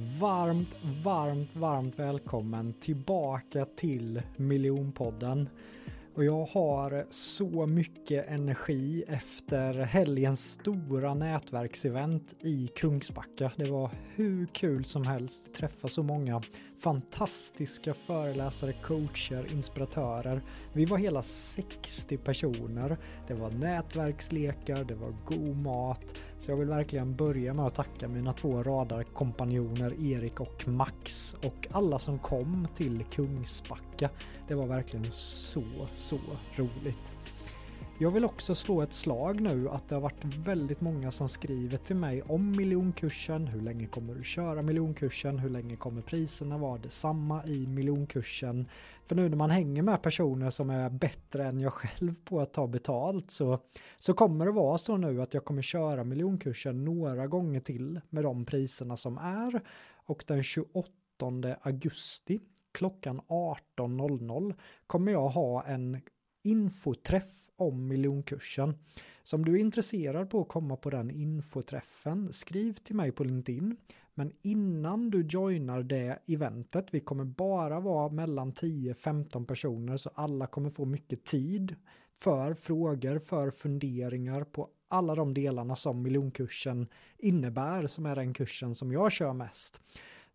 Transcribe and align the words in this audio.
Varmt, 0.00 0.76
varmt, 1.04 1.56
varmt 1.56 1.98
välkommen 1.98 2.72
tillbaka 2.72 3.64
till 3.76 4.22
Miljonpodden. 4.36 5.48
Och 6.14 6.24
jag 6.24 6.44
har 6.44 7.06
så 7.10 7.66
mycket 7.66 8.28
energi 8.28 9.04
efter 9.08 9.74
helgens 9.74 10.52
stora 10.52 11.14
nätverksevent 11.14 12.34
i 12.40 12.68
Kungsbacka. 12.76 13.52
Det 13.56 13.70
var 13.70 13.90
hur 14.14 14.46
kul 14.46 14.84
som 14.84 15.06
helst, 15.06 15.46
att 15.46 15.54
träffa 15.54 15.88
så 15.88 16.02
många 16.02 16.42
fantastiska 16.82 17.94
föreläsare, 17.94 18.72
coacher, 18.72 19.52
inspiratörer. 19.52 20.42
Vi 20.74 20.84
var 20.84 20.98
hela 20.98 21.22
60 21.22 22.16
personer. 22.16 22.98
Det 23.28 23.34
var 23.34 23.50
nätverkslekar, 23.50 24.84
det 24.84 24.94
var 24.94 25.12
god 25.26 25.62
mat. 25.62 26.14
Så 26.38 26.50
jag 26.50 26.56
vill 26.56 26.68
verkligen 26.68 27.16
börja 27.16 27.54
med 27.54 27.66
att 27.66 27.74
tacka 27.74 28.08
mina 28.08 28.32
två 28.32 28.62
radarkompanjoner 28.62 29.94
Erik 30.12 30.40
och 30.40 30.68
Max 30.68 31.36
och 31.44 31.66
alla 31.70 31.98
som 31.98 32.18
kom 32.18 32.68
till 32.74 33.04
Kungsbacka. 33.10 34.10
Det 34.48 34.54
var 34.54 34.66
verkligen 34.66 35.06
så, 35.10 35.62
så 35.94 36.18
roligt. 36.56 37.12
Jag 38.00 38.10
vill 38.10 38.24
också 38.24 38.54
slå 38.54 38.82
ett 38.82 38.92
slag 38.92 39.40
nu 39.40 39.68
att 39.68 39.88
det 39.88 39.94
har 39.94 40.02
varit 40.02 40.24
väldigt 40.24 40.80
många 40.80 41.10
som 41.10 41.28
skriver 41.28 41.78
till 41.78 41.96
mig 41.96 42.22
om 42.22 42.50
miljonkursen. 42.56 43.46
Hur 43.46 43.60
länge 43.60 43.86
kommer 43.86 44.14
du 44.14 44.22
köra 44.22 44.62
miljonkursen? 44.62 45.38
Hur 45.38 45.50
länge 45.50 45.76
kommer 45.76 46.02
priserna 46.02 46.58
vara 46.58 46.78
detsamma 46.78 47.44
i 47.44 47.66
miljonkursen? 47.66 48.68
För 49.06 49.14
nu 49.14 49.28
när 49.28 49.36
man 49.36 49.50
hänger 49.50 49.82
med 49.82 50.02
personer 50.02 50.50
som 50.50 50.70
är 50.70 50.90
bättre 50.90 51.46
än 51.46 51.60
jag 51.60 51.72
själv 51.72 52.14
på 52.24 52.40
att 52.40 52.52
ta 52.52 52.66
betalt 52.66 53.30
så, 53.30 53.58
så 53.96 54.14
kommer 54.14 54.46
det 54.46 54.52
vara 54.52 54.78
så 54.78 54.96
nu 54.96 55.22
att 55.22 55.34
jag 55.34 55.44
kommer 55.44 55.62
köra 55.62 56.04
miljonkursen 56.04 56.84
några 56.84 57.26
gånger 57.26 57.60
till 57.60 58.00
med 58.10 58.24
de 58.24 58.44
priserna 58.44 58.96
som 58.96 59.18
är. 59.18 59.60
Och 59.94 60.24
den 60.26 60.42
28 60.42 60.88
augusti 61.60 62.40
klockan 62.72 63.20
18.00 63.28 64.54
kommer 64.86 65.12
jag 65.12 65.28
ha 65.28 65.64
en 65.64 66.00
infoträff 66.48 67.50
om 67.56 67.88
miljonkursen. 67.88 68.74
Så 69.22 69.36
om 69.36 69.44
du 69.44 69.54
är 69.54 69.58
intresserad 69.58 70.30
på 70.30 70.40
att 70.40 70.48
komma 70.48 70.76
på 70.76 70.90
den 70.90 71.10
infoträffen, 71.10 72.32
skriv 72.32 72.72
till 72.72 72.96
mig 72.96 73.12
på 73.12 73.24
LinkedIn. 73.24 73.76
Men 74.14 74.32
innan 74.42 75.10
du 75.10 75.22
joinar 75.22 75.82
det 75.82 76.18
eventet, 76.26 76.86
vi 76.90 77.00
kommer 77.00 77.24
bara 77.24 77.80
vara 77.80 78.08
mellan 78.08 78.52
10-15 78.52 79.46
personer 79.46 79.96
så 79.96 80.10
alla 80.14 80.46
kommer 80.46 80.70
få 80.70 80.84
mycket 80.84 81.24
tid 81.24 81.76
för 82.18 82.54
frågor, 82.54 83.18
för 83.18 83.50
funderingar 83.50 84.44
på 84.44 84.68
alla 84.88 85.14
de 85.14 85.34
delarna 85.34 85.76
som 85.76 86.02
miljonkursen 86.02 86.86
innebär, 87.18 87.86
som 87.86 88.06
är 88.06 88.16
den 88.16 88.34
kursen 88.34 88.74
som 88.74 88.92
jag 88.92 89.12
kör 89.12 89.32
mest. 89.32 89.80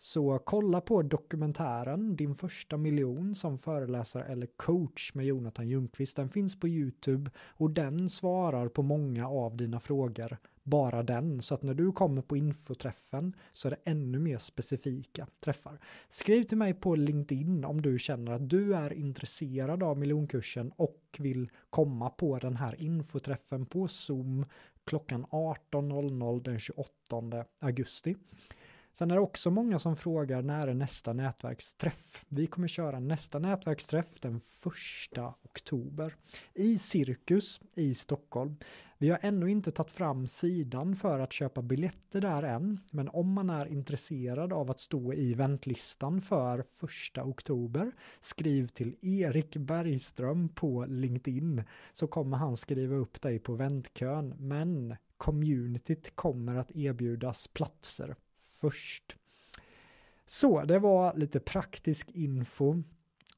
Så 0.03 0.39
kolla 0.45 0.81
på 0.81 1.01
dokumentären 1.01 2.15
Din 2.15 2.35
första 2.35 2.77
miljon 2.77 3.35
som 3.35 3.57
föreläsare 3.57 4.23
eller 4.23 4.47
coach 4.55 5.13
med 5.13 5.25
Jonathan 5.25 5.67
Ljungqvist. 5.67 6.15
Den 6.15 6.29
finns 6.29 6.59
på 6.59 6.67
Youtube 6.67 7.31
och 7.37 7.71
den 7.71 8.09
svarar 8.09 8.67
på 8.67 8.81
många 8.81 9.27
av 9.27 9.57
dina 9.57 9.79
frågor. 9.79 10.37
Bara 10.63 11.03
den, 11.03 11.41
så 11.41 11.53
att 11.53 11.61
när 11.61 11.73
du 11.73 11.91
kommer 11.91 12.21
på 12.21 12.37
infoträffen 12.37 13.35
så 13.53 13.67
är 13.67 13.69
det 13.69 13.91
ännu 13.91 14.19
mer 14.19 14.37
specifika 14.37 15.27
träffar. 15.39 15.79
Skriv 16.09 16.43
till 16.43 16.57
mig 16.57 16.73
på 16.73 16.95
LinkedIn 16.95 17.65
om 17.65 17.81
du 17.81 17.99
känner 17.99 18.31
att 18.31 18.49
du 18.49 18.75
är 18.75 18.93
intresserad 18.93 19.83
av 19.83 19.97
miljonkursen 19.97 20.71
och 20.75 21.17
vill 21.19 21.49
komma 21.69 22.09
på 22.09 22.39
den 22.39 22.55
här 22.55 22.81
infoträffen 22.81 23.65
på 23.65 23.87
Zoom 23.87 24.45
klockan 24.85 25.25
18.00 25.25 26.43
den 26.43 26.59
28 26.59 27.45
augusti. 27.59 28.15
Sen 28.95 29.11
är 29.11 29.15
det 29.15 29.21
också 29.21 29.51
många 29.51 29.79
som 29.79 29.95
frågar 29.95 30.41
när 30.41 30.67
är 30.67 30.73
nästa 30.73 31.13
nätverksträff? 31.13 32.25
Vi 32.27 32.47
kommer 32.47 32.67
köra 32.67 32.99
nästa 32.99 33.39
nätverksträff 33.39 34.19
den 34.19 34.39
första 34.39 35.33
oktober 35.43 36.15
i 36.53 36.77
Cirkus 36.77 37.61
i 37.75 37.93
Stockholm. 37.93 38.55
Vi 38.97 39.09
har 39.09 39.19
ännu 39.21 39.51
inte 39.51 39.71
tagit 39.71 39.91
fram 39.91 40.27
sidan 40.27 40.95
för 40.95 41.19
att 41.19 41.33
köpa 41.33 41.61
biljetter 41.61 42.21
där 42.21 42.43
än, 42.43 42.79
men 42.91 43.09
om 43.09 43.33
man 43.33 43.49
är 43.49 43.65
intresserad 43.65 44.53
av 44.53 44.71
att 44.71 44.79
stå 44.79 45.13
i 45.13 45.33
väntlistan 45.33 46.21
för 46.21 46.61
första 46.61 47.23
oktober, 47.23 47.91
skriv 48.21 48.67
till 48.67 48.95
Erik 49.01 49.57
Bergström 49.57 50.49
på 50.49 50.85
LinkedIn 50.85 51.63
så 51.93 52.07
kommer 52.07 52.37
han 52.37 52.57
skriva 52.57 52.95
upp 52.95 53.21
dig 53.21 53.39
på 53.39 53.53
väntkön, 53.53 54.35
men 54.37 54.95
communityt 55.23 56.15
kommer 56.15 56.55
att 56.55 56.75
erbjudas 56.75 57.47
platser 57.47 58.15
först. 58.61 59.15
Så 60.25 60.61
det 60.61 60.79
var 60.79 61.17
lite 61.17 61.39
praktisk 61.39 62.11
info. 62.11 62.83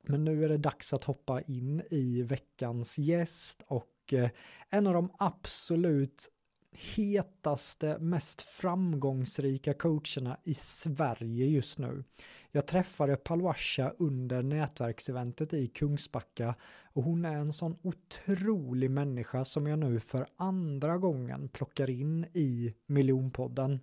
Men 0.01 0.25
nu 0.25 0.45
är 0.45 0.49
det 0.49 0.57
dags 0.57 0.93
att 0.93 1.03
hoppa 1.03 1.41
in 1.41 1.81
i 1.91 2.21
veckans 2.21 2.97
gäst 2.97 3.63
och 3.67 4.13
eh, 4.13 4.29
en 4.69 4.87
av 4.87 4.93
de 4.93 5.11
absolut 5.19 6.31
hetaste, 6.77 7.97
mest 7.99 8.41
framgångsrika 8.41 9.73
coacherna 9.73 10.37
i 10.43 10.53
Sverige 10.53 11.45
just 11.45 11.79
nu. 11.79 12.03
Jag 12.51 12.67
träffade 12.67 13.15
Palwasha 13.15 13.93
under 13.97 14.43
nätverkseventet 14.43 15.53
i 15.53 15.67
Kungsbacka 15.67 16.55
och 16.93 17.03
hon 17.03 17.25
är 17.25 17.35
en 17.35 17.53
sån 17.53 17.77
otrolig 17.81 18.91
människa 18.91 19.45
som 19.45 19.67
jag 19.67 19.79
nu 19.79 19.99
för 19.99 20.27
andra 20.37 20.97
gången 20.97 21.49
plockar 21.49 21.89
in 21.89 22.25
i 22.33 22.73
miljonpodden. 22.87 23.79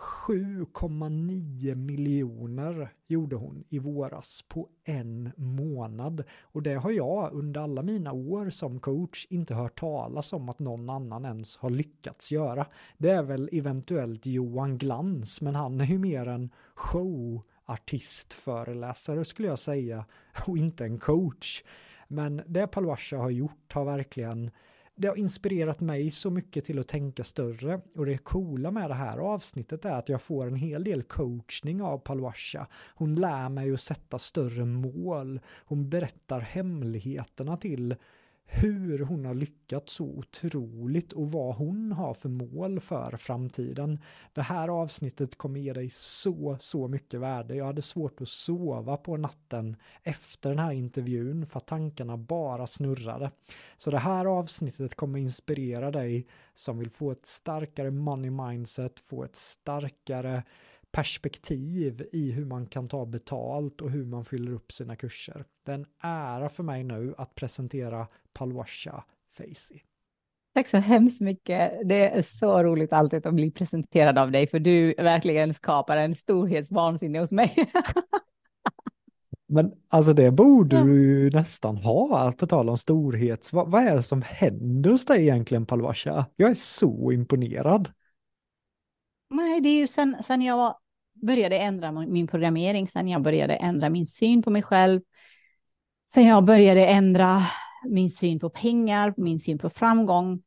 7,9 0.00 1.74
miljoner 1.74 2.92
gjorde 3.06 3.36
hon 3.36 3.64
i 3.68 3.78
våras 3.78 4.44
på 4.48 4.68
en 4.84 5.32
månad. 5.36 6.24
Och 6.40 6.62
det 6.62 6.74
har 6.74 6.90
jag 6.90 7.32
under 7.32 7.60
alla 7.60 7.82
mina 7.82 8.12
år 8.12 8.50
som 8.50 8.80
coach 8.80 9.26
inte 9.30 9.54
hört 9.54 9.80
talas 9.80 10.32
om 10.32 10.48
att 10.48 10.58
någon 10.58 10.90
annan 10.90 11.24
ens 11.24 11.56
har 11.56 11.70
lyckats 11.70 12.32
göra. 12.32 12.66
Det 12.98 13.10
är 13.10 13.22
väl 13.22 13.48
eventuellt 13.52 14.26
Johan 14.26 14.78
Glans, 14.78 15.40
men 15.40 15.54
han 15.54 15.80
är 15.80 15.84
ju 15.84 15.98
mer 15.98 16.28
en 16.28 16.50
showartistföreläsare 16.74 19.24
skulle 19.24 19.48
jag 19.48 19.58
säga 19.58 20.04
och 20.46 20.58
inte 20.58 20.84
en 20.84 20.98
coach. 20.98 21.62
Men 22.08 22.42
det 22.46 22.66
Palwasha 22.66 23.16
har 23.16 23.30
gjort 23.30 23.72
har 23.72 23.84
verkligen 23.84 24.50
det 25.00 25.08
har 25.08 25.16
inspirerat 25.16 25.80
mig 25.80 26.10
så 26.10 26.30
mycket 26.30 26.64
till 26.64 26.78
att 26.78 26.88
tänka 26.88 27.24
större 27.24 27.80
och 27.96 28.06
det 28.06 28.18
coola 28.18 28.70
med 28.70 28.90
det 28.90 28.94
här 28.94 29.18
avsnittet 29.18 29.84
är 29.84 29.92
att 29.92 30.08
jag 30.08 30.22
får 30.22 30.46
en 30.46 30.56
hel 30.56 30.84
del 30.84 31.02
coachning 31.02 31.82
av 31.82 31.98
Palwasha. 31.98 32.66
Hon 32.94 33.14
lär 33.14 33.48
mig 33.48 33.72
att 33.72 33.80
sätta 33.80 34.18
större 34.18 34.64
mål. 34.64 35.40
Hon 35.64 35.90
berättar 35.90 36.40
hemligheterna 36.40 37.56
till 37.56 37.94
hur 38.52 38.98
hon 38.98 39.24
har 39.24 39.34
lyckats 39.34 39.92
så 39.92 40.04
otroligt 40.04 41.12
och 41.12 41.30
vad 41.30 41.54
hon 41.54 41.92
har 41.92 42.14
för 42.14 42.28
mål 42.28 42.80
för 42.80 43.16
framtiden. 43.16 43.98
Det 44.32 44.42
här 44.42 44.68
avsnittet 44.68 45.38
kommer 45.38 45.60
ge 45.60 45.72
dig 45.72 45.90
så, 45.90 46.56
så 46.60 46.88
mycket 46.88 47.20
värde. 47.20 47.54
Jag 47.54 47.64
hade 47.64 47.82
svårt 47.82 48.20
att 48.20 48.28
sova 48.28 48.96
på 48.96 49.16
natten 49.16 49.76
efter 50.02 50.50
den 50.50 50.58
här 50.58 50.72
intervjun 50.72 51.46
för 51.46 51.58
att 51.58 51.66
tankarna 51.66 52.16
bara 52.16 52.66
snurrade. 52.66 53.30
Så 53.76 53.90
det 53.90 53.98
här 53.98 54.24
avsnittet 54.24 54.94
kommer 54.94 55.18
inspirera 55.18 55.90
dig 55.90 56.26
som 56.54 56.78
vill 56.78 56.90
få 56.90 57.10
ett 57.10 57.26
starkare 57.26 57.90
money 57.90 58.30
mindset, 58.30 59.00
få 59.00 59.24
ett 59.24 59.36
starkare 59.36 60.42
perspektiv 60.92 62.06
i 62.12 62.32
hur 62.32 62.44
man 62.44 62.66
kan 62.66 62.86
ta 62.86 63.06
betalt 63.06 63.80
och 63.80 63.90
hur 63.90 64.06
man 64.06 64.24
fyller 64.24 64.52
upp 64.52 64.72
sina 64.72 64.96
kurser. 64.96 65.44
Det 65.64 65.72
är 65.72 65.74
en 65.74 65.86
ära 66.02 66.48
för 66.48 66.62
mig 66.62 66.84
nu 66.84 67.14
att 67.18 67.34
presentera 67.34 68.06
Palwasha 68.32 69.04
Facey. 69.32 69.80
Tack 70.54 70.68
så 70.68 70.76
hemskt 70.76 71.20
mycket. 71.20 71.72
Det 71.84 72.10
är 72.18 72.22
så 72.22 72.62
roligt 72.62 72.92
alltid 72.92 73.26
att 73.26 73.34
bli 73.34 73.50
presenterad 73.50 74.18
av 74.18 74.30
dig, 74.30 74.46
för 74.46 74.58
du 74.58 74.94
verkligen 74.94 75.54
skapar 75.54 75.96
en 75.96 76.14
storhetsvansinne 76.14 77.20
hos 77.20 77.32
mig. 77.32 77.54
Men 79.52 79.72
alltså 79.88 80.12
det 80.12 80.30
borde 80.30 80.82
du 80.82 81.02
ju 81.02 81.30
nästan 81.30 81.76
ha, 81.76 82.32
på 82.32 82.46
tal 82.46 82.68
om 82.68 82.78
storhets. 82.78 83.52
Vad, 83.52 83.70
vad 83.70 83.82
är 83.82 83.96
det 83.96 84.02
som 84.02 84.22
händer 84.22 84.90
hos 84.90 85.06
dig 85.06 85.22
egentligen 85.22 85.66
Palwasha? 85.66 86.26
Jag 86.36 86.50
är 86.50 86.54
så 86.54 87.12
imponerad. 87.12 87.92
Nej, 89.30 89.60
det 89.60 89.68
är 89.68 89.78
ju 89.78 89.86
sen, 89.86 90.16
sen 90.22 90.42
jag 90.42 90.74
började 91.22 91.58
ändra 91.58 91.92
min 91.92 92.26
programmering, 92.26 92.88
sen 92.88 93.08
jag 93.08 93.22
började 93.22 93.54
ändra 93.54 93.90
min 93.90 94.06
syn 94.06 94.42
på 94.42 94.50
mig 94.50 94.62
själv, 94.62 95.00
sen 96.12 96.26
jag 96.26 96.44
började 96.44 96.86
ändra 96.86 97.42
min 97.88 98.10
syn 98.10 98.40
på 98.40 98.50
pengar, 98.50 99.14
min 99.16 99.40
syn 99.40 99.58
på 99.58 99.70
framgång, 99.70 100.42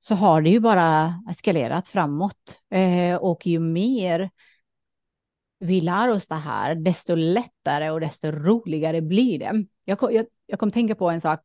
så 0.00 0.14
har 0.14 0.42
det 0.42 0.50
ju 0.50 0.60
bara 0.60 1.22
eskalerat 1.30 1.88
framåt. 1.88 2.58
Eh, 2.70 3.16
och 3.16 3.46
ju 3.46 3.60
mer 3.60 4.30
vi 5.58 5.80
lär 5.80 6.08
oss 6.08 6.28
det 6.28 6.34
här, 6.34 6.74
desto 6.74 7.14
lättare 7.14 7.90
och 7.90 8.00
desto 8.00 8.30
roligare 8.30 9.00
blir 9.00 9.38
det. 9.38 9.64
Jag 9.84 9.98
kom, 9.98 10.12
jag, 10.12 10.26
jag 10.46 10.58
kom 10.58 10.70
tänka 10.70 10.94
på 10.94 11.10
en 11.10 11.20
sak. 11.20 11.40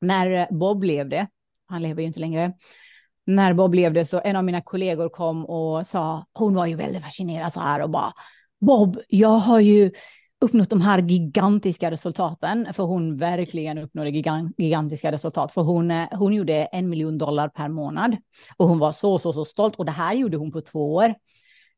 När 0.00 0.48
Bob 0.50 0.84
levde, 0.84 1.26
han 1.66 1.82
lever 1.82 2.02
ju 2.02 2.06
inte 2.06 2.20
längre, 2.20 2.52
när 3.26 3.54
Bob 3.54 3.74
det 3.74 4.04
så 4.04 4.20
en 4.24 4.36
av 4.36 4.44
mina 4.44 4.60
kollegor 4.60 5.08
kom 5.08 5.44
och 5.46 5.86
sa, 5.86 6.26
hon 6.32 6.54
var 6.54 6.66
ju 6.66 6.76
väldigt 6.76 7.04
fascinerad 7.04 7.52
så 7.52 7.60
här 7.60 7.82
och 7.82 7.90
bara, 7.90 8.12
Bob, 8.60 8.98
jag 9.08 9.28
har 9.38 9.60
ju 9.60 9.90
uppnått 10.40 10.70
de 10.70 10.80
här 10.80 10.98
gigantiska 10.98 11.90
resultaten, 11.90 12.68
för 12.74 12.82
hon 12.82 13.16
verkligen 13.16 13.78
uppnådde 13.78 14.10
gigantiska 14.58 15.12
resultat, 15.12 15.52
för 15.52 15.62
hon, 15.62 15.90
eh, 15.90 16.08
hon 16.10 16.34
gjorde 16.34 16.54
en 16.54 16.88
miljon 16.88 17.18
dollar 17.18 17.48
per 17.48 17.68
månad. 17.68 18.16
Och 18.56 18.68
hon 18.68 18.78
var 18.78 18.92
så, 18.92 19.18
så, 19.18 19.32
så 19.32 19.44
stolt. 19.44 19.76
Och 19.76 19.84
det 19.84 19.92
här 19.92 20.14
gjorde 20.14 20.36
hon 20.36 20.52
på 20.52 20.60
två 20.60 20.94
år. 20.94 21.14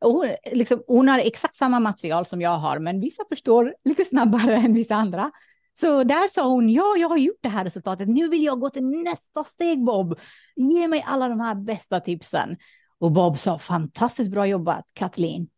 Och 0.01 0.13
hon, 0.13 0.29
liksom, 0.53 0.83
hon 0.87 1.09
har 1.09 1.19
exakt 1.19 1.55
samma 1.55 1.81
material 1.81 2.27
som 2.27 2.41
jag 2.41 2.59
har, 2.59 2.79
men 2.79 3.01
vissa 3.01 3.23
förstår 3.29 3.75
lite 3.85 4.05
snabbare 4.05 4.57
än 4.65 4.75
vissa 4.75 4.95
andra. 4.95 5.31
Så 5.75 6.05
där 6.05 6.29
sa 6.29 6.49
hon, 6.49 6.71
ja, 6.71 6.97
jag 6.99 7.09
har 7.09 7.17
gjort 7.17 7.39
det 7.41 7.49
här 7.49 7.65
resultatet. 7.65 8.09
Nu 8.09 8.29
vill 8.29 8.45
jag 8.45 8.61
gå 8.61 8.71
till 8.71 8.85
nästa 8.85 9.45
steg, 9.45 9.85
Bob. 9.85 10.19
Ge 10.57 10.89
mig 10.89 11.05
alla 11.07 11.29
de 11.29 11.41
här 11.41 11.55
bästa 11.55 12.01
tipsen. 12.01 12.57
Och 12.99 13.13
Bob 13.13 13.39
sa, 13.39 13.59
fantastiskt 13.59 14.31
bra 14.31 14.47
jobbat, 14.47 14.85
Kathleen. 14.93 15.49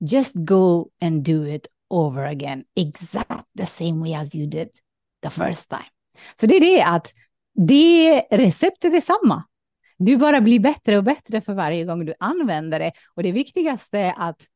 Just 0.00 0.34
go 0.34 0.90
and 1.00 1.24
do 1.24 1.46
it 1.46 1.66
over 1.88 2.24
again, 2.24 2.64
exact 2.74 3.46
the 3.58 3.66
same 3.66 4.00
way 4.00 4.14
as 4.14 4.34
you 4.34 4.46
did 4.46 4.68
the 5.22 5.30
first 5.30 5.70
time. 5.70 5.90
Så 6.40 6.46
det 6.46 6.56
är 6.56 6.60
det 6.60 6.82
att 6.82 7.12
det 7.54 8.20
receptet 8.20 8.94
är 8.94 9.00
samma. 9.00 9.44
Du 9.98 10.16
bara 10.16 10.40
blir 10.40 10.60
bättre 10.60 10.98
och 10.98 11.04
bättre 11.04 11.40
för 11.40 11.54
varje 11.54 11.84
gång 11.84 12.04
du 12.04 12.14
använder 12.18 12.78
det. 12.78 12.92
Och 13.14 13.22
det 13.22 13.32
viktigaste 13.32 13.98
är 13.98 14.14
att 14.16 14.46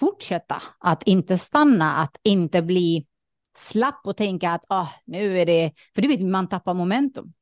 fortsätta, 0.00 0.62
att 0.78 1.02
inte 1.02 1.38
stanna, 1.38 1.96
att 1.96 2.16
inte 2.22 2.62
bli 2.62 3.06
slapp 3.56 4.00
och 4.04 4.16
tänka 4.16 4.50
att 4.50 4.64
ah, 4.68 4.88
nu 5.04 5.38
är 5.38 5.46
det, 5.46 5.72
för 5.94 6.02
du 6.02 6.08
vet, 6.08 6.20
man 6.20 6.48
tappar 6.48 6.74
momentum. 6.74 7.32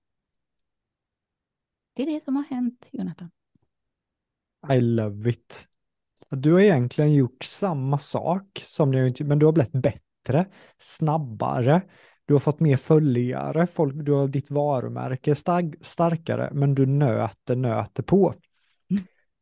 Det 1.95 2.03
är 2.03 2.07
det 2.07 2.25
som 2.25 2.37
har 2.37 2.45
hänt, 2.45 2.87
Jonathan. 2.91 3.31
I 4.73 4.81
love 4.81 5.31
it. 5.31 5.69
Du 6.31 6.53
har 6.53 6.61
egentligen 6.61 7.15
gjort 7.15 7.45
samma 7.45 7.99
sak 7.99 8.63
som 8.65 8.93
du 8.93 9.25
men 9.25 9.39
du 9.39 9.47
har 9.47 9.53
blivit 9.53 9.73
bättre, 9.73 10.47
snabbare, 10.79 11.83
du 12.27 12.35
har 12.35 12.41
fått 12.41 12.61
mer 12.61 12.77
följare, 12.77 13.67
folk, 13.67 13.95
du 14.07 14.13
har 14.13 14.29
ditt 14.29 14.51
varumärke 14.51 15.35
stark, 15.35 15.75
starkare, 15.81 16.51
men 16.53 16.75
du 16.75 16.87
nöter, 16.87 17.57
nöter 17.57 18.03
på. 18.03 18.35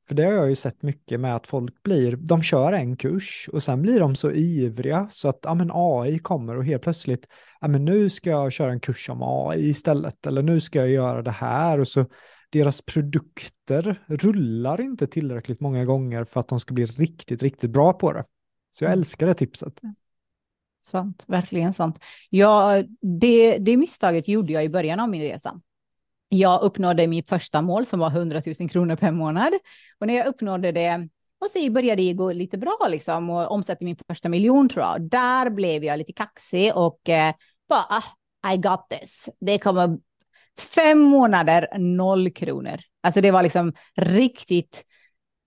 Mm. 0.03 0.09
För 0.09 0.15
det 0.15 0.25
har 0.25 0.33
jag 0.33 0.49
ju 0.49 0.55
sett 0.55 0.83
mycket 0.83 1.21
med 1.21 1.37
att 1.37 1.47
folk 1.47 1.83
blir, 1.83 2.17
de 2.17 2.43
kör 2.43 2.73
en 2.73 2.97
kurs 2.97 3.49
och 3.53 3.63
sen 3.63 3.83
blir 3.83 4.01
de 4.01 4.17
så 4.17 4.31
ivriga 4.31 5.09
så 5.11 5.29
att 5.29 5.39
ja, 5.43 5.55
men 5.55 5.71
AI 5.73 6.19
kommer 6.19 6.57
och 6.57 6.65
helt 6.65 6.83
plötsligt, 6.83 7.27
ja, 7.61 7.69
men 7.69 7.85
nu 7.85 8.11
ska 8.11 8.31
jag 8.31 8.53
köra 8.53 8.73
en 8.73 8.81
kurs 8.81 9.09
om 9.09 9.23
AI 9.23 9.69
istället, 9.69 10.27
eller 10.27 10.43
nu 10.43 10.61
ska 10.61 10.79
jag 10.79 10.89
göra 10.89 11.23
det 11.23 11.31
här 11.31 11.81
och 11.81 11.89
så 11.89 12.07
deras 12.51 12.83
produkter 12.83 14.05
rullar 14.07 14.81
inte 14.81 15.07
tillräckligt 15.07 15.61
många 15.61 15.85
gånger 15.85 16.25
för 16.25 16.41
att 16.41 16.49
de 16.49 16.61
ska 16.61 16.75
bli 16.75 16.85
riktigt, 16.85 17.43
riktigt 17.43 17.71
bra 17.71 17.93
på 17.93 18.13
det. 18.13 18.25
Så 18.71 18.85
jag 18.85 18.89
mm. 18.89 18.99
älskar 18.99 19.27
det 19.27 19.35
tipset. 19.35 19.81
Sant, 20.85 21.25
verkligen 21.27 21.75
sant. 21.75 21.99
Ja, 22.31 22.83
det, 23.21 23.59
det 23.59 23.77
misstaget 23.77 24.29
gjorde 24.29 24.53
jag 24.53 24.65
i 24.65 24.69
början 24.69 25.01
av 25.01 25.09
min 25.09 25.23
resa. 25.23 25.61
Jag 26.35 26.63
uppnådde 26.63 27.07
mitt 27.07 27.29
första 27.29 27.63
mål 27.63 27.87
som 27.87 28.01
var 28.01 28.11
100 28.11 28.41
000 28.61 28.71
kronor 28.71 28.97
per 28.97 29.11
månad. 29.11 29.53
Och 29.99 30.07
när 30.07 30.15
jag 30.15 30.27
uppnådde 30.27 30.73
det 30.73 31.09
och 31.41 31.51
så 31.51 31.71
började 31.71 32.03
det 32.03 32.13
gå 32.13 32.33
lite 32.33 32.59
bra 32.59 32.79
liksom 32.91 33.31
och 33.31 33.51
omsätta 33.51 33.85
min 33.85 33.97
första 34.07 34.29
miljon 34.29 34.69
tror 34.69 34.85
jag. 34.85 35.03
Där 35.11 35.51
blev 35.51 35.85
jag 35.85 35.99
lite 35.99 36.13
kaxig 36.13 36.77
och 36.77 37.09
eh, 37.09 37.35
bara, 37.69 37.87
ah, 37.89 38.53
I 38.53 38.57
got 38.57 38.89
this. 38.91 39.29
Det 39.41 39.59
kommer 39.59 39.99
Fem 40.59 40.99
månader, 40.99 41.69
noll 41.79 42.31
kronor. 42.31 42.81
Alltså 43.03 43.21
det 43.21 43.31
var 43.31 43.43
liksom 43.43 43.73
riktigt. 43.97 44.85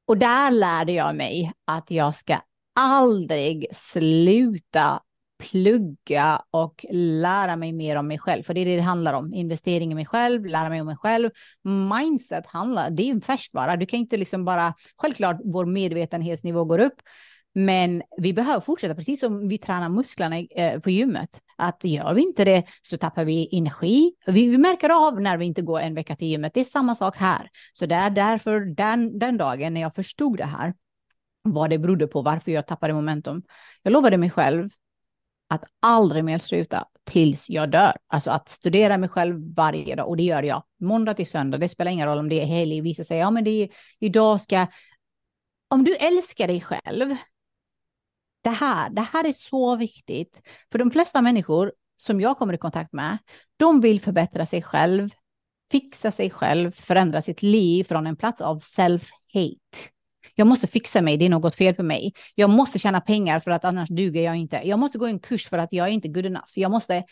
Och 0.08 0.18
där 0.18 0.52
lärde 0.52 0.92
jag 0.92 1.16
mig 1.16 1.52
att 1.66 1.92
jag 1.92 2.16
ska 2.16 2.42
aldrig 2.80 3.68
sluta 3.74 5.02
plugga 5.38 6.42
och 6.52 6.86
lära 6.92 7.56
mig 7.56 7.74
mer 7.74 7.96
om 7.96 8.08
mig 8.08 8.20
själv. 8.20 8.44
För 8.44 8.54
det 8.54 8.62
är 8.62 8.66
det 8.66 8.76
det 8.76 8.82
handlar 8.82 9.14
om. 9.14 9.34
Investering 9.34 9.92
i 9.92 9.96
mig 9.96 10.06
själv, 10.06 10.46
lära 10.46 10.70
mig 10.70 10.82
om 10.82 10.88
mig 10.88 10.98
själv. 10.98 11.30
Mindset 11.64 12.48
handlar, 12.48 12.90
det 12.90 13.04
är 13.04 13.12
en 13.12 13.22
färskvara. 13.22 13.76
Du 13.76 13.86
kan 13.86 14.00
inte 14.00 14.18
liksom 14.18 14.46
bara, 14.46 14.74
självklart 14.98 15.38
vår 15.44 15.66
medvetenhetsnivå 15.66 16.66
går 16.66 16.80
upp, 16.80 17.02
men 17.54 18.04
vi 18.18 18.34
behöver 18.34 18.62
fortsätta, 18.62 18.96
precis 18.96 19.20
som 19.20 19.48
vi 19.48 19.58
tränar 19.58 19.90
musklerna 19.90 20.40
eh, 20.40 20.80
på 20.80 20.90
gymmet. 20.90 21.42
Att 21.58 21.84
gör 21.84 22.14
vi 22.14 22.22
inte 22.22 22.46
det 22.46 22.64
så 22.82 22.98
tappar 22.98 23.26
vi 23.26 23.50
energi. 23.58 24.12
Vi, 24.26 24.50
vi 24.50 24.58
märker 24.58 25.08
av 25.08 25.22
när 25.22 25.38
vi 25.38 25.46
inte 25.46 25.62
går 25.62 25.80
en 25.80 25.96
vecka 25.96 26.16
till 26.16 26.28
gymmet. 26.28 26.54
Det 26.54 26.60
är 26.60 26.66
samma 26.66 26.96
sak 26.96 27.18
här. 27.18 27.50
Så 27.74 27.86
det 27.86 27.96
är 27.96 28.10
därför 28.10 28.60
den, 28.60 29.20
den 29.20 29.38
dagen 29.38 29.74
när 29.74 29.82
jag 29.82 29.96
förstod 29.96 30.38
det 30.38 30.46
här, 30.46 30.74
vad 31.42 31.70
det 31.70 31.80
berodde 31.80 32.08
på, 32.08 32.22
varför 32.22 32.52
jag 32.52 32.68
tappade 32.68 32.94
momentum. 32.94 33.44
Jag 33.84 33.94
lovade 33.94 34.18
mig 34.18 34.30
själv 34.30 34.70
att 35.48 35.64
aldrig 35.80 36.24
mer 36.24 36.40
sluta 36.40 36.88
tills 37.04 37.50
jag 37.50 37.72
dör. 37.72 37.98
Alltså 38.08 38.32
att 38.32 38.50
studera 38.50 38.98
mig 38.98 39.10
själv 39.10 39.56
varje 39.56 39.96
dag 39.96 40.08
och 40.08 40.18
det 40.18 40.24
gör 40.24 40.44
jag. 40.44 40.64
Måndag 40.80 41.14
till 41.14 41.28
söndag, 41.28 41.58
det 41.58 41.70
spelar 41.70 41.92
ingen 41.92 42.08
roll 42.08 42.18
om 42.18 42.30
det 42.30 42.42
är 42.42 42.46
helg, 42.46 42.82
vissa 42.82 43.04
säger 43.04 43.22
ja 43.22 43.32
men 43.32 43.44
det 43.44 43.64
är 43.64 43.70
idag 44.00 44.42
ska... 44.42 44.68
Om 45.68 45.84
du 45.84 45.96
älskar 45.96 46.48
dig 46.48 46.62
själv, 46.62 47.16
det 48.44 48.50
här, 48.50 48.90
det 48.90 49.02
här 49.02 49.28
är 49.28 49.34
så 49.34 49.76
viktigt. 49.76 50.42
För 50.72 50.80
de 50.80 50.92
flesta 50.92 51.22
människor 51.22 51.74
som 51.98 52.22
jag 52.22 52.38
kommer 52.38 52.54
i 52.54 52.58
kontakt 52.58 52.94
med, 52.94 53.18
de 53.58 53.82
vill 53.82 54.02
förbättra 54.02 54.46
sig 54.46 54.62
själv, 54.62 55.10
fixa 55.72 56.12
sig 56.12 56.30
själv, 56.30 56.72
förändra 56.72 57.22
sitt 57.22 57.42
liv 57.42 57.84
från 57.84 58.08
en 58.08 58.16
plats 58.16 58.42
av 58.42 58.60
self-hate. 58.60 59.90
Jag 60.36 60.48
måste 60.48 60.68
fixa 60.68 61.02
mig, 61.02 61.18
det 61.18 61.26
är 61.26 61.30
något 61.30 61.56
fel 61.56 61.76
på 61.76 61.84
mig. 61.84 62.14
Jag 62.36 62.50
måste 62.50 62.80
tjäna 62.80 63.02
pengar 63.02 63.40
för 63.40 63.52
att 63.52 63.66
annars 63.66 63.90
duger 63.90 64.22
jag 64.22 64.36
inte. 64.36 64.62
Jag 64.64 64.80
måste 64.80 64.98
gå 64.98 65.06
en 65.06 65.20
kurs 65.20 65.48
för 65.48 65.58
att 65.58 65.74
jag 65.74 65.88
är 65.88 65.92
inte 65.92 66.08
good 66.08 66.26
enough. 66.26 66.52
Jag 66.54 66.72
måste... 66.72 67.04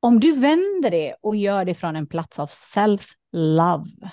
Om 0.00 0.20
du 0.20 0.32
vänder 0.32 0.90
det 0.90 1.14
och 1.20 1.36
gör 1.36 1.64
det 1.64 1.74
från 1.74 1.96
en 1.96 2.06
plats 2.06 2.38
av 2.38 2.50
self-love, 2.50 4.10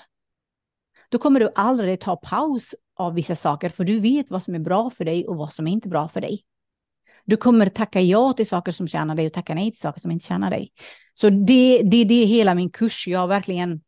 då 1.08 1.18
kommer 1.18 1.40
du 1.40 1.52
aldrig 1.54 2.00
ta 2.00 2.16
paus 2.16 2.74
av 2.96 3.14
vissa 3.14 3.36
saker, 3.36 3.68
för 3.68 3.84
du 3.84 4.00
vet 4.00 4.30
vad 4.30 4.42
som 4.42 4.54
är 4.54 4.58
bra 4.58 4.90
för 4.90 5.04
dig 5.04 5.26
och 5.26 5.36
vad 5.36 5.52
som 5.52 5.66
är 5.66 5.72
inte 5.72 5.88
bra 5.88 6.08
för 6.08 6.20
dig. 6.20 6.44
Du 7.24 7.36
kommer 7.36 7.66
tacka 7.66 8.00
ja 8.00 8.32
till 8.32 8.46
saker 8.46 8.72
som 8.72 8.88
tjänar 8.88 9.14
dig 9.14 9.26
och 9.26 9.32
tacka 9.32 9.54
nej 9.54 9.70
till 9.70 9.80
saker 9.80 10.00
som 10.00 10.10
inte 10.10 10.26
tjänar 10.26 10.50
dig. 10.50 10.72
Så 11.14 11.30
det, 11.30 11.82
det, 11.82 12.04
det 12.04 12.22
är 12.22 12.26
hela 12.26 12.54
min 12.54 12.70
kurs. 12.70 13.06
Jag 13.08 13.28
verkligen 13.28 13.80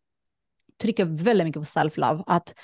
trycker 0.81 1.05
väldigt 1.05 1.47
mycket 1.47 1.63
på 1.63 1.81
self-love. 1.81 2.25
Att 2.27 2.55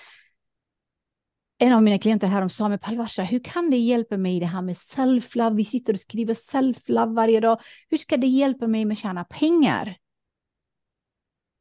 en 1.58 1.73
av 1.73 1.82
mina 1.82 1.99
klienter 1.99 2.26
här 2.26 2.49
sa, 2.49 2.69
med 2.69 2.81
Palvasha, 2.81 3.23
hur 3.23 3.41
kan 3.44 3.70
det 3.70 3.76
hjälpa 3.76 4.17
mig 4.17 4.41
det 4.41 4.46
här 4.46 4.63
med 4.63 4.77
self-love? 4.77 5.56
Vi 5.56 5.65
sitter 5.65 5.93
och 5.93 6.01
skriver 6.01 6.34
self-love 6.34 7.15
varje 7.15 7.41
dag. 7.41 7.60
Hur 7.91 7.98
ska 7.98 8.17
det 8.17 8.27
hjälpa 8.27 8.67
mig 8.67 8.84
med 8.84 8.94
att 8.94 8.98
tjäna 8.98 9.25
pengar? 9.25 9.96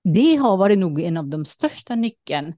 Det 0.04 0.36
har 0.36 0.58
varit 0.58 0.80
nog 0.80 1.02
en 1.02 1.18
av 1.18 1.28
de 1.28 1.46
största 1.46 1.96
nyckeln 1.96 2.54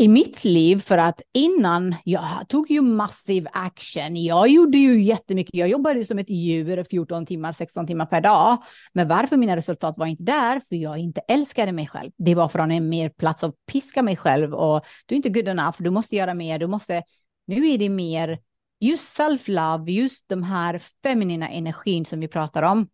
i 0.00 0.08
mitt 0.08 0.44
liv 0.44 0.80
för 0.80 0.98
att 0.98 1.22
innan 1.32 1.94
jag 2.04 2.44
tog 2.48 2.70
ju 2.70 2.80
massiv 2.80 3.46
action. 3.52 4.24
Jag 4.24 4.48
gjorde 4.48 4.78
ju 4.78 5.02
jättemycket. 5.02 5.54
Jag 5.54 5.68
jobbade 5.68 6.04
som 6.04 6.18
ett 6.18 6.30
djur 6.30 6.84
14 6.90 7.26
timmar, 7.26 7.52
16 7.52 7.86
timmar 7.86 8.06
per 8.06 8.20
dag. 8.20 8.62
Men 8.92 9.08
varför 9.08 9.36
mina 9.36 9.56
resultat 9.56 9.94
var 9.98 10.06
inte 10.06 10.22
där? 10.22 10.60
För 10.68 10.76
jag 10.76 10.98
inte 10.98 11.20
älskade 11.20 11.72
mig 11.72 11.86
själv. 11.86 12.10
Det 12.16 12.34
var 12.34 12.48
från 12.48 12.70
en 12.70 12.88
mer 12.88 13.08
plats 13.08 13.44
att 13.44 13.54
piska 13.72 14.02
mig 14.02 14.16
själv 14.16 14.54
och 14.54 14.84
du 15.06 15.14
är 15.14 15.16
inte 15.16 15.28
good 15.28 15.48
enough. 15.48 15.76
Du 15.78 15.90
måste 15.90 16.16
göra 16.16 16.34
mer. 16.34 16.58
Du 16.58 16.66
måste. 16.66 17.02
Nu 17.46 17.68
är 17.68 17.78
det 17.78 17.88
mer 17.88 18.38
just 18.80 19.18
self-love, 19.18 19.90
just 19.90 20.28
de 20.28 20.42
här 20.42 20.80
feminina 21.02 21.48
energin 21.48 22.04
som 22.04 22.20
vi 22.20 22.28
pratar 22.28 22.62
om. 22.62 22.88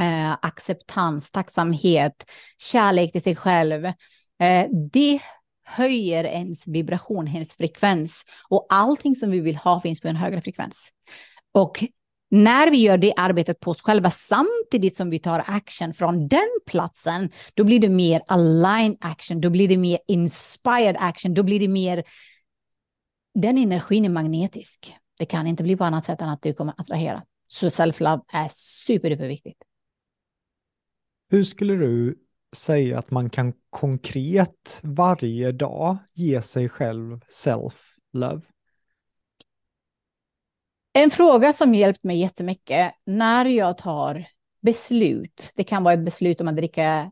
Eh, 0.00 0.32
acceptans, 0.42 1.30
tacksamhet, 1.30 2.30
kärlek 2.58 3.12
till 3.12 3.22
sig 3.22 3.36
själv. 3.36 3.84
Eh, 4.40 4.66
det 4.92 5.20
höjer 5.68 6.24
ens 6.24 6.66
vibration, 6.66 7.28
ens 7.28 7.54
frekvens. 7.54 8.24
Och 8.48 8.66
allting 8.68 9.16
som 9.16 9.30
vi 9.30 9.40
vill 9.40 9.56
ha 9.56 9.80
finns 9.80 10.00
på 10.00 10.08
en 10.08 10.16
högre 10.16 10.42
frekvens. 10.42 10.92
Och 11.52 11.84
när 12.30 12.70
vi 12.70 12.76
gör 12.76 12.98
det 12.98 13.14
arbetet 13.16 13.60
på 13.60 13.70
oss 13.70 13.80
själva 13.80 14.10
samtidigt 14.10 14.96
som 14.96 15.10
vi 15.10 15.18
tar 15.18 15.44
action 15.46 15.94
från 15.94 16.28
den 16.28 16.48
platsen, 16.66 17.30
då 17.54 17.64
blir 17.64 17.80
det 17.80 17.88
mer 17.88 18.22
align 18.26 18.96
action, 19.00 19.40
då 19.40 19.50
blir 19.50 19.68
det 19.68 19.76
mer 19.76 19.98
inspired 20.06 20.96
action, 20.98 21.34
då 21.34 21.42
blir 21.42 21.60
det 21.60 21.68
mer... 21.68 22.04
Den 23.34 23.58
energin 23.58 24.04
är 24.04 24.08
magnetisk. 24.08 24.94
Det 25.18 25.26
kan 25.26 25.46
inte 25.46 25.62
bli 25.62 25.76
på 25.76 25.84
annat 25.84 26.04
sätt 26.04 26.20
än 26.20 26.28
att 26.28 26.42
du 26.42 26.52
kommer 26.54 26.74
attrahera. 26.76 27.22
Så 27.48 27.66
self-love 27.66 28.24
är 28.28 28.48
superduperviktigt. 28.52 29.62
Hur 31.30 31.44
skulle 31.44 31.74
du 31.76 32.18
säga 32.56 32.98
att 32.98 33.10
man 33.10 33.30
kan 33.30 33.52
konkret 33.70 34.80
varje 34.82 35.52
dag 35.52 35.96
ge 36.14 36.42
sig 36.42 36.68
själv 36.68 37.20
self-love? 37.44 38.42
En 40.92 41.10
fråga 41.10 41.52
som 41.52 41.74
hjälpt 41.74 42.04
mig 42.04 42.20
jättemycket 42.20 42.94
när 43.04 43.44
jag 43.44 43.78
tar 43.78 44.26
beslut, 44.60 45.52
det 45.56 45.64
kan 45.64 45.84
vara 45.84 45.94
ett 45.94 46.04
beslut 46.04 46.40
om 46.40 46.48
att 46.48 46.56
dricka 46.56 47.10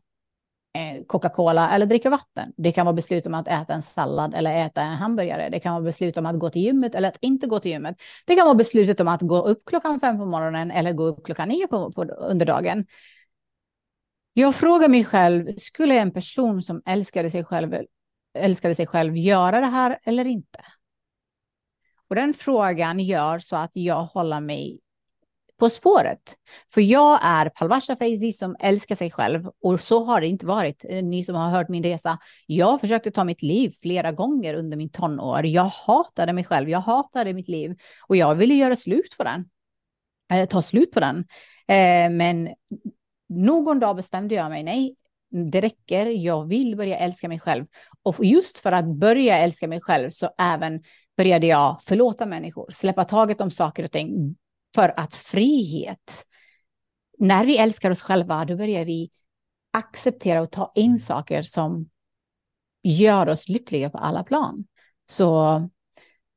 eh, 0.77 1.05
Coca-Cola 1.07 1.71
eller 1.71 1.87
dricka 1.87 2.11
vatten. 2.11 2.53
Det 2.57 2.73
kan 2.73 2.87
vara 2.87 2.95
beslut 2.95 3.27
om 3.27 3.35
att 3.35 3.49
äta 3.49 3.75
en 3.75 3.83
sallad 3.83 4.35
eller 4.35 4.67
äta 4.67 4.83
en 4.83 4.97
hamburgare. 4.97 5.49
Det 5.49 5.61
kan 5.61 5.73
vara 5.73 5.83
beslut 5.83 6.17
om 6.17 6.27
att 6.27 6.39
gå 6.39 6.51
till 6.51 6.63
gymmet 6.63 6.95
eller 6.95 7.09
att 7.09 7.19
inte 7.21 7.47
gå 7.47 7.61
till 7.61 7.71
gymmet. 7.71 7.97
Det 8.27 8.35
kan 8.35 8.45
vara 8.45 8.55
beslutet 8.55 9.01
om 9.01 9.09
att 9.09 9.23
gå 9.23 9.43
upp 9.43 9.63
klockan 9.67 10.01
fem 10.01 10.19
på 10.19 10.27
morgonen 10.27 10.71
eller 10.71 10.93
gå 10.93 11.05
upp 11.05 11.25
klockan 11.25 11.49
nio 11.49 11.67
på, 11.67 11.93
på, 11.93 12.05
under 12.05 12.47
dagen. 12.47 12.85
Jag 14.39 14.55
frågar 14.55 14.89
mig 14.89 15.05
själv, 15.05 15.57
skulle 15.57 16.01
en 16.01 16.11
person 16.11 16.63
som 16.63 16.83
älskade 16.87 17.31
sig 17.31 17.45
själv, 17.45 17.75
älskade 18.39 18.75
sig 18.75 18.87
själv 18.87 19.17
göra 19.17 19.61
det 19.61 19.67
här 19.67 19.99
eller 20.05 20.25
inte? 20.25 20.59
Och 22.09 22.15
den 22.15 22.35
frågan 22.35 23.01
gör 23.01 23.39
så 23.39 23.57
att 23.57 23.71
jag 23.73 24.05
håller 24.05 24.41
mig 24.41 24.81
på 25.59 25.71
spåret. 25.71 26.37
För 26.75 26.81
jag 26.81 27.19
är 27.23 27.49
Palvasha 27.49 27.97
Faizi 27.97 28.33
som 28.33 28.57
älskar 28.61 28.95
sig 28.95 29.11
själv 29.11 29.51
och 29.63 29.81
så 29.81 30.05
har 30.05 30.21
det 30.21 30.27
inte 30.27 30.47
varit. 30.47 30.85
Eh, 30.89 31.05
ni 31.05 31.25
som 31.25 31.35
har 31.35 31.51
hört 31.51 31.69
min 31.69 31.83
resa. 31.83 32.19
Jag 32.47 32.81
försökte 32.81 33.11
ta 33.11 33.25
mitt 33.25 33.43
liv 33.43 33.75
flera 33.81 34.13
gånger 34.13 34.55
under 34.55 34.77
min 34.77 34.91
tonår. 34.91 35.47
Jag 35.47 35.65
hatade 35.65 36.33
mig 36.33 36.45
själv. 36.45 36.69
Jag 36.69 36.81
hatade 36.81 37.35
mitt 37.35 37.49
liv 37.49 37.77
och 38.09 38.17
jag 38.17 38.35
ville 38.35 38.55
göra 38.55 38.77
slut 38.77 39.15
på 39.19 39.25
den. 39.25 39.45
Eh, 40.33 40.49
ta 40.49 40.63
slut 40.63 40.91
på 40.91 41.01
den. 41.01 41.25
Eh, 41.69 42.11
men 42.11 42.49
någon 43.29 43.81
dag 43.81 43.97
bestämde 43.97 44.35
jag 44.35 44.51
mig. 44.51 44.63
Nej, 44.63 44.97
det 45.51 45.61
räcker. 45.61 46.07
Jag 46.07 46.49
vill 46.49 46.77
börja 46.77 46.99
älska 46.99 47.29
mig 47.29 47.41
själv. 47.41 47.67
Och 48.03 48.25
just 48.25 48.59
för 48.59 48.73
att 48.73 48.87
börja 48.87 49.39
älska 49.39 49.69
mig 49.69 49.81
själv 49.81 50.11
så 50.11 50.31
även 50.39 50.83
började 51.17 51.47
jag 51.47 51.83
förlåta 51.83 52.27
människor, 52.27 52.71
släppa 52.71 53.05
taget 53.05 53.41
om 53.41 53.51
saker 53.51 53.85
och 53.85 53.93
ting, 53.93 54.37
för 54.75 54.95
att 54.97 55.15
frihet, 55.15 56.25
när 57.19 57.45
vi 57.45 57.59
älskar 57.59 57.91
oss 57.91 58.03
själva, 58.03 58.45
då 58.45 58.57
börjar 58.57 58.85
vi 58.85 59.11
acceptera 59.73 60.43
och 60.43 60.51
ta 60.51 60.73
in 60.75 61.01
saker 61.01 61.43
som 61.43 61.89
gör 62.83 63.29
oss 63.29 63.49
lyckliga 63.49 63.91
på 63.91 63.99
alla 63.99 64.25
plan. 64.25 64.65
Så 65.07 65.61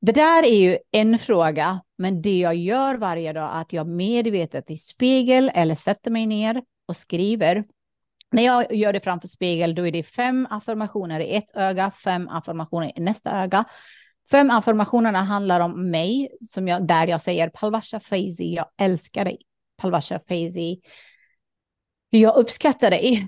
det 0.02 0.12
där 0.12 0.44
är 0.44 0.60
ju 0.60 0.78
en 0.92 1.20
fråga, 1.20 1.82
men 1.98 2.22
det 2.22 2.40
jag 2.40 2.56
gör 2.56 2.96
varje 2.96 3.34
dag 3.34 3.56
är 3.56 3.62
att 3.62 3.74
jag 3.74 3.88
medvetet 3.88 4.72
i 4.72 4.78
spegel 4.78 5.52
eller 5.54 5.76
sätter 5.76 6.12
mig 6.12 6.26
ner 6.26 6.64
och 6.90 6.98
skriver. 6.98 7.64
När 8.32 8.44
jag 8.44 8.74
gör 8.74 8.94
det 8.94 9.00
framför 9.00 9.28
spegel, 9.28 9.76
då 9.76 9.88
är 9.88 9.92
det 9.92 10.04
fem 10.04 10.48
affirmationer 10.50 11.20
i 11.20 11.36
ett 11.36 11.56
öga, 11.56 11.92
fem 11.92 12.28
affirmationer 12.30 12.92
i 12.96 13.02
nästa 13.02 13.44
öga. 13.44 13.66
Fem 14.32 14.50
affirmationerna 14.50 15.24
handlar 15.24 15.60
om 15.60 15.92
mig, 15.92 16.30
som 16.50 16.68
jag, 16.68 16.88
där 16.88 17.08
jag 17.08 17.22
säger 17.22 17.50
Palvasha 17.50 18.00
Faizi, 18.00 18.56
jag 18.56 18.66
älskar 18.78 19.26
dig. 19.26 19.38
Palvasha 19.78 20.20
Faizi, 20.28 20.82
jag 22.10 22.36
uppskattar 22.36 22.90
dig. 22.90 23.28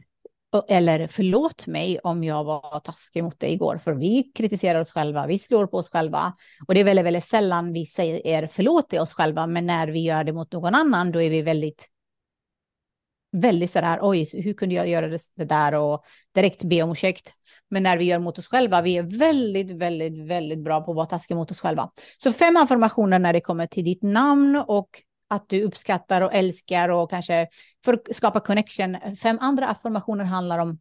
Eller 0.68 1.08
förlåt 1.08 1.68
mig 1.68 2.00
om 2.00 2.24
jag 2.24 2.44
var 2.44 2.80
taskig 2.80 3.24
mot 3.24 3.40
dig 3.40 3.54
igår, 3.54 3.78
för 3.78 3.94
vi 3.94 4.24
kritiserar 4.24 4.80
oss 4.80 4.92
själva, 4.92 5.28
vi 5.28 5.40
slår 5.40 5.68
på 5.68 5.78
oss 5.78 5.90
själva. 5.90 6.34
Och 6.68 6.74
det 6.74 6.80
är 6.80 6.84
väldigt, 6.84 7.06
väldigt 7.06 7.28
sällan 7.28 7.74
vi 7.74 7.86
säger 7.86 8.48
förlåt 8.52 8.90
till 8.90 9.00
oss 9.00 9.14
själva, 9.14 9.48
men 9.48 9.66
när 9.66 9.88
vi 9.88 10.00
gör 10.00 10.24
det 10.24 10.34
mot 10.34 10.52
någon 10.52 10.76
annan, 10.76 11.12
då 11.12 11.22
är 11.22 11.30
vi 11.30 11.42
väldigt 11.42 11.88
väldigt 13.32 13.72
så 13.72 13.80
här, 13.80 14.00
oj, 14.02 14.30
hur 14.34 14.54
kunde 14.54 14.76
jag 14.76 14.88
göra 14.88 15.08
det 15.08 15.46
där 15.46 15.74
och 15.74 16.04
direkt 16.36 16.64
be 16.64 16.82
om 16.82 16.92
ursäkt. 16.92 17.34
Men 17.70 17.84
när 17.84 17.98
vi 17.98 18.06
gör 18.06 18.20
mot 18.20 18.38
oss 18.38 18.48
själva, 18.48 18.82
vi 18.82 18.98
är 18.98 19.04
väldigt, 19.20 19.72
väldigt, 19.72 20.28
väldigt 20.28 20.64
bra 20.64 20.82
på 20.82 20.92
att 20.92 20.96
vara 20.96 21.06
taskiga 21.06 21.38
mot 21.38 21.52
oss 21.52 21.60
själva. 21.60 21.92
Så 22.18 22.34
fem 22.34 22.58
affirmationer 22.58 23.20
när 23.20 23.34
det 23.34 23.42
kommer 23.42 23.68
till 23.68 23.84
ditt 23.84 24.04
namn 24.04 24.64
och 24.68 24.90
att 25.28 25.50
du 25.50 25.64
uppskattar 25.64 26.22
och 26.22 26.34
älskar 26.34 26.90
och 26.90 27.10
kanske 27.10 27.48
för 27.86 27.94
att 27.94 28.16
skapa 28.16 28.40
connection. 28.40 28.98
Fem 29.22 29.38
andra 29.42 29.68
affirmationer 29.68 30.26
handlar 30.26 30.60
om 30.60 30.80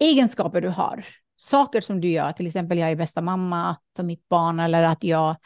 egenskaper 0.00 0.60
du 0.60 0.68
har, 0.68 1.06
saker 1.36 1.80
som 1.80 2.00
du 2.00 2.08
gör, 2.08 2.32
till 2.32 2.46
exempel 2.46 2.78
jag 2.78 2.90
är 2.90 2.96
bästa 2.96 3.20
mamma 3.20 3.76
för 3.96 4.02
mitt 4.02 4.28
barn 4.28 4.60
eller 4.60 4.82
att 4.82 5.04
jag 5.04 5.36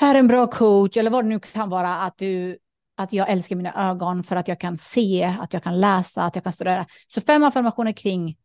är 0.00 0.14
en 0.14 0.28
bra 0.28 0.46
coach 0.46 0.96
eller 0.96 1.10
vad 1.10 1.24
det 1.24 1.28
nu 1.28 1.40
kan 1.40 1.70
vara, 1.70 1.96
att 1.96 2.18
du 2.18 2.58
att 2.98 3.12
jag 3.12 3.30
älskar 3.30 3.56
mina 3.56 3.90
ögon 3.90 4.24
för 4.24 4.36
att 4.36 4.48
jag 4.48 4.60
kan 4.60 4.78
se, 4.78 5.36
att 5.40 5.52
jag 5.52 5.62
kan 5.62 5.80
läsa, 5.80 6.22
att 6.22 6.34
jag 6.34 6.44
kan 6.44 6.52
studera. 6.52 6.86
Så 7.06 7.20
fem 7.20 7.44
affirmationer 7.44 7.92
kring 7.92 8.36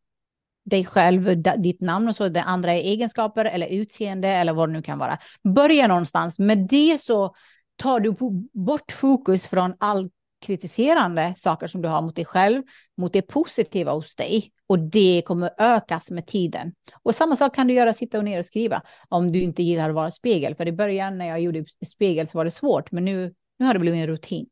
dig 0.65 0.85
själv, 0.85 1.41
ditt 1.57 1.81
namn 1.81 2.07
och 2.07 2.15
så. 2.15 2.29
Det 2.29 2.41
andra 2.41 2.73
är 2.73 2.79
egenskaper 2.79 3.45
eller 3.45 3.67
utseende 3.67 4.27
eller 4.27 4.53
vad 4.53 4.69
det 4.69 4.73
nu 4.73 4.81
kan 4.81 4.97
vara. 4.97 5.17
Börja 5.43 5.87
någonstans. 5.87 6.39
Med 6.39 6.57
det 6.57 7.01
så 7.01 7.35
tar 7.75 7.99
du 7.99 8.15
bort 8.53 8.91
fokus 8.91 9.47
från 9.47 9.75
all 9.79 10.09
kritiserande 10.41 11.33
saker 11.37 11.67
som 11.67 11.81
du 11.81 11.87
har 11.87 12.01
mot 12.01 12.15
dig 12.15 12.25
själv, 12.25 12.63
mot 12.97 13.13
det 13.13 13.21
positiva 13.21 13.91
hos 13.91 14.15
dig. 14.15 14.51
Och 14.67 14.79
det 14.79 15.21
kommer 15.25 15.49
ökas 15.57 16.11
med 16.11 16.27
tiden. 16.27 16.73
Och 17.03 17.15
samma 17.15 17.35
sak 17.35 17.55
kan 17.55 17.67
du 17.67 17.73
göra, 17.73 17.93
sitta 17.93 18.21
ner 18.21 18.39
och 18.39 18.45
skriva, 18.45 18.81
om 19.09 19.31
du 19.31 19.41
inte 19.41 19.63
gillar 19.63 19.89
att 19.89 19.95
vara 19.95 20.11
spegel. 20.11 20.55
För 20.55 20.67
i 20.67 20.71
början 20.71 21.17
när 21.17 21.25
jag 21.25 21.41
gjorde 21.41 21.65
spegel 21.85 22.27
så 22.27 22.37
var 22.37 22.45
det 22.45 22.51
svårt, 22.51 22.91
men 22.91 23.05
nu 23.05 23.33
nu 23.63 23.67
har 23.67 23.73
det 23.73 23.79
blivit 23.79 24.01
en 24.01 24.07
rutin. 24.07 24.45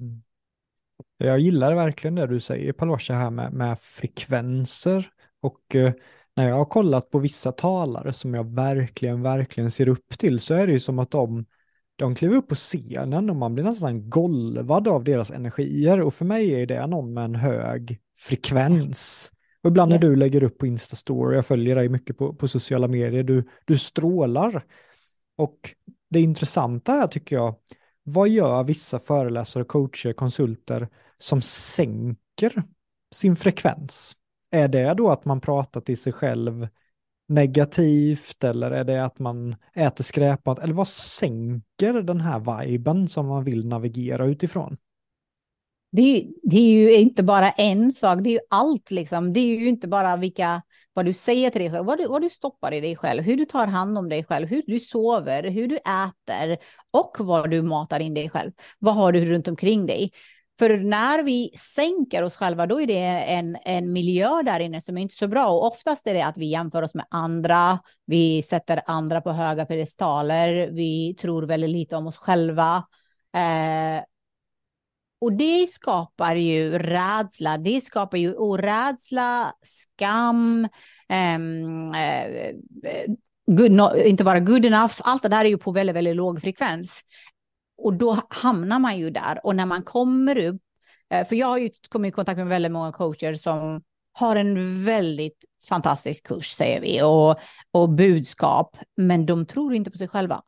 Mm. 0.00 0.22
Jag 1.18 1.38
gillar 1.38 1.74
verkligen 1.74 2.14
det 2.14 2.26
du 2.26 2.40
säger 2.40 2.72
Palosha 2.72 3.14
här 3.14 3.30
med, 3.30 3.52
med 3.52 3.80
frekvenser 3.80 5.10
och 5.40 5.74
eh, 5.74 5.92
när 6.36 6.48
jag 6.48 6.56
har 6.56 6.64
kollat 6.64 7.10
på 7.10 7.18
vissa 7.18 7.52
talare 7.52 8.12
som 8.12 8.34
jag 8.34 8.54
verkligen, 8.54 9.22
verkligen 9.22 9.70
ser 9.70 9.88
upp 9.88 10.18
till 10.18 10.40
så 10.40 10.54
är 10.54 10.66
det 10.66 10.72
ju 10.72 10.80
som 10.80 10.98
att 10.98 11.10
de, 11.10 11.46
de 11.96 12.14
kliver 12.14 12.36
upp 12.36 12.48
på 12.48 12.54
scenen 12.54 13.30
och 13.30 13.36
man 13.36 13.54
blir 13.54 13.64
nästan 13.64 14.10
golvad 14.10 14.88
av 14.88 15.04
deras 15.04 15.30
energier 15.30 16.00
och 16.00 16.14
för 16.14 16.24
mig 16.24 16.62
är 16.62 16.66
det 16.66 16.86
någon 16.86 17.14
med 17.14 17.24
en 17.24 17.34
hög 17.34 17.98
frekvens. 18.18 19.32
Och 19.62 19.70
ibland 19.70 19.90
när 19.90 19.98
du 19.98 20.16
lägger 20.16 20.42
upp 20.42 20.58
på 20.58 20.66
Instastory, 20.66 21.36
jag 21.36 21.46
följer 21.46 21.76
dig 21.76 21.88
mycket 21.88 22.18
på, 22.18 22.34
på 22.34 22.48
sociala 22.48 22.88
medier, 22.88 23.22
du, 23.22 23.48
du 23.64 23.78
strålar. 23.78 24.64
Och 25.36 25.74
det 26.10 26.20
intressanta 26.20 26.92
här 26.92 27.06
tycker 27.06 27.36
jag, 27.36 27.54
vad 28.12 28.28
gör 28.28 28.64
vissa 28.64 28.98
föreläsare, 28.98 29.64
coacher, 29.64 30.12
konsulter 30.12 30.88
som 31.18 31.42
sänker 31.42 32.62
sin 33.12 33.36
frekvens? 33.36 34.16
Är 34.50 34.68
det 34.68 34.94
då 34.94 35.10
att 35.10 35.24
man 35.24 35.40
pratar 35.40 35.80
till 35.80 35.98
sig 36.00 36.12
själv 36.12 36.68
negativt 37.28 38.44
eller 38.44 38.70
är 38.70 38.84
det 38.84 39.04
att 39.04 39.18
man 39.18 39.56
äter 39.74 40.04
skräpmat? 40.04 40.58
Eller 40.58 40.74
vad 40.74 40.88
sänker 40.88 42.02
den 42.02 42.20
här 42.20 42.64
viben 42.64 43.08
som 43.08 43.26
man 43.26 43.44
vill 43.44 43.66
navigera 43.66 44.26
utifrån? 44.26 44.76
Det 45.90 46.02
är, 46.02 46.26
det 46.42 46.56
är 46.56 46.70
ju 46.70 46.94
inte 46.94 47.22
bara 47.22 47.50
en 47.50 47.92
sak, 47.92 48.18
det 48.22 48.30
är 48.30 48.32
ju 48.32 48.40
allt 48.50 48.90
liksom. 48.90 49.32
Det 49.32 49.40
är 49.40 49.58
ju 49.60 49.68
inte 49.68 49.88
bara 49.88 50.16
vilka, 50.16 50.62
vad 50.92 51.04
du 51.04 51.12
säger 51.12 51.50
till 51.50 51.60
dig 51.60 51.70
själv, 51.70 51.86
vad 51.86 51.98
du, 51.98 52.06
vad 52.06 52.22
du 52.22 52.30
stoppar 52.30 52.74
i 52.74 52.80
dig 52.80 52.96
själv, 52.96 53.22
hur 53.22 53.36
du 53.36 53.44
tar 53.44 53.66
hand 53.66 53.98
om 53.98 54.08
dig 54.08 54.24
själv, 54.24 54.48
hur 54.48 54.62
du 54.66 54.80
sover, 54.80 55.50
hur 55.50 55.68
du 55.68 55.76
äter 55.76 56.58
och 56.90 57.16
vad 57.18 57.50
du 57.50 57.62
matar 57.62 58.00
in 58.00 58.14
dig 58.14 58.30
själv. 58.30 58.52
Vad 58.78 58.94
har 58.94 59.12
du 59.12 59.24
runt 59.24 59.48
omkring 59.48 59.86
dig? 59.86 60.10
För 60.58 60.76
när 60.78 61.22
vi 61.22 61.50
sänker 61.58 62.22
oss 62.22 62.36
själva, 62.36 62.66
då 62.66 62.80
är 62.80 62.86
det 62.86 63.04
en, 63.06 63.56
en 63.64 63.92
miljö 63.92 64.42
där 64.42 64.60
inne 64.60 64.80
som 64.80 64.98
är 64.98 65.02
inte 65.02 65.14
så 65.14 65.28
bra. 65.28 65.48
Och 65.48 65.66
oftast 65.66 66.06
är 66.06 66.14
det 66.14 66.22
att 66.22 66.38
vi 66.38 66.46
jämför 66.46 66.82
oss 66.82 66.94
med 66.94 67.06
andra. 67.10 67.78
Vi 68.06 68.42
sätter 68.42 68.82
andra 68.86 69.20
på 69.20 69.30
höga 69.30 69.66
pedestaler. 69.66 70.70
Vi 70.72 71.16
tror 71.20 71.42
väldigt 71.42 71.70
lite 71.70 71.96
om 71.96 72.06
oss 72.06 72.16
själva. 72.16 72.76
Eh, 73.34 74.02
och 75.20 75.32
det 75.32 75.66
skapar 75.72 76.34
ju 76.34 76.78
rädsla. 76.78 77.58
Det 77.58 77.80
skapar 77.80 78.18
ju 78.18 78.34
orädsla, 78.34 79.52
skam, 79.62 80.68
um, 81.36 81.94
uh, 81.94 83.14
good 83.46 83.70
no, 83.70 83.96
inte 83.96 84.24
vara 84.24 84.40
good 84.40 84.66
enough. 84.66 84.94
Allt 85.00 85.22
det 85.22 85.28
där 85.28 85.44
är 85.44 85.48
ju 85.48 85.58
på 85.58 85.70
väldigt, 85.70 85.96
väldigt 85.96 86.16
låg 86.16 86.42
frekvens. 86.42 87.00
Och 87.78 87.94
då 87.94 88.22
hamnar 88.28 88.78
man 88.78 88.98
ju 88.98 89.10
där. 89.10 89.40
Och 89.46 89.56
när 89.56 89.66
man 89.66 89.82
kommer 89.82 90.38
upp, 90.38 90.62
eh, 91.10 91.26
för 91.26 91.36
jag 91.36 91.46
har 91.46 91.58
ju 91.58 91.70
kommit 91.88 92.08
i 92.08 92.12
kontakt 92.12 92.38
med 92.38 92.46
väldigt 92.46 92.72
många 92.72 92.92
coacher 92.92 93.34
som 93.34 93.82
har 94.12 94.36
en 94.36 94.84
väldigt 94.84 95.44
fantastisk 95.68 96.26
kurs, 96.26 96.50
säger 96.50 96.80
vi, 96.80 97.02
och, 97.02 97.38
och 97.70 97.88
budskap, 97.88 98.76
men 98.96 99.26
de 99.26 99.46
tror 99.46 99.74
inte 99.74 99.90
på 99.90 99.98
sig 99.98 100.08
själva 100.08 100.42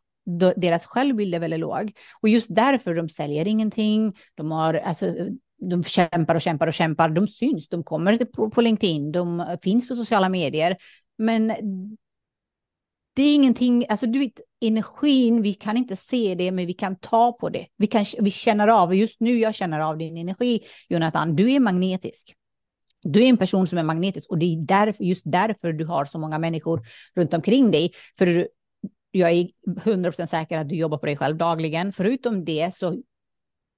deras 0.56 0.86
självbild 0.86 1.34
är 1.34 1.38
väldigt 1.38 1.60
låg. 1.60 1.92
Och 2.22 2.28
just 2.28 2.54
därför 2.54 2.94
de 2.94 3.08
säljer 3.08 3.48
ingenting. 3.48 4.16
De, 4.34 4.50
har, 4.50 4.74
alltså, 4.74 5.14
de 5.60 5.84
kämpar 5.84 6.34
och 6.34 6.42
kämpar 6.42 6.66
och 6.66 6.74
kämpar. 6.74 7.08
De 7.08 7.28
syns, 7.28 7.68
de 7.68 7.84
kommer 7.84 8.24
på, 8.24 8.50
på 8.50 8.60
LinkedIn, 8.60 9.12
de 9.12 9.40
eh, 9.40 9.58
finns 9.62 9.88
på 9.88 9.94
sociala 9.94 10.28
medier. 10.28 10.76
Men 11.18 11.52
det 13.14 13.22
är 13.22 13.34
ingenting, 13.34 13.86
alltså 13.88 14.06
du 14.06 14.18
vet, 14.18 14.40
energin, 14.60 15.42
vi 15.42 15.54
kan 15.54 15.76
inte 15.76 15.96
se 15.96 16.34
det, 16.34 16.52
men 16.52 16.66
vi 16.66 16.72
kan 16.72 16.96
ta 16.96 17.32
på 17.32 17.48
det. 17.48 17.66
Vi, 17.76 17.86
kan, 17.86 18.04
vi 18.20 18.30
känner 18.30 18.68
av, 18.68 18.94
just 18.94 19.20
nu 19.20 19.38
jag 19.38 19.54
känner 19.54 19.80
av 19.80 19.98
din 19.98 20.16
energi, 20.16 20.60
Jonathan, 20.88 21.36
du 21.36 21.52
är 21.52 21.60
magnetisk. 21.60 22.34
Du 23.02 23.22
är 23.22 23.26
en 23.26 23.36
person 23.36 23.66
som 23.66 23.78
är 23.78 23.82
magnetisk 23.82 24.30
och 24.30 24.38
det 24.38 24.46
är 24.46 24.56
därför, 24.56 25.04
just 25.04 25.22
därför 25.26 25.72
du 25.72 25.84
har 25.84 26.04
så 26.04 26.18
många 26.18 26.38
människor 26.38 26.82
runt 27.14 27.34
omkring 27.34 27.70
dig. 27.70 27.92
För 28.18 28.48
jag 29.10 29.30
är 29.30 29.48
100% 29.66 30.26
säker 30.26 30.58
att 30.58 30.68
du 30.68 30.74
jobbar 30.74 30.98
på 30.98 31.06
dig 31.06 31.16
själv 31.16 31.36
dagligen. 31.36 31.92
Förutom 31.92 32.44
det 32.44 32.74
så 32.74 33.02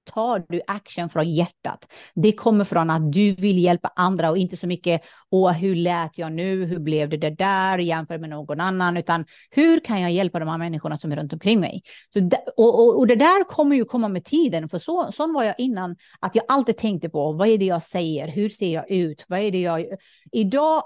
tar 0.05 0.45
du 0.49 0.61
action 0.67 1.09
från 1.09 1.31
hjärtat. 1.31 1.91
Det 2.15 2.31
kommer 2.31 2.65
från 2.65 2.89
att 2.89 3.11
du 3.11 3.33
vill 3.35 3.57
hjälpa 3.57 3.91
andra 3.95 4.29
och 4.29 4.37
inte 4.37 4.57
så 4.57 4.67
mycket, 4.67 5.01
åh, 5.29 5.51
hur 5.51 5.75
lät 5.75 6.17
jag 6.17 6.31
nu, 6.31 6.65
hur 6.65 6.79
blev 6.79 7.09
det, 7.09 7.17
det 7.17 7.29
där 7.29 7.77
jämfört 7.77 8.21
med 8.21 8.29
någon 8.29 8.59
annan, 8.59 8.97
utan 8.97 9.25
hur 9.49 9.79
kan 9.79 10.01
jag 10.01 10.11
hjälpa 10.11 10.39
de 10.39 10.47
här 10.49 10.57
människorna 10.57 10.97
som 10.97 11.11
är 11.11 11.15
runt 11.15 11.33
omkring 11.33 11.59
mig? 11.59 11.83
Så, 12.13 12.29
och, 12.57 12.79
och, 12.79 12.99
och 12.99 13.07
det 13.07 13.15
där 13.15 13.43
kommer 13.43 13.75
ju 13.75 13.85
komma 13.85 14.07
med 14.07 14.25
tiden, 14.25 14.69
för 14.69 14.79
så, 14.79 15.11
sån 15.11 15.33
var 15.33 15.43
jag 15.43 15.55
innan, 15.57 15.95
att 16.19 16.35
jag 16.35 16.45
alltid 16.47 16.77
tänkte 16.77 17.09
på, 17.09 17.33
vad 17.33 17.47
är 17.47 17.57
det 17.57 17.65
jag 17.65 17.83
säger, 17.83 18.27
hur 18.27 18.49
ser 18.49 18.73
jag 18.73 18.91
ut, 18.91 19.25
vad 19.27 19.39
är 19.39 19.51
det 19.51 19.61
jag... 19.61 19.85
Idag 20.31 20.83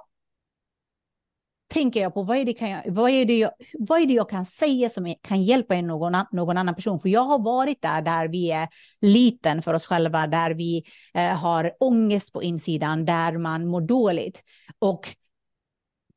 tänker 1.67 2.01
jag 2.01 2.13
på 2.13 2.23
vad 2.23 2.37
är 2.37 2.45
det, 2.45 2.53
kan 2.53 2.69
jag, 2.69 2.83
vad 2.87 3.09
är 3.09 3.25
det, 3.25 3.37
jag, 3.37 3.51
vad 3.79 4.01
är 4.01 4.05
det 4.05 4.13
jag 4.13 4.29
kan 4.29 4.45
säga 4.45 4.89
som 4.89 5.15
kan 5.21 5.43
hjälpa 5.43 5.75
en 5.75 5.87
någon, 5.87 6.17
någon 6.31 6.57
annan 6.57 6.75
person? 6.75 6.99
För 6.99 7.09
jag 7.09 7.23
har 7.23 7.39
varit 7.39 7.81
där, 7.81 8.01
där 8.01 8.27
vi 8.27 8.51
är 8.51 8.67
liten 9.01 9.61
för 9.61 9.73
oss 9.73 9.85
själva, 9.85 10.27
där 10.27 10.51
vi 10.51 10.83
eh, 11.13 11.35
har 11.35 11.71
ångest 11.79 12.33
på 12.33 12.43
insidan, 12.43 13.05
där 13.05 13.37
man 13.37 13.67
mår 13.67 13.81
dåligt. 13.81 14.43
Och 14.79 15.15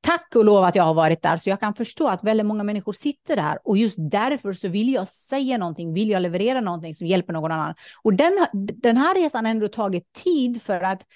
tack 0.00 0.36
och 0.36 0.44
lov 0.44 0.64
att 0.64 0.74
jag 0.74 0.84
har 0.84 0.94
varit 0.94 1.22
där, 1.22 1.36
så 1.36 1.50
jag 1.50 1.60
kan 1.60 1.74
förstå 1.74 2.08
att 2.08 2.24
väldigt 2.24 2.46
många 2.46 2.64
människor 2.64 2.92
sitter 2.92 3.36
där 3.36 3.58
och 3.64 3.76
just 3.76 3.96
därför 3.98 4.52
så 4.52 4.68
vill 4.68 4.92
jag 4.92 5.08
säga 5.08 5.58
någonting, 5.58 5.92
vill 5.92 6.10
jag 6.10 6.22
leverera 6.22 6.60
någonting 6.60 6.94
som 6.94 7.06
hjälper 7.06 7.32
någon 7.32 7.52
annan. 7.52 7.74
Och 8.02 8.14
den, 8.14 8.46
den 8.52 8.96
här 8.96 9.14
resan 9.14 9.44
har 9.44 9.50
ändå 9.50 9.68
tagit 9.68 10.12
tid 10.12 10.62
för 10.62 10.80
att 10.80 11.06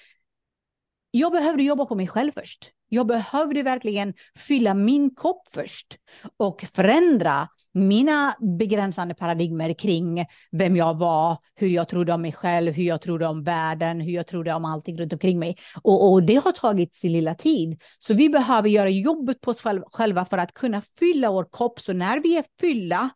jag 1.17 1.31
behövde 1.31 1.63
jobba 1.63 1.85
på 1.85 1.95
mig 1.95 2.07
själv 2.07 2.31
först. 2.31 2.71
Jag 2.89 3.07
behövde 3.07 3.63
verkligen 3.63 4.13
fylla 4.37 4.73
min 4.73 5.15
kopp 5.15 5.47
först 5.53 5.97
och 6.37 6.65
förändra 6.73 7.47
mina 7.73 8.35
begränsande 8.59 9.13
paradigmer 9.13 9.73
kring 9.73 10.25
vem 10.51 10.75
jag 10.75 10.97
var, 10.97 11.37
hur 11.55 11.67
jag 11.67 11.89
trodde 11.89 12.13
om 12.13 12.21
mig 12.21 12.31
själv, 12.31 12.73
hur 12.73 12.83
jag 12.83 13.01
trodde 13.01 13.27
om 13.27 13.43
världen, 13.43 14.01
hur 14.01 14.13
jag 14.13 14.27
trodde 14.27 14.53
om 14.53 14.65
allting 14.65 14.97
runt 14.97 15.13
omkring 15.13 15.39
mig. 15.39 15.55
Och, 15.81 16.11
och 16.11 16.23
det 16.23 16.35
har 16.35 16.51
tagit 16.51 16.95
sin 16.95 17.11
lilla 17.11 17.35
tid. 17.35 17.81
Så 17.99 18.13
vi 18.13 18.29
behöver 18.29 18.69
göra 18.69 18.89
jobbet 18.89 19.41
på 19.41 19.51
oss 19.51 19.61
själva 19.91 20.25
för 20.25 20.37
att 20.37 20.53
kunna 20.53 20.81
fylla 20.99 21.31
vår 21.31 21.43
kopp. 21.43 21.79
Så 21.79 21.93
när 21.93 22.19
vi 22.19 22.37
är 22.37 22.43
fyllda, 22.59 23.09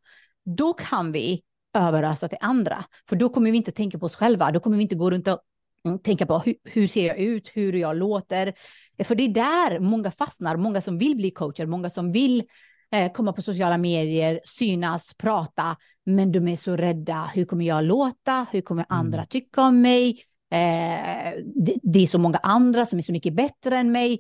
då 0.57 0.73
kan 0.73 1.11
vi 1.11 1.41
överösa 1.73 2.27
till 2.27 2.37
andra. 2.41 2.85
För 3.09 3.15
då 3.15 3.29
kommer 3.29 3.51
vi 3.51 3.57
inte 3.57 3.71
tänka 3.71 3.99
på 3.99 4.05
oss 4.05 4.15
själva. 4.15 4.51
Då 4.51 4.59
kommer 4.59 4.77
vi 4.77 4.83
inte 4.83 4.95
gå 4.95 5.11
runt 5.11 5.27
och 5.27 5.39
tänka 6.03 6.25
på 6.25 6.39
hur, 6.39 6.55
hur, 6.63 6.87
ser 6.87 7.07
jag 7.07 7.17
ut, 7.17 7.49
hur 7.53 7.73
jag 7.73 7.97
låter. 7.97 8.53
För 9.03 9.15
det 9.15 9.23
är 9.23 9.29
där 9.29 9.79
många 9.79 10.11
fastnar, 10.11 10.57
många 10.57 10.81
som 10.81 10.97
vill 10.97 11.15
bli 11.15 11.31
coacher, 11.31 11.65
många 11.65 11.89
som 11.89 12.11
vill 12.11 12.43
eh, 12.91 13.11
komma 13.11 13.33
på 13.33 13.41
sociala 13.41 13.77
medier, 13.77 14.39
synas, 14.43 15.13
prata, 15.17 15.77
men 16.05 16.31
de 16.31 16.47
är 16.47 16.55
så 16.55 16.75
rädda. 16.75 17.31
Hur 17.33 17.45
kommer 17.45 17.65
jag 17.65 17.83
låta? 17.83 18.47
Hur 18.51 18.61
kommer 18.61 18.85
mm. 18.89 18.99
andra 18.99 19.25
tycka 19.25 19.61
om 19.61 19.81
mig? 19.81 20.09
Eh, 20.51 21.33
det, 21.55 21.75
det, 21.83 21.99
är 21.99 22.07
så 22.07 22.17
många 22.17 22.37
andra 22.37 22.85
som 22.85 22.99
är 22.99 23.03
så 23.03 23.11
mycket 23.11 23.33
bättre 23.33 23.77
än 23.77 23.91
mig. 23.91 24.19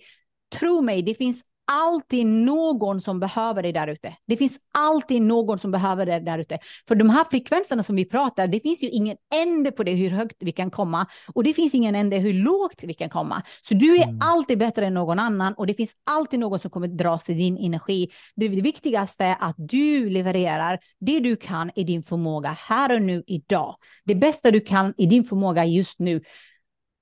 Tro 0.59 0.81
mig, 0.81 1.01
det 1.01 1.15
finns 1.15 1.43
alltid 1.71 2.25
någon 2.25 3.01
som 3.01 3.19
behöver 3.19 3.63
det 3.63 3.71
där 3.71 3.87
ute. 3.87 4.15
Det 4.27 4.37
finns 4.37 4.59
alltid 4.73 5.21
någon 5.21 5.59
som 5.59 5.71
behöver 5.71 6.05
det 6.05 6.19
där 6.19 6.39
ute. 6.39 6.59
För 6.87 6.95
de 6.95 7.09
här 7.09 7.25
frekvenserna 7.29 7.83
som 7.83 7.95
vi 7.95 8.05
pratar, 8.05 8.47
det 8.47 8.59
finns 8.59 8.83
ju 8.83 8.89
ingen 8.89 9.17
ände 9.35 9.71
på 9.71 9.83
det 9.83 9.91
hur 9.91 10.09
högt 10.09 10.37
vi 10.39 10.51
kan 10.51 10.71
komma 10.71 11.05
och 11.33 11.43
det 11.43 11.53
finns 11.53 11.73
ingen 11.73 11.95
ände 11.95 12.17
hur 12.17 12.33
lågt 12.33 12.83
vi 12.83 12.93
kan 12.93 13.09
komma. 13.09 13.43
Så 13.61 13.73
du 13.73 13.97
är 13.97 14.03
mm. 14.03 14.19
alltid 14.21 14.57
bättre 14.57 14.85
än 14.85 14.93
någon 14.93 15.19
annan 15.19 15.53
och 15.53 15.67
det 15.67 15.73
finns 15.73 15.91
alltid 16.03 16.39
någon 16.39 16.59
som 16.59 16.71
kommer 16.71 16.87
dras 16.87 17.23
till 17.23 17.37
din 17.37 17.57
energi. 17.57 18.09
Det 18.35 18.47
viktigaste 18.47 19.25
är 19.25 19.37
att 19.39 19.55
du 19.57 20.09
levererar 20.09 20.79
det 20.99 21.19
du 21.19 21.35
kan 21.35 21.71
i 21.75 21.83
din 21.83 22.03
förmåga 22.03 22.49
här 22.49 22.95
och 22.95 23.01
nu 23.01 23.23
idag. 23.27 23.75
Det 24.05 24.15
bästa 24.15 24.51
du 24.51 24.59
kan 24.59 24.93
i 24.97 25.05
din 25.05 25.23
förmåga 25.23 25.65
just 25.65 25.99
nu. 25.99 26.21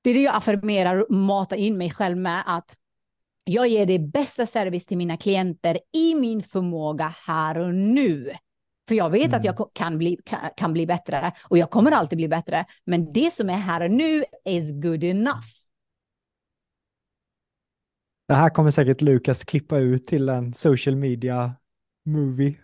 Det 0.04 0.10
är 0.10 0.14
det 0.14 0.22
jag 0.22 0.36
affirmerar 0.36 0.98
och 0.98 1.16
matar 1.16 1.58
in 1.58 1.78
mig 1.78 1.92
själv 1.92 2.18
med 2.18 2.44
att 2.46 2.76
jag 3.48 3.68
ger 3.68 3.86
det 3.86 4.00
bästa 4.00 4.48
service 4.48 4.86
till 4.86 4.98
mina 4.98 5.18
klienter 5.18 5.80
i 5.94 6.16
min 6.16 6.44
förmåga 6.44 7.14
här 7.26 7.58
och 7.58 7.76
nu. 7.76 8.32
För 8.88 8.96
jag 8.96 9.10
vet 9.10 9.28
mm. 9.28 9.40
att 9.40 9.46
jag 9.46 9.70
kan 9.74 9.98
bli, 9.98 10.18
kan, 10.26 10.40
kan, 10.58 10.74
bli 10.74 10.88
bättre 10.88 11.32
och 11.44 11.58
jag 11.58 11.70
kommer 11.70 11.92
alltid 11.92 12.18
bli 12.18 12.28
bättre. 12.28 12.66
Men 12.86 13.14
det 13.14 13.34
som 13.34 13.50
är 13.50 13.58
här 13.58 13.84
och 13.84 13.92
nu 13.92 14.24
is 14.46 14.72
good 14.72 15.04
enough. 15.04 15.48
Det 18.28 18.34
här 18.34 18.50
kommer 18.50 18.72
säkert 18.72 19.02
Lukas 19.02 19.44
klippa 19.44 19.78
ut 19.78 20.06
till 20.06 20.30
en 20.30 20.54
social 20.54 20.96
media 20.96 21.56
movie. 22.06 22.56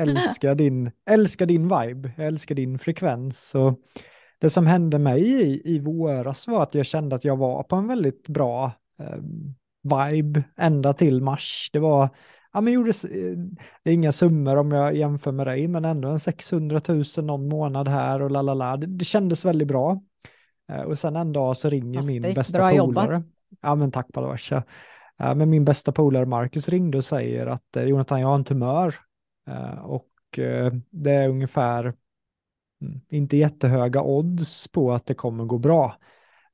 Älskar 0.00 0.54
din, 0.54 0.90
älskar 1.10 1.46
din 1.46 1.62
vibe, 1.62 2.12
älskar 2.16 2.54
din 2.54 2.78
frekvens. 2.78 3.54
Och 3.54 3.80
det 4.38 4.50
som 4.50 4.66
hände 4.66 4.98
mig 4.98 5.22
i, 5.22 5.74
i 5.74 5.78
våras 5.78 6.46
var 6.46 6.62
att 6.62 6.74
jag 6.74 6.86
kände 6.86 7.16
att 7.16 7.24
jag 7.24 7.36
var 7.36 7.62
på 7.62 7.76
en 7.76 7.86
väldigt 7.86 8.28
bra 8.28 8.72
vibe 9.84 10.44
ända 10.56 10.92
till 10.92 11.22
mars. 11.22 11.70
Det 11.72 11.78
var, 11.78 12.08
ja 12.52 12.60
men 12.60 12.72
gjorde, 12.72 12.90
eh, 12.90 13.38
det 13.82 13.90
är 13.90 13.94
inga 13.94 14.12
summor 14.12 14.56
om 14.56 14.70
jag 14.70 14.94
jämför 14.94 15.32
med 15.32 15.46
dig, 15.46 15.68
men 15.68 15.84
ändå 15.84 16.08
en 16.08 16.18
600 16.18 16.80
000 16.88 17.04
någon 17.22 17.48
månad 17.48 17.88
här 17.88 18.22
och 18.22 18.30
lalala. 18.30 18.76
Det, 18.76 18.86
det 18.86 19.04
kändes 19.04 19.44
väldigt 19.44 19.68
bra. 19.68 20.02
Eh, 20.72 20.80
och 20.80 20.98
sen 20.98 21.16
en 21.16 21.32
dag 21.32 21.56
så 21.56 21.68
ringer 21.68 21.98
Fast 21.98 22.06
min 22.06 22.22
bästa 22.22 22.68
polare. 22.68 23.22
Ja 23.60 23.74
men 23.74 23.92
tack 23.92 24.12
Palasha. 24.12 24.64
Eh, 25.20 25.34
men 25.34 25.50
min 25.50 25.64
bästa 25.64 25.92
polare 25.92 26.26
Marcus 26.26 26.68
ringde 26.68 26.98
och 26.98 27.04
säger 27.04 27.46
att 27.46 27.76
Jonathan, 27.76 28.20
jag 28.20 28.28
har 28.28 28.34
en 28.34 28.44
tumör. 28.44 28.94
Och 29.82 30.10
det 30.90 31.10
är 31.10 31.28
ungefär 31.28 31.84
mm, 32.82 33.00
inte 33.08 33.36
jättehöga 33.36 34.02
odds 34.02 34.68
på 34.68 34.92
att 34.92 35.06
det 35.06 35.14
kommer 35.14 35.44
gå 35.44 35.58
bra. 35.58 35.94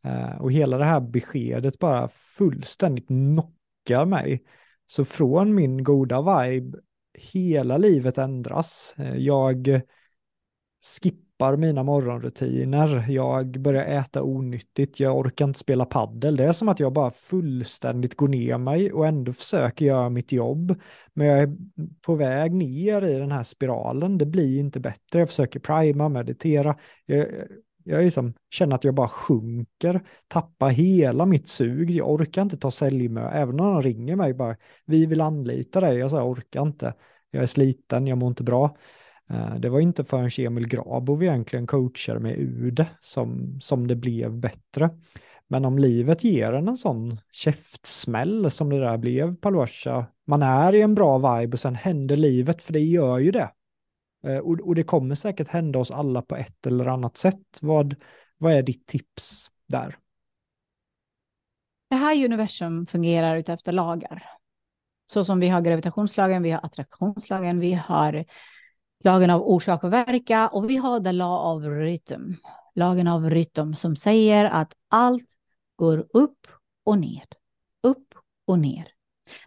Eh, 0.04 0.40
och 0.40 0.52
hela 0.52 0.78
det 0.78 0.84
här 0.84 1.00
beskedet 1.00 1.78
bara 1.78 2.08
fullständigt 2.08 3.06
knockar 3.06 4.04
mig. 4.04 4.42
Så 4.86 5.04
från 5.04 5.54
min 5.54 5.84
goda 5.84 6.44
vibe, 6.44 6.78
hela 7.14 7.76
livet 7.76 8.18
ändras. 8.18 8.94
Eh, 8.98 9.16
jag 9.16 9.80
skippar 10.82 11.56
mina 11.56 11.82
morgonrutiner, 11.82 13.06
jag 13.08 13.60
börjar 13.60 13.84
äta 13.84 14.22
onyttigt, 14.22 15.00
jag 15.00 15.18
orkar 15.18 15.44
inte 15.44 15.58
spela 15.58 15.84
paddel. 15.84 16.36
Det 16.36 16.44
är 16.44 16.52
som 16.52 16.68
att 16.68 16.80
jag 16.80 16.92
bara 16.92 17.10
fullständigt 17.10 18.16
går 18.16 18.28
ner 18.28 18.58
mig 18.58 18.92
och 18.92 19.06
ändå 19.06 19.32
försöker 19.32 19.84
göra 19.84 20.08
mitt 20.08 20.32
jobb. 20.32 20.80
Men 21.14 21.26
jag 21.26 21.38
är 21.38 21.56
på 22.06 22.14
väg 22.14 22.52
ner 22.52 23.04
i 23.04 23.14
den 23.14 23.32
här 23.32 23.42
spiralen, 23.42 24.18
det 24.18 24.26
blir 24.26 24.58
inte 24.58 24.80
bättre. 24.80 25.18
Jag 25.18 25.28
försöker 25.28 25.60
prima, 25.60 26.08
meditera. 26.08 26.76
Jag, 27.06 27.26
jag 27.84 28.04
liksom 28.04 28.34
känner 28.50 28.76
att 28.76 28.84
jag 28.84 28.94
bara 28.94 29.08
sjunker, 29.08 30.00
tappar 30.28 30.70
hela 30.70 31.26
mitt 31.26 31.48
sug. 31.48 31.90
Jag 31.90 32.10
orkar 32.10 32.42
inte 32.42 32.56
ta 32.56 32.70
säljmö, 32.70 33.30
även 33.30 33.60
om 33.60 33.74
de 33.74 33.82
ringer 33.82 34.16
mig 34.16 34.34
bara, 34.34 34.56
vi 34.86 35.06
vill 35.06 35.20
anlita 35.20 35.80
dig. 35.80 35.98
Jag 35.98 36.10
säger, 36.10 36.22
jag 36.22 36.30
orkar 36.30 36.62
inte. 36.62 36.94
Jag 37.30 37.42
är 37.42 37.46
sliten, 37.46 38.06
jag 38.06 38.18
mår 38.18 38.28
inte 38.28 38.42
bra. 38.42 38.76
Eh, 39.30 39.54
det 39.54 39.68
var 39.68 39.80
inte 39.80 40.04
förrän 40.04 40.30
Emil 40.46 40.68
Grabo 40.68 41.22
egentligen 41.22 41.66
coachade 41.66 42.20
mig 42.20 42.40
ur 42.40 42.70
det 42.70 42.88
som, 43.00 43.58
som 43.60 43.86
det 43.86 43.96
blev 43.96 44.38
bättre. 44.38 44.90
Men 45.48 45.64
om 45.64 45.78
livet 45.78 46.24
ger 46.24 46.52
en 46.52 46.68
en 46.68 46.76
sån 46.76 47.16
käftsmäll 47.32 48.50
som 48.50 48.70
det 48.70 48.80
där 48.80 48.98
blev 48.98 49.36
Palosha, 49.36 50.06
man 50.26 50.42
är 50.42 50.74
i 50.74 50.80
en 50.80 50.94
bra 50.94 51.18
vibe 51.18 51.54
och 51.54 51.60
sen 51.60 51.74
händer 51.74 52.16
livet, 52.16 52.62
för 52.62 52.72
det 52.72 52.80
gör 52.80 53.18
ju 53.18 53.30
det. 53.30 53.50
Eh, 54.24 54.38
och, 54.38 54.60
och, 54.60 54.74
det 54.74 54.82
kommer 54.82 55.14
säkert 55.14 55.48
hända 55.48 55.78
oss 55.78 55.90
alla 55.90 56.22
på 56.22 56.36
ett 56.36 56.66
eller 56.66 56.86
annat 56.86 57.16
sätt. 57.16 57.58
Vad, 57.60 57.94
vad 58.38 58.52
är 58.52 58.62
ditt 58.62 58.86
tips 58.86 59.50
där? 59.66 59.98
Det 61.90 61.96
här 61.96 62.24
universum 62.24 62.86
fungerar 62.86 63.36
utefter 63.36 63.72
lagar. 63.72 64.24
Så 65.12 65.24
som 65.24 65.40
vi 65.40 65.48
har 65.48 65.60
gravitationslagen, 65.60 66.42
vi 66.42 66.50
har 66.50 66.60
attraktionslagen, 66.62 67.60
vi 67.60 67.72
har 67.72 68.24
lagen 69.04 69.30
av 69.30 69.42
orsak 69.42 69.84
och 69.84 69.92
verka 69.92 70.48
och 70.48 70.70
vi 70.70 70.76
har 70.76 71.00
the 71.00 71.12
law 71.12 71.56
of 71.56 71.64
rytm. 71.64 72.36
Lagen 72.74 73.06
av 73.06 73.30
rytm 73.30 73.74
som 73.74 73.96
säger 73.96 74.44
att 74.44 74.72
allt 74.88 75.26
går 75.76 76.06
upp 76.12 76.46
och 76.84 76.98
ner, 76.98 77.24
upp 77.82 78.14
och 78.46 78.58
ner. 78.58 78.88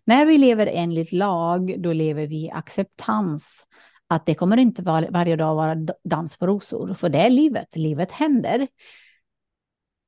När 0.04 0.26
vi 0.26 0.38
lever 0.38 0.70
enligt 0.74 1.12
lag, 1.12 1.76
då 1.80 1.94
lever 1.94 2.28
vi 2.28 2.46
i 2.46 2.52
acceptans 2.52 3.68
att 4.14 4.26
det 4.26 4.36
kommer 4.36 4.58
inte 4.58 4.82
var, 4.82 5.08
varje 5.12 5.36
dag 5.36 5.56
vara 5.56 5.76
dans 6.04 6.38
på 6.38 6.48
rosor, 6.48 6.94
för 6.94 7.10
det 7.10 7.18
är 7.18 7.30
livet, 7.30 7.76
livet 7.76 8.12
händer. 8.12 8.68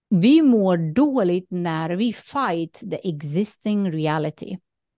Vi 0.09 0.41
mår 0.41 0.93
dåligt 0.93 1.47
när 1.49 1.89
vi 1.89 2.13
fight 2.13 2.73
the 2.73 3.09
existing 3.09 3.91
reality. 3.91 4.57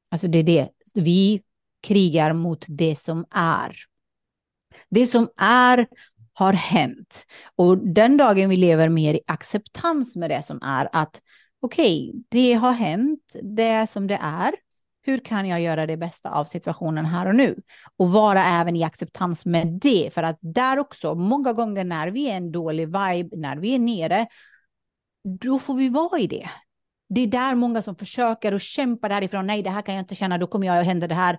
Alltså 0.09 0.27
det 0.27 0.37
är 0.37 0.43
det, 0.43 0.69
vi 0.93 1.41
krigar 1.81 2.33
mot 2.33 2.65
det 2.69 2.95
som 2.95 3.25
är. 3.31 3.75
Det 4.89 5.07
som 5.07 5.29
är 5.37 5.87
har 6.33 6.53
hänt. 6.53 7.25
Och 7.55 7.77
den 7.77 8.17
dagen 8.17 8.49
vi 8.49 8.55
lever 8.55 8.89
mer 8.89 9.13
i 9.13 9.19
acceptans 9.27 10.15
med 10.15 10.29
det 10.29 10.45
som 10.45 10.61
är, 10.61 10.89
att 10.91 11.21
okej, 11.59 12.09
okay, 12.09 12.21
det 12.29 12.53
har 12.53 12.71
hänt, 12.71 13.35
det 13.43 13.63
är 13.63 13.85
som 13.85 14.07
det 14.07 14.19
är 14.21 14.53
hur 15.07 15.17
kan 15.17 15.47
jag 15.47 15.61
göra 15.61 15.85
det 15.87 15.97
bästa 15.97 16.31
av 16.31 16.45
situationen 16.45 17.05
här 17.05 17.27
och 17.27 17.35
nu? 17.35 17.61
Och 17.97 18.11
vara 18.11 18.43
även 18.43 18.75
i 18.75 18.83
acceptans 18.83 19.45
med 19.45 19.67
det, 19.67 20.13
för 20.13 20.23
att 20.23 20.37
där 20.41 20.79
också, 20.79 21.15
många 21.15 21.53
gånger 21.53 21.83
när 21.83 22.07
vi 22.07 22.29
är 22.29 22.37
en 22.37 22.51
dålig 22.51 22.85
vibe, 22.85 23.37
när 23.37 23.57
vi 23.57 23.75
är 23.75 23.79
nere, 23.79 24.27
då 25.41 25.59
får 25.59 25.73
vi 25.75 25.89
vara 25.89 26.19
i 26.19 26.27
det. 26.27 26.49
Det 27.09 27.21
är 27.21 27.27
där 27.27 27.55
många 27.55 27.81
som 27.81 27.95
försöker 27.95 28.53
och 28.53 28.61
kämpar 28.61 29.09
därifrån. 29.09 29.47
Nej, 29.47 29.63
det 29.63 29.69
här 29.69 29.81
kan 29.81 29.95
jag 29.95 30.01
inte 30.01 30.15
känna, 30.15 30.37
då 30.37 30.47
kommer 30.47 30.67
jag 30.67 30.79
att 30.79 30.85
hända 30.85 31.07
det 31.07 31.15
här. 31.15 31.37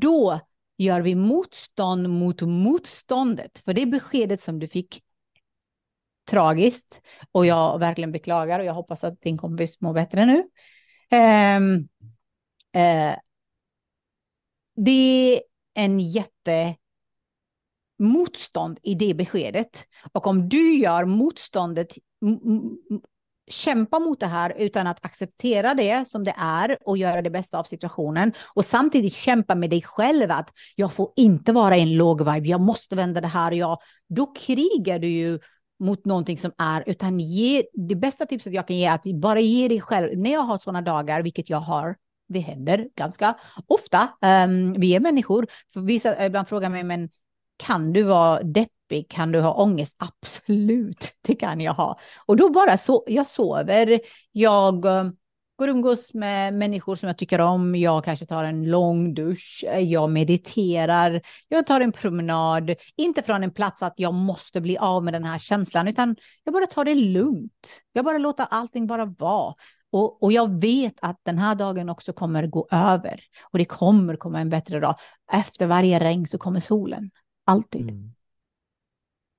Då 0.00 0.40
gör 0.78 1.00
vi 1.00 1.14
motstånd 1.14 2.08
mot 2.08 2.42
motståndet. 2.42 3.62
För 3.64 3.74
det 3.74 3.86
beskedet 3.86 4.40
som 4.40 4.58
du 4.58 4.68
fick, 4.68 5.02
tragiskt, 6.30 7.00
och 7.32 7.46
jag 7.46 7.78
verkligen 7.78 8.12
beklagar 8.12 8.58
och 8.58 8.64
jag 8.64 8.74
hoppas 8.74 9.04
att 9.04 9.20
din 9.20 9.38
kompis 9.38 9.80
mår 9.80 9.92
bättre 9.92 10.26
nu. 10.26 10.44
Um, 11.10 11.88
Eh, 12.72 13.16
det 14.76 15.34
är 15.34 15.42
en 15.74 16.00
jätte 16.00 16.76
motstånd 17.98 18.78
i 18.82 18.94
det 18.94 19.14
beskedet. 19.14 19.84
Och 20.12 20.26
om 20.26 20.48
du 20.48 20.74
gör 20.74 21.04
motståndet 21.04 21.98
kämpa 23.50 23.98
mot 23.98 24.20
det 24.20 24.26
här 24.26 24.54
utan 24.58 24.86
att 24.86 25.04
acceptera 25.04 25.74
det 25.74 26.08
som 26.08 26.24
det 26.24 26.34
är 26.36 26.78
och 26.84 26.98
göra 26.98 27.22
det 27.22 27.30
bästa 27.30 27.58
av 27.58 27.64
situationen 27.64 28.32
och 28.54 28.64
samtidigt 28.64 29.12
kämpa 29.12 29.54
med 29.54 29.70
dig 29.70 29.82
själv 29.82 30.30
att 30.30 30.50
jag 30.74 30.92
får 30.92 31.12
inte 31.16 31.52
vara 31.52 31.76
i 31.76 31.80
en 31.80 31.96
låg 31.96 32.32
vibe, 32.32 32.48
jag 32.48 32.60
måste 32.60 32.96
vända 32.96 33.20
det 33.20 33.26
här, 33.26 33.52
jag, 33.52 33.78
då 34.08 34.26
krigar 34.26 34.98
du 34.98 35.08
ju 35.08 35.38
mot 35.80 36.04
någonting 36.04 36.38
som 36.38 36.52
är, 36.58 36.84
utan 36.86 37.20
ge, 37.20 37.64
det 37.72 37.94
bästa 37.94 38.26
tipset 38.26 38.52
jag 38.52 38.66
kan 38.66 38.76
ge 38.76 38.86
är 38.86 38.92
att 38.92 39.20
bara 39.20 39.40
ge 39.40 39.68
dig 39.68 39.80
själv, 39.80 40.18
när 40.18 40.32
jag 40.32 40.40
har 40.40 40.58
sådana 40.58 40.82
dagar, 40.82 41.22
vilket 41.22 41.50
jag 41.50 41.60
har, 41.60 41.96
det 42.28 42.38
händer 42.38 42.88
ganska 42.96 43.34
ofta, 43.66 44.08
um, 44.46 44.72
vi 44.72 44.94
är 44.94 45.00
människor, 45.00 45.46
för 45.72 45.80
vissa 45.80 46.16
eh, 46.16 46.26
ibland 46.26 46.48
frågar 46.48 46.68
mig, 46.68 46.84
men 46.84 47.10
kan 47.56 47.92
du 47.92 48.02
vara 48.02 48.42
deppig 48.42 49.08
kan 49.08 49.32
du 49.32 49.40
ha 49.40 49.52
ångest? 49.52 49.96
Absolut, 49.98 51.12
det 51.26 51.34
kan 51.34 51.60
jag 51.60 51.74
ha. 51.74 51.98
Och 52.26 52.36
då 52.36 52.50
bara 52.50 52.78
så, 52.78 53.04
jag 53.06 53.26
sover, 53.26 54.00
jag 54.32 54.84
um, 54.84 55.16
går 55.58 55.68
umgås 55.68 56.14
med 56.14 56.54
människor 56.54 56.94
som 56.94 57.06
jag 57.06 57.18
tycker 57.18 57.40
om, 57.40 57.76
jag 57.76 58.04
kanske 58.04 58.26
tar 58.26 58.44
en 58.44 58.64
lång 58.64 59.14
dusch, 59.14 59.64
jag 59.80 60.10
mediterar, 60.10 61.22
jag 61.48 61.66
tar 61.66 61.80
en 61.80 61.92
promenad, 61.92 62.74
inte 62.96 63.22
från 63.22 63.42
en 63.42 63.50
plats 63.50 63.82
att 63.82 63.94
jag 63.96 64.14
måste 64.14 64.60
bli 64.60 64.78
av 64.78 65.04
med 65.04 65.14
den 65.14 65.24
här 65.24 65.38
känslan, 65.38 65.88
utan 65.88 66.16
jag 66.44 66.54
bara 66.54 66.66
tar 66.66 66.84
det 66.84 66.94
lugnt. 66.94 67.82
Jag 67.92 68.04
bara 68.04 68.18
låter 68.18 68.46
allting 68.50 68.86
bara 68.86 69.04
vara. 69.04 69.54
Och, 69.90 70.22
och, 70.22 70.32
jag 70.32 70.60
vet 70.60 70.94
att 71.02 71.20
den 71.22 71.38
här 71.38 71.54
dagen 71.54 71.88
också 71.88 72.12
kommer 72.12 72.46
gå 72.46 72.68
över 72.70 73.20
och 73.52 73.58
det 73.58 73.64
kommer 73.64 74.16
komma 74.16 74.40
en 74.40 74.50
bättre 74.50 74.80
dag. 74.80 74.94
Efter 75.32 75.66
varje 75.66 75.98
regn 76.00 76.26
så 76.26 76.38
kommer 76.38 76.60
solen, 76.60 77.10
alltid. 77.44 77.90
Mm 77.90 78.12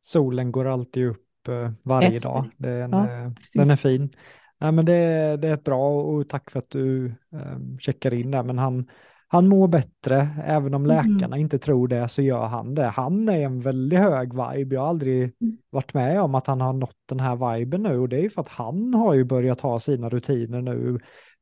solen 0.01 0.51
går 0.51 0.65
alltid 0.65 1.05
upp 1.05 1.47
eh, 1.47 1.71
varje 1.83 2.07
Efter. 2.07 2.29
dag. 2.29 2.49
Den, 2.57 2.91
ja, 2.91 3.09
eh, 3.09 3.31
den 3.53 3.71
är 3.71 3.75
fin. 3.75 4.15
Nej, 4.57 4.71
men 4.71 4.85
det, 4.85 5.37
det 5.37 5.47
är 5.47 5.57
bra 5.57 6.01
och 6.01 6.29
tack 6.29 6.51
för 6.51 6.59
att 6.59 6.69
du 6.69 7.05
eh, 7.33 7.77
checkar 7.79 8.13
in 8.13 8.31
där. 8.31 8.43
Men 8.43 8.57
han, 8.57 8.89
han 9.31 9.47
mår 9.47 9.67
bättre, 9.67 10.29
även 10.45 10.73
om 10.73 10.85
mm. 10.85 10.97
läkarna 10.97 11.35
mm. 11.35 11.39
inte 11.39 11.59
tror 11.59 11.87
det 11.87 12.07
så 12.07 12.21
gör 12.21 12.45
han 12.45 12.75
det. 12.75 12.85
Han 12.85 13.29
är 13.29 13.45
en 13.45 13.59
väldigt 13.59 13.99
hög 13.99 14.33
vibe. 14.33 14.75
Jag 14.75 14.81
har 14.81 14.89
aldrig 14.89 15.21
mm. 15.21 15.57
varit 15.69 15.93
med 15.93 16.21
om 16.21 16.35
att 16.35 16.47
han 16.47 16.61
har 16.61 16.73
nått 16.73 16.97
den 17.09 17.19
här 17.19 17.55
viben 17.55 17.83
nu 17.83 17.99
och 17.99 18.09
det 18.09 18.17
är 18.17 18.21
ju 18.21 18.29
för 18.29 18.41
att 18.41 18.49
han 18.49 18.93
har 18.93 19.13
ju 19.13 19.23
börjat 19.23 19.61
ha 19.61 19.79
sina 19.79 20.09
rutiner 20.09 20.61
nu. 20.61 20.99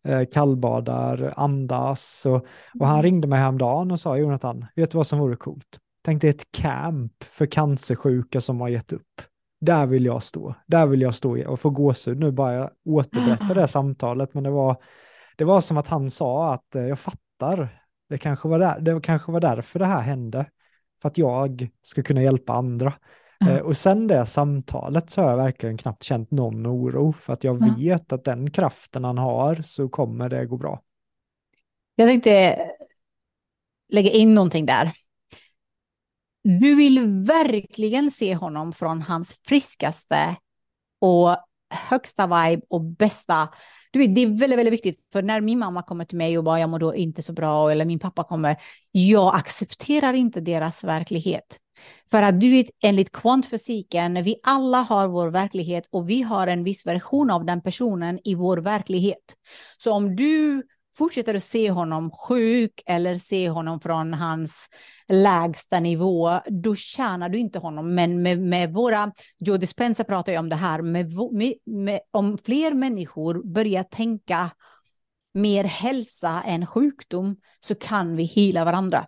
Eh, 0.07 0.21
kallbadar, 0.33 1.33
andas 1.37 2.25
och, 2.25 2.45
och 2.79 2.87
han 2.87 2.95
mm. 2.95 3.03
ringde 3.03 3.27
mig 3.27 3.39
häromdagen 3.39 3.91
och 3.91 3.99
sa 3.99 4.17
Jonathan, 4.17 4.65
vet 4.75 4.91
du 4.91 4.97
vad 4.97 5.07
som 5.07 5.19
vore 5.19 5.35
coolt? 5.35 5.79
Tänk 6.01 6.21
dig 6.21 6.29
ett 6.29 6.51
camp 6.51 7.23
för 7.23 7.45
cancersjuka 7.45 8.41
som 8.41 8.61
har 8.61 8.69
gett 8.69 8.93
upp. 8.93 9.21
Där 9.61 9.85
vill 9.85 10.05
jag 10.05 10.23
stå. 10.23 10.55
Där 10.67 10.85
vill 10.85 11.01
jag 11.01 11.15
stå 11.15 11.47
och 11.47 11.59
få 11.59 11.69
gåshud 11.69 12.19
nu 12.19 12.31
bara 12.31 12.53
jag 12.53 12.69
återberättar 12.85 13.55
det 13.55 13.67
samtalet. 13.67 14.33
Men 14.33 14.43
det 14.43 14.49
var, 14.49 14.77
det 15.37 15.43
var 15.43 15.61
som 15.61 15.77
att 15.77 15.87
han 15.87 16.11
sa 16.11 16.53
att 16.53 16.75
eh, 16.75 16.83
jag 16.83 16.99
fattar. 16.99 17.26
Det 18.09 18.17
kanske, 18.17 18.47
var 18.47 18.59
där, 18.59 18.79
det 18.79 19.01
kanske 19.03 19.31
var 19.31 19.39
därför 19.39 19.79
det 19.79 19.85
här 19.85 20.01
hände. 20.01 20.49
För 21.01 21.09
att 21.09 21.17
jag 21.17 21.69
ska 21.83 22.03
kunna 22.03 22.23
hjälpa 22.23 22.53
andra. 22.53 22.93
Mm. 23.45 23.65
och 23.65 23.77
sen 23.77 24.07
det 24.07 24.25
samtalet 24.25 25.09
så 25.09 25.21
har 25.21 25.29
jag 25.29 25.37
verkligen 25.37 25.77
knappt 25.77 26.03
känt 26.03 26.31
någon 26.31 26.67
oro. 26.67 27.13
För 27.13 27.33
att 27.33 27.43
jag 27.43 27.55
mm. 27.55 27.75
vet 27.75 28.11
att 28.11 28.23
den 28.23 28.51
kraften 28.51 29.03
han 29.03 29.17
har 29.17 29.55
så 29.55 29.89
kommer 29.89 30.29
det 30.29 30.45
gå 30.45 30.57
bra. 30.57 30.81
Jag 31.95 32.07
tänkte 32.07 32.57
lägga 33.89 34.09
in 34.09 34.35
någonting 34.35 34.65
där. 34.65 34.91
Du 36.43 36.75
vill 36.75 37.23
verkligen 37.27 38.11
se 38.11 38.35
honom 38.35 38.73
från 38.73 39.01
hans 39.01 39.39
friskaste 39.45 40.35
och 40.99 41.37
högsta 41.69 42.27
vibe 42.27 42.65
och 42.69 42.81
bästa. 42.81 43.49
Du 43.97 44.01
vet, 44.07 44.15
det 44.15 44.21
är 44.21 44.27
väldigt, 44.27 44.59
väldigt 44.59 44.73
viktigt, 44.73 44.99
för 45.11 45.21
när 45.21 45.41
min 45.41 45.59
mamma 45.59 45.83
kommer 45.83 46.05
till 46.05 46.17
mig 46.17 46.37
och 46.37 46.43
bara 46.43 46.59
jag 46.59 46.69
mår 46.69 46.79
då 46.79 46.95
inte 46.95 47.21
så 47.21 47.33
bra, 47.33 47.71
eller 47.71 47.85
min 47.85 47.99
pappa 47.99 48.23
kommer, 48.23 48.55
jag 48.91 49.35
accepterar 49.35 50.13
inte 50.13 50.41
deras 50.41 50.83
verklighet. 50.83 51.57
För 52.11 52.21
att 52.21 52.41
du 52.41 52.51
vet, 52.51 52.65
enligt 52.83 53.11
kvantfysiken, 53.11 54.23
vi 54.23 54.35
alla 54.43 54.77
har 54.77 55.07
vår 55.07 55.27
verklighet 55.27 55.87
och 55.91 56.09
vi 56.09 56.21
har 56.21 56.47
en 56.47 56.63
viss 56.63 56.85
version 56.85 57.31
av 57.31 57.45
den 57.45 57.61
personen 57.61 58.19
i 58.23 58.35
vår 58.35 58.57
verklighet. 58.57 59.35
Så 59.77 59.93
om 59.93 60.15
du 60.15 60.63
fortsätter 60.97 61.35
att 61.35 61.43
se 61.43 61.71
honom 61.71 62.11
sjuk 62.11 62.81
eller 62.85 63.17
se 63.17 63.49
honom 63.49 63.79
från 63.79 64.13
hans 64.13 64.69
lägsta 65.09 65.79
nivå, 65.79 66.39
då 66.47 66.75
tjänar 66.75 67.29
du 67.29 67.37
inte 67.37 67.59
honom. 67.59 67.95
Men 67.95 68.21
med, 68.21 68.39
med 68.39 68.73
våra, 68.73 69.11
Joe 69.37 69.57
Dispenza 69.57 70.03
pratar 70.03 70.31
ju 70.31 70.37
om 70.37 70.49
det 70.49 70.55
här, 70.55 70.81
med, 70.81 71.13
med, 71.31 71.53
med, 71.65 71.99
om 72.11 72.37
fler 72.37 72.73
människor 72.73 73.53
börjar 73.53 73.83
tänka 73.83 74.51
mer 75.33 75.63
hälsa 75.63 76.41
än 76.45 76.65
sjukdom 76.65 77.35
så 77.59 77.75
kan 77.75 78.15
vi 78.15 78.23
hila 78.23 78.65
varandra. 78.65 79.07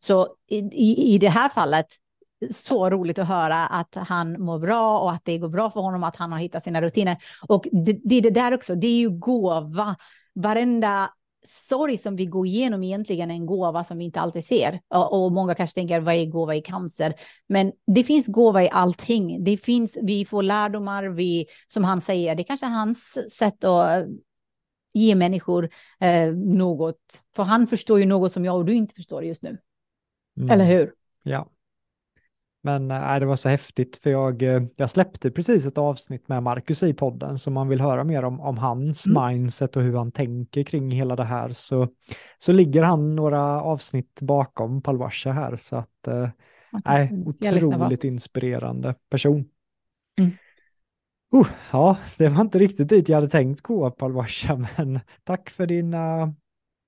Så 0.00 0.28
i, 0.50 0.58
i, 0.58 1.14
i 1.14 1.18
det 1.18 1.28
här 1.28 1.48
fallet, 1.48 1.86
så 2.50 2.90
roligt 2.90 3.18
att 3.18 3.28
höra 3.28 3.66
att 3.66 3.94
han 3.94 4.42
mår 4.42 4.58
bra 4.58 4.98
och 4.98 5.12
att 5.12 5.24
det 5.24 5.38
går 5.38 5.48
bra 5.48 5.70
för 5.70 5.80
honom, 5.80 6.04
att 6.04 6.16
han 6.16 6.32
har 6.32 6.38
hittat 6.38 6.64
sina 6.64 6.82
rutiner. 6.82 7.16
Och 7.48 7.66
det, 7.72 8.00
det 8.04 8.14
är 8.14 8.22
det 8.22 8.30
där 8.30 8.54
också, 8.54 8.74
det 8.74 8.86
är 8.86 8.96
ju 8.96 9.10
gåva 9.10 9.96
varenda 10.34 11.10
sorg 11.48 11.98
som 11.98 12.16
vi 12.16 12.26
går 12.26 12.46
igenom 12.46 12.82
egentligen 12.82 13.30
är 13.30 13.34
en 13.34 13.46
gåva 13.46 13.84
som 13.84 13.98
vi 13.98 14.04
inte 14.04 14.20
alltid 14.20 14.44
ser. 14.44 14.80
Och, 14.88 15.24
och, 15.24 15.32
många 15.32 15.54
kanske 15.54 15.74
tänker, 15.74 16.00
vad 16.00 16.14
är 16.14 16.26
gåva 16.26 16.54
i 16.54 16.60
cancer? 16.60 17.14
Men 17.48 17.72
det 17.86 18.04
finns 18.04 18.26
gåva 18.26 18.62
i 18.62 18.70
allting. 18.70 19.44
Det 19.44 19.56
finns, 19.56 19.98
vi 20.02 20.24
får 20.24 20.42
lärdomar, 20.42 21.04
vi, 21.04 21.46
som 21.66 21.84
han 21.84 22.00
säger, 22.00 22.34
det 22.34 22.42
är 22.42 22.44
kanske 22.44 22.66
hans 22.66 23.18
sätt 23.32 23.64
att 23.64 24.06
ge 24.94 25.14
människor 25.14 25.70
eh, 26.00 26.32
något. 26.32 27.22
För 27.36 27.42
han 27.42 27.66
förstår 27.66 27.98
ju 27.98 28.06
något 28.06 28.32
som 28.32 28.44
jag 28.44 28.56
och 28.56 28.64
du 28.64 28.74
inte 28.74 28.94
förstår 28.94 29.24
just 29.24 29.42
nu. 29.42 29.58
Mm. 30.36 30.50
Eller 30.50 30.64
hur? 30.64 30.92
Ja. 31.22 31.48
Men 32.66 32.90
äh, 32.90 33.20
det 33.20 33.26
var 33.26 33.36
så 33.36 33.48
häftigt 33.48 33.96
för 34.02 34.10
jag, 34.10 34.42
eh, 34.42 34.62
jag 34.76 34.90
släppte 34.90 35.30
precis 35.30 35.66
ett 35.66 35.78
avsnitt 35.78 36.28
med 36.28 36.42
Marcus 36.42 36.82
i 36.82 36.94
podden 36.94 37.38
så 37.38 37.50
man 37.50 37.68
vill 37.68 37.80
höra 37.80 38.04
mer 38.04 38.24
om, 38.24 38.40
om 38.40 38.58
hans 38.58 39.06
mm. 39.06 39.26
mindset 39.26 39.76
och 39.76 39.82
hur 39.82 39.96
han 39.96 40.12
tänker 40.12 40.62
kring 40.62 40.90
hela 40.90 41.16
det 41.16 41.24
här 41.24 41.48
så, 41.48 41.88
så 42.38 42.52
ligger 42.52 42.82
han 42.82 43.16
några 43.16 43.62
avsnitt 43.62 44.20
bakom 44.20 44.82
Palwasha 44.82 45.32
här 45.32 45.56
så 45.56 45.76
att 45.76 46.08
äh, 46.08 46.28
okay. 46.72 47.08
otroligt 47.26 48.04
inspirerande 48.04 48.94
person. 49.10 49.44
Mm. 50.18 50.30
Uh, 51.34 51.48
ja, 51.72 51.96
det 52.16 52.28
var 52.28 52.40
inte 52.40 52.58
riktigt 52.58 52.88
dit 52.88 53.08
jag 53.08 53.16
hade 53.16 53.28
tänkt 53.28 53.60
gå 53.60 53.90
Palwasha 53.90 54.56
men 54.76 55.00
tack 55.24 55.50
för 55.50 55.66
dina 55.66 56.34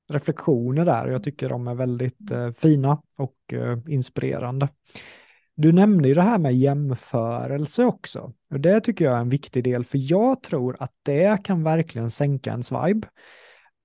reflektioner 0.09 0.85
där. 0.85 1.07
Jag 1.07 1.23
tycker 1.23 1.49
de 1.49 1.69
är 1.69 1.75
väldigt 1.75 2.31
äh, 2.31 2.53
fina 2.53 3.03
och 3.17 3.55
inspirerande. 3.89 4.69
Du 5.61 5.73
nämnde 5.73 6.09
ju 6.09 6.15
det 6.15 6.23
här 6.23 6.39
med 6.39 6.57
jämförelse 6.57 7.85
också. 7.85 8.33
Och 8.51 8.61
det 8.61 8.81
tycker 8.81 9.05
jag 9.05 9.15
är 9.15 9.21
en 9.21 9.29
viktig 9.29 9.65
del, 9.65 9.85
för 9.85 9.99
jag 10.11 10.43
tror 10.43 10.77
att 10.81 10.93
det 11.03 11.45
kan 11.45 11.63
verkligen 11.63 12.11
sänka 12.11 12.51
ens 12.51 12.73
vibe. 12.73 13.09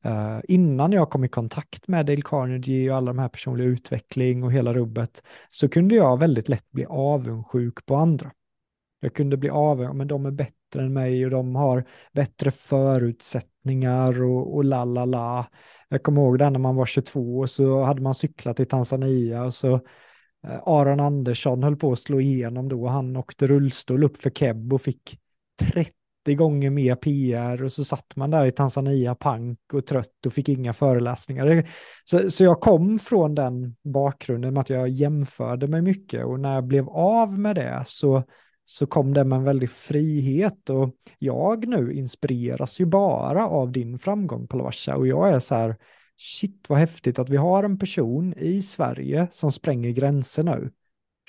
Uh, 0.05 0.39
innan 0.43 0.91
jag 0.91 1.09
kom 1.09 1.23
i 1.23 1.27
kontakt 1.27 1.87
med 1.87 2.05
Dale 2.05 2.21
Carnegie 2.21 2.91
och 2.91 2.97
alla 2.97 3.13
de 3.13 3.19
här 3.19 3.27
personliga 3.27 3.67
utveckling 3.67 4.43
och 4.43 4.51
hela 4.51 4.73
rubbet 4.73 5.23
så 5.49 5.69
kunde 5.69 5.95
jag 5.95 6.19
väldigt 6.19 6.49
lätt 6.49 6.71
bli 6.71 6.85
avundsjuk 6.85 7.85
på 7.85 7.95
andra. 7.95 8.31
Jag 8.99 9.13
kunde 9.13 9.37
bli 9.37 9.49
avundsjuk, 9.49 9.97
men 9.97 10.07
de 10.07 10.25
är 10.25 10.31
bättre 10.31 10.81
än 10.81 10.93
mig 10.93 11.25
och 11.25 11.31
de 11.31 11.55
har 11.55 11.85
bättre 12.11 12.51
förutsättningar 12.51 14.23
och, 14.23 14.55
och 14.55 14.63
la 14.63 14.85
la 14.85 15.05
la. 15.05 15.45
Jag 15.89 16.03
kommer 16.03 16.21
ihåg 16.21 16.39
det 16.39 16.49
när 16.49 16.59
man 16.59 16.75
var 16.75 16.85
22 16.85 17.39
och 17.39 17.49
så 17.49 17.83
hade 17.83 18.01
man 18.01 18.15
cyklat 18.15 18.59
i 18.59 18.65
Tanzania 18.65 19.43
och 19.43 19.53
så 19.53 19.79
Eh, 20.47 20.59
Aron 20.65 20.99
Andersson 20.99 21.63
höll 21.63 21.75
på 21.75 21.91
att 21.91 21.99
slå 21.99 22.21
igenom 22.21 22.69
då. 22.69 22.87
Han 22.87 23.17
åkte 23.17 23.47
rullstol 23.47 24.03
upp 24.03 24.17
för 24.17 24.29
Keb 24.29 24.73
och 24.73 24.81
fick 24.81 25.19
30 25.61 25.93
gånger 26.35 26.69
mer 26.69 26.95
PR 26.95 27.63
och 27.63 27.71
så 27.71 27.85
satt 27.85 28.15
man 28.15 28.31
där 28.31 28.45
i 28.45 28.51
Tanzania 28.51 29.15
pank 29.15 29.59
och 29.73 29.85
trött 29.85 30.25
och 30.25 30.33
fick 30.33 30.49
inga 30.49 30.73
föreläsningar. 30.73 31.69
Så, 32.03 32.31
så 32.31 32.43
jag 32.43 32.61
kom 32.61 32.99
från 32.99 33.35
den 33.35 33.75
bakgrunden 33.83 34.53
med 34.53 34.61
att 34.61 34.69
jag 34.69 34.89
jämförde 34.89 35.67
mig 35.67 35.81
mycket 35.81 36.25
och 36.25 36.39
när 36.39 36.53
jag 36.53 36.63
blev 36.63 36.89
av 36.89 37.39
med 37.39 37.55
det 37.55 37.83
så, 37.85 38.23
så 38.65 38.85
kom 38.85 39.13
det 39.13 39.23
med 39.23 39.37
en 39.37 39.43
väldig 39.43 39.69
frihet 39.69 40.69
och 40.69 40.95
jag 41.19 41.67
nu 41.67 41.93
inspireras 41.93 42.79
ju 42.79 42.85
bara 42.85 43.47
av 43.47 43.71
din 43.71 43.99
framgång 43.99 44.47
på 44.47 44.57
Lavasha 44.57 44.95
och 44.95 45.07
jag 45.07 45.29
är 45.29 45.39
så 45.39 45.55
här, 45.55 45.75
shit 46.23 46.65
vad 46.69 46.79
häftigt 46.79 47.19
att 47.19 47.29
vi 47.29 47.37
har 47.37 47.63
en 47.63 47.79
person 47.79 48.33
i 48.37 48.61
Sverige 48.61 49.27
som 49.31 49.51
spränger 49.51 49.89
gränser 49.89 50.43
nu 50.43 50.71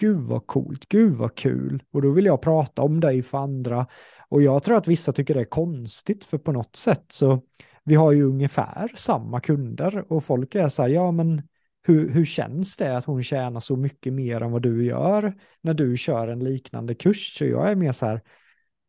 gud 0.00 0.18
vad 0.18 0.46
coolt, 0.46 0.88
gud 0.88 1.12
vad 1.12 1.35
kul. 1.35 1.83
Och 1.92 2.02
då 2.02 2.11
vill 2.11 2.24
jag 2.24 2.42
prata 2.42 2.83
om 2.83 3.00
dig 3.00 3.22
för 3.22 3.38
andra. 3.38 3.87
Och 4.28 4.42
jag 4.42 4.62
tror 4.62 4.76
att 4.76 4.88
vissa 4.88 5.12
tycker 5.12 5.35
det 5.35 5.40
är 5.40 5.44
konstigt, 5.44 6.24
för 6.24 6.38
på 6.38 6.52
något 6.52 6.76
sätt 6.76 7.04
så 7.09 7.42
vi 7.85 7.94
har 7.94 8.12
ju 8.12 8.22
ungefär 8.22 8.92
samma 8.94 9.40
kunder 9.40 10.12
och 10.12 10.24
folk 10.24 10.54
är 10.54 10.68
så 10.68 10.83
här, 10.83 10.88
ja 10.88 11.11
men 11.11 11.42
hur, 11.83 12.11
hur 12.11 12.24
känns 12.24 12.76
det 12.76 12.96
att 12.96 13.04
hon 13.04 13.22
tjänar 13.22 13.61
så 13.61 13.76
mycket 13.76 14.12
mer 14.12 14.40
än 14.40 14.52
vad 14.52 14.62
du 14.62 14.85
gör 14.85 15.35
när 15.61 15.74
du 15.74 15.96
kör 15.96 16.28
en 16.28 16.44
liknande 16.44 16.94
kurs? 16.94 17.37
Så 17.38 17.44
jag 17.44 17.70
är 17.70 17.74
mer 17.74 17.92
så 17.92 18.07
här, 18.07 18.20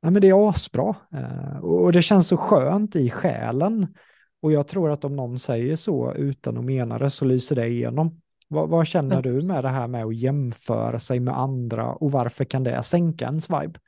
nej 0.02 0.12
men 0.12 0.22
det 0.22 0.30
är 0.30 0.50
asbra. 0.50 0.96
Eh, 1.14 1.58
och 1.58 1.92
det 1.92 2.02
känns 2.02 2.28
så 2.28 2.38
skönt 2.38 2.96
i 2.96 3.10
själen. 3.10 3.96
Och 4.46 4.52
jag 4.52 4.68
tror 4.68 4.92
att 4.92 5.06
om 5.06 5.16
någon 5.16 5.40
säger 5.40 5.76
så 5.76 6.14
utan 6.14 6.58
att 6.58 6.64
mena 6.64 6.98
det 6.98 7.10
så 7.10 7.26
lyser 7.26 7.56
det 7.56 7.68
igenom. 7.68 8.22
Vad, 8.48 8.70
vad 8.70 8.88
känner 8.88 9.22
du 9.22 9.42
med 9.48 9.64
det 9.64 9.70
här 9.70 9.88
med 9.88 10.06
att 10.06 10.16
jämföra 10.16 11.00
sig 11.00 11.20
med 11.20 11.38
andra 11.40 11.94
och 11.94 12.12
varför 12.12 12.46
kan 12.46 12.64
det 12.64 12.84
sänka 12.84 13.26
ens 13.26 13.50
vibe? 13.50 13.80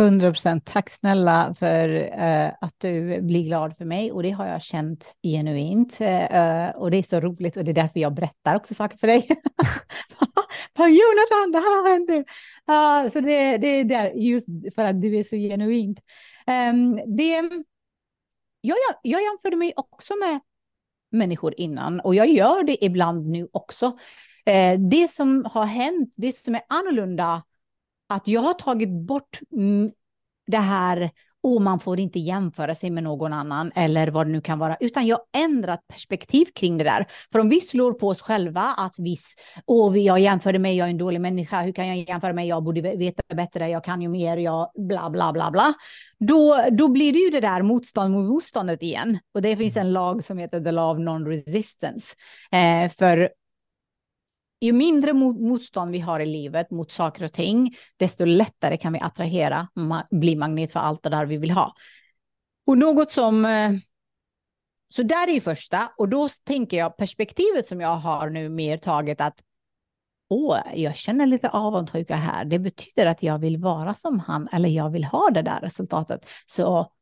100 0.00 0.30
procent. 0.30 0.66
Tack 0.66 0.90
snälla 0.90 1.54
för 1.58 1.88
uh, 1.88 2.52
att 2.60 2.74
du 2.78 3.22
blir 3.22 3.44
glad 3.44 3.76
för 3.76 3.84
mig 3.84 4.12
och 4.12 4.22
det 4.22 4.30
har 4.30 4.46
jag 4.46 4.62
känt 4.62 5.14
genuint. 5.22 5.98
Uh, 6.00 6.68
och 6.76 6.90
det 6.90 6.96
är 6.96 7.08
så 7.08 7.20
roligt 7.20 7.56
och 7.56 7.64
det 7.64 7.72
är 7.72 7.74
därför 7.74 8.00
jag 8.00 8.14
berättar 8.14 8.56
också 8.56 8.74
saker 8.74 8.98
för 8.98 9.06
dig. 9.06 9.28
Jonathan, 10.78 11.52
det 11.52 11.58
här 11.58 11.82
har 11.82 11.90
hänt 11.92 12.08
nu. 12.08 12.18
Uh, 12.18 13.12
så 13.12 13.20
det, 13.20 13.56
det 13.56 13.66
är 13.66 13.84
där, 13.84 14.10
just 14.10 14.46
för 14.74 14.84
att 14.84 15.02
du 15.02 15.18
är 15.18 15.24
så 15.24 15.36
genuint. 15.36 16.00
Um, 16.46 17.16
det, 17.16 17.50
jag, 18.68 18.96
jag 19.02 19.22
jämförde 19.22 19.56
mig 19.56 19.72
också 19.76 20.14
med 20.16 20.40
människor 21.10 21.54
innan 21.56 22.00
och 22.00 22.14
jag 22.14 22.28
gör 22.28 22.64
det 22.64 22.84
ibland 22.84 23.26
nu 23.26 23.48
också. 23.52 23.98
Eh, 24.46 24.78
det 24.78 25.10
som 25.10 25.44
har 25.52 25.64
hänt, 25.64 26.14
det 26.16 26.36
som 26.36 26.54
är 26.54 26.62
annorlunda, 26.68 27.42
att 28.08 28.28
jag 28.28 28.40
har 28.40 28.54
tagit 28.54 28.90
bort 28.90 29.40
det 30.46 30.58
här 30.58 31.10
och 31.46 31.62
man 31.62 31.80
får 31.80 32.00
inte 32.00 32.18
jämföra 32.18 32.74
sig 32.74 32.90
med 32.90 33.02
någon 33.02 33.32
annan 33.32 33.72
eller 33.74 34.08
vad 34.08 34.26
det 34.26 34.32
nu 34.32 34.40
kan 34.40 34.58
vara, 34.58 34.76
utan 34.80 35.06
jag 35.06 35.18
ändrat 35.36 35.80
perspektiv 35.88 36.46
kring 36.54 36.78
det 36.78 36.84
där. 36.84 37.06
För 37.32 37.38
om 37.38 37.48
vi 37.48 37.60
slår 37.60 37.92
på 37.92 38.08
oss 38.08 38.20
själva 38.20 38.62
att 38.62 38.94
vi, 38.98 39.16
åh, 39.66 39.98
jag 39.98 40.20
jämförde 40.20 40.58
mig, 40.58 40.76
jag 40.76 40.86
är 40.86 40.90
en 40.90 40.98
dålig 40.98 41.20
människa, 41.20 41.62
hur 41.62 41.72
kan 41.72 41.88
jag 41.88 42.08
jämföra 42.08 42.32
mig, 42.32 42.48
jag 42.48 42.62
borde 42.64 42.80
veta 42.80 43.34
bättre, 43.34 43.68
jag 43.68 43.84
kan 43.84 44.02
ju 44.02 44.08
mer, 44.08 44.36
jag 44.36 44.70
bla 44.88 45.10
bla 45.10 45.32
bla 45.32 45.50
bla. 45.50 45.74
Då, 46.18 46.64
då 46.72 46.88
blir 46.88 47.12
det 47.12 47.18
ju 47.18 47.30
det 47.30 47.40
där 47.40 47.62
motstånd 47.62 48.14
mot 48.14 48.28
motståndet 48.28 48.82
igen. 48.82 49.18
Och 49.34 49.42
det 49.42 49.56
finns 49.56 49.76
en 49.76 49.92
lag 49.92 50.24
som 50.24 50.38
heter 50.38 50.60
the 50.60 50.72
law 50.72 50.90
of 50.90 50.98
non-resistance. 50.98 52.14
Eh, 52.52 52.90
för 52.90 53.30
ju 54.60 54.72
mindre 54.72 55.12
motstånd 55.12 55.90
vi 55.90 55.98
har 55.98 56.20
i 56.20 56.26
livet 56.26 56.70
mot 56.70 56.92
saker 56.92 57.24
och 57.24 57.32
ting, 57.32 57.76
desto 57.96 58.24
lättare 58.24 58.76
kan 58.76 58.92
vi 58.92 59.00
attrahera, 59.00 59.68
bli 60.10 60.36
magnet 60.36 60.72
för 60.72 60.80
allt 60.80 61.02
det 61.02 61.10
där 61.10 61.26
vi 61.26 61.36
vill 61.36 61.50
ha. 61.50 61.74
Och 62.66 62.78
något 62.78 63.10
som... 63.10 63.44
Eh, 63.44 63.72
så 64.88 65.02
där 65.02 65.28
är 65.28 65.32
ju 65.32 65.40
första, 65.40 65.92
och 65.98 66.08
då 66.08 66.28
tänker 66.44 66.76
jag 66.76 66.96
perspektivet 66.96 67.66
som 67.66 67.80
jag 67.80 67.96
har 67.96 68.30
nu 68.30 68.48
mer 68.48 68.76
taget 68.76 69.20
att 69.20 69.42
åh, 70.28 70.58
jag 70.74 70.96
känner 70.96 71.26
lite 71.26 71.48
avundsjuka 71.48 72.16
här. 72.16 72.44
Det 72.44 72.58
betyder 72.58 73.06
att 73.06 73.22
jag 73.22 73.38
vill 73.38 73.56
vara 73.58 73.94
som 73.94 74.20
han 74.20 74.48
eller 74.52 74.68
jag 74.68 74.90
vill 74.90 75.04
ha 75.04 75.30
det 75.30 75.42
där 75.42 75.60
resultatet. 75.60 76.28
Så 76.46 76.92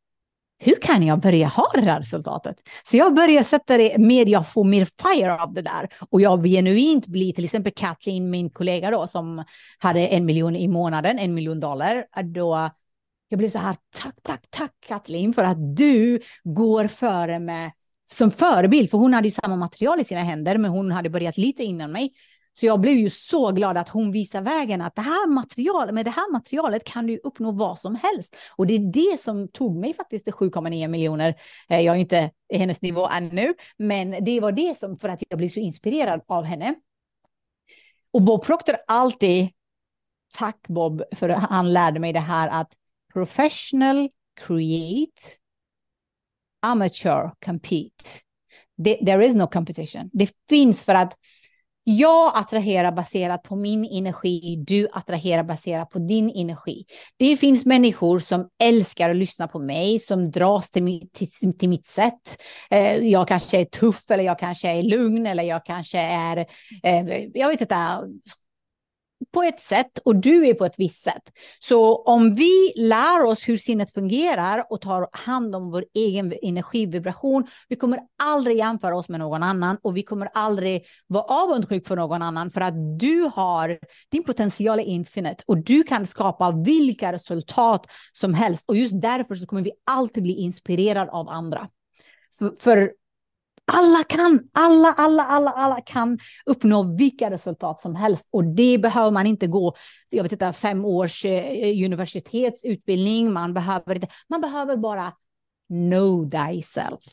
hur 0.59 0.75
kan 0.81 1.03
jag 1.03 1.19
börja 1.19 1.47
ha 1.47 1.71
det 1.73 1.81
där 1.81 1.99
resultatet? 1.99 2.55
Så 2.83 2.97
jag 2.97 3.15
börjar 3.15 3.43
sätta 3.43 3.77
det 3.77 3.97
mer, 3.97 4.25
jag 4.25 4.51
får 4.51 4.63
mer 4.63 4.87
fire 5.01 5.41
av 5.41 5.53
det 5.53 5.61
där. 5.61 5.89
Och 6.09 6.21
jag 6.21 6.43
genuint 6.45 7.07
blir 7.07 7.33
till 7.33 7.43
exempel 7.43 7.71
Kathleen, 7.75 8.29
min 8.29 8.49
kollega 8.49 8.91
då, 8.91 9.07
som 9.07 9.43
hade 9.79 10.07
en 10.07 10.25
miljon 10.25 10.55
i 10.55 10.67
månaden, 10.67 11.19
en 11.19 11.33
miljon 11.33 11.59
dollar. 11.59 12.05
Då 12.33 12.69
jag 13.29 13.37
blev 13.37 13.49
så 13.49 13.59
här, 13.59 13.75
tack, 14.01 14.15
tack, 14.23 14.43
tack 14.49 14.71
Kathleen 14.87 15.33
för 15.33 15.43
att 15.43 15.75
du 15.75 16.19
går 16.43 16.87
före 16.87 17.39
med 17.39 17.71
som 18.09 18.31
förebild, 18.31 18.89
för 18.89 18.97
hon 18.97 19.13
hade 19.13 19.27
ju 19.27 19.31
samma 19.31 19.55
material 19.55 19.99
i 19.99 20.03
sina 20.03 20.23
händer, 20.23 20.57
men 20.57 20.71
hon 20.71 20.91
hade 20.91 21.09
börjat 21.09 21.37
lite 21.37 21.63
innan 21.63 21.91
mig. 21.91 22.13
Så 22.59 22.65
jag 22.65 22.79
blev 22.79 22.93
ju 22.93 23.09
så 23.09 23.51
glad 23.51 23.77
att 23.77 23.89
hon 23.89 24.11
visar 24.11 24.41
vägen 24.41 24.81
att 24.81 24.95
det 24.95 25.01
här 25.01 25.27
materialet, 25.27 25.93
med 25.93 26.05
det 26.05 26.11
här 26.11 26.31
materialet 26.31 26.83
kan 26.83 27.07
du 27.07 27.19
uppnå 27.23 27.51
vad 27.51 27.79
som 27.79 27.95
helst. 27.95 28.35
Och 28.55 28.67
det 28.67 28.73
är 28.73 28.91
det 28.91 29.19
som 29.21 29.47
tog 29.47 29.75
mig 29.75 29.93
faktiskt 29.93 30.25
till 30.25 30.33
7,9 30.33 30.87
miljoner. 30.87 31.35
Eh, 31.69 31.81
jag 31.81 31.95
är 31.95 31.99
inte 31.99 32.31
i 32.53 32.57
hennes 32.57 32.81
nivå 32.81 33.07
ännu, 33.07 33.53
men 33.77 34.25
det 34.25 34.39
var 34.39 34.51
det 34.51 34.77
som 34.77 34.95
för 34.95 35.09
att 35.09 35.23
jag 35.29 35.37
blev 35.37 35.49
så 35.49 35.59
inspirerad 35.59 36.21
av 36.27 36.43
henne. 36.43 36.75
Och 38.11 38.21
Bob 38.21 38.45
Proctor 38.45 38.75
alltid, 38.87 39.49
tack 40.33 40.67
Bob, 40.67 41.03
för 41.15 41.29
han 41.29 41.73
lärde 41.73 41.99
mig 41.99 42.13
det 42.13 42.19
här 42.19 42.47
att 42.47 42.73
professional 43.13 44.09
create, 44.41 45.21
amateur 46.61 47.31
compete. 47.45 48.21
There 49.05 49.25
is 49.25 49.35
no 49.35 49.47
competition. 49.47 50.09
Det 50.13 50.29
finns 50.49 50.83
för 50.83 50.95
att 50.95 51.17
jag 51.87 52.31
attraherar 52.35 52.91
baserat 52.91 53.43
på 53.43 53.55
min 53.55 53.85
energi, 53.85 54.63
du 54.67 54.87
attraherar 54.93 55.43
baserat 55.43 55.89
på 55.89 55.99
din 55.99 56.31
energi. 56.35 56.85
Det 57.17 57.37
finns 57.37 57.65
människor 57.65 58.19
som 58.19 58.49
älskar 58.63 59.09
att 59.09 59.15
lyssna 59.15 59.47
på 59.47 59.59
mig, 59.59 59.99
som 59.99 60.31
dras 60.31 60.71
till, 60.71 61.09
till, 61.13 61.57
till 61.57 61.69
mitt 61.69 61.87
sätt. 61.87 62.41
Eh, 62.69 62.95
jag 62.95 63.27
kanske 63.27 63.59
är 63.61 63.65
tuff 63.65 64.11
eller 64.11 64.23
jag 64.23 64.39
kanske 64.39 64.67
är 64.67 64.83
lugn 64.83 65.27
eller 65.27 65.43
jag 65.43 65.65
kanske 65.65 65.99
är, 65.99 66.37
eh, 66.83 67.23
jag 67.33 67.47
vet 67.47 67.61
inte, 67.61 67.75
på 69.33 69.43
ett 69.43 69.59
sätt 69.59 69.99
och 70.05 70.15
du 70.15 70.47
är 70.47 70.53
på 70.53 70.65
ett 70.65 70.75
visst 70.77 71.03
sätt. 71.03 71.23
Så 71.59 72.03
om 72.03 72.35
vi 72.35 72.73
lär 72.75 73.23
oss 73.23 73.47
hur 73.47 73.57
sinnet 73.57 73.93
fungerar 73.93 74.65
och 74.69 74.81
tar 74.81 75.07
hand 75.11 75.55
om 75.55 75.71
vår 75.71 75.85
egen 75.93 76.33
energivibration, 76.41 77.47
vi 77.69 77.75
kommer 77.75 77.99
aldrig 78.23 78.57
jämföra 78.57 78.97
oss 78.97 79.09
med 79.09 79.19
någon 79.19 79.43
annan 79.43 79.77
och 79.81 79.97
vi 79.97 80.03
kommer 80.03 80.29
aldrig 80.33 80.85
vara 81.07 81.23
avundsjuk 81.23 81.87
för 81.87 81.95
någon 81.95 82.21
annan 82.21 82.51
för 82.51 82.61
att 82.61 82.99
du 82.99 83.31
har, 83.35 83.79
din 84.11 84.23
potential 84.23 84.79
är 84.79 84.83
infinite 84.83 85.43
och 85.47 85.57
du 85.57 85.83
kan 85.83 86.07
skapa 86.07 86.51
vilka 86.51 87.13
resultat 87.13 87.87
som 88.11 88.33
helst 88.33 88.63
och 88.67 88.75
just 88.75 89.01
därför 89.01 89.35
så 89.35 89.47
kommer 89.47 89.61
vi 89.61 89.71
alltid 89.85 90.23
bli 90.23 90.33
inspirerade 90.33 91.11
av 91.11 91.29
andra. 91.29 91.69
För, 92.39 92.55
för 92.59 92.91
alla 93.71 94.03
kan, 94.03 94.39
alla, 94.53 94.93
alla, 94.97 95.23
alla, 95.23 95.51
alla 95.51 95.81
kan 95.81 96.19
uppnå 96.45 96.95
vilka 96.95 97.31
resultat 97.31 97.81
som 97.81 97.95
helst 97.95 98.27
och 98.31 98.43
det 98.43 98.77
behöver 98.77 99.11
man 99.11 99.27
inte 99.27 99.47
gå, 99.47 99.75
jag 100.09 100.23
vet 100.23 100.31
inte, 100.31 100.53
fem 100.53 100.85
års 100.85 101.25
eh, 101.25 101.85
universitetsutbildning, 101.85 103.33
man 103.33 103.53
behöver 103.53 103.95
inte, 103.95 104.07
man 104.29 104.41
behöver 104.41 104.77
bara 104.77 105.13
know 105.69 106.29
thyself. 106.29 107.03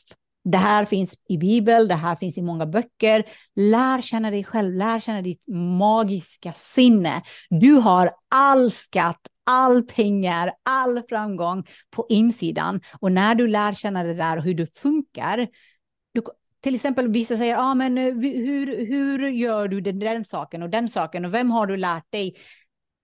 Det 0.45 0.57
här 0.57 0.85
finns 0.85 1.17
i 1.29 1.37
Bibeln, 1.37 1.87
det 1.87 1.95
här 1.95 2.15
finns 2.15 2.37
i 2.37 2.41
många 2.41 2.65
böcker. 2.65 3.25
Lär 3.55 4.01
känna 4.01 4.31
dig 4.31 4.43
själv, 4.43 4.73
lär 4.73 4.99
känna 4.99 5.21
ditt 5.21 5.47
magiska 5.47 6.53
sinne. 6.53 7.21
Du 7.49 7.73
har 7.73 8.11
all 8.35 8.71
skatt, 8.71 9.19
all 9.45 9.83
pengar, 9.83 10.53
all 10.63 11.01
framgång 11.09 11.63
på 11.91 12.05
insidan. 12.09 12.81
Och 12.99 13.11
när 13.11 13.35
du 13.35 13.47
lär 13.47 13.73
känna 13.73 14.03
det 14.03 14.13
där 14.13 14.37
och 14.37 14.43
hur 14.43 14.53
du 14.53 14.67
funkar, 14.67 15.47
till 16.63 16.75
exempel 16.75 17.07
vissa 17.07 17.37
säger, 17.37 17.57
ah, 17.57 17.75
men 17.75 17.97
eh, 17.97 18.13
hur, 18.13 18.85
hur 18.85 19.27
gör 19.27 19.67
du 19.67 19.81
den, 19.81 19.99
den 19.99 20.25
saken 20.25 20.63
och 20.63 20.69
den 20.69 20.89
saken 20.89 21.25
och 21.25 21.33
vem 21.33 21.51
har 21.51 21.67
du 21.67 21.77
lärt 21.77 22.11
dig? 22.11 22.35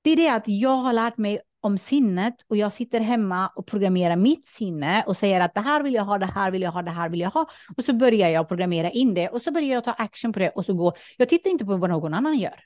Det 0.01 0.09
är 0.09 0.15
det 0.15 0.29
att 0.29 0.47
jag 0.47 0.75
har 0.75 0.93
lärt 0.93 1.17
mig 1.17 1.39
om 1.61 1.77
sinnet 1.77 2.35
och 2.47 2.57
jag 2.57 2.73
sitter 2.73 2.99
hemma 2.99 3.47
och 3.47 3.67
programmerar 3.67 4.15
mitt 4.15 4.47
sinne 4.47 5.03
och 5.07 5.17
säger 5.17 5.41
att 5.41 5.53
det 5.53 5.61
här 5.61 5.83
vill 5.83 5.93
jag 5.93 6.03
ha, 6.03 6.17
det 6.17 6.25
här 6.25 6.51
vill 6.51 6.61
jag 6.61 6.71
ha, 6.71 6.81
det 6.81 6.91
här 6.91 7.09
vill 7.09 7.19
jag 7.19 7.29
ha. 7.29 7.45
Och 7.77 7.85
så 7.85 7.93
börjar 7.93 8.29
jag 8.29 8.47
programmera 8.47 8.89
in 8.89 9.13
det 9.13 9.29
och 9.29 9.41
så 9.41 9.51
börjar 9.51 9.69
jag 9.69 9.83
ta 9.83 9.91
action 9.91 10.33
på 10.33 10.39
det 10.39 10.49
och 10.49 10.65
så 10.65 10.73
går. 10.73 10.97
Jag 11.17 11.29
tittar 11.29 11.49
inte 11.49 11.65
på 11.65 11.77
vad 11.77 11.89
någon 11.89 12.13
annan 12.13 12.37
gör. 12.37 12.63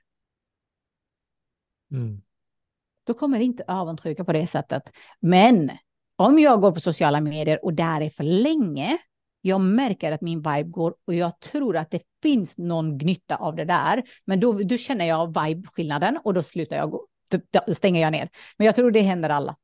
Mm. 1.92 2.22
Då 3.04 3.14
kommer 3.14 3.40
det 3.40 3.46
inte 3.46 3.64
avundsjuka 3.68 4.24
på 4.24 4.34
det 4.34 4.48
sättet. 4.48 4.92
Men 5.20 5.72
om 6.16 6.40
jag 6.40 6.62
går 6.62 6.72
på 6.72 6.80
sociala 6.80 7.22
medier 7.22 7.66
och 7.66 7.74
där 7.74 8.02
är 8.02 8.10
för 8.10 8.24
länge 8.24 8.98
jag 9.46 9.62
märker 9.62 10.12
att 10.12 10.22
min 10.22 10.42
vibe 10.42 10.70
går 10.70 10.96
och 11.08 11.14
jag 11.14 11.40
tror 11.40 11.78
att 11.78 11.92
det 11.92 12.02
finns 12.22 12.58
någon 12.58 12.98
gnytta 12.98 13.36
av 13.36 13.56
det 13.56 13.66
där. 13.66 14.04
Men 14.26 14.40
då, 14.40 14.54
då 14.54 14.78
känner 14.78 15.06
jag 15.06 15.28
vibe-skillnaden 15.28 16.20
och 16.24 16.34
då 16.34 16.44
slutar 16.44 16.76
jag 16.76 16.90
gå, 16.92 17.08
då 17.66 17.74
stänger 17.74 18.02
jag 18.02 18.12
ner. 18.12 18.30
Men 18.58 18.66
jag 18.66 18.76
tror 18.76 18.92
det 18.92 19.02
händer 19.02 19.30
alla. 19.30 19.56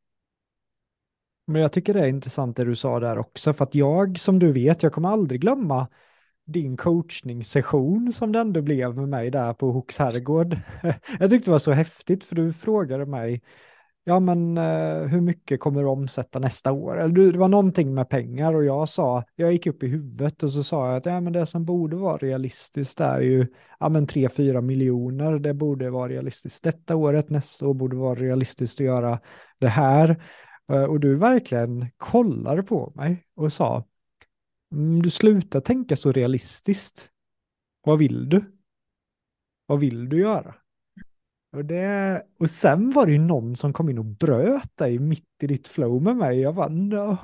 Men 1.47 1.61
jag 1.61 1.73
tycker 1.73 1.93
det 1.93 1.99
är 1.99 2.07
intressant 2.07 2.57
det 2.57 2.65
du 2.65 2.75
sa 2.75 2.99
där 2.99 3.17
också, 3.17 3.53
för 3.53 3.63
att 3.63 3.75
jag, 3.75 4.19
som 4.19 4.39
du 4.39 4.53
vet, 4.53 4.83
jag 4.83 4.93
kommer 4.93 5.09
aldrig 5.09 5.41
glömma 5.41 5.87
din 6.45 6.77
coachningssession 6.77 8.11
som 8.13 8.31
det 8.31 8.39
ändå 8.39 8.61
blev 8.61 8.95
med 8.95 9.09
mig 9.09 9.31
där 9.31 9.53
på 9.53 9.71
Hooks 9.71 9.97
herrgård. 9.99 10.57
Jag 11.19 11.29
tyckte 11.29 11.49
det 11.49 11.51
var 11.51 11.59
så 11.59 11.71
häftigt 11.71 12.23
för 12.23 12.35
du 12.35 12.53
frågade 12.53 13.05
mig, 13.05 13.41
ja 14.03 14.19
men 14.19 14.57
eh, 14.57 15.07
hur 15.07 15.21
mycket 15.21 15.59
kommer 15.59 15.81
du 15.81 15.87
omsätta 15.87 16.39
nästa 16.39 16.71
år? 16.71 16.99
Eller 16.99 17.31
det 17.31 17.37
var 17.37 17.47
någonting 17.47 17.93
med 17.93 18.09
pengar 18.09 18.53
och 18.53 18.65
jag 18.65 18.89
sa, 18.89 19.23
jag 19.35 19.51
gick 19.51 19.67
upp 19.67 19.83
i 19.83 19.87
huvudet 19.87 20.43
och 20.43 20.51
så 20.51 20.63
sa 20.63 20.87
jag 20.87 20.97
att 20.97 21.05
ja, 21.05 21.21
men 21.21 21.33
det 21.33 21.45
som 21.45 21.65
borde 21.65 21.95
vara 21.95 22.17
realistiskt 22.17 22.99
är 22.99 23.21
ju 23.21 23.47
ja, 23.79 23.89
men 23.89 24.07
3-4 24.07 24.61
miljoner, 24.61 25.39
det 25.39 25.53
borde 25.53 25.89
vara 25.89 26.09
realistiskt 26.09 26.63
detta 26.63 26.95
året, 26.95 27.29
nästa 27.29 27.67
år 27.67 27.73
borde 27.73 27.95
vara 27.95 28.15
realistiskt 28.15 28.79
att 28.79 28.85
göra 28.85 29.19
det 29.59 29.69
här. 29.69 30.23
Eh, 30.71 30.83
och 30.83 30.99
du 30.99 31.15
verkligen 31.15 31.89
kollade 31.97 32.63
på 32.63 32.91
mig 32.95 33.25
och 33.35 33.53
sa, 33.53 33.85
mm, 34.71 35.01
du 35.01 35.09
slutar 35.09 35.61
tänka 35.61 35.95
så 35.95 36.11
realistiskt. 36.11 37.09
Vad 37.83 37.99
vill 37.99 38.29
du? 38.29 38.59
Vad 39.65 39.79
vill 39.79 40.09
du 40.09 40.19
göra? 40.19 40.55
Och, 41.51 41.65
det, 41.65 42.23
och 42.39 42.49
sen 42.49 42.91
var 42.91 43.05
det 43.05 43.11
ju 43.11 43.19
någon 43.19 43.55
som 43.55 43.73
kom 43.73 43.89
in 43.89 43.97
och 43.99 44.05
bröt 44.05 44.77
dig 44.77 44.99
mitt 44.99 45.25
i 45.41 45.47
ditt 45.47 45.67
flow 45.67 46.01
med 46.01 46.17
mig. 46.17 46.39
Jag 46.39 46.55
bara 46.55 46.67
no. 46.67 47.17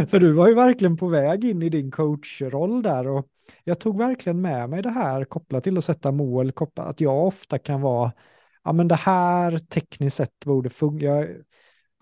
För 0.08 0.20
du 0.20 0.32
var 0.32 0.48
ju 0.48 0.54
verkligen 0.54 0.96
på 0.96 1.08
väg 1.08 1.44
in 1.44 1.62
i 1.62 1.68
din 1.68 1.90
coachroll 1.90 2.82
där 2.82 3.08
och 3.08 3.26
jag 3.64 3.80
tog 3.80 3.98
verkligen 3.98 4.40
med 4.40 4.70
mig 4.70 4.82
det 4.82 4.90
här 4.90 5.24
kopplat 5.24 5.64
till 5.64 5.78
att 5.78 5.84
sätta 5.84 6.12
mål, 6.12 6.52
kopplat 6.52 6.86
att 6.86 7.00
jag 7.00 7.26
ofta 7.26 7.58
kan 7.58 7.80
vara, 7.80 8.12
ja 8.64 8.72
men 8.72 8.88
det 8.88 8.94
här 8.94 9.58
tekniskt 9.58 10.16
sett 10.16 10.44
borde 10.44 10.70
fungera 10.70 11.26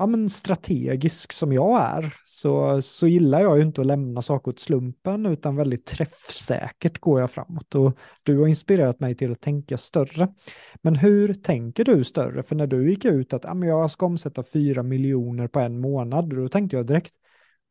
ja, 0.02 0.06
men 0.06 0.30
strategisk 0.30 1.32
som 1.32 1.52
jag 1.52 1.82
är 1.82 2.14
så, 2.24 2.82
så 2.82 3.06
gillar 3.06 3.40
jag 3.40 3.56
ju 3.56 3.62
inte 3.62 3.80
att 3.80 3.86
lämna 3.86 4.22
saker 4.22 4.50
åt 4.50 4.58
slumpen 4.58 5.26
utan 5.26 5.56
väldigt 5.56 5.86
träffsäkert 5.86 7.00
går 7.00 7.20
jag 7.20 7.30
framåt 7.30 7.74
och 7.74 7.98
du 8.22 8.38
har 8.38 8.46
inspirerat 8.46 9.00
mig 9.00 9.14
till 9.14 9.32
att 9.32 9.40
tänka 9.40 9.76
större. 9.76 10.28
Men 10.82 10.96
hur 10.96 11.34
tänker 11.34 11.84
du 11.84 12.04
större? 12.04 12.42
För 12.42 12.56
när 12.56 12.66
du 12.66 12.90
gick 12.90 13.04
ut 13.04 13.32
att 13.32 13.44
ja, 13.44 13.54
men 13.54 13.68
jag 13.68 13.90
ska 13.90 14.06
omsätta 14.06 14.42
fyra 14.52 14.82
miljoner 14.82 15.48
på 15.48 15.60
en 15.60 15.80
månad, 15.80 16.30
då 16.30 16.48
tänkte 16.48 16.76
jag 16.76 16.86
direkt 16.86 17.14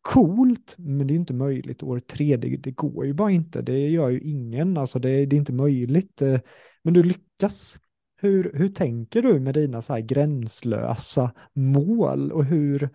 coolt, 0.02 0.76
men 0.78 1.08
det 1.08 1.14
är 1.14 1.16
inte 1.16 1.34
möjligt 1.34 1.84
år 1.84 2.00
tre, 2.00 2.38
det, 2.38 2.58
det 2.58 2.72
går 2.72 3.06
ju 3.06 3.14
bara 3.14 3.32
inte, 3.32 3.62
det 3.62 3.90
gör 3.90 4.10
ju 4.10 4.20
ingen, 4.20 4.78
alltså 4.78 5.00
det, 5.00 5.26
det 5.26 5.36
är 5.36 5.40
inte 5.40 5.54
möjligt. 5.54 6.22
Eh, 6.22 6.40
men 6.84 6.94
du 6.94 7.04
lyckas. 7.04 7.80
Hur, 8.22 8.52
hur 8.54 8.70
tänker 8.70 9.22
du 9.22 9.40
med 9.40 9.54
dina 9.54 9.82
så 9.82 9.94
här 9.94 10.00
gränslösa 10.00 11.32
mål 11.54 12.32
och 12.32 12.46
hur, 12.46 12.90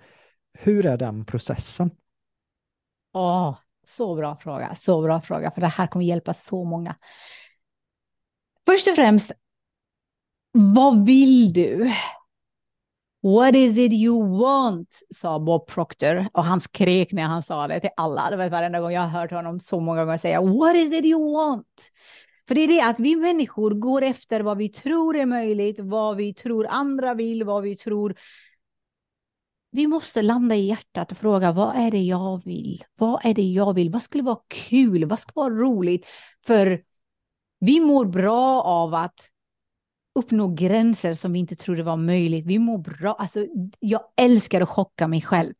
hur 0.53 0.87
är 0.87 0.97
den 0.97 1.25
processen? 1.25 1.91
Åh, 3.13 3.59
så 3.87 4.15
bra 4.15 4.37
fråga, 4.37 4.75
så 4.75 5.03
bra 5.03 5.21
fråga, 5.21 5.51
för 5.51 5.61
det 5.61 5.67
här 5.67 5.87
kommer 5.87 6.05
hjälpa 6.05 6.35
så 6.35 6.65
många. 6.65 6.97
Först 8.67 8.89
och 8.89 8.95
främst, 8.95 9.33
vad 10.53 11.07
vill 11.07 11.53
du? 11.53 11.93
What 13.23 13.55
is 13.55 13.79
it 13.79 13.93
you 13.93 14.39
want? 14.39 15.01
sa 15.15 15.39
Bob 15.39 15.67
Proctor 15.67 16.29
och 16.33 16.45
han 16.45 16.61
skrek 16.61 17.13
när 17.13 17.23
han 17.23 17.43
sa 17.43 17.69
det 17.69 17.81
till 17.81 17.91
alla. 17.97 18.31
Det 18.31 18.37
var 18.37 18.49
varenda 18.49 18.81
gång 18.81 18.93
jag 18.93 19.01
har 19.01 19.21
hört 19.21 19.31
honom 19.31 19.61
så 19.61 19.81
många 19.81 20.05
gånger 20.05 20.19
säga 20.19 20.41
What 20.41 20.77
is 20.77 20.93
it 20.93 21.05
you 21.05 21.33
want? 21.33 21.91
För 22.49 22.55
det 22.55 22.61
är 22.61 22.69
det 22.69 22.81
att 22.81 23.01
vi 23.01 23.17
människor 23.17 23.71
går 23.71 24.03
efter 24.03 24.41
vad 24.41 24.59
vi 24.59 24.69
tror 24.69 25.17
är 25.17 25.27
möjligt, 25.27 25.81
vad 25.81 26.17
vi 26.17 26.35
tror 26.35 26.67
andra 26.71 27.15
vill, 27.15 27.45
vad 27.45 27.63
vi 27.63 27.77
tror. 27.77 28.15
Vi 29.71 29.87
måste 29.87 30.23
landa 30.23 30.55
i 30.55 30.67
hjärtat 30.67 31.13
och 31.13 31.19
fråga 31.19 31.53
vad 31.53 31.77
är 31.77 31.91
det 31.91 32.03
jag 32.03 32.45
vill? 32.45 32.85
Vad 32.95 33.25
är 33.25 33.35
det 33.35 33.43
jag 33.43 33.75
vill? 33.75 33.91
Vad 33.91 34.03
skulle 34.03 34.23
vara 34.23 34.39
kul? 34.49 35.05
Vad 35.05 35.21
skulle 35.21 35.35
vara 35.35 35.55
roligt? 35.55 36.07
För 36.47 36.83
vi 37.61 37.81
mår 37.81 38.05
bra 38.05 38.63
av 38.63 38.95
att 38.95 39.31
uppnå 40.15 40.49
gränser 40.49 41.15
som 41.15 41.33
vi 41.33 41.39
inte 41.39 41.57
trodde 41.57 41.83
var 41.83 41.97
möjligt. 41.97 42.47
Vi 42.47 42.59
mår 42.59 42.79
bra. 42.79 43.15
Alltså, 43.15 43.47
jag 43.81 44.01
älskar 44.17 44.61
att 44.61 44.69
chocka 44.69 45.09
mig 45.09 45.23
själv. 45.23 45.55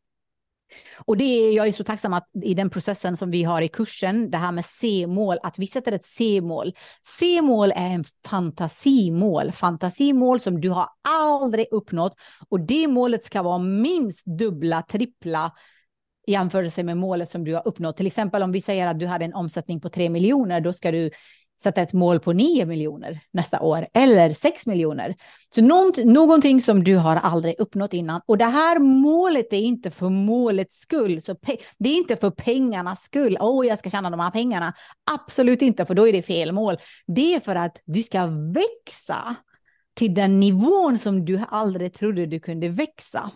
Och 1.05 1.17
det 1.17 1.23
är, 1.23 1.51
jag 1.51 1.67
är 1.67 1.71
så 1.71 1.83
tacksam 1.83 2.13
att 2.13 2.27
i 2.43 2.53
den 2.53 2.69
processen 2.69 3.17
som 3.17 3.31
vi 3.31 3.43
har 3.43 3.61
i 3.61 3.67
kursen, 3.67 4.31
det 4.31 4.37
här 4.37 4.51
med 4.51 4.65
C-mål, 4.65 5.37
att 5.43 5.59
vi 5.59 5.67
sätter 5.67 5.91
ett 5.91 6.05
C-mål. 6.05 6.73
C-mål 7.19 7.71
är 7.71 7.89
en 7.89 8.03
fantasimål, 8.27 9.51
fantasimål 9.51 10.39
som 10.39 10.61
du 10.61 10.69
har 10.69 10.89
aldrig 11.09 11.65
uppnått 11.71 12.15
och 12.49 12.59
det 12.59 12.87
målet 12.87 13.23
ska 13.23 13.41
vara 13.41 13.57
minst 13.57 14.25
dubbla, 14.25 14.81
trippla 14.81 15.51
i 16.27 16.31
jämförelse 16.31 16.83
med 16.83 16.97
målet 16.97 17.29
som 17.29 17.43
du 17.43 17.53
har 17.53 17.67
uppnått. 17.67 17.97
Till 17.97 18.07
exempel 18.07 18.43
om 18.43 18.51
vi 18.51 18.61
säger 18.61 18.87
att 18.87 18.99
du 18.99 19.07
hade 19.07 19.25
en 19.25 19.33
omsättning 19.33 19.81
på 19.81 19.89
3 19.89 20.09
miljoner, 20.09 20.61
då 20.61 20.73
ska 20.73 20.91
du 20.91 21.11
sätta 21.63 21.81
ett 21.81 21.93
mål 21.93 22.19
på 22.19 22.33
9 22.33 22.65
miljoner 22.65 23.19
nästa 23.31 23.59
år 23.59 23.87
eller 23.93 24.33
6 24.33 24.65
miljoner. 24.65 25.15
Så 25.55 25.61
något, 25.61 25.97
någonting 25.97 26.61
som 26.61 26.83
du 26.83 26.95
har 26.95 27.15
aldrig 27.15 27.55
uppnått 27.59 27.93
innan. 27.93 28.21
Och 28.25 28.37
det 28.37 28.45
här 28.45 28.79
målet 28.79 29.53
är 29.53 29.57
inte 29.57 29.91
för 29.91 30.09
målets 30.09 30.79
skull. 30.79 31.21
Så 31.21 31.35
det 31.77 31.89
är 31.89 31.97
inte 31.97 32.15
för 32.15 32.29
pengarnas 32.29 33.03
skull. 33.03 33.37
Åh, 33.39 33.61
oh, 33.61 33.67
jag 33.67 33.79
ska 33.79 33.89
tjäna 33.89 34.09
de 34.09 34.19
här 34.19 34.31
pengarna. 34.31 34.73
Absolut 35.11 35.61
inte, 35.61 35.85
för 35.85 35.93
då 35.93 36.07
är 36.07 36.13
det 36.13 36.21
fel 36.21 36.51
mål. 36.51 36.77
Det 37.07 37.35
är 37.35 37.39
för 37.39 37.55
att 37.55 37.81
du 37.85 38.03
ska 38.03 38.25
växa 38.25 39.35
till 39.93 40.13
den 40.13 40.39
nivån 40.39 40.97
som 40.97 41.25
du 41.25 41.41
aldrig 41.49 41.93
trodde 41.93 42.25
du 42.25 42.39
kunde 42.39 42.69
växa. 42.69 43.31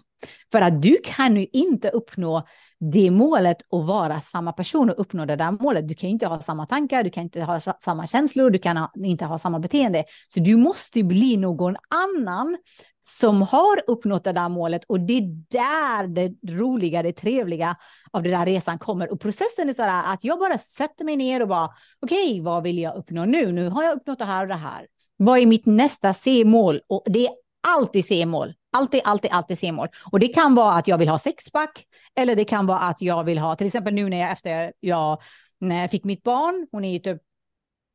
För 0.52 0.62
att 0.62 0.82
du 0.82 0.98
kan 1.04 1.38
ju 1.38 1.48
inte 1.54 1.90
uppnå 1.90 2.48
det 2.92 3.12
målet 3.12 3.58
och 3.70 3.86
vara 3.86 4.22
samma 4.22 4.54
person 4.54 4.90
och 4.90 5.00
uppnå 5.00 5.26
det 5.26 5.36
där 5.36 5.52
målet. 5.52 5.88
Du 5.88 5.96
kan 5.96 6.10
inte 6.10 6.28
ha 6.28 6.42
samma 6.42 6.66
tankar, 6.66 7.04
du 7.04 7.10
kan 7.10 7.24
inte 7.24 7.42
ha 7.44 7.60
samma 7.60 8.08
känslor, 8.08 8.50
du 8.50 8.60
kan 8.60 8.88
inte 8.96 9.26
ha 9.26 9.40
samma 9.40 9.60
beteende. 9.60 10.04
Så 10.28 10.40
du 10.40 10.56
måste 10.58 11.04
bli 11.04 11.38
någon 11.38 11.76
annan 11.90 12.58
som 13.02 13.42
har 13.42 13.82
uppnått 13.88 14.24
det 14.24 14.32
där 14.32 14.50
målet 14.50 14.84
och 14.84 15.00
det 15.00 15.18
är 15.18 15.22
där 15.52 16.08
det 16.08 16.54
roliga, 16.54 17.04
det 17.04 17.14
trevliga 17.14 17.76
av 18.12 18.24
den 18.24 18.32
där 18.32 18.46
resan 18.46 18.80
kommer. 18.80 19.12
Och 19.12 19.20
processen 19.20 19.70
är 19.70 19.74
sådär 19.74 20.04
att 20.06 20.24
jag 20.24 20.40
bara 20.40 20.58
sätter 20.58 21.06
mig 21.06 21.16
ner 21.16 21.42
och 21.42 21.48
bara 21.48 21.70
okej, 22.02 22.32
okay, 22.32 22.42
vad 22.42 22.64
vill 22.64 22.80
jag 22.80 22.96
uppnå 22.96 23.26
nu? 23.26 23.52
Nu 23.52 23.70
har 23.70 23.84
jag 23.84 23.96
uppnått 23.96 24.20
det 24.20 24.26
här 24.26 24.42
och 24.42 24.48
det 24.48 24.56
här. 24.56 24.88
Vad 25.18 25.40
är 25.40 25.46
mitt 25.46 25.66
nästa 25.66 26.14
C-mål? 26.14 26.82
Och 26.90 27.04
det 27.06 27.28
är 27.28 27.34
alltid 27.68 28.06
C-mål. 28.06 28.54
Alltid, 28.72 29.02
alltid, 29.04 29.32
alltid 29.32 29.60
C-mål. 29.60 29.88
Och 30.12 30.20
det 30.20 30.28
kan 30.28 30.56
vara 30.56 30.74
att 30.74 30.88
jag 30.88 30.98
vill 30.98 31.10
ha 31.10 31.20
sexpack 31.20 31.86
eller 32.16 32.36
det 32.36 32.46
kan 32.46 32.66
vara 32.66 32.80
att 32.80 33.02
jag 33.02 33.24
vill 33.24 33.38
ha, 33.38 33.56
till 33.56 33.68
exempel 33.68 33.94
nu 33.94 34.10
när 34.10 34.20
jag 34.20 34.32
efter 34.32 34.74
jag, 34.80 35.22
när 35.60 35.82
jag 35.82 35.92
fick 35.92 36.04
mitt 36.04 36.24
barn, 36.24 36.68
hon 36.72 36.86
är 36.86 36.92
ju 36.92 37.00
typ, 37.00 37.22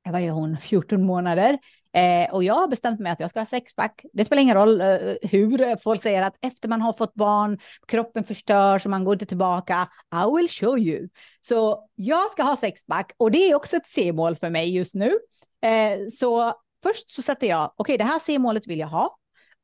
vad 0.08 0.20
är 0.20 0.30
hon, 0.30 0.56
14 0.58 1.02
månader. 1.06 1.58
Eh, 1.96 2.34
och 2.34 2.44
jag 2.44 2.54
har 2.54 2.68
bestämt 2.68 3.00
mig 3.00 3.12
att 3.12 3.20
jag 3.20 3.30
ska 3.30 3.40
ha 3.40 3.46
sexpack. 3.46 4.04
Det 4.12 4.24
spelar 4.24 4.42
ingen 4.42 4.56
roll 4.56 4.80
eh, 4.80 4.88
hur 5.22 5.76
folk 5.76 6.02
säger 6.02 6.22
att 6.22 6.36
efter 6.40 6.68
man 6.68 6.80
har 6.82 6.92
fått 6.92 7.14
barn, 7.14 7.58
kroppen 7.88 8.24
förstörs 8.24 8.84
och 8.84 8.90
man 8.90 9.04
går 9.04 9.14
inte 9.14 9.26
tillbaka. 9.26 9.88
I 10.14 10.36
will 10.36 10.48
show 10.48 10.78
you. 10.78 11.08
Så 11.40 11.88
jag 11.94 12.32
ska 12.32 12.42
ha 12.42 12.56
sexpack 12.56 13.12
och 13.16 13.30
det 13.30 13.50
är 13.50 13.54
också 13.54 13.76
ett 13.76 13.86
C-mål 13.86 14.36
för 14.36 14.50
mig 14.50 14.76
just 14.76 14.94
nu. 14.94 15.18
Eh, 15.62 15.98
så 16.18 16.54
först 16.82 17.10
så 17.10 17.22
sätter 17.22 17.46
jag, 17.46 17.64
okej, 17.64 17.94
okay, 17.94 17.96
det 17.96 18.12
här 18.12 18.18
C-målet 18.18 18.66
vill 18.66 18.78
jag 18.78 18.88
ha 18.88 19.16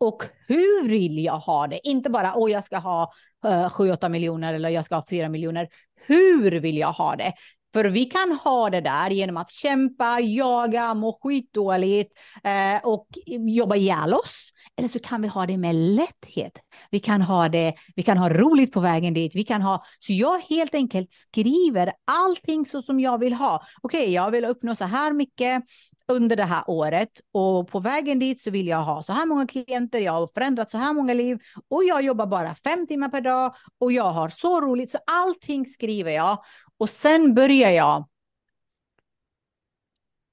och 0.02 0.24
hur 0.48 0.88
vill 0.88 1.24
jag 1.24 1.38
ha 1.38 1.66
det? 1.66 1.88
Inte 1.88 2.10
bara, 2.10 2.34
åh, 2.34 2.50
jag 2.50 2.64
ska 2.64 2.78
ha 2.78 3.12
eh, 3.44 3.68
7-8 3.68 4.08
miljoner 4.08 4.54
eller 4.54 4.68
jag 4.68 4.84
ska 4.84 4.94
ha 4.94 5.06
4 5.10 5.28
miljoner. 5.28 5.68
Hur 6.06 6.50
vill 6.60 6.78
jag 6.78 6.92
ha 6.92 7.16
det? 7.16 7.32
För 7.72 7.84
vi 7.84 8.04
kan 8.04 8.32
ha 8.32 8.70
det 8.70 8.80
där 8.80 9.10
genom 9.10 9.36
att 9.36 9.50
kämpa, 9.50 10.20
jaga, 10.20 10.94
må 10.94 11.18
skitdåligt 11.22 12.18
eh, 12.44 12.84
och 12.84 13.06
jobba 13.48 13.76
ihjäl 13.76 14.14
oss. 14.14 14.52
Eller 14.76 14.88
så 14.88 14.98
kan 14.98 15.22
vi 15.22 15.28
ha 15.28 15.46
det 15.46 15.58
med 15.58 15.74
lätthet. 15.74 16.52
Vi 16.90 17.00
kan 17.00 17.22
ha 17.22 17.48
det, 17.48 17.74
vi 17.96 18.02
kan 18.02 18.18
ha 18.18 18.28
roligt 18.28 18.72
på 18.72 18.80
vägen 18.80 19.14
dit. 19.14 19.36
Vi 19.36 19.44
kan 19.44 19.62
ha, 19.62 19.82
så 19.98 20.12
jag 20.12 20.40
helt 20.40 20.74
enkelt 20.74 21.12
skriver 21.12 21.92
allting 22.04 22.66
så 22.66 22.82
som 22.82 23.00
jag 23.00 23.18
vill 23.18 23.32
ha. 23.32 23.62
Okej, 23.82 24.02
okay, 24.02 24.14
jag 24.14 24.30
vill 24.30 24.44
uppnå 24.44 24.74
så 24.74 24.84
här 24.84 25.12
mycket 25.12 25.64
under 26.08 26.36
det 26.36 26.44
här 26.44 26.64
året 26.66 27.08
och 27.32 27.68
på 27.68 27.80
vägen 27.80 28.18
dit 28.18 28.40
så 28.40 28.50
vill 28.50 28.66
jag 28.66 28.82
ha 28.82 29.02
så 29.02 29.12
här 29.12 29.26
många 29.26 29.46
klienter. 29.46 29.98
Jag 29.98 30.12
har 30.12 30.26
förändrat 30.34 30.70
så 30.70 30.78
här 30.78 30.92
många 30.92 31.14
liv 31.14 31.38
och 31.68 31.84
jag 31.84 32.02
jobbar 32.02 32.26
bara 32.26 32.54
fem 32.54 32.86
timmar 32.86 33.08
per 33.08 33.20
dag 33.20 33.54
och 33.80 33.92
jag 33.92 34.12
har 34.12 34.28
så 34.28 34.60
roligt. 34.60 34.90
Så 34.90 34.98
allting 35.06 35.66
skriver 35.66 36.12
jag 36.12 36.38
och 36.82 36.90
sen 36.90 37.34
börjar 37.34 37.70
jag 37.70 38.08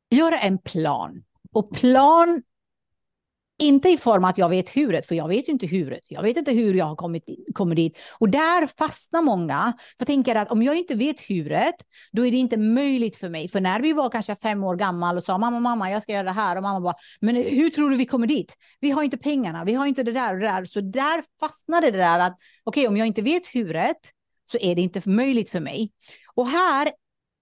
göra 0.09 0.39
en 0.39 0.57
plan 0.57 1.23
och 1.51 1.73
plan 1.73 2.41
Inte 3.61 3.89
i 3.89 3.97
form 3.97 4.23
att 4.25 4.37
jag 4.37 4.49
vet 4.49 4.69
huret, 4.69 5.05
för 5.05 5.15
jag 5.15 5.27
vet 5.27 5.47
ju 5.47 5.51
inte 5.51 5.67
huret. 5.67 6.03
Jag 6.07 6.23
vet 6.23 6.37
inte 6.37 6.51
hur 6.51 6.73
jag 6.73 6.85
har 6.85 6.95
kommit, 6.95 7.23
kommit 7.53 7.75
dit. 7.75 7.97
Och 8.19 8.29
där 8.29 8.67
fastnar 8.67 9.21
många. 9.21 9.73
För 9.97 10.05
tänker 10.05 10.35
att 10.35 10.51
om 10.51 10.63
jag 10.63 10.75
inte 10.77 10.95
vet 10.95 11.19
huret, 11.19 11.75
då 12.11 12.25
är 12.25 12.31
det 12.31 12.37
inte 12.37 12.57
möjligt 12.57 13.15
för 13.15 13.29
mig. 13.29 13.49
För 13.49 13.61
när 13.61 13.79
vi 13.79 13.93
var 13.93 14.09
kanske 14.09 14.35
fem 14.35 14.63
år 14.63 14.75
gammal 14.75 15.17
och 15.17 15.23
sa 15.23 15.37
mamma, 15.37 15.59
mamma, 15.59 15.91
jag 15.91 16.03
ska 16.03 16.13
göra 16.13 16.23
det 16.23 16.31
här. 16.31 16.55
Och 16.55 16.63
mamma 16.63 16.79
bara, 16.81 16.95
men 17.21 17.35
hur 17.35 17.69
tror 17.69 17.89
du 17.89 17.97
vi 17.97 18.05
kommer 18.05 18.27
dit? 18.27 18.55
Vi 18.79 18.91
har 18.91 19.03
inte 19.03 19.17
pengarna, 19.17 19.65
vi 19.65 19.73
har 19.73 19.85
inte 19.85 20.03
det 20.03 20.11
där 20.11 20.33
och 20.33 20.39
det 20.39 20.47
där. 20.47 20.65
Så 20.65 20.81
där 20.81 21.23
fastnade 21.39 21.91
det 21.91 21.97
där 21.97 22.19
att 22.19 22.37
okej, 22.63 22.81
okay, 22.81 22.87
om 22.87 22.97
jag 22.97 23.07
inte 23.07 23.21
vet 23.21 23.47
huret 23.47 23.97
så 24.49 24.57
är 24.57 24.75
det 24.75 24.81
inte 24.81 25.09
möjligt 25.09 25.49
för 25.49 25.59
mig. 25.59 25.91
Och 26.35 26.47
här 26.47 26.91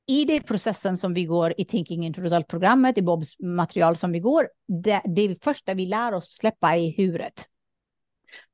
i 0.08 0.26
den 0.26 0.43
processen 0.43 0.97
som 0.97 1.14
vi 1.14 1.26
går 1.26 1.53
i 1.58 1.66
Thinking 1.66 2.05
into 2.05 2.22
Result-programmet, 2.22 2.97
i 2.97 3.01
Bobs 3.01 3.39
material 3.39 3.97
som 3.97 4.12
vi 4.12 4.20
går, 4.20 4.49
det, 4.84 5.01
det 5.05 5.43
första 5.43 5.74
vi 5.74 5.86
lär 5.86 6.14
oss 6.14 6.36
släppa 6.36 6.76
är 6.76 6.97
huret. 6.97 7.45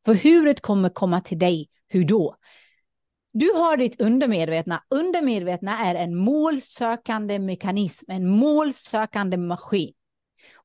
För 0.05 0.13
huret 0.13 0.61
kommer 0.61 0.89
komma 0.89 1.21
till 1.21 1.39
dig. 1.39 1.69
Hur 1.87 2.05
då? 2.05 2.35
Du 3.31 3.51
har 3.51 3.77
ditt 3.77 4.01
undermedvetna. 4.01 4.83
Undermedvetna 4.89 5.79
är 5.79 5.95
en 5.95 6.15
målsökande 6.15 7.39
mekanism, 7.39 8.11
en 8.11 8.29
målsökande 8.29 9.37
maskin. 9.37 9.93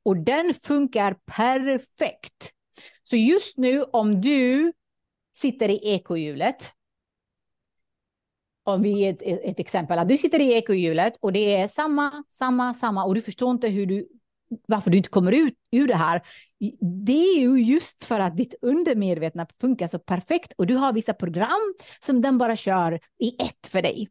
Och 0.03 0.17
den 0.17 0.55
funkar 0.63 1.17
perfekt. 1.27 2.53
Så 3.03 3.17
just 3.17 3.57
nu 3.57 3.83
om 3.83 4.21
du 4.21 4.73
sitter 5.37 5.69
i 5.69 5.81
ekohjulet 5.83 6.71
om 8.69 8.83
vi 8.83 9.07
ett, 9.07 9.23
ett 9.23 9.61
exempel, 9.61 9.99
att 9.99 10.09
du 10.09 10.19
sitter 10.19 10.41
i 10.41 10.53
ekohjulet 10.53 11.17
och 11.21 11.33
det 11.33 11.57
är 11.57 11.69
samma, 11.69 12.25
samma, 12.29 12.75
samma 12.75 13.05
och 13.05 13.15
du 13.15 13.23
förstår 13.23 13.51
inte 13.51 13.69
hur 13.69 13.87
du, 13.87 14.09
varför 14.69 14.91
du 14.91 14.97
inte 14.97 15.09
kommer 15.09 15.33
ut 15.33 15.55
ur 15.73 15.87
det 15.87 15.95
här. 15.95 16.23
Det 17.05 17.13
är 17.13 17.41
ju 17.41 17.63
just 17.63 18.05
för 18.05 18.21
att 18.21 18.37
ditt 18.37 18.55
undermedvetna 18.63 19.47
funkar 19.61 19.89
så 19.89 19.99
perfekt 19.99 20.53
och 20.57 20.67
du 20.67 20.75
har 20.75 20.93
vissa 20.93 21.15
program 21.15 21.75
som 22.01 22.23
den 22.23 22.39
bara 22.39 22.57
kör 22.57 23.01
i 23.19 23.29
ett 23.43 23.69
för 23.69 23.83
dig. 23.83 24.09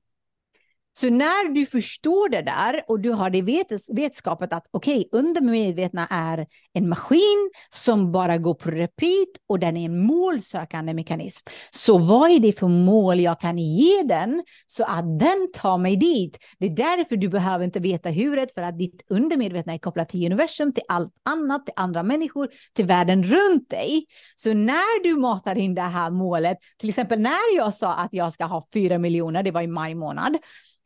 Så 1.00 1.10
när 1.10 1.54
du 1.54 1.66
förstår 1.66 2.30
det 2.30 2.42
där 2.42 2.82
och 2.88 3.00
du 3.00 3.12
har 3.12 3.30
det 3.30 3.42
vet 3.42 3.68
vetskapet 3.88 4.54
att 4.54 4.66
okej, 4.72 4.98
okay, 4.98 5.20
undermedvetna 5.20 6.08
är 6.10 6.48
en 6.74 6.90
maskin 6.90 7.50
som 7.70 8.12
bara 8.12 8.38
går 8.38 8.54
på 8.54 8.72
repeat 8.72 9.28
och 9.50 9.60
den 9.60 9.78
är 9.78 9.86
en 9.86 10.06
målsökande 10.06 10.94
mekanism. 10.94 11.46
Så 11.72 11.98
vad 11.98 12.32
är 12.32 12.40
det 12.40 12.60
för 12.60 12.68
mål 12.68 13.20
jag 13.20 13.40
kan 13.40 13.58
ge 13.58 14.04
den 14.04 14.44
så 14.66 14.84
att 14.84 15.20
den 15.20 15.52
tar 15.54 15.78
mig 15.78 15.96
dit? 15.96 16.38
Det 16.60 16.66
är 16.66 16.76
därför 16.76 17.16
du 17.16 17.30
behöver 17.30 17.66
inte 17.66 17.80
veta 17.80 18.10
huret 18.10 18.54
för 18.54 18.62
att 18.62 18.78
ditt 18.78 19.06
undermedvetna 19.10 19.74
är 19.74 19.78
kopplat 19.78 20.10
till 20.10 20.26
universum, 20.26 20.74
till 20.74 20.84
allt 20.88 21.14
annat, 21.30 21.66
till 21.66 21.74
andra 21.76 22.04
människor, 22.04 22.50
till 22.74 22.86
världen 22.86 23.24
runt 23.24 23.70
dig. 23.70 24.06
Så 24.36 24.54
när 24.54 25.04
du 25.04 25.16
matar 25.16 25.56
in 25.56 25.76
det 25.76 25.82
här 25.82 26.12
målet, 26.12 26.58
till 26.78 26.90
exempel 26.90 27.20
när 27.20 27.56
jag 27.56 27.74
sa 27.74 27.94
att 27.94 28.10
jag 28.12 28.34
ska 28.34 28.46
ha 28.46 28.68
fyra 28.74 28.98
miljoner, 28.98 29.44
det 29.44 29.52
var 29.52 29.62
i 29.62 29.68
maj 29.68 29.96
månad, 29.96 30.38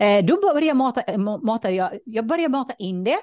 Eh, 0.02 0.26
då 0.26 0.42
börjar 0.42 0.68
jag 0.68 0.78
mata, 0.78 1.02
eh, 1.02 1.18
mata, 1.18 1.72
jag, 1.72 1.92
jag 2.06 2.28
börjar 2.28 2.50
mata 2.50 2.74
in 2.78 3.04
det 3.04 3.18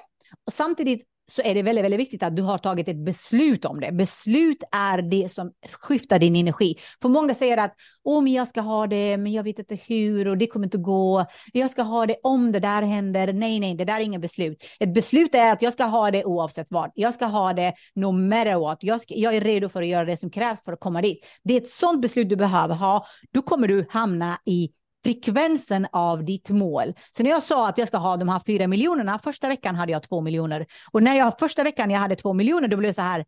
och 0.45 0.53
samtidigt 0.53 1.05
så 1.31 1.41
är 1.41 1.55
det 1.55 1.63
väldigt, 1.63 1.85
väldigt 1.85 1.99
viktigt 1.99 2.23
att 2.23 2.35
du 2.35 2.41
har 2.41 2.57
tagit 2.57 2.87
ett 2.87 3.05
beslut 3.05 3.65
om 3.65 3.79
det. 3.79 3.91
Beslut 3.91 4.63
är 4.71 5.01
det 5.01 5.31
som 5.31 5.51
skiftar 5.71 6.19
din 6.19 6.35
energi. 6.35 6.75
För 7.01 7.09
många 7.09 7.33
säger 7.33 7.57
att 7.57 7.75
om 8.03 8.27
jag 8.27 8.47
ska 8.47 8.61
ha 8.61 8.87
det, 8.87 9.17
men 9.17 9.31
jag 9.31 9.43
vet 9.43 9.59
inte 9.59 9.75
hur 9.75 10.27
och 10.27 10.37
det 10.37 10.47
kommer 10.47 10.65
inte 10.65 10.77
gå. 10.77 11.25
Jag 11.53 11.71
ska 11.71 11.81
ha 11.81 12.05
det 12.05 12.15
om 12.23 12.51
det 12.51 12.59
där 12.59 12.81
händer. 12.81 13.33
Nej, 13.33 13.59
nej, 13.59 13.75
det 13.75 13.85
där 13.85 13.99
är 13.99 14.03
inget 14.03 14.21
beslut. 14.21 14.63
Ett 14.79 14.93
beslut 14.93 15.35
är 15.35 15.51
att 15.51 15.61
jag 15.61 15.73
ska 15.73 15.83
ha 15.83 16.11
det 16.11 16.25
oavsett 16.25 16.67
vad. 16.69 16.91
Jag 16.95 17.13
ska 17.13 17.25
ha 17.25 17.53
det 17.53 17.73
no 17.95 18.11
matter 18.11 18.59
what. 18.59 18.77
Jag, 18.81 19.01
ska, 19.01 19.13
jag 19.13 19.35
är 19.35 19.41
redo 19.41 19.69
för 19.69 19.81
att 19.81 19.87
göra 19.87 20.05
det 20.05 20.17
som 20.17 20.29
krävs 20.29 20.63
för 20.63 20.73
att 20.73 20.79
komma 20.79 21.01
dit. 21.01 21.25
Det 21.43 21.53
är 21.53 21.61
ett 21.61 21.71
sånt 21.71 22.01
beslut 22.01 22.29
du 22.29 22.35
behöver 22.35 22.75
ha. 22.75 23.05
Då 23.33 23.41
kommer 23.41 23.67
du 23.67 23.85
hamna 23.89 24.39
i 24.45 24.69
frekvensen 25.03 25.87
av 25.91 26.25
ditt 26.25 26.49
mål. 26.49 26.93
Så 27.11 27.23
när 27.23 27.29
jag 27.29 27.43
sa 27.43 27.69
att 27.69 27.77
jag 27.77 27.87
ska 27.87 27.97
ha 27.97 28.17
de 28.17 28.29
här 28.29 28.41
fyra 28.45 28.67
miljonerna, 28.67 29.19
första 29.19 29.47
veckan 29.47 29.75
hade 29.75 29.91
jag 29.91 30.03
två 30.03 30.21
miljoner. 30.21 30.65
Och 30.91 31.03
när 31.03 31.15
jag 31.15 31.39
första 31.39 31.63
veckan 31.63 31.91
jag 31.91 31.99
hade 31.99 32.15
två 32.15 32.33
miljoner, 32.33 32.67
då 32.67 32.77
blev 32.77 32.89
det 32.89 32.93
så 32.93 33.01
här, 33.01 33.25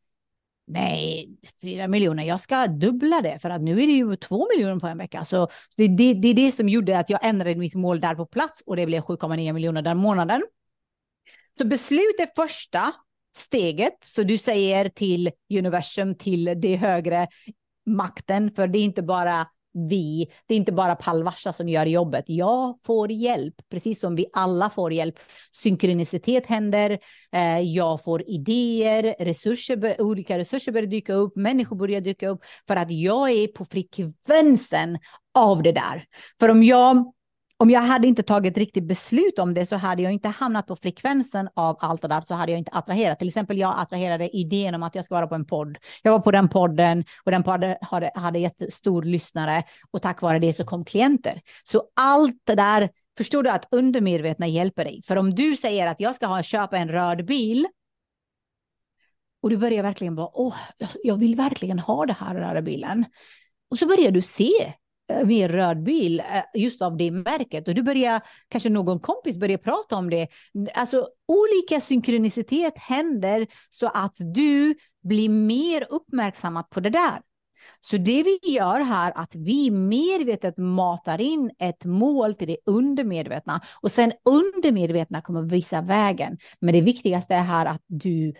nej, 0.67 1.29
fyra 1.61 1.87
miljoner, 1.87 2.23
jag 2.23 2.41
ska 2.41 2.67
dubbla 2.67 3.21
det, 3.21 3.39
för 3.39 3.49
att 3.49 3.61
nu 3.61 3.71
är 3.83 3.87
det 3.87 3.93
ju 3.93 4.15
två 4.15 4.47
miljoner 4.55 4.79
på 4.79 4.87
en 4.87 4.97
vecka. 4.97 5.25
Så 5.25 5.47
det, 5.77 5.87
det, 5.87 6.13
det 6.13 6.27
är 6.27 6.33
det 6.33 6.51
som 6.51 6.69
gjorde 6.69 6.99
att 6.99 7.09
jag 7.09 7.25
ändrade 7.25 7.55
mitt 7.55 7.75
mål 7.75 7.99
där 7.99 8.15
på 8.15 8.25
plats 8.25 8.63
och 8.65 8.75
det 8.75 8.85
blev 8.85 9.01
7,9 9.01 9.53
miljoner 9.53 9.81
den 9.81 9.97
månaden. 9.97 10.43
Så 11.57 11.65
beslut 11.65 12.19
är 12.19 12.29
första 12.35 12.93
steget, 13.35 13.97
så 14.01 14.23
du 14.23 14.37
säger 14.37 14.89
till 14.89 15.31
universum, 15.53 16.15
till 16.15 16.53
det 16.61 16.75
högre 16.75 17.27
makten, 17.85 18.51
för 18.51 18.67
det 18.67 18.79
är 18.79 18.83
inte 18.83 19.03
bara 19.03 19.47
vi, 19.73 20.27
det 20.47 20.53
är 20.53 20.57
inte 20.57 20.71
bara 20.71 20.95
Palvarsa 20.95 21.53
som 21.53 21.69
gör 21.69 21.85
jobbet. 21.85 22.25
Jag 22.27 22.79
får 22.85 23.11
hjälp, 23.11 23.55
precis 23.69 23.99
som 23.99 24.15
vi 24.15 24.25
alla 24.33 24.69
får 24.69 24.93
hjälp. 24.93 25.15
Synkronicitet 25.51 26.45
händer, 26.45 26.99
eh, 27.31 27.59
jag 27.59 28.03
får 28.03 28.29
idéer, 28.29 29.15
resurser, 29.19 30.01
olika 30.01 30.37
resurser 30.37 30.71
börjar 30.71 30.87
dyka 30.87 31.13
upp, 31.13 31.35
människor 31.35 31.75
börjar 31.75 32.01
dyka 32.01 32.29
upp 32.29 32.41
för 32.67 32.75
att 32.75 32.91
jag 32.91 33.31
är 33.31 33.47
på 33.47 33.65
frekvensen 33.65 34.97
av 35.33 35.63
det 35.63 35.71
där. 35.71 36.05
För 36.39 36.49
om 36.49 36.63
jag 36.63 37.13
om 37.61 37.69
jag 37.69 37.81
hade 37.81 38.07
inte 38.07 38.23
tagit 38.23 38.57
riktigt 38.57 38.83
beslut 38.83 39.39
om 39.39 39.53
det 39.53 39.65
så 39.65 39.75
hade 39.75 40.01
jag 40.01 40.11
inte 40.11 40.29
hamnat 40.29 40.67
på 40.67 40.75
frekvensen 40.75 41.49
av 41.53 41.77
allt 41.79 42.01
det 42.01 42.07
där 42.07 42.21
så 42.21 42.33
hade 42.33 42.51
jag 42.51 42.59
inte 42.59 42.71
attraherat. 42.71 43.19
Till 43.19 43.27
exempel 43.27 43.57
jag 43.57 43.73
attraherade 43.77 44.37
idén 44.37 44.75
om 44.75 44.83
att 44.83 44.95
jag 44.95 45.05
ska 45.05 45.15
vara 45.15 45.27
på 45.27 45.35
en 45.35 45.45
podd. 45.45 45.77
Jag 46.01 46.11
var 46.11 46.19
på 46.19 46.31
den 46.31 46.49
podden 46.49 47.05
och 47.23 47.31
den 47.31 47.43
podden 47.43 47.75
hade, 47.81 48.11
hade 48.15 48.39
jättestor 48.39 49.03
lyssnare 49.03 49.63
och 49.91 50.01
tack 50.01 50.21
vare 50.21 50.39
det 50.39 50.53
så 50.53 50.65
kom 50.65 50.85
klienter. 50.85 51.41
Så 51.63 51.83
allt 51.95 52.41
det 52.43 52.55
där, 52.55 52.89
förstår 53.17 53.43
du 53.43 53.49
att 53.49 53.67
undermedvetna 53.71 54.47
hjälper 54.47 54.85
dig? 54.85 55.01
För 55.07 55.15
om 55.15 55.35
du 55.35 55.55
säger 55.55 55.87
att 55.87 55.99
jag 55.99 56.15
ska 56.15 56.25
ha, 56.25 56.43
köpa 56.43 56.77
en 56.77 56.89
röd 56.89 57.25
bil 57.25 57.67
och 59.43 59.49
du 59.49 59.57
börjar 59.57 59.83
verkligen 59.83 60.15
bara, 60.15 60.29
åh, 60.33 60.55
jag 61.03 61.17
vill 61.17 61.35
verkligen 61.35 61.79
ha 61.79 62.05
det 62.05 62.15
här 62.19 62.35
röda 62.35 62.61
bilen. 62.61 63.05
Och 63.71 63.77
så 63.77 63.87
börjar 63.87 64.11
du 64.11 64.21
se 64.21 64.73
Eh, 65.11 65.25
min 65.25 65.27
mer 65.27 65.49
röd 65.49 65.83
bil 65.83 66.19
eh, 66.19 66.61
just 66.61 66.81
av 66.81 66.97
det 66.97 67.11
märket 67.11 67.67
och 67.67 67.75
du 67.75 67.83
börjar, 67.83 68.21
kanske 68.47 68.69
någon 68.69 68.99
kompis 68.99 69.37
börjar 69.37 69.57
prata 69.57 69.95
om 69.95 70.09
det. 70.09 70.27
Alltså 70.73 71.07
olika 71.27 71.81
synkronicitet 71.81 72.77
händer 72.77 73.47
så 73.69 73.87
att 73.87 74.15
du 74.17 74.75
blir 75.03 75.29
mer 75.29 75.87
uppmärksammad 75.89 76.69
på 76.69 76.79
det 76.79 76.89
där. 76.89 77.21
Så 77.81 77.97
det 77.97 78.23
vi 78.23 78.39
gör 78.53 78.79
här 78.79 79.11
att 79.15 79.35
vi 79.35 79.71
medvetet 79.71 80.57
matar 80.57 81.21
in 81.21 81.51
ett 81.59 81.85
mål 81.85 82.35
till 82.35 82.47
det 82.47 82.57
undermedvetna 82.65 83.61
och 83.81 83.91
sen 83.91 84.13
undermedvetna 84.25 85.21
kommer 85.21 85.41
visa 85.41 85.81
vägen. 85.81 86.37
Men 86.59 86.73
det 86.73 86.81
viktigaste 86.81 87.35
är 87.35 87.43
här 87.43 87.65
att 87.65 87.81
du 87.87 88.33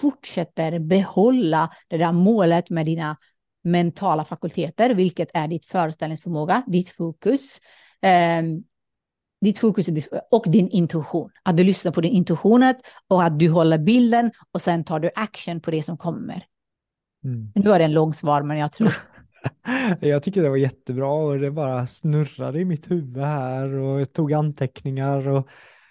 fortsätter 0.00 0.78
behålla 0.78 1.70
det 1.88 1.96
där 1.96 2.12
målet 2.12 2.70
med 2.70 2.86
dina 2.86 3.16
mentala 3.64 4.24
fakulteter, 4.24 4.94
vilket 4.94 5.30
är 5.34 5.48
ditt 5.48 5.64
föreställningsförmåga, 5.64 6.62
ditt 6.66 6.88
fokus, 6.88 7.58
eh, 8.02 8.42
ditt 9.40 9.58
fokus 9.58 9.86
och 10.30 10.44
din 10.48 10.68
intuition. 10.68 11.30
Att 11.42 11.56
du 11.56 11.64
lyssnar 11.64 11.92
på 11.92 12.00
din 12.00 12.12
intuition 12.12 12.74
och 13.08 13.24
att 13.24 13.38
du 13.38 13.48
håller 13.48 13.78
bilden 13.78 14.30
och 14.52 14.62
sen 14.62 14.84
tar 14.84 15.00
du 15.00 15.10
action 15.14 15.60
på 15.60 15.70
det 15.70 15.82
som 15.82 15.96
kommer. 15.96 16.44
Mm. 17.24 17.52
Nu 17.54 17.70
är 17.70 17.78
det 17.78 17.84
en 17.84 17.92
lång 17.92 18.14
svar, 18.14 18.42
men 18.42 18.58
jag 18.58 18.72
tror... 18.72 18.94
jag 20.00 20.22
tycker 20.22 20.42
det 20.42 20.48
var 20.48 20.56
jättebra 20.56 21.12
och 21.12 21.38
det 21.38 21.50
bara 21.50 21.86
snurrade 21.86 22.60
i 22.60 22.64
mitt 22.64 22.90
huvud 22.90 23.24
här 23.24 23.74
och 23.74 24.00
jag 24.00 24.12
tog 24.12 24.32
anteckningar 24.32 25.28
och 25.28 25.48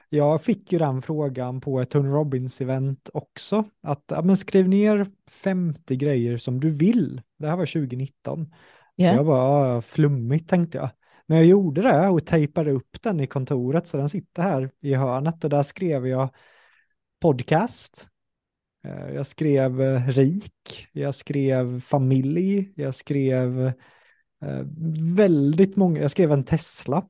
jag 0.10 0.42
fick 0.42 0.72
ju 0.72 0.80
den 0.80 1.02
frågan 1.02 1.62
på 1.62 1.82
ett 1.82 1.90
Tony 1.90 2.10
Robbins-event 2.10 3.10
också. 3.14 3.66
Att 3.82 4.04
ja, 4.08 4.22
men 4.22 4.38
skriv 4.38 4.70
ner 4.70 5.08
50 5.44 5.96
grejer 5.96 6.38
som 6.38 6.60
du 6.60 6.70
vill. 6.70 7.22
Det 7.40 7.48
här 7.48 7.56
var 7.56 7.66
2019. 7.66 8.54
Yeah. 8.98 9.14
Så 9.14 9.20
jag 9.20 9.26
bara, 9.26 9.74
ja, 9.74 9.82
flummigt 9.82 10.50
tänkte 10.50 10.78
jag. 10.78 10.90
Men 11.26 11.38
jag 11.38 11.48
gjorde 11.48 11.82
det 11.82 12.08
och 12.08 12.26
tejpade 12.26 12.72
upp 12.72 13.02
den 13.02 13.20
i 13.20 13.28
kontoret 13.28 13.88
så 13.88 13.98
den 13.98 14.10
sitter 14.10 14.44
här 14.44 14.72
i 14.82 14.94
hörnet 14.94 15.44
och 15.44 15.50
där 15.50 15.64
skrev 15.64 16.08
jag 16.08 16.30
podcast. 17.22 18.08
Eh, 18.86 19.14
jag 19.16 19.28
skrev 19.28 19.82
eh, 19.82 20.08
rik, 20.08 20.88
jag 20.92 21.16
skrev 21.16 21.80
familj, 21.80 22.72
jag 22.76 22.96
skrev 22.96 23.68
eh, 24.42 24.64
väldigt 25.16 25.76
många, 25.76 26.02
jag 26.02 26.12
skrev 26.12 26.32
en 26.32 26.44
Tesla 26.44 27.08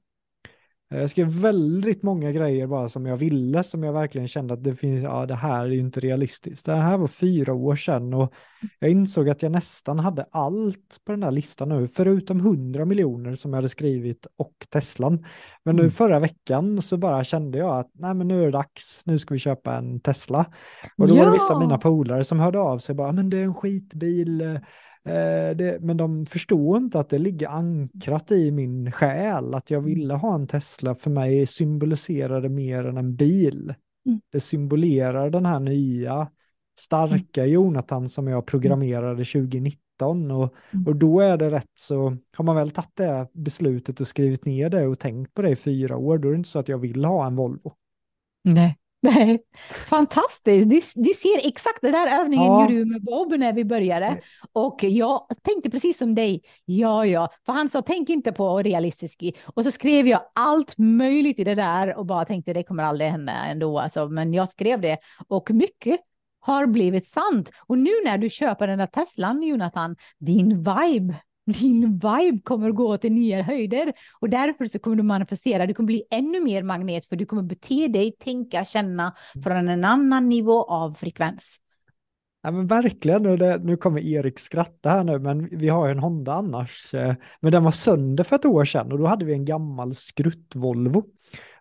Jag 0.90 1.10
skrev 1.10 1.28
väldigt 1.28 2.04
många 2.04 2.32
grejer 2.32 2.68
bara 2.68 2.90
som 2.90 3.06
jag 3.06 3.18
ville, 3.18 3.64
som 3.64 3.84
jag 3.84 3.94
verkligen 3.94 4.28
kände 4.28 4.54
att 4.54 4.64
det 4.64 4.76
finns, 4.76 5.04
ja 5.04 5.26
det 5.26 5.36
här 5.36 5.66
är 5.66 5.72
inte 5.72 6.00
realistiskt. 6.00 6.66
Det 6.66 6.76
här 6.76 6.98
var 6.98 7.08
fyra 7.08 7.54
år 7.54 7.76
sedan 7.76 8.14
och 8.14 8.34
jag 8.80 8.92
insåg 8.92 9.30
att 9.30 9.42
jag 9.42 9.52
nästan 9.52 10.00
hade 10.00 10.26
allt 10.32 11.02
på 11.06 11.12
den 11.12 11.24
här 11.24 11.32
listan 11.32 11.70
nu, 11.70 11.88
förutom 11.88 12.40
100 12.40 12.86
miljoner 12.86 13.36
som 13.36 13.54
jag 13.54 13.58
hade 13.58 13.70
skrivit 13.70 14.28
och 14.38 14.54
Teslan. 14.70 15.26
Men 15.66 15.76
nu 15.76 15.82
mm. 15.82 15.92
förra 15.92 16.20
veckan 16.20 16.82
så 16.82 16.98
bara 16.98 17.24
kände 17.24 17.58
jag 17.58 17.80
att 17.80 17.92
nej 17.94 18.14
men 18.14 18.28
nu 18.28 18.42
är 18.42 18.46
det 18.46 18.52
dags, 18.52 19.02
nu 19.06 19.20
ska 19.20 19.34
vi 19.34 19.40
köpa 19.40 19.76
en 19.76 20.00
Tesla. 20.00 20.46
Och 20.98 21.08
då 21.08 21.16
ja. 21.16 21.20
var 21.20 21.26
det 21.26 21.32
vissa 21.32 21.54
av 21.54 21.60
mina 21.60 21.78
polare 21.78 22.24
som 22.24 22.40
hörde 22.40 22.60
av 22.60 22.80
sig 22.80 22.96
bara, 22.96 23.12
men 23.12 23.30
det 23.30 23.38
är 23.38 23.44
en 23.44 23.56
skitbil, 23.56 24.42
Eh, 24.42 24.58
det, 25.58 25.82
men 25.82 25.98
de 25.98 26.26
förstår 26.26 26.78
inte 26.78 27.00
att 27.00 27.10
det 27.10 27.18
ligger 27.18 27.48
ankrat 27.48 28.32
i 28.32 28.52
min 28.52 28.92
själ 28.92 29.54
att 29.54 29.72
jag 29.72 29.82
ville 29.82 30.14
ha 30.14 30.36
en 30.36 30.48
Tesla. 30.48 30.96
För 30.96 31.10
mig 31.10 31.46
symboliserar 31.46 32.42
det 32.42 32.50
mer 32.50 32.86
än 32.86 32.98
en 32.98 33.16
bil. 33.16 33.74
Mm. 34.06 34.22
Det 34.32 34.40
symboliserar 34.40 35.30
den 35.30 35.46
här 35.46 35.60
nya 35.60 36.28
starka 36.80 37.42
mm. 37.42 37.54
Jonathan 37.54 38.10
som 38.10 38.28
jag 38.28 38.46
programmerade 38.46 39.26
2019 39.26 40.32
och, 40.32 40.54
mm. 40.72 40.88
och 40.88 40.96
då 40.96 41.20
är 41.20 41.38
det 41.38 41.50
rätt 41.50 41.72
så 41.78 42.18
har 42.38 42.44
man 42.44 42.56
väl 42.56 42.72
tagit 42.72 42.96
det 42.96 43.28
beslutet 43.34 44.02
och 44.02 44.08
skrivit 44.08 44.46
ner 44.46 44.70
det 44.70 44.88
och 44.88 45.00
tänkt 45.00 45.34
på 45.34 45.42
det 45.42 45.50
i 45.50 45.56
fyra 45.56 45.98
år 45.98 46.18
då 46.18 46.28
är 46.28 46.32
det 46.32 46.38
inte 46.38 46.50
så 46.50 46.60
att 46.60 46.70
jag 46.70 46.78
vill 46.78 47.06
ha 47.06 47.28
en 47.28 47.36
Volvo. 47.36 47.74
Nej, 48.44 48.78
Nej, 49.02 49.40
fantastiskt. 49.90 50.70
Du, 50.70 51.04
du 51.04 51.14
ser 51.14 51.48
exakt 51.48 51.82
den 51.82 51.92
där 51.92 52.22
övningen 52.22 52.46
ja. 52.46 52.62
gjorde 52.62 52.74
du 52.74 52.86
med 52.86 53.04
Bob 53.04 53.34
när 53.38 53.54
vi 53.54 53.66
började. 53.66 54.22
Och 54.54 54.84
jag 54.84 55.28
tänkte 55.42 55.70
precis 55.70 55.98
som 55.98 56.16
dig. 56.16 56.42
Ja, 56.66 57.06
ja, 57.06 57.30
för 57.46 57.54
han 57.54 57.70
sa 57.70 57.82
tänk 57.82 58.10
inte 58.10 58.32
på 58.32 58.58
realistisk. 58.58 59.24
Och 59.46 59.64
så 59.64 59.72
skrev 59.72 60.08
jag 60.08 60.22
allt 60.36 60.78
möjligt 60.78 61.40
i 61.40 61.44
det 61.44 61.56
där 61.56 61.98
och 61.98 62.06
bara 62.06 62.26
tänkte 62.26 62.54
det 62.54 62.64
kommer 62.64 62.84
aldrig 62.84 63.10
hända 63.10 63.32
ändå. 63.32 63.80
Alltså, 63.80 64.08
men 64.08 64.34
jag 64.34 64.50
skrev 64.50 64.82
det 64.82 64.98
och 65.28 65.52
mycket 65.52 66.00
har 66.40 66.66
blivit 66.66 67.08
sant. 67.08 67.52
Och 67.68 67.78
nu 67.78 67.92
när 68.06 68.18
du 68.18 68.30
köper 68.30 68.68
den 68.68 68.80
där 68.80 68.86
Teslan, 68.86 69.44
Jonathan, 69.44 69.96
din 70.20 70.64
vibe 70.64 71.16
din 71.48 71.94
vibe 71.94 72.40
kommer 72.44 72.72
gå 72.72 72.98
till 72.98 73.12
nya 73.12 73.42
höjder 73.42 73.94
och 74.20 74.30
därför 74.30 74.66
så 74.66 74.80
kommer 74.80 74.96
du 74.96 75.04
manifestera. 75.04 75.66
Du 75.66 75.74
kommer 75.74 75.88
bli 75.88 76.04
ännu 76.12 76.42
mer 76.42 76.64
magnet 76.64 77.06
för 77.06 77.16
du 77.16 77.26
kommer 77.26 77.44
bete 77.44 77.88
dig, 77.88 78.12
tänka, 78.12 78.66
känna 78.66 79.14
från 79.44 79.70
en 79.70 79.86
annan 79.86 80.30
nivå 80.30 80.64
av 80.64 80.94
frekvens. 80.94 81.58
Ja 82.42 82.52
men 82.52 82.68
verkligen, 82.68 83.26
och 83.26 83.38
det, 83.38 83.58
nu 83.64 83.78
kommer 83.78 84.02
Erik 84.02 84.40
skratta 84.40 84.90
här 84.90 85.04
nu, 85.04 85.20
men 85.20 85.50
vi 85.52 85.70
har 85.70 85.88
ju 85.88 85.92
en 85.92 86.00
Honda 86.00 86.34
annars. 86.34 86.94
Eh, 86.94 87.16
men 87.42 87.52
den 87.52 87.64
var 87.64 87.72
sönder 87.72 88.24
för 88.24 88.36
ett 88.36 88.46
år 88.46 88.66
sedan 88.66 88.92
och 88.92 89.00
då 89.00 89.06
hade 89.06 89.26
vi 89.26 89.34
en 89.34 89.46
gammal 89.46 89.96
skrutt-Volvo. 89.96 91.04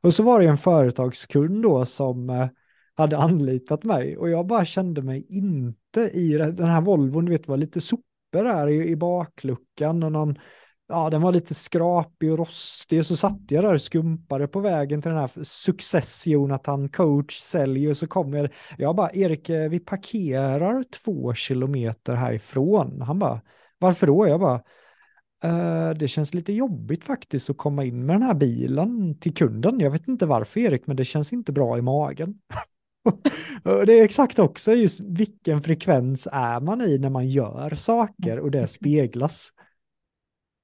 Och 0.00 0.14
så 0.14 0.22
var 0.22 0.40
det 0.40 0.46
en 0.46 0.56
företagskund 0.56 1.62
då 1.62 1.84
som 1.84 2.30
eh, 2.30 2.48
hade 2.94 3.18
anlitat 3.18 3.84
mig 3.84 4.16
och 4.16 4.30
jag 4.30 4.46
bara 4.46 4.64
kände 4.64 5.02
mig 5.02 5.26
inte 5.28 6.00
i 6.00 6.32
den 6.32 6.66
här 6.66 6.80
Volvon, 6.80 7.24
du 7.24 7.32
vet, 7.32 7.48
var 7.48 7.56
lite 7.56 7.80
papper 8.36 8.44
där 8.44 8.68
i, 8.68 8.88
i 8.88 8.96
bakluckan 8.96 10.02
och 10.02 10.12
någon, 10.12 10.36
ja 10.88 11.10
den 11.10 11.22
var 11.22 11.32
lite 11.32 11.54
skrapig 11.54 12.32
och 12.32 12.38
rostig 12.38 13.06
så 13.06 13.16
satt 13.16 13.40
jag 13.48 13.64
där 13.64 13.74
och 13.74 13.80
skumpade 13.80 14.48
på 14.48 14.60
vägen 14.60 15.02
till 15.02 15.10
den 15.10 15.20
här 15.20 15.44
success 15.44 16.26
Jonathan 16.26 16.88
coach 16.88 17.38
säljer 17.38 17.90
och 17.90 17.96
så 17.96 18.06
kommer 18.06 18.54
jag, 18.78 18.96
bara 18.96 19.10
Erik 19.12 19.50
eh, 19.50 19.68
vi 19.68 19.80
parkerar 19.80 20.84
två 21.04 21.34
kilometer 21.34 22.14
härifrån. 22.14 23.02
Han 23.02 23.18
bara 23.18 23.40
varför 23.78 24.06
då? 24.06 24.28
Jag 24.28 24.40
bara 24.40 24.62
eh, 25.42 25.90
det 25.90 26.08
känns 26.08 26.34
lite 26.34 26.52
jobbigt 26.52 27.04
faktiskt 27.04 27.50
att 27.50 27.56
komma 27.56 27.84
in 27.84 28.06
med 28.06 28.14
den 28.14 28.22
här 28.22 28.34
bilen 28.34 29.18
till 29.18 29.34
kunden. 29.34 29.80
Jag 29.80 29.90
vet 29.90 30.08
inte 30.08 30.26
varför 30.26 30.60
Erik, 30.60 30.86
men 30.86 30.96
det 30.96 31.04
känns 31.04 31.32
inte 31.32 31.52
bra 31.52 31.78
i 31.78 31.82
magen. 31.82 32.34
det 33.86 33.98
är 33.98 34.04
exakt 34.04 34.38
också 34.38 34.72
just 34.72 35.00
vilken 35.00 35.62
frekvens 35.62 36.28
är 36.32 36.60
man 36.60 36.80
i 36.80 36.98
när 36.98 37.10
man 37.10 37.28
gör 37.28 37.74
saker 37.74 38.38
och 38.40 38.50
det 38.50 38.66
speglas. 38.66 39.50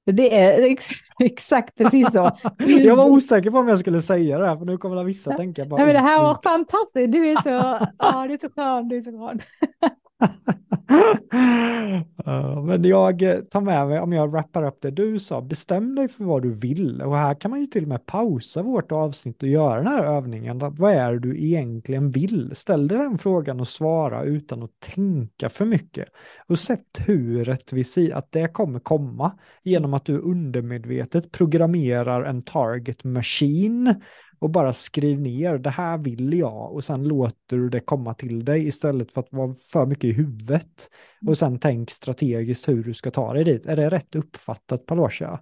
Det 0.05 0.35
är 0.35 0.63
ex 0.63 0.87
exakt 1.21 1.79
precis 1.79 2.13
så. 2.13 2.31
jag 2.59 2.97
var 2.97 3.11
osäker 3.11 3.51
på 3.51 3.59
om 3.59 3.69
jag 3.69 3.79
skulle 3.79 4.03
säga 4.03 4.39
det 4.39 4.47
här, 4.47 4.57
för 4.57 4.65
nu 4.65 4.79
kommer 4.79 5.05
vissa 5.05 5.37
tänka 5.37 5.67
på... 5.67 5.77
Nej, 5.77 5.87
men 5.87 5.95
det 5.95 6.01
här 6.01 6.23
var 6.23 6.39
fantastiskt, 6.43 7.13
du 7.13 7.29
är 7.29 7.43
så, 7.43 7.87
ja, 7.99 8.27
du 8.29 8.35
är 8.35 8.39
så 8.39 8.51
skön, 8.51 8.89
du 8.89 8.97
är 8.97 9.03
så 9.03 9.11
skön. 9.11 9.41
Men 12.67 12.85
jag 12.85 13.23
eh, 13.23 13.41
tar 13.41 13.61
med 13.61 13.89
mig, 13.89 14.01
om 14.01 14.13
jag 14.13 14.33
wrappar 14.33 14.63
upp 14.63 14.79
det 14.83 14.91
du 14.91 15.19
sa, 15.19 15.41
bestäm 15.41 15.95
dig 15.95 16.09
för 16.09 16.25
vad 16.25 16.43
du 16.43 16.51
vill. 16.51 17.03
Och 17.03 17.17
här 17.17 17.35
kan 17.35 17.51
man 17.51 17.61
ju 17.61 17.67
till 17.67 17.83
och 17.83 17.89
med 17.89 18.07
pausa 18.07 18.63
vårt 18.63 18.93
avsnitt 18.93 19.43
och 19.43 19.49
göra 19.49 19.77
den 19.77 19.87
här 19.87 20.05
övningen. 20.05 20.59
Vad 20.59 20.93
är 20.93 21.13
det 21.13 21.19
du 21.19 21.45
egentligen 21.45 22.11
vill? 22.11 22.51
Ställ 22.55 22.89
dig 22.89 22.99
den 22.99 23.19
frågan 23.19 23.61
och 23.61 23.69
svara 23.69 24.23
utan 24.23 24.63
att 24.63 24.81
tänka 24.81 25.49
för 25.49 25.65
mycket. 25.65 26.09
Och 26.47 26.59
sätt 26.59 27.03
huret 27.07 27.73
vid 27.73 27.87
sidan, 27.87 28.19
att 28.19 28.33
det 28.33 28.49
kommer 28.49 28.81
komma 28.81 29.39
genom 29.63 29.95
att 29.95 30.05
du 30.05 30.19
undermedvetet 30.19 31.33
programmerar 31.33 32.25
en 32.25 32.43
target 32.43 33.05
machine 33.05 33.95
och 34.43 34.51
bara 34.51 34.73
skriv 34.73 35.21
ner 35.21 35.59
det 35.59 35.71
här 35.71 35.99
vill 35.99 36.39
jag 36.39 36.73
och 36.73 36.85
sen 36.85 37.05
låter 37.05 37.57
du 37.57 37.69
det 37.69 37.81
komma 37.81 38.15
till 38.15 38.45
dig 38.45 38.67
istället 38.67 39.13
för 39.13 39.21
att 39.21 39.33
vara 39.33 39.55
för 39.73 39.87
mycket 39.87 40.05
i 40.05 40.13
huvudet. 40.13 40.91
Och 41.21 41.27
mm. 41.27 41.35
sen 41.35 41.59
tänk 41.59 41.91
strategiskt 41.91 42.69
hur 42.69 42.85
du 42.85 42.95
ska 42.95 43.11
ta 43.11 43.33
dig 43.33 43.45
dit. 43.45 43.67
Är 43.67 43.77
det 43.77 43.91
rätt 43.91 44.15
uppfattat 44.15 44.87
Palosha? 44.87 45.41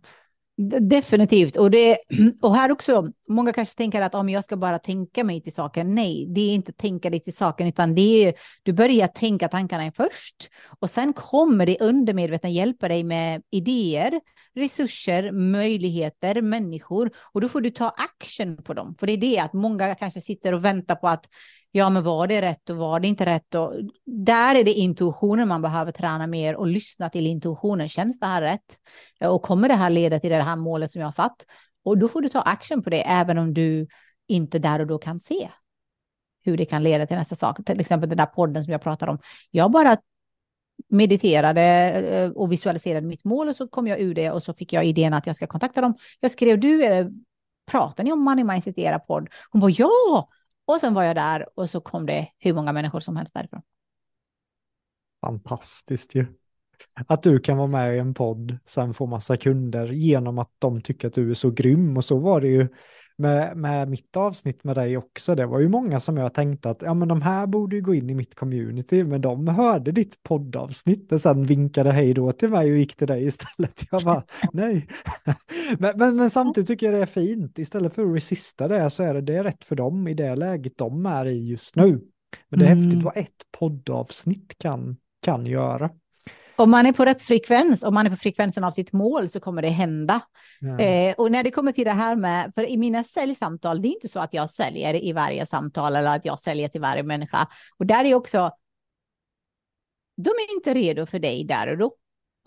Definitivt. 0.68 1.56
Och, 1.56 1.70
det, 1.70 1.98
och 2.42 2.54
här 2.54 2.72
också, 2.72 3.08
många 3.28 3.52
kanske 3.52 3.76
tänker 3.76 4.02
att 4.02 4.14
om 4.14 4.28
jag 4.28 4.44
ska 4.44 4.56
bara 4.56 4.78
tänka 4.78 5.24
mig 5.24 5.40
till 5.40 5.52
saken. 5.52 5.94
Nej, 5.94 6.26
det 6.28 6.40
är 6.40 6.54
inte 6.54 6.72
tänka 6.72 7.10
dig 7.10 7.20
till 7.20 7.36
saken, 7.36 7.66
utan 7.66 7.94
det 7.94 8.26
är 8.26 8.34
du 8.62 8.72
börjar 8.72 9.06
tänka 9.06 9.48
tankarna 9.48 9.92
först 9.92 10.50
och 10.80 10.90
sen 10.90 11.12
kommer 11.12 11.66
det 11.66 11.80
undermedvetna 11.80 12.48
hjälpa 12.48 12.88
dig 12.88 13.04
med 13.04 13.42
idéer, 13.50 14.20
resurser, 14.54 15.32
möjligheter, 15.32 16.42
människor 16.42 17.10
och 17.32 17.40
då 17.40 17.48
får 17.48 17.60
du 17.60 17.70
ta 17.70 17.88
action 17.88 18.62
på 18.62 18.74
dem. 18.74 18.94
För 18.94 19.06
det 19.06 19.12
är 19.12 19.16
det 19.16 19.38
att 19.38 19.52
många 19.52 19.94
kanske 19.94 20.20
sitter 20.20 20.54
och 20.54 20.64
väntar 20.64 20.94
på 20.94 21.08
att 21.08 21.26
ja, 21.72 21.90
men 21.90 22.02
var 22.02 22.26
det 22.26 22.42
rätt 22.42 22.70
och 22.70 22.76
var 22.76 23.00
det 23.00 23.08
inte 23.08 23.26
rätt? 23.26 23.54
Och 23.54 23.74
där 24.06 24.54
är 24.54 24.64
det 24.64 24.72
intuitionen 24.72 25.48
man 25.48 25.62
behöver 25.62 25.92
träna 25.92 26.26
mer 26.26 26.56
och 26.56 26.66
lyssna 26.66 27.10
till 27.10 27.26
intuitionen. 27.26 27.88
Känns 27.88 28.20
det 28.20 28.26
här 28.26 28.42
rätt? 28.42 28.78
Och 29.20 29.42
kommer 29.42 29.68
det 29.68 29.74
här 29.74 29.90
leda 29.90 30.20
till 30.20 30.30
det 30.30 30.42
här 30.42 30.56
målet 30.56 30.92
som 30.92 31.00
jag 31.00 31.06
har 31.06 31.12
satt? 31.12 31.46
Och 31.84 31.98
då 31.98 32.08
får 32.08 32.22
du 32.22 32.28
ta 32.28 32.40
action 32.40 32.82
på 32.82 32.90
det, 32.90 33.02
även 33.02 33.38
om 33.38 33.54
du 33.54 33.86
inte 34.28 34.58
där 34.58 34.80
och 34.80 34.86
då 34.86 34.98
kan 34.98 35.20
se 35.20 35.50
hur 36.44 36.56
det 36.56 36.64
kan 36.64 36.82
leda 36.82 37.06
till 37.06 37.16
nästa 37.16 37.36
sak. 37.36 37.64
Till 37.66 37.80
exempel 37.80 38.08
den 38.08 38.18
där 38.18 38.26
podden 38.26 38.64
som 38.64 38.72
jag 38.72 38.82
pratade 38.82 39.12
om. 39.12 39.18
Jag 39.50 39.70
bara 39.70 39.96
mediterade 40.88 41.62
eh, 41.62 42.30
och 42.30 42.52
visualiserade 42.52 43.06
mitt 43.06 43.24
mål 43.24 43.48
och 43.48 43.56
så 43.56 43.68
kom 43.68 43.86
jag 43.86 44.00
ur 44.00 44.14
det 44.14 44.30
och 44.30 44.42
så 44.42 44.54
fick 44.54 44.72
jag 44.72 44.84
idén 44.84 45.14
att 45.14 45.26
jag 45.26 45.36
ska 45.36 45.46
kontakta 45.46 45.80
dem. 45.80 45.94
Jag 46.20 46.30
skrev, 46.30 46.60
du, 46.60 46.84
eh, 46.84 47.06
pratar 47.66 48.04
ni 48.04 48.12
om 48.12 48.24
Money 48.24 48.44
Mindset 48.44 48.78
i 48.78 48.82
era 48.82 48.98
podd? 48.98 49.28
Hon 49.50 49.60
var 49.60 49.74
ja, 49.78 50.28
och 50.70 50.80
sen 50.80 50.94
var 50.94 51.04
jag 51.04 51.16
där 51.16 51.46
och 51.54 51.70
så 51.70 51.80
kom 51.80 52.06
det 52.06 52.28
hur 52.38 52.54
många 52.54 52.72
människor 52.72 53.00
som 53.00 53.16
helst 53.16 53.34
därifrån. 53.34 53.62
Fantastiskt 55.20 56.14
ju. 56.14 56.26
Att 57.06 57.22
du 57.22 57.38
kan 57.38 57.56
vara 57.56 57.68
med 57.68 57.96
i 57.96 57.98
en 57.98 58.14
podd, 58.14 58.58
sen 58.66 58.94
få 58.94 59.06
massa 59.06 59.36
kunder 59.36 59.86
genom 59.86 60.38
att 60.38 60.50
de 60.58 60.80
tycker 60.80 61.08
att 61.08 61.14
du 61.14 61.30
är 61.30 61.34
så 61.34 61.50
grym. 61.50 61.96
Och 61.96 62.04
så 62.04 62.18
var 62.18 62.40
det 62.40 62.48
ju 62.48 62.68
med, 63.20 63.56
med 63.56 63.88
mitt 63.88 64.16
avsnitt 64.16 64.64
med 64.64 64.76
dig 64.76 64.96
också. 64.96 65.34
Det 65.34 65.46
var 65.46 65.60
ju 65.60 65.68
många 65.68 66.00
som 66.00 66.16
jag 66.16 66.34
tänkte 66.34 66.70
att 66.70 66.82
ja, 66.82 66.94
men 66.94 67.08
de 67.08 67.22
här 67.22 67.46
borde 67.46 67.76
ju 67.76 67.82
gå 67.82 67.94
in 67.94 68.10
i 68.10 68.14
mitt 68.14 68.34
community, 68.34 69.04
men 69.04 69.20
de 69.20 69.48
hörde 69.48 69.92
ditt 69.92 70.22
poddavsnitt 70.22 71.12
och 71.12 71.20
sen 71.20 71.44
vinkade 71.44 71.92
hej 71.92 72.14
då 72.14 72.32
till 72.32 72.50
mig 72.50 72.72
och 72.72 72.78
gick 72.78 72.96
till 72.96 73.06
dig 73.06 73.26
istället. 73.26 73.84
Jag 73.90 74.02
bara, 74.02 74.24
nej. 74.52 74.88
men, 75.78 75.98
men, 75.98 76.16
men, 76.16 76.30
samtidigt 76.30 76.68
tycker 76.68 76.86
jag 76.86 76.94
det 76.94 77.02
är 77.02 77.06
fint. 77.06 77.58
Istället 77.58 77.94
för 77.94 78.06
att 78.06 78.16
resista 78.16 78.68
det 78.68 78.90
så 78.90 79.02
är 79.02 79.14
det, 79.14 79.20
det 79.20 79.36
är 79.36 79.44
rätt 79.44 79.64
för 79.64 79.76
dem 79.76 80.08
i 80.08 80.14
det 80.14 80.34
läget 80.34 80.78
de 80.78 81.06
är 81.06 81.26
i 81.26 81.48
just 81.48 81.76
nu. 81.76 82.00
Men 82.48 82.60
det 82.60 82.66
är 82.66 82.72
mm. 82.72 82.84
häftigt 82.84 83.04
vad 83.04 83.16
ett 83.16 83.46
poddavsnitt 83.58 84.58
kan, 84.58 84.96
kan 85.22 85.46
göra 85.46 85.90
om 86.60 86.70
man 86.70 86.86
är 86.86 86.92
på 86.92 87.04
rätt 87.04 87.22
frekvens, 87.22 87.82
om 87.82 87.94
man 87.94 88.06
är 88.06 88.10
på 88.10 88.16
frekvensen 88.16 88.64
av 88.64 88.70
sitt 88.70 88.92
mål 88.92 89.28
så 89.28 89.40
kommer 89.40 89.62
det 89.62 89.68
hända. 89.68 90.20
Ja. 90.60 90.80
Eh, 90.80 91.14
och 91.18 91.32
när 91.32 91.42
det 91.42 91.50
kommer 91.50 91.72
till 91.72 91.84
det 91.84 91.90
här 91.90 92.16
med, 92.16 92.52
för 92.54 92.68
i 92.68 92.76
mina 92.76 93.04
säljsamtal, 93.04 93.82
det 93.82 93.88
är 93.88 93.90
inte 93.90 94.08
så 94.08 94.20
att 94.20 94.34
jag 94.34 94.50
säljer 94.50 95.04
i 95.04 95.12
varje 95.12 95.46
samtal 95.46 95.96
eller 95.96 96.16
att 96.16 96.24
jag 96.24 96.38
säljer 96.38 96.68
till 96.68 96.80
varje 96.80 97.02
människa. 97.02 97.48
Och 97.78 97.86
där 97.86 98.04
är 98.04 98.14
också, 98.14 98.50
de 100.16 100.30
är 100.30 100.54
inte 100.54 100.74
redo 100.74 101.06
för 101.06 101.18
dig 101.18 101.44
där 101.44 101.66
och 101.66 101.78
då. 101.78 101.94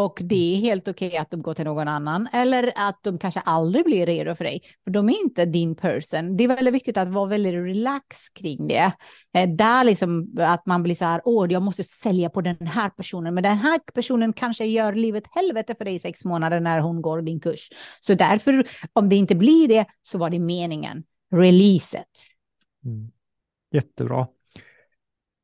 Och 0.04 0.20
det 0.24 0.56
är 0.56 0.60
helt 0.60 0.88
okej 0.88 1.08
okay 1.08 1.18
att 1.18 1.32
de 1.32 1.42
går 1.42 1.54
till 1.54 1.66
någon 1.66 1.88
annan 1.88 2.28
eller 2.34 2.74
att 2.76 3.04
de 3.04 3.18
kanske 3.18 3.40
aldrig 3.40 3.86
blir 3.86 4.06
redo 4.06 4.36
för 4.36 4.44
dig. 4.44 4.62
För 4.84 4.92
de 4.92 5.10
är 5.10 5.24
inte 5.24 5.46
din 5.46 5.76
person. 5.76 6.38
Det 6.38 6.44
är 6.44 6.48
väldigt 6.48 6.74
viktigt 6.74 6.98
att 6.98 7.08
vara 7.08 7.26
väldigt 7.26 7.54
relax 7.54 8.30
kring 8.30 8.68
det. 8.68 8.92
Eh, 9.34 9.50
där 9.50 9.84
liksom 9.84 10.36
att 10.40 10.66
man 10.66 10.84
blir 10.84 10.96
så 10.96 11.06
här, 11.06 11.22
åh, 11.26 11.52
jag 11.52 11.62
måste 11.62 11.84
sälja 11.84 12.30
på 12.30 12.42
den 12.42 12.68
här 12.68 12.90
personen. 12.90 13.34
Men 13.34 13.44
den 13.44 13.58
här 13.58 13.80
personen 13.94 14.34
kanske 14.34 14.66
gör 14.66 14.94
livet 14.94 15.24
helvete 15.32 15.76
för 15.78 15.86
dig 15.86 15.96
i 15.96 16.00
sex 16.00 16.26
månader 16.26 16.60
när 16.60 16.80
hon 16.80 17.02
går 17.02 17.22
din 17.22 17.40
kurs. 17.40 17.70
Så 18.02 18.14
därför, 18.14 18.68
om 18.94 19.10
det 19.10 19.16
inte 19.16 19.36
blir 19.36 19.68
det, 19.68 19.86
så 20.02 20.18
var 20.18 20.30
det 20.30 20.40
meningen. 20.40 21.04
Release 21.36 21.98
it. 21.98 22.36
Mm. 22.86 23.12
Jättebra. 23.72 24.28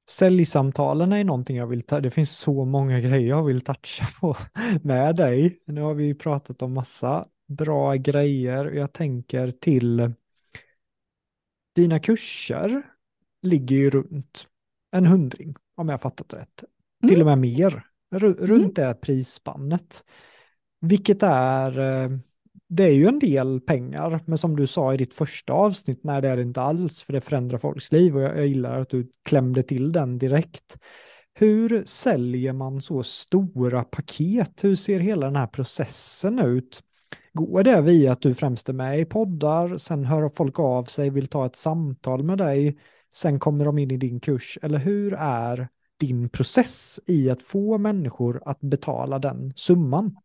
Säljsamtalen 0.09 1.11
är 1.11 1.23
någonting 1.23 1.57
jag 1.57 1.67
vill 1.67 1.81
ta, 1.81 1.99
det 1.99 2.11
finns 2.11 2.31
så 2.31 2.65
många 2.65 2.99
grejer 2.99 3.29
jag 3.29 3.43
vill 3.43 3.61
toucha 3.61 4.05
på 4.21 4.37
med 4.81 5.15
dig. 5.15 5.59
Nu 5.65 5.81
har 5.81 5.93
vi 5.93 6.13
pratat 6.13 6.61
om 6.61 6.73
massa 6.73 7.27
bra 7.47 7.95
grejer. 7.95 8.65
Jag 8.65 8.93
tänker 8.93 9.51
till 9.51 10.13
dina 11.75 11.99
kurser 11.99 12.81
ligger 13.41 13.75
ju 13.75 13.89
runt 13.89 14.47
en 14.91 15.05
hundring 15.05 15.55
om 15.75 15.89
jag 15.89 16.01
fattat 16.01 16.33
rätt. 16.33 16.63
Mm. 17.03 17.09
Till 17.09 17.21
och 17.21 17.27
med 17.27 17.37
mer. 17.37 17.83
R 18.15 18.19
runt 18.19 18.49
mm. 18.49 18.73
det 18.73 18.93
prisspannet. 18.93 20.03
Vilket 20.81 21.23
är 21.23 21.79
eh, 21.79 22.09
det 22.69 22.83
är 22.83 22.93
ju 22.93 23.07
en 23.07 23.19
del 23.19 23.61
pengar, 23.61 24.19
men 24.25 24.37
som 24.37 24.55
du 24.55 24.67
sa 24.67 24.93
i 24.93 24.97
ditt 24.97 25.13
första 25.13 25.53
avsnitt, 25.53 25.99
nej 26.03 26.21
det 26.21 26.27
är 26.27 26.35
det 26.35 26.41
inte 26.41 26.61
alls, 26.61 27.03
för 27.03 27.13
det 27.13 27.21
förändrar 27.21 27.57
folks 27.57 27.91
liv 27.91 28.17
och 28.17 28.21
jag, 28.21 28.37
jag 28.37 28.47
gillar 28.47 28.81
att 28.81 28.89
du 28.89 29.11
klämde 29.25 29.63
till 29.63 29.91
den 29.91 30.17
direkt. 30.17 30.77
Hur 31.33 31.83
säljer 31.85 32.53
man 32.53 32.81
så 32.81 33.03
stora 33.03 33.83
paket? 33.83 34.63
Hur 34.63 34.75
ser 34.75 34.99
hela 34.99 35.25
den 35.25 35.35
här 35.35 35.47
processen 35.47 36.39
ut? 36.39 36.83
Går 37.33 37.63
det 37.63 37.81
via 37.81 38.11
att 38.11 38.21
du 38.21 38.33
främst 38.33 38.69
är 38.69 38.73
med 38.73 38.99
i 38.99 39.05
poddar, 39.05 39.77
sen 39.77 40.05
hör 40.05 40.29
folk 40.29 40.59
av 40.59 40.83
sig, 40.83 41.09
vill 41.09 41.27
ta 41.27 41.45
ett 41.45 41.55
samtal 41.55 42.23
med 42.23 42.37
dig, 42.37 42.77
sen 43.15 43.39
kommer 43.39 43.65
de 43.65 43.77
in 43.77 43.91
i 43.91 43.97
din 43.97 44.19
kurs, 44.19 44.57
eller 44.61 44.77
hur 44.77 45.13
är 45.13 45.67
din 45.99 46.29
process 46.29 46.99
i 47.07 47.29
att 47.29 47.43
få 47.43 47.77
människor 47.77 48.41
att 48.45 48.59
betala 48.59 49.19
den 49.19 49.53
summan? 49.55 50.15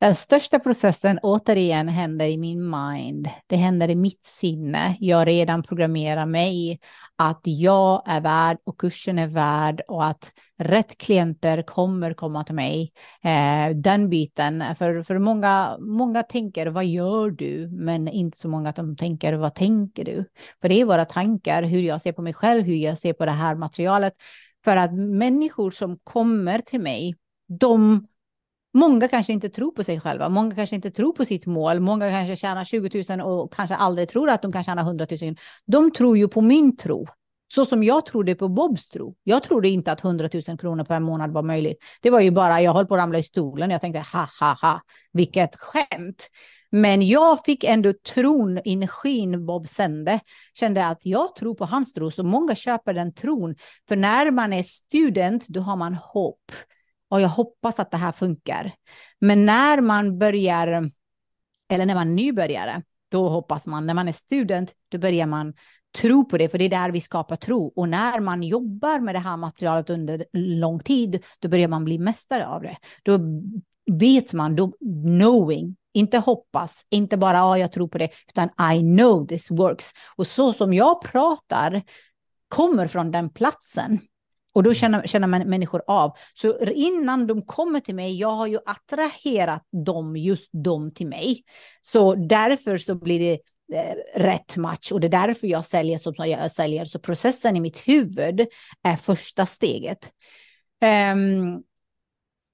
Den 0.00 0.14
största 0.14 0.58
processen 0.58 1.18
återigen 1.22 1.88
händer 1.88 2.26
i 2.26 2.38
min 2.38 2.70
mind. 2.70 3.28
Det 3.46 3.56
händer 3.56 3.90
i 3.90 3.94
mitt 3.94 4.26
sinne. 4.26 4.96
Jag 5.00 5.26
redan 5.26 5.62
programmerar 5.62 6.26
mig 6.26 6.80
att 7.16 7.40
jag 7.44 8.02
är 8.06 8.20
värd 8.20 8.58
och 8.64 8.80
kursen 8.80 9.18
är 9.18 9.26
värd 9.26 9.82
och 9.88 10.06
att 10.06 10.32
rätt 10.58 10.98
klienter 10.98 11.62
kommer 11.62 12.14
komma 12.14 12.44
till 12.44 12.54
mig. 12.54 12.92
Eh, 13.24 13.76
den 13.76 14.08
biten, 14.08 14.64
för, 14.78 15.02
för 15.02 15.18
många, 15.18 15.76
många 15.80 16.22
tänker 16.22 16.66
vad 16.66 16.86
gör 16.86 17.30
du? 17.30 17.68
Men 17.72 18.08
inte 18.08 18.38
så 18.38 18.48
många 18.48 18.68
att 18.68 18.76
de 18.76 18.96
tänker 18.96 19.32
vad 19.32 19.54
tänker 19.54 20.04
du? 20.04 20.24
För 20.60 20.68
det 20.68 20.80
är 20.80 20.84
våra 20.84 21.04
tankar, 21.04 21.62
hur 21.62 21.82
jag 21.82 22.02
ser 22.02 22.12
på 22.12 22.22
mig 22.22 22.34
själv, 22.34 22.64
hur 22.64 22.76
jag 22.76 22.98
ser 22.98 23.12
på 23.12 23.26
det 23.26 23.32
här 23.32 23.54
materialet. 23.54 24.12
För 24.64 24.76
att 24.76 24.94
människor 24.94 25.70
som 25.70 25.98
kommer 26.04 26.60
till 26.60 26.80
mig, 26.80 27.14
de 27.48 28.06
Många 28.74 29.08
kanske 29.08 29.32
inte 29.32 29.48
tror 29.48 29.72
på 29.72 29.84
sig 29.84 30.00
själva, 30.00 30.28
många 30.28 30.54
kanske 30.54 30.76
inte 30.76 30.90
tror 30.90 31.12
på 31.12 31.24
sitt 31.24 31.46
mål, 31.46 31.80
många 31.80 32.10
kanske 32.10 32.36
tjänar 32.36 32.64
20 32.64 33.04
000 33.16 33.20
och 33.20 33.52
kanske 33.52 33.76
aldrig 33.76 34.08
tror 34.08 34.30
att 34.30 34.42
de 34.42 34.52
kan 34.52 34.64
tjäna 34.64 34.82
100 34.82 35.06
000. 35.22 35.36
De 35.66 35.92
tror 35.92 36.18
ju 36.18 36.28
på 36.28 36.40
min 36.40 36.76
tro, 36.76 37.06
så 37.54 37.66
som 37.66 37.82
jag 37.82 38.06
trodde 38.06 38.34
på 38.34 38.48
Bobs 38.48 38.88
tro. 38.88 39.14
Jag 39.24 39.42
trodde 39.42 39.68
inte 39.68 39.92
att 39.92 40.04
100 40.04 40.28
000 40.48 40.58
kronor 40.58 40.84
per 40.84 41.00
månad 41.00 41.32
var 41.32 41.42
möjligt. 41.42 41.78
Det 42.02 42.10
var 42.10 42.20
ju 42.20 42.30
bara, 42.30 42.62
jag 42.62 42.72
höll 42.72 42.86
på 42.86 42.94
att 42.94 43.00
ramla 43.00 43.18
i 43.18 43.22
stolen. 43.22 43.70
Jag 43.70 43.80
tänkte, 43.80 44.04
ha, 44.12 44.28
ha, 44.40 44.56
ha, 44.62 44.80
vilket 45.12 45.56
skämt. 45.56 46.28
Men 46.70 47.08
jag 47.08 47.44
fick 47.44 47.64
ändå 47.64 47.92
tron, 48.14 48.60
energin 48.64 49.46
Bob 49.46 49.68
sände. 49.68 50.20
Kände 50.54 50.86
att 50.86 51.06
jag 51.06 51.36
tror 51.36 51.54
på 51.54 51.64
hans 51.64 51.92
tro, 51.92 52.10
så 52.10 52.22
många 52.22 52.54
köper 52.54 52.94
den 52.94 53.14
tron. 53.14 53.54
För 53.88 53.96
när 53.96 54.30
man 54.30 54.52
är 54.52 54.62
student, 54.62 55.48
då 55.48 55.60
har 55.60 55.76
man 55.76 55.94
hopp 55.94 56.52
och 57.08 57.20
jag 57.20 57.28
hoppas 57.28 57.78
att 57.78 57.90
det 57.90 57.96
här 57.96 58.12
funkar. 58.12 58.72
Men 59.20 59.46
när 59.46 59.80
man 59.80 60.18
börjar, 60.18 60.90
eller 61.68 61.86
när 61.86 61.94
man 61.94 62.08
är 62.08 62.14
nybörjare, 62.14 62.82
då 63.10 63.28
hoppas 63.28 63.66
man, 63.66 63.86
när 63.86 63.94
man 63.94 64.08
är 64.08 64.12
student, 64.12 64.72
då 64.88 64.98
börjar 64.98 65.26
man 65.26 65.54
tro 65.98 66.24
på 66.24 66.38
det, 66.38 66.48
för 66.48 66.58
det 66.58 66.64
är 66.64 66.70
där 66.70 66.90
vi 66.90 67.00
skapar 67.00 67.36
tro. 67.36 67.72
Och 67.76 67.88
när 67.88 68.20
man 68.20 68.42
jobbar 68.42 69.00
med 69.00 69.14
det 69.14 69.18
här 69.18 69.36
materialet 69.36 69.90
under 69.90 70.24
lång 70.32 70.80
tid, 70.80 71.24
då 71.38 71.48
börjar 71.48 71.68
man 71.68 71.84
bli 71.84 71.98
mästare 71.98 72.46
av 72.46 72.62
det. 72.62 72.76
Då 73.02 73.18
vet 73.92 74.32
man, 74.32 74.56
då 74.56 74.72
knowing, 75.04 75.76
inte 75.92 76.18
hoppas, 76.18 76.86
inte 76.90 77.16
bara 77.16 77.36
ja, 77.36 77.58
jag 77.58 77.72
tror 77.72 77.88
på 77.88 77.98
det, 77.98 78.10
utan 78.28 78.74
I 78.76 78.80
know 78.80 79.26
this 79.26 79.50
works. 79.50 79.92
Och 80.16 80.26
så 80.26 80.52
som 80.52 80.74
jag 80.74 81.02
pratar 81.02 81.82
kommer 82.48 82.86
från 82.86 83.10
den 83.10 83.30
platsen. 83.30 83.98
Och 84.58 84.64
då 84.64 84.70
mm. 84.70 84.74
känner, 84.74 85.06
känner 85.06 85.26
man 85.26 85.40
människor 85.40 85.82
av. 85.86 86.16
Så 86.34 86.58
innan 86.60 87.26
de 87.26 87.42
kommer 87.42 87.80
till 87.80 87.94
mig, 87.94 88.18
jag 88.18 88.30
har 88.30 88.46
ju 88.46 88.58
attraherat 88.66 89.62
dem, 89.86 90.16
just 90.16 90.50
dem 90.52 90.94
till 90.94 91.06
mig. 91.06 91.44
Så 91.80 92.14
därför 92.14 92.78
så 92.78 92.94
blir 92.94 93.18
det 93.18 93.38
eh, 93.78 94.20
rätt 94.20 94.56
match 94.56 94.92
och 94.92 95.00
det 95.00 95.06
är 95.06 95.26
därför 95.26 95.46
jag 95.46 95.64
säljer 95.64 95.98
som 95.98 96.14
jag 96.18 96.50
säljer. 96.50 96.84
Så 96.84 96.98
processen 96.98 97.56
i 97.56 97.60
mitt 97.60 97.78
huvud 97.78 98.46
är 98.82 98.96
första 98.96 99.46
steget. 99.46 100.10
Um, 101.12 101.62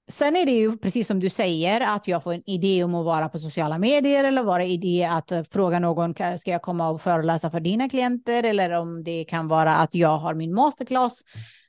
Sen 0.07 0.35
är 0.35 0.45
det 0.45 0.51
ju 0.51 0.77
precis 0.77 1.07
som 1.07 1.19
du 1.19 1.29
säger 1.29 1.81
att 1.81 2.07
jag 2.07 2.23
får 2.23 2.33
en 2.33 2.49
idé 2.49 2.83
om 2.83 2.95
att 2.95 3.05
vara 3.05 3.29
på 3.29 3.39
sociala 3.39 3.77
medier 3.77 4.23
eller 4.23 4.43
vara 4.43 4.63
idé 4.63 5.03
att 5.11 5.31
eh, 5.31 5.43
fråga 5.51 5.79
någon, 5.79 6.13
ska 6.13 6.51
jag 6.51 6.61
komma 6.61 6.89
och 6.89 7.01
föreläsa 7.01 7.51
för 7.51 7.59
dina 7.59 7.89
klienter? 7.89 8.43
Eller 8.43 8.71
om 8.71 9.03
det 9.03 9.23
kan 9.23 9.47
vara 9.47 9.75
att 9.75 9.95
jag 9.95 10.17
har 10.17 10.33
min 10.33 10.53
masterclass 10.53 11.21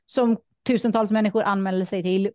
som 0.07 0.37
tusentals 0.67 1.11
människor 1.11 1.43
anmäler 1.43 1.85
sig 1.85 2.03
till. 2.03 2.31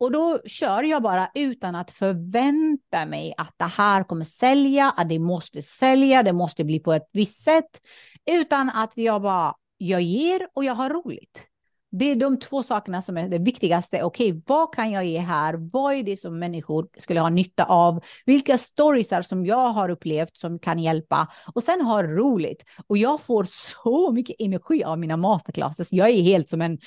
Och 0.00 0.12
då 0.12 0.38
kör 0.46 0.82
jag 0.82 1.02
bara 1.02 1.30
utan 1.34 1.74
att 1.74 1.90
förvänta 1.90 3.06
mig 3.06 3.34
att 3.36 3.54
det 3.56 3.64
här 3.64 4.04
kommer 4.04 4.24
sälja, 4.24 4.90
att 4.90 5.08
det 5.08 5.18
måste 5.18 5.62
sälja, 5.62 6.22
det 6.22 6.32
måste 6.32 6.64
bli 6.64 6.80
på 6.80 6.92
ett 6.92 7.08
visst 7.12 7.44
sätt, 7.44 7.80
utan 8.30 8.70
att 8.70 8.96
jag 8.96 9.22
bara, 9.22 9.54
jag 9.76 10.02
ger 10.02 10.48
och 10.54 10.64
jag 10.64 10.74
har 10.74 10.90
roligt. 10.90 11.46
Det 11.90 12.10
är 12.10 12.16
de 12.16 12.38
två 12.38 12.62
sakerna 12.62 13.02
som 13.02 13.16
är 13.16 13.28
det 13.28 13.38
viktigaste. 13.38 14.02
Okej, 14.02 14.32
okay, 14.32 14.42
vad 14.46 14.74
kan 14.74 14.90
jag 14.90 15.04
ge 15.04 15.18
här? 15.18 15.54
Vad 15.72 15.94
är 15.94 16.02
det 16.02 16.16
som 16.16 16.38
människor 16.38 16.88
skulle 16.98 17.20
ha 17.20 17.28
nytta 17.28 17.64
av? 17.64 18.00
Vilka 18.24 18.58
storiesar 18.58 19.22
som 19.22 19.46
jag 19.46 19.68
har 19.68 19.88
upplevt 19.88 20.36
som 20.36 20.58
kan 20.58 20.78
hjälpa? 20.78 21.28
Och 21.54 21.62
sen 21.62 21.80
ha 21.80 22.02
roligt. 22.02 22.64
Och 22.86 22.98
jag 22.98 23.20
får 23.20 23.46
så 23.84 24.12
mycket 24.12 24.36
energi 24.38 24.84
av 24.84 24.98
mina 24.98 25.16
masterclasses. 25.16 25.92
Jag 25.92 26.08
är 26.08 26.22
helt 26.22 26.50
som 26.50 26.62
en 26.62 26.78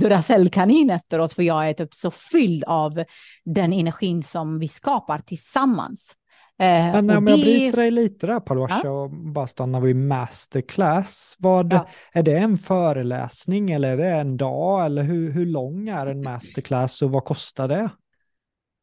Duracellkanin 0.00 0.90
efteråt, 0.90 1.32
för 1.32 1.42
jag 1.42 1.68
är 1.68 1.72
typ 1.72 1.94
så 1.94 2.10
fylld 2.10 2.64
av 2.64 3.04
den 3.44 3.72
energin 3.72 4.22
som 4.22 4.58
vi 4.58 4.68
skapar 4.68 5.18
tillsammans. 5.18 6.14
Eh, 6.60 6.92
Men 6.92 7.10
om 7.10 7.24
det... 7.24 7.30
jag 7.30 7.40
bryter 7.40 7.76
dig 7.76 7.90
lite 7.90 8.26
där 8.26 8.40
Palosha 8.40 8.80
ja. 8.84 8.90
och 8.90 9.10
bara 9.10 9.46
stannar 9.46 9.80
vid 9.80 9.96
masterclass. 9.96 11.36
Vad, 11.38 11.72
ja. 11.72 11.88
Är 12.12 12.22
det 12.22 12.36
en 12.36 12.58
föreläsning 12.58 13.70
eller 13.70 13.88
är 13.88 13.96
det 13.96 14.08
en 14.08 14.36
dag 14.36 14.86
eller 14.86 15.02
hur, 15.02 15.32
hur 15.32 15.46
lång 15.46 15.88
är 15.88 16.06
en 16.06 16.22
masterclass 16.22 17.02
och 17.02 17.10
vad 17.10 17.24
kostar 17.24 17.68
det? 17.68 17.90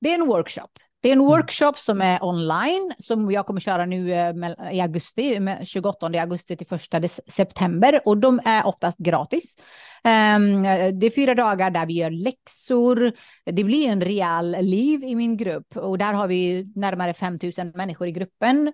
Det 0.01 0.09
är 0.09 0.19
en 0.19 0.27
workshop. 0.27 0.69
Det 1.05 1.09
är 1.09 1.13
en 1.13 1.19
mm. 1.19 1.29
workshop 1.29 1.73
som 1.75 2.01
är 2.01 2.23
online 2.23 2.93
som 2.97 3.31
jag 3.31 3.45
kommer 3.45 3.59
köra 3.59 3.85
nu 3.85 4.13
eh, 4.13 4.33
i 4.71 4.81
augusti, 4.81 5.39
28 5.63 6.05
augusti 6.05 6.57
till 6.57 6.67
1 7.03 7.19
september 7.27 7.99
och 8.05 8.17
de 8.17 8.39
är 8.45 8.65
oftast 8.65 8.97
gratis. 8.97 9.55
Ehm, 10.03 10.63
det 10.99 11.05
är 11.05 11.15
fyra 11.15 11.35
dagar 11.35 11.71
där 11.71 11.85
vi 11.85 11.93
gör 11.93 12.09
läxor. 12.09 13.11
Det 13.45 13.63
blir 13.63 13.89
en 13.89 14.01
real 14.01 14.51
liv 14.51 15.03
i 15.03 15.15
min 15.15 15.37
grupp 15.37 15.77
och 15.77 15.97
där 15.97 16.13
har 16.13 16.27
vi 16.27 16.71
närmare 16.75 17.13
5000 17.13 17.71
människor 17.75 18.07
i 18.07 18.11
gruppen. 18.11 18.73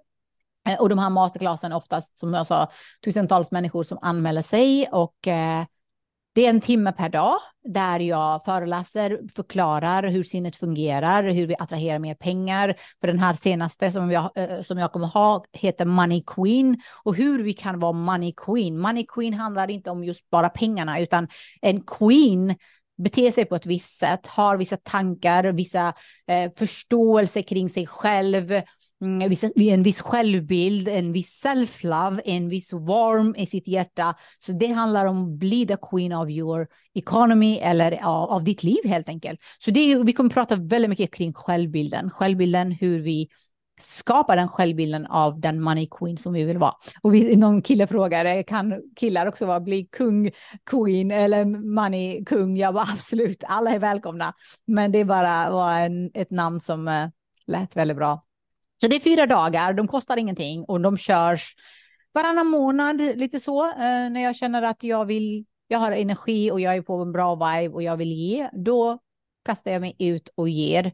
Eh, 0.70 0.80
och 0.80 0.90
de 0.90 1.00
här 1.00 1.10
masterclassen 1.10 1.74
oftast, 1.74 2.20
som 2.20 2.34
jag 2.34 2.48
sa, 2.48 2.72
tusentals 3.06 3.52
människor 3.52 3.84
som 3.84 4.00
anmäler 4.02 4.42
sig 4.42 4.88
och 4.92 5.28
eh, 5.28 5.66
det 6.34 6.46
är 6.46 6.50
en 6.50 6.62
timme 6.62 6.92
per 6.92 7.10
dag 7.10 7.36
där 7.64 8.00
jag 8.00 8.44
föreläser, 8.44 9.20
förklarar 9.36 10.04
hur 10.08 10.24
sinnet 10.24 10.56
fungerar, 10.56 11.24
hur 11.24 11.48
vi 11.48 11.56
attraherar 11.60 12.00
mer 12.00 12.16
pengar. 12.16 12.76
För 13.02 13.08
den 13.08 13.20
här 13.20 13.34
senaste 13.34 13.92
som 13.92 14.12
jag, 14.12 14.32
eh, 14.36 14.62
som 14.62 14.78
jag 14.78 14.92
kommer 14.92 15.08
ha 15.08 15.44
heter 15.54 15.86
Money 15.86 16.24
Queen 16.28 16.82
och 17.04 17.16
hur 17.16 17.44
vi 17.44 17.54
kan 17.54 17.80
vara 17.80 17.92
Money 17.92 18.34
Queen. 18.38 18.80
Money 18.80 19.06
Queen 19.08 19.34
handlar 19.34 19.72
inte 19.72 19.90
om 19.90 20.04
just 20.04 20.30
bara 20.30 20.50
pengarna, 20.50 21.00
utan 21.00 21.28
en 21.62 21.82
queen 21.82 22.56
beter 22.98 23.32
sig 23.32 23.46
på 23.46 23.56
ett 23.56 23.66
visst 23.66 23.98
sätt, 23.98 24.28
har 24.28 24.58
vissa 24.58 24.78
tankar, 24.78 25.44
vissa 25.44 25.94
eh, 26.28 26.52
förståelse 26.58 27.42
kring 27.42 27.70
sig 27.70 27.88
själv, 27.88 28.62
Mm, 29.02 29.32
en 29.56 29.84
viss 29.84 30.02
självbild, 30.02 30.88
en 30.88 31.14
viss 31.14 31.44
self-love, 31.44 32.22
en 32.26 32.50
viss 32.50 32.74
warm 32.74 33.36
i 33.38 33.46
sitt 33.46 33.68
hjärta. 33.68 34.16
Så 34.40 34.52
det 34.52 34.68
handlar 34.68 35.06
om 35.06 35.24
att 35.24 35.40
bli 35.40 35.68
the 35.68 35.78
queen 35.92 36.14
of 36.14 36.30
your 36.30 36.68
economy 36.94 37.58
eller 37.58 37.92
av, 38.04 38.30
av 38.30 38.44
ditt 38.44 38.64
liv 38.64 38.86
helt 38.86 39.10
enkelt. 39.10 39.40
Så 39.60 39.72
det, 39.72 40.04
vi 40.04 40.14
kommer 40.14 40.30
prata 40.30 40.56
väldigt 40.56 40.90
mycket 40.90 41.14
kring 41.14 41.34
självbilden, 41.34 42.12
självbilden, 42.12 42.72
hur 42.72 43.00
vi 43.00 43.30
skapa 43.80 44.36
den 44.36 44.48
självbilden 44.48 45.06
av 45.06 45.40
den 45.40 45.62
money 45.62 45.88
queen 45.92 46.18
som 46.18 46.34
vi 46.34 46.44
vill 46.44 46.58
vara. 46.58 46.74
Och 47.02 47.14
vi, 47.14 47.36
någon 47.36 47.62
kille 47.62 47.88
frågade, 47.88 48.30
eh, 48.30 48.44
kan 48.44 48.82
killar 48.96 49.26
också 49.26 49.46
vara, 49.46 49.60
bli 49.60 49.88
kung, 49.92 50.32
queen 50.66 51.12
eller 51.12 51.46
money 51.76 52.26
kung? 52.26 52.58
Jag 52.58 52.72
var 52.72 52.82
absolut, 52.94 53.44
alla 53.48 53.72
är 53.72 53.80
välkomna. 53.80 54.34
Men 54.66 54.92
det 54.92 55.06
bara 55.06 55.52
var 55.52 55.80
en, 55.80 56.12
ett 56.14 56.32
namn 56.32 56.60
som 56.60 56.88
uh, 56.88 57.08
lät 57.48 57.76
väldigt 57.76 57.98
bra. 57.98 58.24
Så 58.82 58.88
det 58.88 58.96
är 58.96 59.00
fyra 59.00 59.26
dagar, 59.26 59.74
de 59.74 59.88
kostar 59.88 60.18
ingenting 60.18 60.66
och 60.66 60.82
de 60.82 60.98
körs 60.98 61.56
varannan 62.14 62.48
månad, 62.48 63.02
lite 63.02 63.40
så, 63.40 63.66
eh, 63.66 64.10
när 64.10 64.24
jag 64.24 64.36
känner 64.36 64.62
att 64.62 64.84
jag 64.84 65.06
vill, 65.06 65.46
jag 65.68 65.80
har 65.80 65.92
energi 65.92 66.52
och 66.52 66.60
jag 66.60 66.76
är 66.76 66.82
på 66.82 67.02
en 67.02 67.12
bra 67.12 67.36
vibe 67.36 67.74
och 67.74 67.84
jag 67.84 67.98
vill 67.98 68.12
ge, 68.12 68.50
då 68.54 69.00
kastar 69.46 69.72
jag 69.72 69.82
mig 69.82 69.96
ut 70.00 70.30
och 70.36 70.50
ger. 70.50 70.92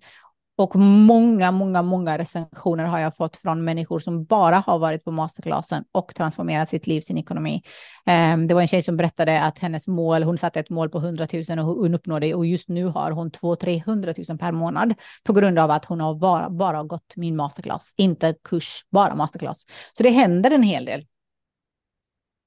Och 0.58 0.76
många, 0.76 1.52
många, 1.52 1.82
många 1.82 2.18
recensioner 2.18 2.86
har 2.86 3.00
jag 3.00 3.16
fått 3.16 3.38
från 3.38 3.64
människor 3.64 4.00
som 4.00 4.26
bara 4.26 4.58
har 4.58 4.80
varit 4.80 5.04
på 5.04 5.12
masterclassen 5.12 5.84
och 5.92 6.16
transformerat 6.16 6.70
sitt 6.70 6.88
liv, 6.88 7.02
sin 7.02 7.18
ekonomi. 7.18 7.64
Um, 8.34 8.48
det 8.48 8.54
var 8.54 8.62
en 8.62 8.68
tjej 8.68 8.84
som 8.84 8.98
berättade 8.98 9.42
att 9.42 9.60
hennes 9.60 9.88
mål, 9.88 10.24
hon 10.24 10.38
satte 10.38 10.60
ett 10.60 10.70
mål 10.70 10.90
på 10.90 10.98
100 10.98 11.28
000 11.50 11.60
och 11.60 11.66
hon 11.66 11.94
uppnådde 11.94 12.34
och 12.34 12.46
just 12.46 12.70
nu 12.70 12.86
har 12.86 13.12
hon 13.12 13.32
200 13.32 14.14
000 14.30 14.38
per 14.38 14.52
månad 14.52 14.94
på 15.24 15.34
grund 15.34 15.60
av 15.60 15.72
att 15.72 15.86
hon 15.86 16.02
har 16.02 16.16
bara, 16.16 16.50
bara 16.50 16.84
gått 16.84 17.16
min 17.16 17.36
masterclass, 17.36 17.94
inte 17.98 18.36
kurs, 18.44 18.86
bara 18.90 19.16
masterclass. 19.16 19.66
Så 19.98 20.04
det 20.04 20.10
händer 20.10 20.52
en 20.52 20.64
hel 20.64 20.86
del. 20.86 21.06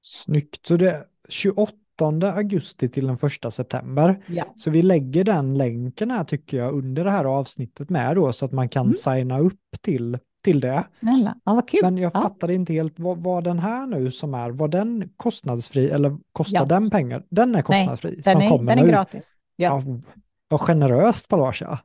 Snyggt, 0.03 0.67
så 0.67 0.77
det 0.77 1.05
28 1.29 1.73
augusti 2.07 2.89
till 2.89 3.07
den 3.07 3.17
1 3.47 3.53
september. 3.53 4.25
Ja. 4.27 4.45
Så 4.57 4.71
vi 4.71 4.83
lägger 4.83 5.25
den 5.25 5.59
länken 5.59 6.11
här 6.11 6.25
tycker 6.25 6.57
jag 6.57 6.75
under 6.75 7.05
det 7.05 7.11
här 7.11 7.25
avsnittet 7.25 7.91
med 7.91 8.17
då 8.17 8.33
så 8.33 8.45
att 8.45 8.53
man 8.53 8.69
kan 8.69 8.83
mm. 8.83 8.95
signa 8.95 9.39
upp 9.39 9.61
till, 9.81 10.19
till 10.45 10.61
det. 10.61 10.85
Snälla, 10.93 11.37
ja, 11.45 11.55
vad 11.55 11.69
kul. 11.69 11.81
Men 11.83 11.99
jag 11.99 12.13
ja. 12.15 12.21
fattade 12.21 12.55
inte 12.55 12.73
helt 12.73 12.99
vad, 12.99 13.19
vad 13.19 13.45
den 13.45 13.59
här 13.59 13.87
nu 13.87 14.11
som 14.11 14.35
är, 14.35 14.51
var 14.51 14.69
den 14.69 15.09
kostnadsfri 15.17 15.91
eller 15.91 16.17
kostar 16.33 16.59
Ja. 16.59 16.65
den 16.65 16.91
pengar? 16.91 17.25
Den 17.31 17.55
är 17.55 17.63
kostnadsfri. 17.63 18.11
Nej, 18.11 18.23
den 18.25 18.33
som 18.33 18.43
är, 18.43 18.49
kommer 18.49 18.77
den 18.77 18.85
är 18.85 18.89
gratis. 18.89 19.37
Ja. 19.57 19.83
Ja, 19.87 20.01
vad 20.49 20.61
generöst 20.61 21.29
Palasha. 21.29 21.79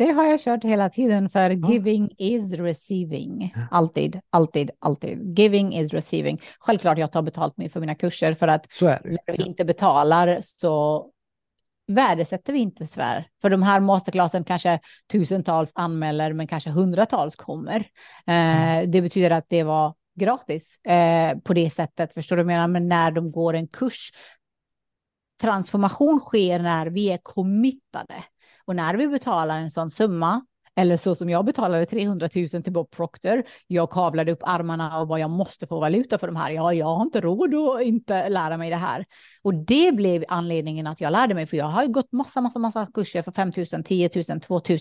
Det 0.00 0.12
har 0.12 0.24
jag 0.24 0.40
kört 0.40 0.64
hela 0.64 0.90
tiden 0.90 1.30
för 1.30 1.50
Ja. 1.50 1.72
giving 1.72 2.10
is 2.18 2.52
receiving. 2.52 3.54
Alltid, 3.70 4.20
alltid, 4.30 4.70
alltid. 4.78 5.38
Giving 5.38 5.74
is 5.74 5.94
receiving. 5.94 6.40
Självklart 6.58 6.98
jag 6.98 7.12
tar 7.12 7.22
betalt 7.22 7.56
med 7.56 7.72
för 7.72 7.80
mina 7.80 7.94
kurser 7.94 8.34
för 8.34 8.48
att 8.48 8.66
när 8.80 9.36
vi 9.36 9.42
inte 9.42 9.64
betalar 9.64 10.38
så 10.42 11.06
värdesätter 11.86 12.52
vi 12.52 12.58
inte 12.58 12.86
svär. 12.86 13.28
För 13.42 13.50
de 13.50 13.62
här 13.62 13.80
masterclassen 13.80 14.44
kanske 14.44 14.80
tusentals 15.12 15.72
anmäler 15.74 16.32
men 16.32 16.46
kanske 16.46 16.70
hundratals 16.70 17.36
kommer. 17.36 17.78
Eh, 18.26 18.88
det 18.88 19.02
betyder 19.02 19.30
att 19.30 19.46
det 19.48 19.62
var 19.62 19.94
gratis 20.20 20.84
eh, 20.84 21.38
på 21.38 21.54
det 21.54 21.70
sättet. 21.70 22.12
Förstår 22.12 22.36
du 22.36 22.42
vad 22.42 22.52
jag 22.52 22.56
menar? 22.58 22.68
Men 22.68 22.88
när 22.88 23.10
de 23.10 23.32
går 23.32 23.54
en 23.54 23.68
kurs 23.68 24.10
transformation 25.40 26.20
sker 26.20 26.58
när 26.58 26.86
vi 26.86 27.10
är 27.10 27.18
committade. 27.22 28.14
Och 28.70 28.76
när 28.76 28.94
vi 28.94 29.08
betalar 29.08 29.58
en 29.58 29.70
sån 29.70 29.90
summa, 29.90 30.46
eller 30.74 30.96
så 30.96 31.14
som 31.14 31.30
jag 31.30 31.44
betalade 31.44 31.86
300 31.86 32.28
000 32.34 32.48
till 32.48 32.72
Bob 32.72 32.90
Proctor, 32.90 33.42
jag 33.66 33.90
kavlade 33.90 34.32
upp 34.32 34.42
armarna 34.42 35.00
och 35.00 35.08
vad 35.08 35.20
jag 35.20 35.30
måste 35.30 35.66
få 35.66 35.80
valuta 35.80 36.18
för 36.18 36.26
de 36.26 36.36
här. 36.36 36.50
Ja, 36.50 36.74
jag 36.74 36.86
har 36.86 37.02
inte 37.02 37.20
råd 37.20 37.54
att 37.54 37.82
inte 37.82 38.28
lära 38.28 38.56
mig 38.56 38.70
det 38.70 38.76
här. 38.76 39.06
Och 39.42 39.54
det 39.54 39.94
blev 39.94 40.24
anledningen 40.28 40.86
att 40.86 41.00
jag 41.00 41.12
lärde 41.12 41.34
mig, 41.34 41.46
för 41.46 41.56
jag 41.56 41.64
har 41.64 41.82
ju 41.82 41.88
gått 41.88 42.12
massa, 42.12 42.40
massa, 42.40 42.58
massa 42.58 42.86
kurser 42.94 43.22
för 43.22 43.32
5 43.32 43.52
000, 43.72 43.84
10 43.84 44.10
000, 44.28 44.40
2 44.40 44.60
000. 44.68 44.78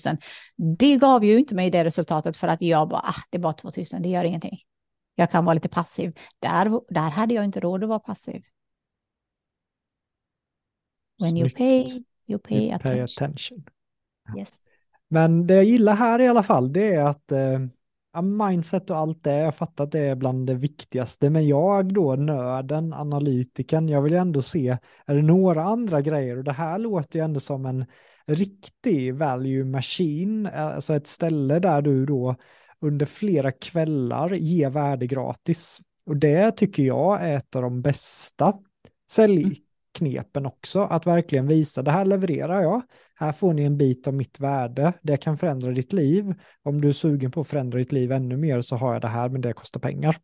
Det 0.80 0.98
gav 0.98 1.24
ju 1.24 1.40
inte 1.40 1.56
mig 1.56 1.70
det 1.70 1.84
resultatet 1.84 2.38
för 2.38 2.48
att 2.48 2.62
jag 2.62 2.90
bara, 2.90 3.02
ah, 3.02 3.24
det 3.30 3.38
är 3.38 3.42
bara 3.42 3.54
2 3.54 3.72
000, 3.78 4.02
det 4.02 4.10
gör 4.10 4.24
ingenting. 4.24 4.60
Jag 5.16 5.32
kan 5.32 5.46
vara 5.46 5.54
lite 5.54 5.70
passiv. 5.70 6.18
Där, 6.40 6.94
där 6.94 7.10
hade 7.10 7.34
jag 7.34 7.46
inte 7.46 7.60
råd 7.60 7.84
att 7.84 7.90
vara 7.90 8.00
passiv. 8.00 8.44
When 11.22 11.38
you 11.38 11.50
Snyggt. 11.50 11.58
pay, 11.58 12.04
you 12.28 12.40
pay 12.40 12.58
You 12.58 12.80
pay 12.80 13.00
attention. 13.00 13.04
attention. 13.04 13.64
Yes. 14.38 14.60
Men 15.10 15.48
det 15.48 15.54
jag 15.54 15.64
gillar 15.64 15.96
här 15.96 16.22
i 16.22 16.28
alla 16.28 16.44
fall, 16.44 16.74
det 16.74 16.94
är 16.94 17.04
att 17.04 17.32
eh, 17.32 17.60
mindset 18.22 18.90
och 18.90 18.98
allt 18.98 19.24
det, 19.24 19.34
jag 19.34 19.56
fattar 19.56 19.84
att 19.84 19.92
det 19.92 20.00
är 20.00 20.16
bland 20.16 20.48
det 20.48 20.54
viktigaste, 20.54 21.30
men 21.30 21.48
jag 21.48 21.94
då, 21.94 22.16
nörden, 22.16 22.94
analytiken, 22.94 23.90
jag 23.90 24.02
vill 24.02 24.14
ju 24.14 24.20
ändå 24.20 24.42
se, 24.42 24.78
är 25.06 25.16
det 25.16 25.22
några 25.22 25.64
andra 25.64 26.02
grejer? 26.02 26.38
Och 26.38 26.44
det 26.44 26.54
här 26.54 26.80
låter 26.80 27.20
ju 27.20 27.26
ändå 27.26 27.40
som 27.40 27.66
en 27.66 27.86
riktig 28.26 29.16
value 29.16 29.66
machine, 29.66 30.46
alltså 30.46 30.96
ett 30.96 31.08
ställe 31.08 31.60
där 31.60 31.82
du 31.82 32.06
då 32.06 32.36
under 32.82 33.06
flera 33.06 33.52
kvällar 33.52 34.30
ger 34.34 34.70
värde 34.70 35.08
gratis. 35.08 35.82
Och 36.06 36.18
det 36.18 36.52
tycker 36.52 36.84
jag 36.84 37.22
är 37.22 37.38
ett 37.38 37.56
av 37.56 37.62
de 37.62 37.82
bästa 37.82 38.54
säljknepen 40.00 40.46
också, 40.46 40.80
att 40.80 41.08
verkligen 41.08 41.48
visa, 41.48 41.82
det 41.82 41.92
här 41.92 42.06
levererar 42.06 42.62
jag, 42.62 42.82
här 43.16 43.32
får 43.32 43.54
ni 43.54 43.64
en 43.64 43.78
bit 43.78 44.08
av 44.08 44.14
mitt 44.14 44.40
värde, 44.40 44.94
det 45.02 45.18
kan 45.18 45.38
förändra 45.38 45.72
ditt 45.72 45.94
liv. 45.94 46.34
Om 46.64 46.82
du 46.82 46.88
är 46.88 46.94
sugen 46.94 47.32
på 47.32 47.42
att 47.42 47.48
förändra 47.48 47.80
ditt 47.80 47.92
liv 47.92 48.12
ännu 48.12 48.38
mer 48.38 48.62
så 48.62 48.76
har 48.76 48.94
jag 48.94 49.02
det 49.02 49.08
här, 49.08 49.30
men 49.30 49.42
det 49.42 49.54
kostar 49.54 49.80
pengar. 49.80 50.18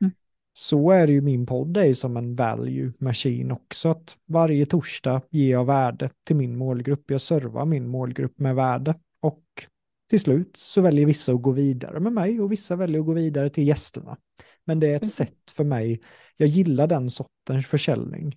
Mm. 0.00 0.12
Så 0.52 0.90
är 0.90 1.06
det 1.06 1.12
ju 1.12 1.20
min 1.20 1.46
podd 1.46 1.76
är 1.76 1.84
ju 1.84 1.94
som 1.94 2.16
en 2.16 2.36
value 2.36 2.92
machine 2.98 3.52
också, 3.52 3.88
att 3.88 4.16
varje 4.28 4.66
torsdag 4.66 5.22
ger 5.30 5.50
jag 5.50 5.64
värde 5.64 6.10
till 6.26 6.36
min 6.36 6.56
målgrupp, 6.56 7.10
jag 7.10 7.20
servar 7.20 7.64
min 7.64 7.88
målgrupp 7.88 8.38
med 8.38 8.54
värde 8.54 8.94
och 9.20 9.42
till 10.10 10.20
slut 10.20 10.56
så 10.56 10.80
väljer 10.80 11.06
vissa 11.06 11.32
att 11.32 11.42
gå 11.42 11.50
vidare 11.50 12.00
med 12.00 12.12
mig 12.12 12.40
och 12.40 12.52
vissa 12.52 12.76
väljer 12.76 13.00
att 13.00 13.06
gå 13.06 13.12
vidare 13.12 13.48
till 13.48 13.66
gästerna. 13.68 14.16
Men 14.64 14.80
det 14.80 14.86
är 14.86 14.96
ett 14.96 15.02
Mm. 15.02 15.08
sätt 15.08 15.50
för 15.50 15.64
mig, 15.64 16.00
jag 16.36 16.48
gillar 16.48 16.86
den 16.86 17.10
sortens 17.10 17.66
försäljning. 17.66 18.36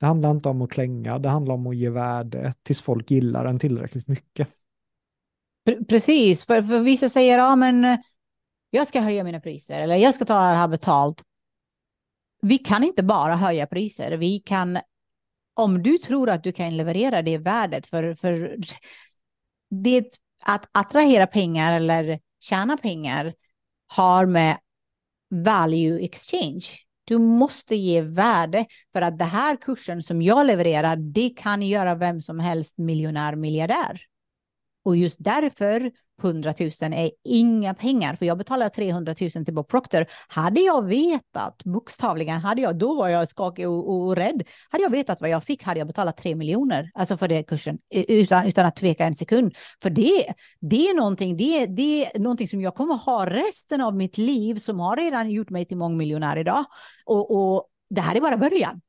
Det 0.00 0.06
handlar 0.06 0.30
inte 0.30 0.48
om 0.48 0.62
att 0.62 0.70
klänga, 0.70 1.18
det 1.18 1.28
handlar 1.28 1.54
om 1.54 1.66
att 1.66 1.76
ge 1.76 1.90
värde 1.90 2.52
tills 2.62 2.80
folk 2.80 3.10
gillar 3.10 3.44
den 3.44 3.58
tillräckligt 3.58 4.08
mycket. 4.08 4.48
Precis, 5.88 6.44
för, 6.44 6.62
för 6.62 6.80
vissa 6.80 7.10
säger 7.10 7.38
ja 7.38 7.56
men 7.56 7.84
eh, 7.84 7.98
jag 8.70 8.88
ska 8.88 9.00
höja 9.00 9.24
mina 9.24 9.40
priser 9.40 9.80
eller 9.80 9.96
jag 9.96 10.14
ska 10.14 10.24
ta 10.24 10.34
det 10.40 10.56
här 10.56 10.68
betalt. 10.68 11.22
Vi 12.42 12.58
kan 12.58 12.84
inte 12.84 13.02
bara 13.02 13.36
höja 13.36 13.66
priser, 13.66 14.16
vi 14.16 14.38
kan 14.38 14.78
om 15.54 15.82
du 15.82 15.98
tror 15.98 16.30
att 16.30 16.44
du 16.44 16.52
kan 16.52 16.76
leverera 16.76 17.22
det 17.22 17.38
värdet 17.38 17.86
för, 17.86 18.14
för 18.14 18.58
det 19.70 20.04
att 20.42 20.68
attrahera 20.72 21.26
pengar 21.26 21.76
eller 21.76 22.20
tjäna 22.40 22.76
pengar 22.76 23.34
har 23.86 24.26
med 24.26 24.58
value 25.30 26.04
exchange. 26.04 26.64
Du 27.04 27.18
måste 27.18 27.76
ge 27.76 28.00
värde 28.00 28.66
för 28.92 29.02
att 29.02 29.18
den 29.18 29.28
här 29.28 29.56
kursen 29.56 30.02
som 30.02 30.22
jag 30.22 30.46
levererar, 30.46 30.96
det 30.96 31.30
kan 31.36 31.62
göra 31.62 31.94
vem 31.94 32.20
som 32.20 32.40
helst 32.40 32.78
miljonär, 32.78 33.36
miljardär. 33.36 34.00
Och 34.84 34.96
just 34.96 35.16
därför 35.18 35.92
100 36.22 36.54
000 36.60 36.70
är 36.80 37.10
inga 37.24 37.74
pengar, 37.74 38.16
för 38.16 38.26
jag 38.26 38.38
betalar 38.38 38.68
300 38.68 39.14
000 39.20 39.30
till 39.30 39.54
Bob 39.54 39.68
Proctor. 39.68 40.06
Hade 40.28 40.60
jag 40.60 40.84
vetat, 40.84 41.64
bokstavligen, 41.64 42.40
hade 42.40 42.62
jag, 42.62 42.78
då 42.78 42.94
var 42.94 43.08
jag 43.08 43.28
skakig 43.28 43.68
och, 43.68 43.90
och 43.90 44.16
rädd. 44.16 44.42
Hade 44.70 44.84
jag 44.84 44.90
vetat 44.90 45.20
vad 45.20 45.30
jag 45.30 45.44
fick 45.44 45.62
hade 45.62 45.80
jag 45.80 45.86
betalat 45.86 46.16
3 46.16 46.34
miljoner, 46.34 46.90
alltså 46.94 47.16
för 47.16 47.28
den 47.28 47.44
kursen, 47.44 47.78
utan, 47.90 48.46
utan 48.46 48.66
att 48.66 48.76
tveka 48.76 49.04
en 49.04 49.14
sekund. 49.14 49.54
För 49.82 49.90
det, 49.90 50.34
det 50.60 50.88
är 50.88 50.96
någonting, 50.96 51.36
det, 51.36 51.66
det 51.66 52.06
är 52.06 52.18
någonting 52.18 52.48
som 52.48 52.60
jag 52.60 52.74
kommer 52.74 52.94
ha 52.94 53.26
resten 53.26 53.80
av 53.80 53.96
mitt 53.96 54.18
liv, 54.18 54.54
som 54.56 54.80
har 54.80 54.96
redan 54.96 55.30
gjort 55.30 55.50
mig 55.50 55.64
till 55.64 55.76
mångmiljonär 55.76 56.36
idag. 56.36 56.64
Och, 57.04 57.54
och 57.54 57.68
det 57.90 58.00
här 58.00 58.16
är 58.16 58.20
bara 58.20 58.36
början. 58.36 58.80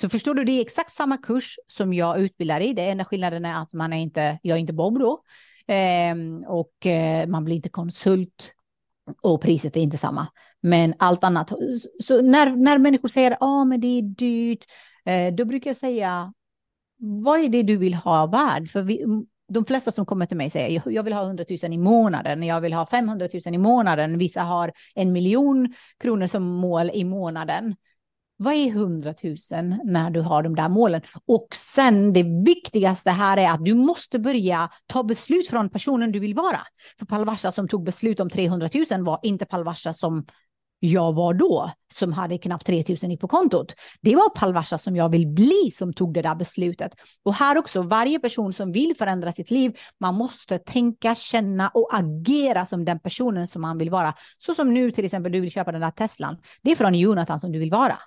Så 0.00 0.08
förstår 0.08 0.34
du, 0.34 0.44
det 0.44 0.52
är 0.52 0.60
exakt 0.60 0.92
samma 0.92 1.16
kurs 1.16 1.56
som 1.68 1.94
jag 1.94 2.20
utbildar 2.20 2.60
i. 2.60 2.72
Det 2.72 2.90
enda 2.90 3.04
skillnaden 3.04 3.44
är 3.44 3.62
att 3.62 3.72
man 3.72 3.92
är 3.92 3.96
inte, 3.96 4.38
jag 4.42 4.56
är 4.56 4.60
inte 4.60 4.72
Bob 4.72 4.98
då. 4.98 5.22
Ehm, 5.68 6.44
och 6.48 6.86
eh, 6.86 7.26
man 7.26 7.44
blir 7.44 7.56
inte 7.56 7.68
konsult. 7.68 8.52
Och 9.20 9.40
priset 9.40 9.76
är 9.76 9.80
inte 9.80 9.98
samma. 9.98 10.26
Men 10.60 10.94
allt 10.98 11.24
annat. 11.24 11.52
Så 12.04 12.22
när, 12.22 12.56
när 12.56 12.78
människor 12.78 13.08
säger 13.08 13.30
att 13.30 13.38
ah, 13.40 13.64
men 13.64 13.80
det 13.80 13.98
är 13.98 14.02
dyrt. 14.02 14.64
Eh, 15.04 15.34
då 15.34 15.44
brukar 15.44 15.70
jag 15.70 15.76
säga, 15.76 16.32
vad 16.98 17.40
är 17.40 17.48
det 17.48 17.62
du 17.62 17.76
vill 17.76 17.94
ha 17.94 18.26
värd? 18.26 18.70
För 18.70 18.82
vi, 18.82 19.04
de 19.48 19.64
flesta 19.64 19.92
som 19.92 20.06
kommer 20.06 20.26
till 20.26 20.36
mig 20.36 20.50
säger 20.50 20.82
jag 20.86 21.02
vill 21.02 21.12
ha 21.12 21.22
100 21.22 21.44
000 21.62 21.72
i 21.72 21.78
månaden, 21.78 22.42
jag 22.42 22.60
vill 22.60 22.72
ha 22.72 22.86
500 22.86 23.28
000 23.46 23.54
i 23.54 23.58
månaden, 23.58 24.18
vissa 24.18 24.42
har 24.42 24.72
en 24.94 25.12
miljon 25.12 25.74
kronor 26.00 26.26
som 26.26 26.42
mål 26.42 26.90
i 26.94 27.04
månaden 27.04 27.74
vad 28.40 28.54
är 28.54 28.68
100 28.68 29.14
000 29.24 29.36
när 29.84 30.10
du 30.10 30.20
har 30.20 30.42
de 30.42 30.54
där 30.54 30.68
målen? 30.68 31.02
Och 31.26 31.48
sen 31.54 32.12
det 32.12 32.22
viktigaste 32.22 33.10
här 33.10 33.36
är 33.36 33.50
att 33.50 33.64
du 33.64 33.74
måste 33.74 34.18
börja 34.18 34.70
ta 34.86 35.02
beslut 35.02 35.46
från 35.46 35.70
personen 35.70 36.12
du 36.12 36.18
vill 36.18 36.34
vara. 36.34 36.60
För 36.98 37.06
Palvasha 37.06 37.52
som 37.52 37.68
tog 37.68 37.84
beslut 37.84 38.20
om 38.20 38.30
300 38.30 38.68
000 38.90 39.04
var 39.04 39.20
inte 39.22 39.44
Palvasha 39.44 39.92
som 39.92 40.26
jag 40.80 41.12
var 41.12 41.34
då, 41.34 41.70
som 41.94 42.12
hade 42.12 42.38
knappt 42.38 42.66
3 42.66 42.84
000 43.02 43.18
på 43.18 43.28
kontot. 43.28 43.74
Det 44.00 44.16
var 44.16 44.30
Palvasha 44.30 44.78
som 44.78 44.96
jag 44.96 45.08
vill 45.08 45.26
bli 45.26 45.70
som 45.78 45.92
tog 45.92 46.14
det 46.14 46.22
där 46.22 46.34
beslutet. 46.34 46.92
Och 47.22 47.34
här 47.34 47.58
också, 47.58 47.82
varje 47.82 48.18
person 48.18 48.52
som 48.52 48.72
vill 48.72 48.96
förändra 48.96 49.32
sitt 49.32 49.50
liv, 49.50 49.76
man 50.00 50.14
måste 50.14 50.58
tänka, 50.58 51.14
känna 51.14 51.68
och 51.68 51.88
agera 51.92 52.66
som 52.66 52.84
den 52.84 53.00
personen 53.00 53.46
som 53.46 53.62
man 53.62 53.78
vill 53.78 53.90
vara. 53.90 54.14
Så 54.38 54.54
som 54.54 54.74
nu 54.74 54.90
till 54.90 55.04
exempel, 55.04 55.32
du 55.32 55.40
vill 55.40 55.50
köpa 55.50 55.72
den 55.72 55.80
där 55.80 55.90
Teslan. 55.90 56.36
Det 56.62 56.70
är 56.70 56.76
från 56.76 56.94
Jonathan 56.94 57.40
som 57.40 57.52
du 57.52 57.58
vill 57.58 57.70
vara. 57.70 57.98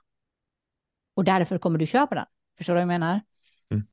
Och 1.13 1.23
därför 1.23 1.57
kommer 1.57 1.79
du 1.79 1.85
köpa 1.85 2.15
den. 2.15 2.25
Förstår 2.57 2.73
du 2.73 2.75
vad 2.75 2.81
jag 2.81 2.87
menar? 2.87 3.21
Mm. 3.71 3.87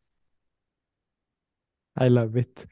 I 2.00 2.08
love 2.08 2.40
it. 2.40 2.66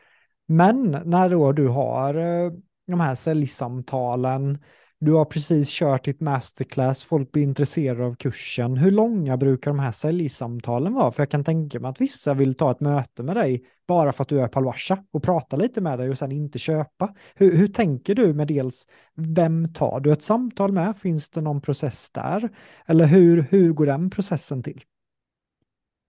Men 0.47 0.91
när 1.05 1.31
då 1.31 1.53
du 1.53 1.69
har 1.69 2.15
eh, 2.15 2.53
de 2.87 3.01
här 3.01 3.15
säljsamtalen, 3.15 4.59
du 5.01 5.13
har 5.13 5.25
precis 5.25 5.71
kört 5.71 6.05
ditt 6.05 6.21
masterclass, 6.21 7.03
folk 7.03 7.33
blir 7.33 7.43
intresserade 7.43 8.05
av 8.05 8.15
kursen. 8.15 8.77
Hur 8.77 8.91
långa 8.91 9.37
brukar 9.37 9.71
de 9.71 9.79
här 9.79 9.91
säljsamtalen 9.91 10.95
vara? 10.95 11.11
För 11.11 11.23
jag 11.23 11.31
kan 11.31 11.45
tänka 11.45 11.81
mig 11.81 11.89
att 11.89 12.01
vissa 12.01 12.35
vill 12.35 12.55
ta 12.55 12.71
ett 12.71 12.81
möte 12.81 13.23
med 13.23 13.37
dig 13.37 13.65
bara 13.89 14.13
för 14.13 14.23
att 14.23 14.29
du 14.29 14.41
är 14.41 14.49
Palwasha 14.49 15.05
och 15.13 15.23
prata 15.23 15.57
lite 15.57 15.81
med 15.81 15.99
dig 15.99 16.11
och 16.11 16.19
sen 16.19 16.33
inte 16.33 16.59
köpa. 16.59 17.15
Hur, 17.35 17.57
hur 17.57 17.69
tänker 17.69 18.15
du 18.15 18.35
med 18.35 18.49
dels 18.49 18.87
vem 19.15 19.73
tar 19.73 20.01
du 20.01 20.13
ett 20.13 20.23
samtal 20.23 20.73
med? 20.73 20.97
Finns 20.97 21.31
det 21.31 21.41
någon 21.41 21.61
process 21.61 22.11
där? 22.11 22.49
Eller 22.87 23.07
hur, 23.07 23.47
hur 23.51 23.73
går 23.73 23.87
den 23.87 24.11
processen 24.11 24.63
till? 24.63 24.83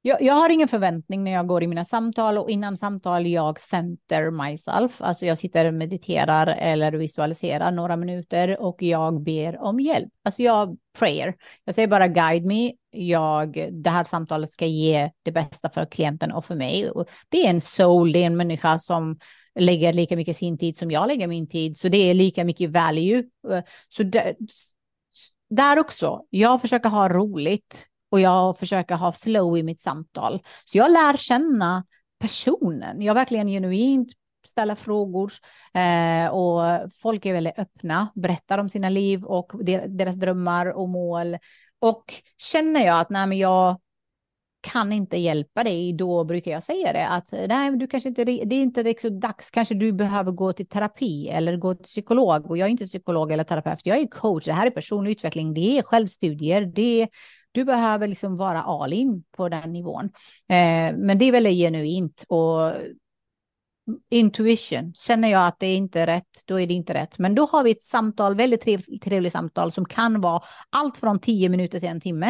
Jag, 0.08 0.22
jag, 0.22 0.34
har 0.34 0.50
ingen 0.50 0.68
förväntning 0.68 1.24
när 1.24 1.32
jag 1.32 1.48
går 1.48 1.64
i 1.64 1.68
mina 1.68 1.86
samtal 1.86 2.38
och 2.38 2.50
innan 2.50 2.78
samtal 2.78 3.28
jag 3.28 3.60
center 3.60 4.32
myself. 4.32 5.02
Alltså 5.02 5.26
jag 5.26 5.38
sitter 5.38 5.66
och 5.66 5.74
mediterar 5.74 6.48
eller 6.48 6.92
visualiserar 6.92 7.72
några 7.72 7.96
minuter 7.96 8.62
och 8.62 8.84
jag 8.84 9.22
ber 9.22 9.62
om 9.62 9.80
hjälp. 9.80 10.10
Alltså 10.24 10.42
jag 10.42 10.78
prayer. 11.00 11.36
Jag 11.64 11.76
säger 11.76 11.88
bara 11.88 12.08
guide 12.08 12.46
me. 12.46 12.74
Jag, 12.92 13.70
det 13.72 13.90
här 13.90 14.04
samtalet 14.04 14.50
ska 14.52 14.66
ge 14.66 15.12
det 15.24 15.32
bästa 15.32 15.70
för 15.70 15.86
klienten 15.86 16.32
och 16.32 16.46
för 16.46 16.56
mig. 16.56 16.92
Det 17.30 17.46
är 17.46 17.50
en 17.50 17.62
soul, 17.62 18.12
det 18.12 18.20
är 18.20 18.26
en 18.26 18.38
människa 18.38 18.80
som 18.80 19.20
lägger 19.60 19.94
lika 19.94 20.16
mycket 20.16 20.38
sin 20.38 20.58
tid 20.58 20.78
som 20.78 20.92
jag 20.92 21.08
lägger 21.08 21.28
min 21.28 21.48
tid. 21.48 21.78
Så 21.78 21.88
det 21.88 21.98
är 21.98 22.14
lika 22.14 22.46
mycket 22.46 22.70
value. 22.70 23.24
Eh, 23.52 23.64
så 23.90 24.04
där, 24.04 24.36
där 25.50 25.80
också, 25.80 26.26
jag 26.30 26.62
försöker 26.62 26.90
ha 26.90 27.10
roligt 27.10 27.88
och 28.12 28.20
jag 28.20 28.58
försöker 28.58 28.96
ha 28.96 29.12
flow 29.12 29.58
i 29.58 29.64
mitt 29.64 29.82
samtal. 29.82 30.44
Så 30.66 30.78
jag 30.78 30.92
lär 30.92 31.18
känna 31.18 31.84
personen. 32.20 33.02
Jag 33.02 33.14
verkligen 33.14 33.48
genuint 33.48 34.14
ställa 34.48 34.76
frågor 34.76 35.34
eh, 35.74 36.28
och 36.28 36.92
folk 37.02 37.26
är 37.26 37.34
väldigt 37.34 37.60
öppna, 37.60 38.08
berättar 38.16 38.58
om 38.58 38.70
sina 38.70 38.90
liv 38.90 39.24
och 39.24 39.52
deras 39.88 40.16
drömmar 40.16 40.66
och 40.66 40.90
mål. 40.90 41.38
Och 41.80 42.14
känner 42.38 42.86
jag 42.86 43.00
att 43.00 43.10
nej, 43.10 43.28
men 43.28 43.38
jag 43.38 43.80
kan 44.62 44.94
inte 44.94 45.18
hjälpa 45.18 45.64
dig, 45.64 45.94
då 45.94 46.24
brukar 46.24 46.52
jag 46.52 46.64
säga 46.64 46.94
det 46.94 47.08
att 47.08 47.32
nej, 47.48 47.72
du 47.72 47.88
kanske 47.88 48.10
inte, 48.10 48.26
det 48.26 48.32
är 48.32 48.54
inte 48.54 48.84
riktigt 48.84 49.22
dags, 49.22 49.52
kanske 49.52 49.76
du 49.76 49.92
behöver 49.92 50.32
gå 50.32 50.54
till 50.54 50.68
terapi 50.68 51.30
eller 51.30 51.58
gå 51.58 51.76
till 51.76 51.86
psykolog 51.86 52.50
och 52.50 52.58
jag 52.58 52.66
är 52.66 52.70
inte 52.72 52.86
psykolog 52.86 53.32
eller 53.32 53.44
terapeut, 53.44 53.86
jag 53.86 53.98
är 53.98 54.08
coach, 54.08 54.46
det 54.46 54.54
här 54.54 54.68
är 54.68 54.72
personlig 54.72 55.12
utveckling, 55.12 55.54
det 55.54 55.78
är 55.78 55.84
självstudier, 55.84 56.62
det 56.76 57.02
är 57.02 57.08
du 57.58 57.66
behöver 57.66 58.08
liksom 58.08 58.38
vara 58.38 58.64
all 58.64 58.94
in 58.94 59.24
på 59.38 59.50
den 59.50 59.74
nivån. 59.74 60.06
Eh, 60.50 60.96
men 60.98 61.18
det 61.18 61.26
är 61.26 61.32
väldigt 61.32 61.58
genuint 61.58 62.26
och 62.28 62.72
intuition. 64.10 64.94
Känner 64.94 65.30
jag 65.30 65.48
att 65.48 65.60
det 65.60 65.68
är 65.68 65.78
inte 65.78 66.08
rätt, 66.08 66.44
då 66.46 66.60
är 66.60 66.68
det 66.68 66.74
inte 66.74 66.94
rätt. 66.94 67.18
Men 67.18 67.36
då 67.36 67.46
har 67.46 67.64
vi 67.64 67.72
ett 67.72 67.84
samtal, 67.84 68.36
väldigt 68.36 68.62
trevligt, 68.62 69.04
trevligt 69.04 69.34
samtal 69.34 69.72
som 69.72 69.86
kan 69.86 70.22
vara 70.22 70.42
allt 70.70 70.98
från 70.98 71.20
tio 71.20 71.50
minuter 71.50 71.80
till 71.80 71.90
en 71.90 72.02
timme. 72.02 72.28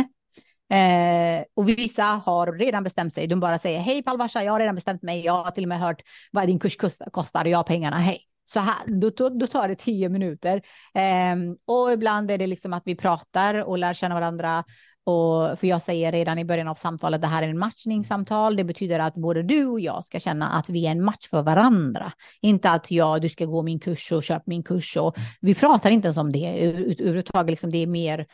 Eh, 0.69 1.43
och 1.55 1.69
vissa 1.69 2.03
har 2.03 2.53
redan 2.53 2.83
bestämt 2.83 3.13
sig. 3.13 3.27
De 3.27 3.39
bara 3.39 3.59
säger 3.59 3.79
hej 3.79 4.03
Palvasha, 4.03 4.43
jag 4.43 4.51
har 4.51 4.59
redan 4.59 4.75
bestämt 4.75 5.03
mig. 5.03 5.25
Jag 5.25 5.43
har 5.43 5.51
till 5.51 5.63
och 5.63 5.69
med 5.69 5.79
hört 5.79 6.01
vad 6.31 6.47
din 6.47 6.59
kurs 6.59 6.77
kostar. 7.11 7.45
Jag 7.45 7.59
har 7.59 7.63
pengarna, 7.63 7.97
hej. 7.97 8.27
Så 8.49 8.59
här, 8.59 8.75
då, 9.01 9.29
då 9.29 9.47
tar 9.47 9.67
det 9.67 9.75
tio 9.75 10.09
minuter. 10.09 10.61
Eh, 10.93 11.35
och 11.65 11.91
ibland 11.91 12.31
är 12.31 12.37
det 12.37 12.47
liksom 12.47 12.73
att 12.73 12.83
vi 12.85 12.95
pratar 12.95 13.55
och 13.55 13.77
lär 13.77 13.93
känna 13.93 14.15
varandra 14.15 14.63
och 15.07 15.59
för 15.59 15.67
jag 15.67 15.81
säger 15.81 16.11
redan 16.11 16.39
i 16.39 16.45
början 16.45 16.67
av 16.67 16.75
samtalet, 16.75 17.21
det 17.21 17.27
här 17.27 17.43
är 17.43 17.47
en 17.47 17.59
matchningssamtal. 17.59 18.55
Det 18.55 18.63
betyder 18.63 18.99
att 18.99 19.15
både 19.15 19.43
du 19.43 19.65
och 19.65 19.79
jag 19.79 20.03
ska 20.05 20.19
känna 20.19 20.47
att 20.49 20.69
vi 20.69 20.87
är 20.87 20.91
en 20.91 21.03
match 21.03 21.27
för 21.29 21.43
varandra. 21.43 22.11
Inte 22.41 22.69
att 22.69 22.91
jag, 22.91 23.21
du 23.21 23.29
ska 23.29 23.45
gå 23.45 23.63
min 23.63 23.79
kurs 23.79 24.11
och 24.11 24.23
köpa 24.23 24.43
min 24.45 24.63
kurs. 24.63 24.97
Och 24.97 25.15
vi 25.41 25.55
pratar 25.55 25.91
inte 25.91 26.05
ens 26.05 26.17
om 26.17 26.31
det 26.31 26.63
överhuvudtaget. 26.63 27.49
Liksom 27.49 27.71
det 27.71 27.77
är 27.77 27.87
mer, 27.87 28.25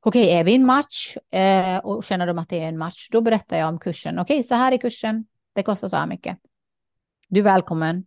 okej, 0.00 0.22
okay, 0.22 0.34
är 0.34 0.44
vi 0.44 0.54
en 0.54 0.66
match 0.66 1.16
eh, 1.32 1.78
och 1.78 2.04
känner 2.04 2.26
de 2.26 2.38
att 2.38 2.48
det 2.48 2.60
är 2.60 2.68
en 2.68 2.78
match, 2.78 3.08
då 3.10 3.20
berättar 3.20 3.58
jag 3.58 3.68
om 3.68 3.78
kursen. 3.78 4.18
Okej, 4.18 4.34
okay, 4.34 4.42
så 4.42 4.54
här 4.54 4.72
är 4.72 4.78
kursen. 4.78 5.26
Det 5.54 5.62
kostar 5.62 5.88
så 5.88 5.96
här 5.96 6.06
mycket. 6.06 6.38
Du 7.28 7.40
är 7.40 7.44
välkommen. 7.44 8.06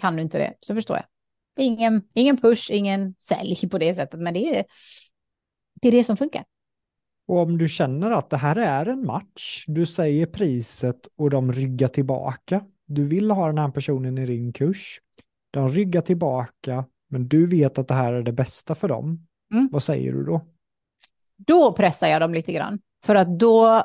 Kan 0.00 0.16
du 0.16 0.22
inte 0.22 0.38
det, 0.38 0.54
så 0.60 0.74
förstår 0.74 0.96
jag. 0.96 1.06
Ingen, 1.64 2.02
ingen 2.14 2.36
push, 2.36 2.70
ingen 2.70 3.14
sälj 3.20 3.68
på 3.70 3.78
det 3.78 3.94
sättet, 3.94 4.20
men 4.20 4.34
det 4.34 4.58
är, 4.58 4.64
det 5.82 5.88
är 5.88 5.92
det 5.92 6.04
som 6.04 6.16
funkar. 6.16 6.44
Och 7.26 7.38
om 7.38 7.58
du 7.58 7.68
känner 7.68 8.10
att 8.10 8.30
det 8.30 8.36
här 8.36 8.56
är 8.56 8.86
en 8.86 9.06
match, 9.06 9.64
du 9.66 9.86
säger 9.86 10.26
priset 10.26 11.08
och 11.16 11.30
de 11.30 11.52
ryggar 11.52 11.88
tillbaka. 11.88 12.64
Du 12.86 13.04
vill 13.04 13.30
ha 13.30 13.46
den 13.46 13.58
här 13.58 13.70
personen 13.70 14.18
i 14.18 14.26
din 14.26 14.52
kurs. 14.52 15.00
De 15.50 15.68
ryggar 15.68 16.00
tillbaka, 16.00 16.84
men 17.10 17.28
du 17.28 17.46
vet 17.46 17.78
att 17.78 17.88
det 17.88 17.94
här 17.94 18.12
är 18.12 18.22
det 18.22 18.32
bästa 18.32 18.74
för 18.74 18.88
dem. 18.88 19.26
Mm. 19.52 19.68
Vad 19.72 19.82
säger 19.82 20.12
du 20.12 20.24
då? 20.24 20.40
Då 21.36 21.72
pressar 21.72 22.06
jag 22.06 22.20
dem 22.20 22.34
lite 22.34 22.52
grann. 22.52 22.78
För 23.04 23.14
att 23.14 23.38
då 23.38 23.84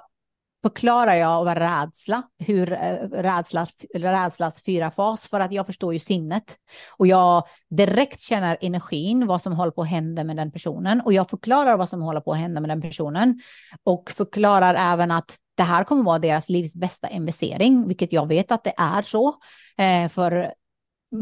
förklarar 0.62 1.16
jag 1.16 1.45
vad 1.45 1.57
rädsla, 1.57 2.24
hur 2.39 2.74
eh, 2.74 2.93
rädsla, 3.12 3.68
rädslas 3.93 4.64
fyra 4.64 4.91
fas, 4.91 5.28
för 5.28 5.39
att 5.39 5.51
jag 5.51 5.66
förstår 5.66 5.93
ju 5.93 5.99
sinnet. 5.99 6.55
Och 6.97 7.07
jag 7.07 7.43
direkt 7.70 8.22
känner 8.22 8.57
energin, 8.62 9.28
vad 9.28 9.41
som 9.41 9.53
håller 9.53 9.72
på 9.72 9.82
att 9.82 9.89
hända 9.89 10.24
med 10.24 10.36
den 10.38 10.51
personen. 10.51 11.01
Och 11.01 11.14
jag 11.14 11.30
förklarar 11.30 11.78
vad 11.78 11.89
som 11.89 12.01
håller 12.01 12.22
på 12.22 12.32
att 12.32 12.39
hända 12.39 12.62
med 12.62 12.70
den 12.70 12.82
personen. 12.82 13.41
Och 13.84 14.12
förklarar 14.12 14.93
även 14.93 15.12
att 15.12 15.38
det 15.55 15.64
här 15.64 15.84
kommer 15.84 16.03
vara 16.03 16.20
deras 16.20 16.49
livs 16.49 16.76
bästa 16.76 17.10
investering, 17.10 17.88
vilket 17.88 18.14
jag 18.14 18.28
vet 18.28 18.51
att 18.51 18.64
det 18.64 18.74
är 18.78 19.01
så. 19.01 19.36
Eh, 19.78 20.10
för 20.10 20.53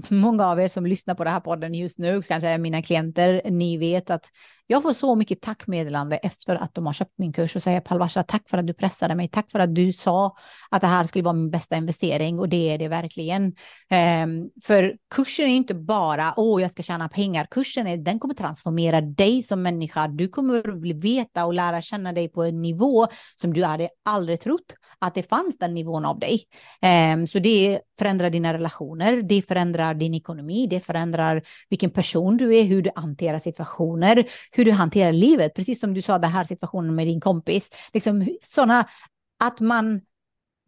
många 0.10 0.48
av 0.48 0.60
er 0.60 0.68
som 0.68 0.86
lyssnar 0.86 1.16
på 1.16 1.24
den 1.24 1.34
här 1.34 1.40
podden 1.40 1.74
just 1.74 2.00
nu, 2.00 2.22
kanske 2.22 2.48
är 2.50 2.58
mina 2.58 2.82
klienter, 2.82 3.42
ni 3.50 3.78
vet 3.78 4.10
att 4.10 4.26
jag 4.68 4.84
får 4.84 4.94
så 4.94 5.16
mycket 5.16 5.42
tackmeddelande 5.42 6.18
efter 6.18 6.56
att 6.56 6.74
de 6.74 6.86
har 6.86 6.94
köpt 6.94 7.18
min 7.18 7.34
kurs 7.34 7.56
och 7.56 7.64
säger 7.64 7.80
Palvasha, 7.80 8.24
tack 8.24 8.50
för 8.50 8.58
att 8.58 8.68
du 8.68 8.74
pressade 8.74 9.16
mig, 9.16 9.28
tack 9.28 9.52
för 9.52 9.60
att 9.60 9.76
du 9.76 9.94
sa 9.94 10.36
att 10.70 10.82
det 10.82 10.88
här 10.88 11.08
skulle 11.08 11.24
vara 11.24 11.34
min 11.34 11.52
bästa 11.52 11.76
investering 11.76 12.40
och 12.40 12.50
det 12.50 12.70
är 12.70 12.78
det 12.78 12.88
verkligen. 12.88 13.44
Um, 14.24 14.50
för 14.64 14.96
kursen 15.16 15.46
är 15.46 15.56
inte 15.56 15.74
bara, 15.74 16.34
åh, 16.38 16.62
jag 16.62 16.72
ska 16.72 16.84
tjäna 16.84 17.10
pengar. 17.10 17.48
Kursen 17.52 17.88
är, 17.88 17.98
den 17.98 18.20
kommer 18.20 18.34
transformera 18.34 19.02
dig 19.02 19.44
som 19.44 19.62
människa. 19.62 20.08
Du 20.08 20.28
kommer 20.28 20.94
veta 21.02 21.46
och 21.46 21.54
lära 21.54 21.82
känna 21.82 22.14
dig 22.14 22.30
på 22.30 22.44
en 22.44 22.62
nivå 22.62 23.08
som 23.42 23.54
du 23.54 23.64
hade 23.64 23.90
aldrig 24.06 24.40
trott 24.40 24.74
att 25.00 25.16
det 25.16 25.24
fanns 25.24 25.58
den 25.58 25.74
nivån 25.74 26.06
av 26.06 26.20
dig. 26.20 26.44
Um, 27.14 27.28
så 27.28 27.40
det 27.40 27.80
förändrar 28.00 28.30
dina 28.30 28.54
relationer, 28.54 29.22
det 29.22 29.42
förändrar 29.42 29.94
din 29.94 30.14
ekonomi, 30.14 30.68
det 30.70 30.80
förändrar 30.80 31.44
vilken 31.70 31.90
person 31.90 32.38
du 32.38 32.56
är, 32.56 32.64
hur 32.64 32.82
du 32.82 32.92
hanterar 32.96 33.40
situationer, 33.40 34.28
hur 34.58 34.66
du 34.66 34.72
hanterar 34.72 35.14
livet, 35.14 35.54
precis 35.54 35.80
som 35.80 35.94
du 35.94 36.02
sa, 36.02 36.20
den 36.20 36.32
här 36.32 36.44
situationen 36.44 36.96
med 36.96 37.08
din 37.08 37.22
kompis. 37.22 37.70
Liksom 37.94 38.38
sådana, 38.42 38.88
att 39.40 39.60
man 39.60 40.02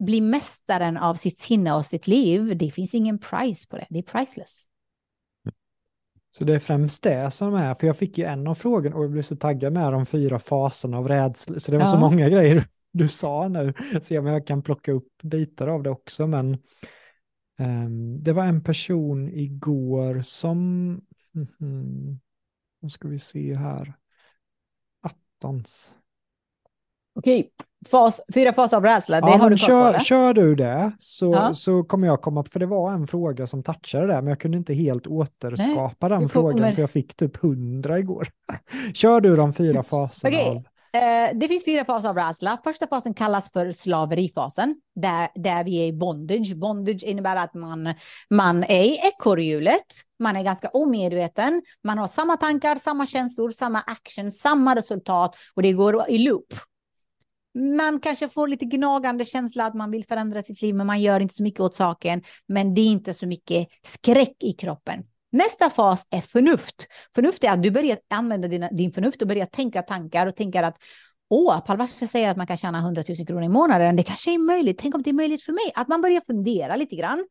blir 0.04 0.22
mästaren 0.22 0.96
av 0.96 1.14
sitt 1.14 1.40
sinne 1.40 1.72
och 1.72 1.86
sitt 1.86 2.06
liv, 2.06 2.56
det 2.56 2.70
finns 2.70 2.94
ingen 2.94 3.18
price 3.18 3.66
på 3.68 3.76
det, 3.76 3.86
det 3.90 3.98
är 3.98 4.02
priceless. 4.02 4.66
Så 6.30 6.44
det 6.44 6.54
är 6.54 6.58
främst 6.58 7.02
det 7.02 7.30
som 7.30 7.54
är, 7.54 7.74
för 7.74 7.86
jag 7.86 7.96
fick 7.96 8.18
ju 8.18 8.24
en 8.24 8.46
av 8.46 8.54
frågorna 8.54 8.96
och 8.96 9.04
jag 9.04 9.10
blev 9.10 9.22
så 9.22 9.36
taggad 9.36 9.72
med 9.72 9.92
de 9.92 10.06
fyra 10.06 10.38
faserna 10.38 10.98
av 10.98 11.08
rädsla, 11.08 11.58
så 11.58 11.70
det 11.72 11.78
var 11.78 11.84
ja. 11.84 11.90
så 11.90 11.98
många 11.98 12.28
grejer 12.28 12.68
du 12.92 13.08
sa 13.08 13.48
nu, 13.48 13.74
se 14.02 14.18
om 14.18 14.26
jag 14.26 14.46
kan 14.46 14.62
plocka 14.62 14.92
upp 14.92 15.22
bitar 15.22 15.68
av 15.68 15.82
det 15.82 15.90
också, 15.90 16.26
men 16.26 16.58
um, 17.58 18.22
det 18.22 18.32
var 18.32 18.44
en 18.44 18.62
person 18.62 19.28
igår 19.28 20.20
som, 20.22 21.00
mm 21.60 22.20
nu 22.80 22.90
ska 22.90 23.08
vi 23.08 23.18
se 23.18 23.54
här. 23.54 23.94
Attans. 25.02 25.92
Okej, 27.14 27.50
Fas, 27.86 28.20
fyra 28.34 28.52
faser 28.52 28.76
av 28.76 28.84
rädsla, 28.84 29.20
det 29.20 29.30
ja, 29.30 29.36
har 29.36 29.50
du 29.50 29.58
kör, 29.58 29.92
på, 29.92 30.00
kör 30.00 30.34
du 30.34 30.54
det 30.54 30.92
så, 30.98 31.32
ja. 31.32 31.54
så 31.54 31.82
kommer 31.82 32.06
jag 32.06 32.22
komma, 32.22 32.44
för 32.44 32.60
det 32.60 32.66
var 32.66 32.92
en 32.92 33.06
fråga 33.06 33.46
som 33.46 33.62
touchade 33.62 34.06
det, 34.06 34.14
men 34.14 34.26
jag 34.26 34.40
kunde 34.40 34.58
inte 34.58 34.74
helt 34.74 35.06
återskapa 35.06 36.08
Nej, 36.08 36.18
den 36.18 36.28
frågan, 36.28 36.58
kommer... 36.58 36.72
för 36.72 36.82
jag 36.82 36.90
fick 36.90 37.14
typ 37.16 37.36
hundra 37.36 37.98
igår. 37.98 38.28
kör 38.94 39.20
du 39.20 39.36
de 39.36 39.52
fyra 39.52 39.82
faserna? 39.82 40.36
Okej, 40.36 40.64
Eh, 40.92 41.36
det 41.38 41.48
finns 41.48 41.64
fyra 41.64 41.84
faser 41.84 42.08
av 42.08 42.16
rädsla. 42.16 42.58
Första 42.64 42.86
fasen 42.86 43.14
kallas 43.14 43.52
för 43.52 43.72
slaverifasen, 43.72 44.74
där, 44.94 45.28
där 45.34 45.64
vi 45.64 45.82
är 45.82 45.86
i 45.86 45.92
bondage. 45.92 46.56
Bondage 46.56 47.04
innebär 47.04 47.36
att 47.36 47.54
man, 47.54 47.94
man 48.30 48.64
är 48.64 48.82
i 48.82 48.98
ekorrhjulet, 49.02 49.86
man 50.18 50.36
är 50.36 50.42
ganska 50.42 50.68
omedveten, 50.68 51.62
man 51.84 51.98
har 51.98 52.08
samma 52.08 52.36
tankar, 52.36 52.76
samma 52.76 53.06
känslor, 53.06 53.50
samma 53.50 53.80
action, 53.80 54.30
samma 54.30 54.76
resultat 54.76 55.36
och 55.54 55.62
det 55.62 55.72
går 55.72 56.10
i 56.10 56.18
loop. 56.18 56.54
Man 57.78 58.00
kanske 58.00 58.28
får 58.28 58.48
lite 58.48 58.64
gnagande 58.64 59.24
känsla 59.24 59.66
att 59.66 59.74
man 59.74 59.90
vill 59.90 60.04
förändra 60.04 60.42
sitt 60.42 60.62
liv, 60.62 60.74
men 60.74 60.86
man 60.86 61.00
gör 61.00 61.20
inte 61.20 61.34
så 61.34 61.42
mycket 61.42 61.60
åt 61.60 61.74
saken. 61.74 62.22
Men 62.46 62.74
det 62.74 62.80
är 62.80 62.86
inte 62.86 63.14
så 63.14 63.26
mycket 63.26 63.68
skräck 63.82 64.36
i 64.40 64.52
kroppen. 64.52 65.02
Nästa 65.32 65.70
fas 65.70 66.06
är 66.10 66.20
förnuft. 66.20 66.86
Förnuft 67.14 67.44
är 67.44 67.50
att 67.50 67.62
du 67.62 67.70
börjar 67.70 67.98
använda 68.10 68.48
dina, 68.48 68.68
din 68.68 68.92
förnuft 68.92 69.22
och 69.22 69.28
börjar 69.28 69.46
tänka 69.46 69.82
tankar 69.82 70.26
och 70.26 70.36
tänker 70.36 70.62
att 70.62 70.76
åh, 71.30 71.60
Palvasha 71.60 72.06
säger 72.06 72.30
att 72.30 72.36
man 72.36 72.46
kan 72.46 72.56
tjäna 72.56 72.78
100 72.78 73.04
000 73.08 73.26
kronor 73.26 73.42
i 73.42 73.48
månaden. 73.48 73.96
Det 73.96 74.02
kanske 74.02 74.34
är 74.34 74.38
möjligt. 74.38 74.78
Tänk 74.78 74.94
om 74.94 75.02
det 75.02 75.10
är 75.10 75.14
möjligt 75.14 75.42
för 75.42 75.52
mig. 75.52 75.72
Att 75.74 75.88
man 75.88 76.02
börjar 76.02 76.20
fundera 76.26 76.76
lite 76.76 76.96
grann. 76.96 77.24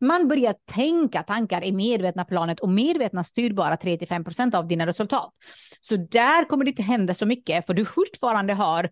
Man 0.00 0.28
börjar 0.28 0.54
tänka 0.72 1.22
tankar 1.22 1.64
i 1.64 1.72
medvetna 1.72 2.24
planet 2.24 2.60
och 2.60 2.68
medvetna 2.68 3.24
styr 3.24 3.52
bara 3.52 3.76
3-5 3.76 4.24
procent 4.24 4.54
av 4.54 4.68
dina 4.68 4.86
resultat. 4.86 5.32
Så 5.80 5.96
där 5.96 6.48
kommer 6.48 6.64
det 6.64 6.70
inte 6.70 6.82
hända 6.82 7.14
så 7.14 7.26
mycket, 7.26 7.66
för 7.66 7.74
du 7.74 7.84
fortfarande 7.84 8.52
har 8.52 8.90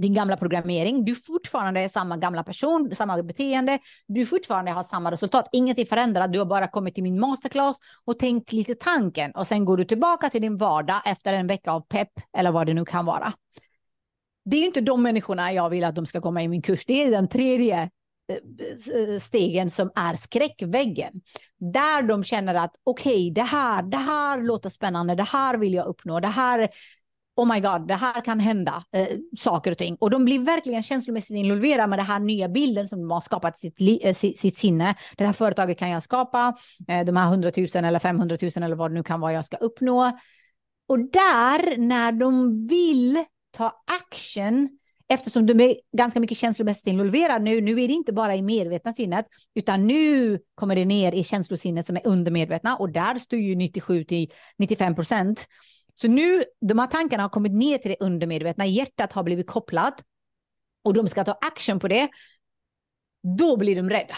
din 0.00 0.14
gamla 0.14 0.36
programmering. 0.36 1.04
Du 1.04 1.14
fortfarande 1.14 1.80
är 1.80 1.88
samma 1.88 2.16
gamla 2.16 2.42
person, 2.42 2.92
samma 2.96 3.22
beteende. 3.22 3.78
Du 4.06 4.26
fortfarande 4.26 4.70
har 4.70 4.82
samma 4.82 5.10
resultat. 5.10 5.48
Inget 5.52 5.78
är 5.78 5.84
förändrat. 5.84 6.32
Du 6.32 6.38
har 6.38 6.46
bara 6.46 6.68
kommit 6.68 6.94
till 6.94 7.02
min 7.02 7.20
masterclass 7.20 7.76
och 8.04 8.18
tänkt 8.18 8.52
lite 8.52 8.74
tanken 8.74 9.30
och 9.30 9.46
sen 9.46 9.64
går 9.64 9.76
du 9.76 9.84
tillbaka 9.84 10.28
till 10.28 10.42
din 10.42 10.56
vardag 10.56 11.00
efter 11.04 11.32
en 11.32 11.46
vecka 11.46 11.72
av 11.72 11.80
pepp 11.80 12.12
eller 12.36 12.52
vad 12.52 12.66
det 12.66 12.74
nu 12.74 12.84
kan 12.84 13.04
vara. 13.04 13.32
Det 14.44 14.56
är 14.56 14.66
inte 14.66 14.80
de 14.80 15.02
människorna 15.02 15.52
jag 15.52 15.70
vill 15.70 15.84
att 15.84 15.94
de 15.94 16.06
ska 16.06 16.20
komma 16.20 16.42
i 16.42 16.48
min 16.48 16.62
kurs. 16.62 16.84
Det 16.86 17.04
är 17.04 17.10
den 17.10 17.28
tredje 17.28 17.90
eh, 18.32 18.36
eh, 18.94 19.20
stegen 19.20 19.70
som 19.70 19.90
är 19.94 20.16
skräckväggen. 20.16 21.12
Där 21.58 22.02
de 22.02 22.24
känner 22.24 22.54
att 22.54 22.74
okej, 22.84 23.12
okay, 23.12 23.30
det 23.30 23.42
här, 23.42 23.82
det 23.82 23.96
här 23.96 24.42
låter 24.42 24.68
spännande, 24.68 25.14
det 25.14 25.22
här 25.22 25.58
vill 25.58 25.74
jag 25.74 25.86
uppnå, 25.86 26.20
det 26.20 26.28
här 26.28 26.68
oh 27.38 27.54
my 27.54 27.60
god, 27.60 27.88
det 27.88 27.94
här 27.94 28.20
kan 28.24 28.40
hända 28.40 28.84
eh, 28.92 29.08
saker 29.38 29.70
och 29.70 29.78
ting. 29.78 29.96
Och 30.00 30.10
de 30.10 30.24
blir 30.24 30.38
verkligen 30.38 30.82
känslomässigt 30.82 31.36
involverade 31.36 31.88
med 31.88 31.98
den 31.98 32.06
här 32.06 32.20
nya 32.20 32.48
bilden 32.48 32.88
som 32.88 33.00
de 33.00 33.10
har 33.10 33.20
skapat 33.20 33.58
sitt, 33.58 33.80
eh, 34.02 34.14
sitt, 34.14 34.38
sitt 34.38 34.58
sinne. 34.58 34.94
Det 35.16 35.24
här 35.24 35.32
företaget 35.32 35.78
kan 35.78 35.90
jag 35.90 36.02
skapa, 36.02 36.56
eh, 36.88 37.04
de 37.04 37.16
här 37.16 37.28
100 37.28 37.50
000 37.56 37.84
eller 37.84 37.98
500 37.98 38.36
000 38.42 38.50
eller 38.64 38.76
vad 38.76 38.90
det 38.90 38.94
nu 38.94 39.02
kan 39.02 39.20
vara 39.20 39.32
jag 39.32 39.46
ska 39.46 39.56
uppnå. 39.56 40.18
Och 40.88 40.98
där, 40.98 41.76
när 41.76 42.12
de 42.12 42.66
vill 42.66 43.24
ta 43.56 43.72
action, 44.00 44.68
eftersom 45.08 45.46
de 45.46 45.60
är 45.60 45.76
ganska 45.96 46.20
mycket 46.20 46.38
känslomässigt 46.38 46.86
involverade 46.86 47.44
nu, 47.44 47.60
nu 47.60 47.70
är 47.82 47.88
det 47.88 47.94
inte 47.94 48.12
bara 48.12 48.36
i 48.36 48.42
medvetna 48.42 48.92
sinnet, 48.92 49.26
utan 49.54 49.86
nu 49.86 50.38
kommer 50.54 50.76
det 50.76 50.84
ner 50.84 51.12
i 51.12 51.24
känslosinnet 51.24 51.86
som 51.86 51.96
är 51.96 52.06
undermedvetna 52.06 52.76
och 52.76 52.92
där 52.92 53.18
styr 53.18 53.38
ju 53.38 53.54
97 53.54 54.04
till 54.04 54.32
95 54.58 54.94
procent. 54.94 55.46
Så 56.00 56.08
nu, 56.08 56.44
de 56.60 56.78
här 56.78 56.86
tankarna 56.86 57.22
har 57.22 57.30
kommit 57.30 57.52
ner 57.52 57.78
till 57.78 57.90
det 57.90 58.04
undermedvetna, 58.04 58.66
hjärtat 58.66 59.12
har 59.12 59.22
blivit 59.22 59.46
kopplat 59.46 60.04
och 60.84 60.94
de 60.94 61.08
ska 61.08 61.24
ta 61.24 61.38
action 61.40 61.80
på 61.80 61.88
det. 61.88 62.08
Då 63.38 63.56
blir 63.56 63.76
de 63.76 63.90
rädda. 63.90 64.14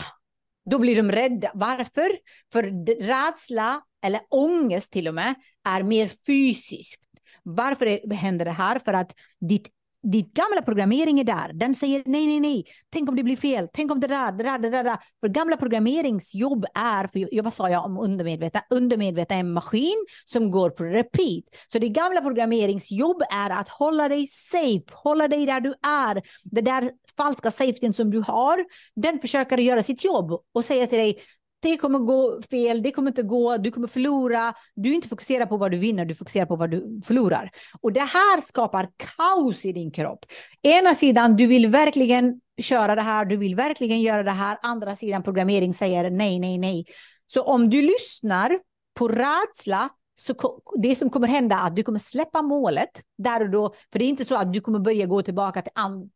Då 0.71 0.79
blir 0.79 0.97
de 0.97 1.13
rädda. 1.13 1.51
Varför? 1.55 2.11
För 2.53 2.63
rädsla 3.07 3.83
eller 4.03 4.21
ångest 4.29 4.93
till 4.93 5.09
och 5.09 5.15
med 5.15 5.35
är 5.69 5.83
mer 5.83 6.11
fysiskt. 6.27 7.03
Varför 7.43 8.15
händer 8.15 8.45
det 8.45 8.51
här? 8.51 8.79
För 8.79 8.93
att 8.93 9.15
ditt 9.41 9.69
ditt 10.03 10.33
gamla 10.33 10.63
programmering 10.63 11.21
är 11.21 11.25
där. 11.25 11.53
Den 11.53 11.75
säger 11.75 12.03
nej, 12.07 12.27
nej, 12.27 12.41
nej. 12.41 12.65
Tänk 12.93 13.09
om 13.09 13.17
det 13.17 13.23
blir 13.23 13.37
fel. 13.37 13.69
Tänk 13.73 13.93
om 13.93 14.01
det 14.01 14.07
där, 14.07 14.33
det 14.33 14.45
där, 14.45 14.59
det 14.59 14.71
där. 14.71 14.99
För 15.21 15.29
gamla 15.29 15.57
programmeringsjobb 15.57 16.65
är, 16.75 17.07
för 17.07 17.43
vad 17.43 17.55
sa 17.55 17.71
jag 17.71 17.85
om 17.85 17.99
undermedvetna? 17.99 18.61
Undermedvetna 18.71 19.37
är 19.37 19.41
en 19.41 19.53
maskin 19.53 20.05
som 20.25 20.51
går 20.51 20.71
på 20.71 20.85
repeat. 20.85 21.45
Så 21.69 21.79
det 21.79 21.89
gamla 21.89 22.21
programmeringsjobb 22.21 23.23
är 23.33 23.51
att 23.51 23.69
hålla 23.69 24.09
dig 24.09 24.27
safe, 24.27 24.85
hålla 24.93 25.29
dig 25.29 25.47
där 25.47 25.61
du 25.61 25.75
är. 25.87 26.23
Det 26.45 26.61
där 26.61 26.91
falska 27.17 27.51
safetyn 27.51 27.93
som 27.93 28.11
du 28.11 28.19
har, 28.19 28.65
den 28.97 29.21
försöker 29.21 29.59
göra 29.59 29.83
sitt 29.83 30.05
jobb 30.05 30.41
och 30.55 30.65
säga 30.65 30.87
till 30.87 30.99
dig, 30.99 31.19
det 31.63 31.77
kommer 31.77 31.99
gå 31.99 32.43
fel, 32.51 32.83
det 32.83 32.91
kommer 32.91 33.11
inte 33.11 33.23
gå, 33.23 33.57
du 33.57 33.71
kommer 33.71 33.89
förlora. 33.89 34.55
Du 34.75 34.91
är 34.91 34.95
inte 34.95 35.09
fokuserad 35.09 35.49
på 35.49 35.57
vad 35.57 35.71
du 35.71 35.79
vinner, 35.79 36.05
du 36.05 36.15
fokuserar 36.15 36.47
på 36.47 36.57
vad 36.57 36.71
du 36.71 37.01
förlorar. 37.05 37.51
Och 37.81 37.93
det 37.93 38.01
här 38.01 38.41
skapar 38.41 38.89
kaos 38.97 39.65
i 39.65 39.73
din 39.73 39.91
kropp. 39.91 40.25
Ena 40.63 40.95
sidan, 40.95 41.37
du 41.37 41.47
vill 41.47 41.67
verkligen 41.67 42.41
köra 42.63 42.95
det 42.95 43.03
här, 43.03 43.25
du 43.25 43.37
vill 43.37 43.55
verkligen 43.55 44.01
göra 44.01 44.23
det 44.23 44.31
här. 44.31 44.59
Andra 44.63 44.97
sidan, 44.97 45.23
programmering 45.23 45.75
säger 45.75 46.11
nej, 46.11 46.39
nej, 46.39 46.59
nej. 46.59 46.85
Så 47.27 47.43
om 47.43 47.71
du 47.71 47.83
lyssnar 47.83 48.59
på 48.95 49.09
rädsla 49.09 49.89
så 50.15 50.61
det 50.83 50.97
som 50.97 51.11
kommer 51.11 51.29
hända 51.29 51.57
är 51.57 51.67
att 51.67 51.77
du 51.77 51.83
kommer 51.83 51.99
släppa 51.99 52.43
målet 52.43 52.91
där 53.23 53.43
och 53.43 53.51
då. 53.51 53.75
För 53.93 53.99
det 53.99 54.05
är 54.05 54.09
inte 54.09 54.25
så 54.25 54.35
att 54.35 54.53
du 54.53 54.61
kommer 54.61 54.79
börja 54.79 55.07
gå 55.07 55.23
tillbaka 55.23 55.63
till, 55.63 55.73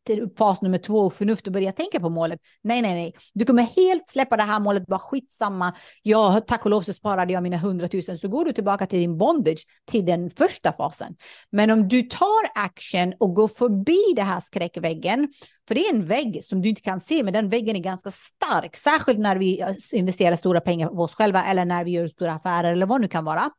till 0.07 0.29
fas 0.39 0.63
nummer 0.63 0.79
två, 0.79 0.99
och 0.99 1.15
förnuft 1.15 1.47
och 1.47 1.53
börja 1.53 1.73
tänka 1.73 2.01
på 2.01 2.09
målet. 2.09 2.41
Nej, 2.63 2.83
nej, 2.83 2.95
nej. 2.95 3.15
Du 3.35 3.45
kommer 3.45 3.63
helt 3.63 4.09
släppa 4.09 4.37
det 4.37 4.43
här 4.43 4.61
målet, 4.61 4.87
bara 4.87 4.99
skitsamma. 4.99 5.73
Ja, 6.03 6.41
tack 6.47 6.65
och 6.65 6.71
lov 6.71 6.83
så 6.83 6.93
sparade 6.93 7.33
jag 7.33 7.43
mina 7.43 7.57
hundratusen. 7.57 8.19
Så 8.19 8.29
går 8.29 8.45
du 8.45 8.53
tillbaka 8.53 8.87
till 8.87 8.99
din 8.99 9.19
bondage, 9.19 9.67
till 9.91 10.07
den 10.07 10.31
första 10.31 10.73
fasen. 10.73 11.17
Men 11.51 11.71
om 11.71 11.89
du 11.89 12.03
tar 12.03 12.45
action 12.55 13.15
och 13.21 13.35
går 13.35 13.49
förbi 13.49 14.03
det 14.17 14.23
här 14.23 14.41
skräckväggen, 14.41 15.29
för 15.69 15.75
det 15.75 15.81
är 15.81 15.95
en 15.95 16.07
vägg 16.07 16.45
som 16.45 16.63
du 16.63 16.69
inte 16.69 16.83
kan 16.83 17.01
se, 17.01 17.23
men 17.23 17.33
den 17.33 17.49
väggen 17.49 17.77
är 17.77 17.81
ganska 17.81 18.11
stark, 18.11 18.77
särskilt 18.77 19.19
när 19.19 19.37
vi 19.37 19.61
eh, 19.61 19.69
investerar 19.93 20.37
stora 20.37 20.61
pengar 20.61 20.89
på 20.89 21.03
oss 21.03 21.15
själva 21.15 21.45
eller 21.45 21.65
när 21.65 21.85
vi 21.85 21.91
gör 21.91 22.09
stora 22.09 22.33
affärer 22.33 22.73
eller 22.73 22.87
vad 22.87 23.01
det 23.01 23.03
nu 23.03 23.09
kan 23.09 23.25
vara 23.25 23.51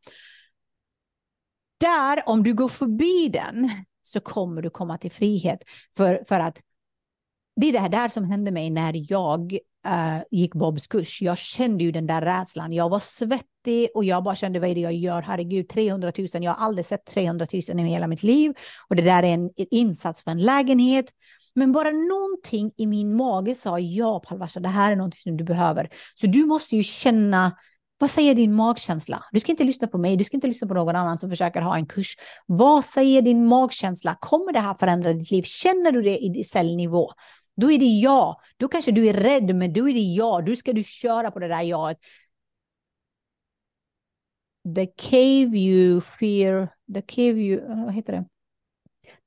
där, 1.78 2.24
om 2.26 2.44
du 2.44 2.54
går 2.54 2.68
förbi 2.68 3.30
den, 3.30 3.72
så 4.02 4.20
kommer 4.20 4.62
du 4.62 4.70
komma 4.70 4.98
till 4.98 5.12
frihet. 5.12 5.60
För, 5.98 6.24
för 6.28 6.40
att 6.40 6.62
det 7.56 7.68
är 7.68 7.74
det 7.74 7.80
här 7.80 7.90
där 7.90 8.10
som 8.10 8.24
hände 8.24 8.52
mig 8.52 8.70
när 8.70 9.12
jag 9.12 9.58
uh, 9.88 10.24
gick 10.32 10.54
Bobs 10.54 10.88
kurs. 10.88 11.22
Jag 11.22 11.38
kände 11.38 11.84
ju 11.84 11.92
den 11.92 12.08
där 12.08 12.22
rädslan. 12.22 12.74
Jag 12.74 12.90
var 12.90 13.00
svettig 13.00 13.90
och 13.96 14.06
jag 14.06 14.24
bara 14.24 14.36
kände 14.36 14.60
vad 14.60 14.70
är 14.70 14.76
det 14.76 14.82
jag 14.82 14.94
gör? 14.94 15.22
Herregud, 15.22 15.70
300 15.70 16.12
000. 16.18 16.28
Jag 16.32 16.52
har 16.52 16.66
aldrig 16.66 16.86
sett 16.86 17.06
300 17.06 17.48
000 17.70 17.80
i 17.80 17.90
hela 17.90 18.08
mitt 18.08 18.24
liv. 18.24 18.54
Och 18.88 18.96
det 18.96 19.02
där 19.02 19.24
är 19.24 19.34
en 19.34 19.50
insats 19.56 20.24
för 20.24 20.32
en 20.32 20.42
lägenhet. 20.42 21.06
Men 21.56 21.72
bara 21.72 21.90
någonting 21.92 22.72
i 22.78 22.86
min 22.86 23.16
mage 23.16 23.56
sa 23.56 23.80
ja, 23.80 24.20
Palvasha, 24.20 24.60
det 24.60 24.70
här 24.70 24.92
är 24.92 24.96
någonting 24.96 25.22
som 25.22 25.38
du 25.38 25.44
behöver. 25.44 25.90
Så 26.16 26.28
du 26.28 26.46
måste 26.46 26.76
ju 26.76 26.84
känna 26.84 27.52
vad 27.98 28.12
säger 28.12 28.36
din 28.36 28.54
magkänsla? 28.54 29.24
Du 29.32 29.40
ska 29.40 29.52
inte 29.52 29.64
lyssna 29.64 29.88
på 29.88 29.98
mig, 29.98 30.18
du 30.18 30.24
ska 30.24 30.38
inte 30.38 30.48
lyssna 30.48 30.68
på 30.68 30.74
någon 30.74 30.96
annan 30.96 31.18
som 31.18 31.30
försöker 31.30 31.62
ha 31.62 31.78
en 31.78 31.86
kurs. 31.86 32.18
Vad 32.46 32.86
säger 32.86 33.22
din 33.22 33.46
magkänsla? 33.46 34.18
Kommer 34.22 34.54
det 34.54 34.60
här 34.60 34.74
förändra 34.74 35.14
ditt 35.14 35.32
liv? 35.32 35.44
Känner 35.44 35.92
du 35.92 36.02
det 36.02 36.18
i 36.18 36.44
cellnivå? 36.44 37.12
Då 37.56 37.72
är 37.72 37.80
det 37.80 37.86
ja. 37.86 38.42
Då 38.58 38.68
kanske 38.68 38.92
du 38.92 39.08
är 39.08 39.14
rädd, 39.14 39.56
men 39.56 39.74
då 39.74 39.90
är 39.90 39.94
det 39.94 40.00
ja. 40.00 40.42
Då 40.42 40.56
ska 40.56 40.74
du 40.74 40.84
köra 40.84 41.32
på 41.32 41.40
det 41.40 41.48
där 41.48 41.62
jaet. 41.62 41.98
The 44.76 44.86
cave 44.86 45.58
you 45.58 46.02
fear, 46.02 46.70
the 46.94 47.02
cave 47.02 47.40
you, 47.40 47.86
vad 47.86 47.94
heter 47.94 48.14
det? 48.14 48.26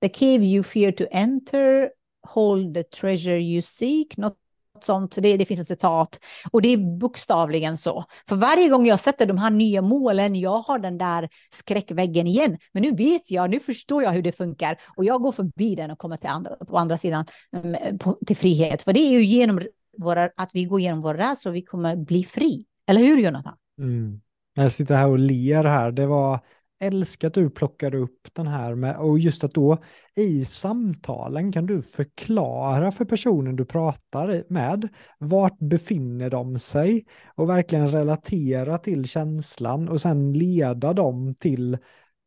The 0.00 0.08
cave 0.08 0.44
you 0.44 0.62
fear 0.62 0.92
to 0.92 1.04
enter, 1.10 1.90
hold 2.22 2.74
the 2.74 2.82
treasure 2.82 3.38
you 3.38 3.62
seek, 3.62 4.16
not 4.16 4.36
sånt. 4.84 5.16
Det, 5.20 5.36
det 5.36 5.44
finns 5.44 5.60
ett 5.60 5.66
citat 5.66 6.20
och 6.50 6.62
det 6.62 6.68
är 6.68 6.98
bokstavligen 6.98 7.76
så. 7.76 8.04
För 8.28 8.36
varje 8.36 8.68
gång 8.68 8.86
jag 8.86 9.00
sätter 9.00 9.26
de 9.26 9.38
här 9.38 9.50
nya 9.50 9.82
målen, 9.82 10.34
jag 10.34 10.58
har 10.58 10.78
den 10.78 10.98
där 10.98 11.28
skräckväggen 11.54 12.26
igen. 12.26 12.58
Men 12.72 12.82
nu 12.82 12.92
vet 12.92 13.30
jag, 13.30 13.50
nu 13.50 13.60
förstår 13.60 14.02
jag 14.02 14.10
hur 14.10 14.22
det 14.22 14.32
funkar 14.32 14.80
och 14.96 15.04
jag 15.04 15.22
går 15.22 15.32
förbi 15.32 15.74
den 15.74 15.90
och 15.90 15.98
kommer 15.98 16.16
till 16.16 16.28
andra, 16.28 16.56
på 16.56 16.78
andra 16.78 16.98
sidan 16.98 17.26
mm, 17.56 17.98
till 18.26 18.36
frihet. 18.36 18.82
För 18.82 18.92
det 18.92 19.00
är 19.00 19.10
ju 19.10 19.24
genom 19.24 19.60
våra, 19.98 20.30
att 20.36 20.50
vi 20.52 20.64
går 20.64 20.80
igenom 20.80 21.00
våra 21.00 21.18
rädslor 21.18 21.52
vi 21.52 21.62
kommer 21.62 21.96
bli 21.96 22.24
fri. 22.24 22.64
Eller 22.86 23.00
hur 23.00 23.18
Jonathan? 23.18 23.54
Mm. 23.78 24.20
Jag 24.54 24.72
sitter 24.72 24.94
här 24.94 25.06
och 25.06 25.18
ler 25.18 25.64
här. 25.64 25.92
Det 25.92 26.06
var 26.06 26.40
älskar 26.80 27.28
att 27.28 27.34
du 27.34 27.50
plockade 27.50 27.98
upp 27.98 28.28
den 28.32 28.46
här 28.46 28.74
med, 28.74 28.96
och 28.96 29.18
just 29.18 29.44
att 29.44 29.54
då 29.54 29.78
i 30.16 30.44
samtalen 30.44 31.52
kan 31.52 31.66
du 31.66 31.82
förklara 31.82 32.92
för 32.92 33.04
personen 33.04 33.56
du 33.56 33.64
pratar 33.64 34.44
med 34.48 34.88
vart 35.18 35.58
befinner 35.58 36.30
de 36.30 36.58
sig 36.58 37.06
och 37.34 37.48
verkligen 37.48 37.88
relatera 37.88 38.78
till 38.78 39.08
känslan 39.08 39.88
och 39.88 40.00
sen 40.00 40.32
leda 40.32 40.92
dem 40.92 41.34
till 41.38 41.78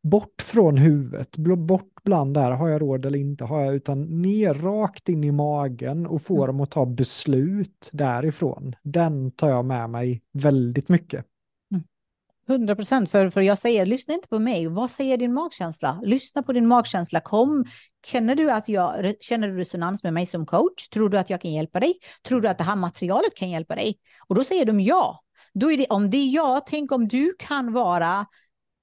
bort 0.02 0.42
från 0.42 0.76
huvudet, 0.76 1.36
bort 1.36 2.02
bland 2.04 2.34
där, 2.34 2.50
har 2.50 2.68
jag 2.68 2.82
råd 2.82 3.06
eller 3.06 3.18
inte, 3.18 3.44
har 3.44 3.60
jag, 3.60 3.74
utan 3.74 4.22
ner 4.22 4.54
rakt 4.54 5.08
in 5.08 5.24
i 5.24 5.32
magen 5.32 6.06
och 6.06 6.22
få 6.22 6.36
mm. 6.36 6.46
dem 6.46 6.60
att 6.60 6.70
ta 6.70 6.86
beslut 6.86 7.90
därifrån. 7.92 8.74
Den 8.82 9.30
tar 9.30 9.50
jag 9.50 9.64
med 9.64 9.90
mig 9.90 10.22
väldigt 10.32 10.88
mycket. 10.88 11.26
100 12.48 12.76
procent, 12.76 13.10
för, 13.10 13.30
för 13.30 13.40
jag 13.40 13.58
säger 13.58 13.86
lyssna 13.86 14.14
inte 14.14 14.28
på 14.28 14.38
mig. 14.38 14.66
Vad 14.66 14.90
säger 14.90 15.16
din 15.16 15.34
magkänsla? 15.34 16.00
Lyssna 16.04 16.42
på 16.42 16.52
din 16.52 16.66
magkänsla. 16.66 17.20
Kom, 17.20 17.64
känner 18.06 18.34
du 18.34 18.50
att 18.50 18.68
jag 18.68 19.14
känner 19.20 19.48
du 19.48 19.56
resonans 19.56 20.02
med 20.02 20.12
mig 20.12 20.26
som 20.26 20.46
coach? 20.46 20.88
Tror 20.88 21.08
du 21.08 21.18
att 21.18 21.30
jag 21.30 21.40
kan 21.40 21.52
hjälpa 21.52 21.80
dig? 21.80 21.94
Tror 22.22 22.40
du 22.40 22.48
att 22.48 22.58
det 22.58 22.64
här 22.64 22.76
materialet 22.76 23.34
kan 23.34 23.50
hjälpa 23.50 23.74
dig? 23.74 23.98
Och 24.28 24.34
då 24.34 24.44
säger 24.44 24.64
de 24.64 24.80
ja. 24.80 25.22
Då 25.54 25.72
är 25.72 25.78
det, 25.78 25.86
om 25.86 26.10
det 26.10 26.16
är 26.16 26.34
ja, 26.34 26.60
tänk 26.66 26.92
om 26.92 27.08
du 27.08 27.34
kan 27.38 27.72
vara 27.72 28.26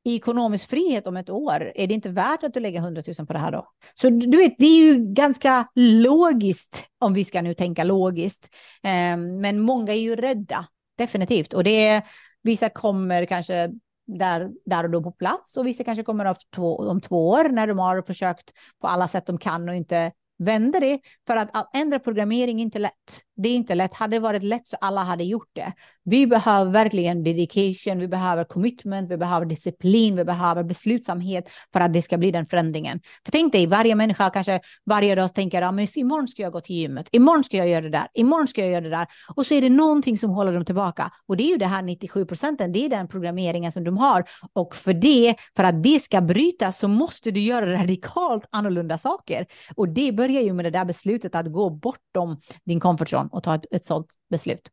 i 0.04 0.16
ekonomisk 0.16 0.70
frihet 0.70 1.08
om 1.08 1.18
ett 1.18 1.30
år, 1.30 1.72
är 1.76 1.88
det 1.88 1.94
inte 1.94 2.10
värt 2.10 2.44
att 2.44 2.54
du 2.54 2.60
lägger 2.60 2.80
100 2.80 3.04
000 3.18 3.28
på 3.28 3.34
det 3.34 3.40
här 3.40 3.52
då? 3.52 3.68
Så 3.94 4.10
du 4.10 4.38
vet, 4.38 4.56
det 4.58 4.66
är 4.66 4.78
ju 4.78 5.14
ganska 5.14 5.68
logiskt, 5.76 6.84
om 7.00 7.14
vi 7.14 7.26
ska 7.26 7.42
nu 7.42 7.54
tänka 7.54 7.84
logiskt. 7.84 8.56
Ehm, 8.84 9.42
men 9.42 9.60
många 9.60 9.94
är 9.94 10.00
ju 10.00 10.16
rädda, 10.16 10.68
definitivt. 10.98 11.54
Och 11.54 11.64
det 11.64 11.86
är, 11.88 12.04
vissa 12.44 12.70
kommer 12.70 13.26
kanske 13.26 13.72
där, 14.08 14.50
där 14.66 14.84
och 14.84 14.90
då 14.90 15.04
på 15.04 15.12
plats 15.12 15.58
och 15.58 15.68
vissa 15.68 15.84
kanske 15.84 16.04
kommer 16.04 16.26
om 16.26 16.36
två, 16.56 16.76
om 16.78 17.02
två 17.02 17.30
år 17.30 17.50
när 17.50 17.68
de 17.68 17.80
har 17.80 18.02
försökt 18.02 18.52
på 18.82 18.88
alla 18.88 19.08
sätt 19.08 19.26
de 19.26 19.38
kan 19.38 19.70
och 19.70 19.76
inte 19.76 20.12
vänder 20.38 20.80
det. 20.80 21.00
För 21.28 21.36
att, 21.36 21.50
att 21.58 21.76
ändra 21.76 22.00
programmering 22.00 22.60
är 22.60 22.64
inte 22.64 22.80
lätt. 22.80 23.24
Det 23.42 23.50
är 23.50 23.56
inte 23.56 23.76
lätt. 23.76 23.94
Hade 23.94 24.16
det 24.16 24.20
varit 24.20 24.44
lätt 24.44 24.68
så 24.68 24.78
alla 24.82 25.04
hade 25.04 25.24
gjort 25.24 25.50
det. 25.54 25.74
Vi 26.04 26.28
behöver 26.28 26.72
verkligen 26.72 27.24
dedication, 27.24 28.00
vi 28.00 28.08
behöver 28.08 28.44
commitment, 28.44 29.12
vi 29.12 29.18
behöver 29.18 29.46
disciplin, 29.46 30.16
vi 30.16 30.24
behöver 30.26 30.64
beslutsamhet 30.64 31.50
för 31.74 31.80
att 31.80 31.94
det 31.94 32.02
ska 32.02 32.18
bli 32.18 32.32
den 32.32 32.46
förändringen. 32.46 33.00
För 33.26 33.32
tänk 33.32 33.54
dig, 33.54 33.68
varje 33.68 33.96
människa 33.96 34.30
kanske 34.30 34.60
varje 34.86 35.16
dag 35.16 35.34
tänker, 35.34 35.62
ja, 35.62 35.72
men 35.72 35.88
imorgon 35.96 36.28
ska 36.28 36.42
jag 36.42 36.54
gå 36.54 36.62
till 36.62 36.76
gymmet, 36.76 37.10
imorgon 37.12 37.44
ska 37.44 37.58
jag 37.58 37.68
göra 37.68 37.82
det 37.82 37.90
där, 37.90 38.08
imorgon 38.14 38.48
ska 38.48 38.62
jag 38.62 38.72
göra 38.72 38.82
det 38.82 38.90
där. 38.90 39.08
Och 39.36 39.46
så 39.46 39.54
är 39.54 39.62
det 39.62 39.70
någonting 39.70 40.18
som 40.18 40.30
håller 40.30 40.54
dem 40.54 40.66
tillbaka. 40.66 41.12
Och 41.28 41.38
det 41.38 41.44
är 41.44 41.52
ju 41.52 41.58
det 41.58 41.66
här 41.66 41.82
97 41.82 42.26
procenten, 42.26 42.72
det 42.72 42.86
är 42.86 42.90
den 42.90 43.08
programmeringen 43.08 43.72
som 43.72 43.84
de 43.84 43.98
har. 43.98 44.24
Och 44.54 44.76
för 44.76 44.94
det, 44.94 45.36
för 45.56 45.64
att 45.64 45.84
det 45.84 46.00
ska 46.00 46.22
brytas 46.22 46.80
så 46.80 46.88
måste 46.88 47.32
du 47.32 47.40
göra 47.40 47.74
radikalt 47.74 48.46
annorlunda 48.50 48.98
saker. 48.98 49.46
Och 49.76 49.90
det 49.90 50.12
börjar 50.12 50.42
ju 50.42 50.54
med 50.54 50.66
det 50.66 50.72
där 50.72 50.86
beslutet 50.86 51.36
att 51.36 51.52
gå 51.52 51.70
bortom 51.70 52.38
din 52.66 52.80
comfort 52.80 53.14
zone 53.14 53.29
och 53.32 53.44
ta 53.44 53.56
ett, 53.56 53.66
ett 53.72 53.86
sådant 53.86 54.14
beslut. 54.30 54.72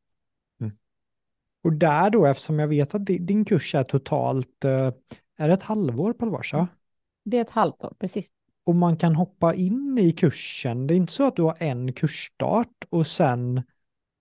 Och 1.67 1.73
där 1.73 2.11
då, 2.11 2.27
eftersom 2.27 2.59
jag 2.59 2.69
vet 2.69 2.95
att 2.95 3.07
din 3.07 3.45
kurs 3.45 3.75
är 3.75 3.85
totalt, 3.85 4.65
eh, 4.65 4.93
är 5.37 5.49
det 5.49 5.55
ett 5.55 5.63
halvår 5.63 6.13
på 6.13 6.25
Alvarsa? 6.25 6.69
Det 7.25 7.37
är 7.37 7.41
ett 7.41 7.51
halvår, 7.51 7.95
precis. 7.99 8.27
Och 8.65 8.75
man 8.75 8.97
kan 8.97 9.15
hoppa 9.15 9.55
in 9.55 9.99
i 9.99 10.13
kursen. 10.13 10.87
Det 10.87 10.95
är 10.95 10.97
inte 10.97 11.13
så 11.13 11.27
att 11.27 11.37
du 11.37 11.43
har 11.43 11.57
en 11.59 11.93
kursstart 11.93 12.85
och 12.89 13.07
sen, 13.07 13.63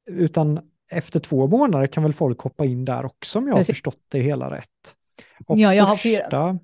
utan 0.10 0.60
efter 0.92 1.20
två 1.20 1.48
månader 1.48 1.88
kan 1.88 2.04
väl 2.04 2.14
folk 2.14 2.40
hoppa 2.40 2.66
in 2.66 2.86
där 2.86 3.06
också 3.06 3.40
om 3.40 3.48
jag 3.48 3.56
precis. 3.58 3.70
har 3.70 3.74
förstått 3.74 4.02
det 4.08 4.20
hela 4.20 4.52
rätt. 4.52 4.96
Och 5.48 5.58
ja, 5.58 5.74
jag 5.74 6.00
första, 6.00 6.38
har 6.38 6.60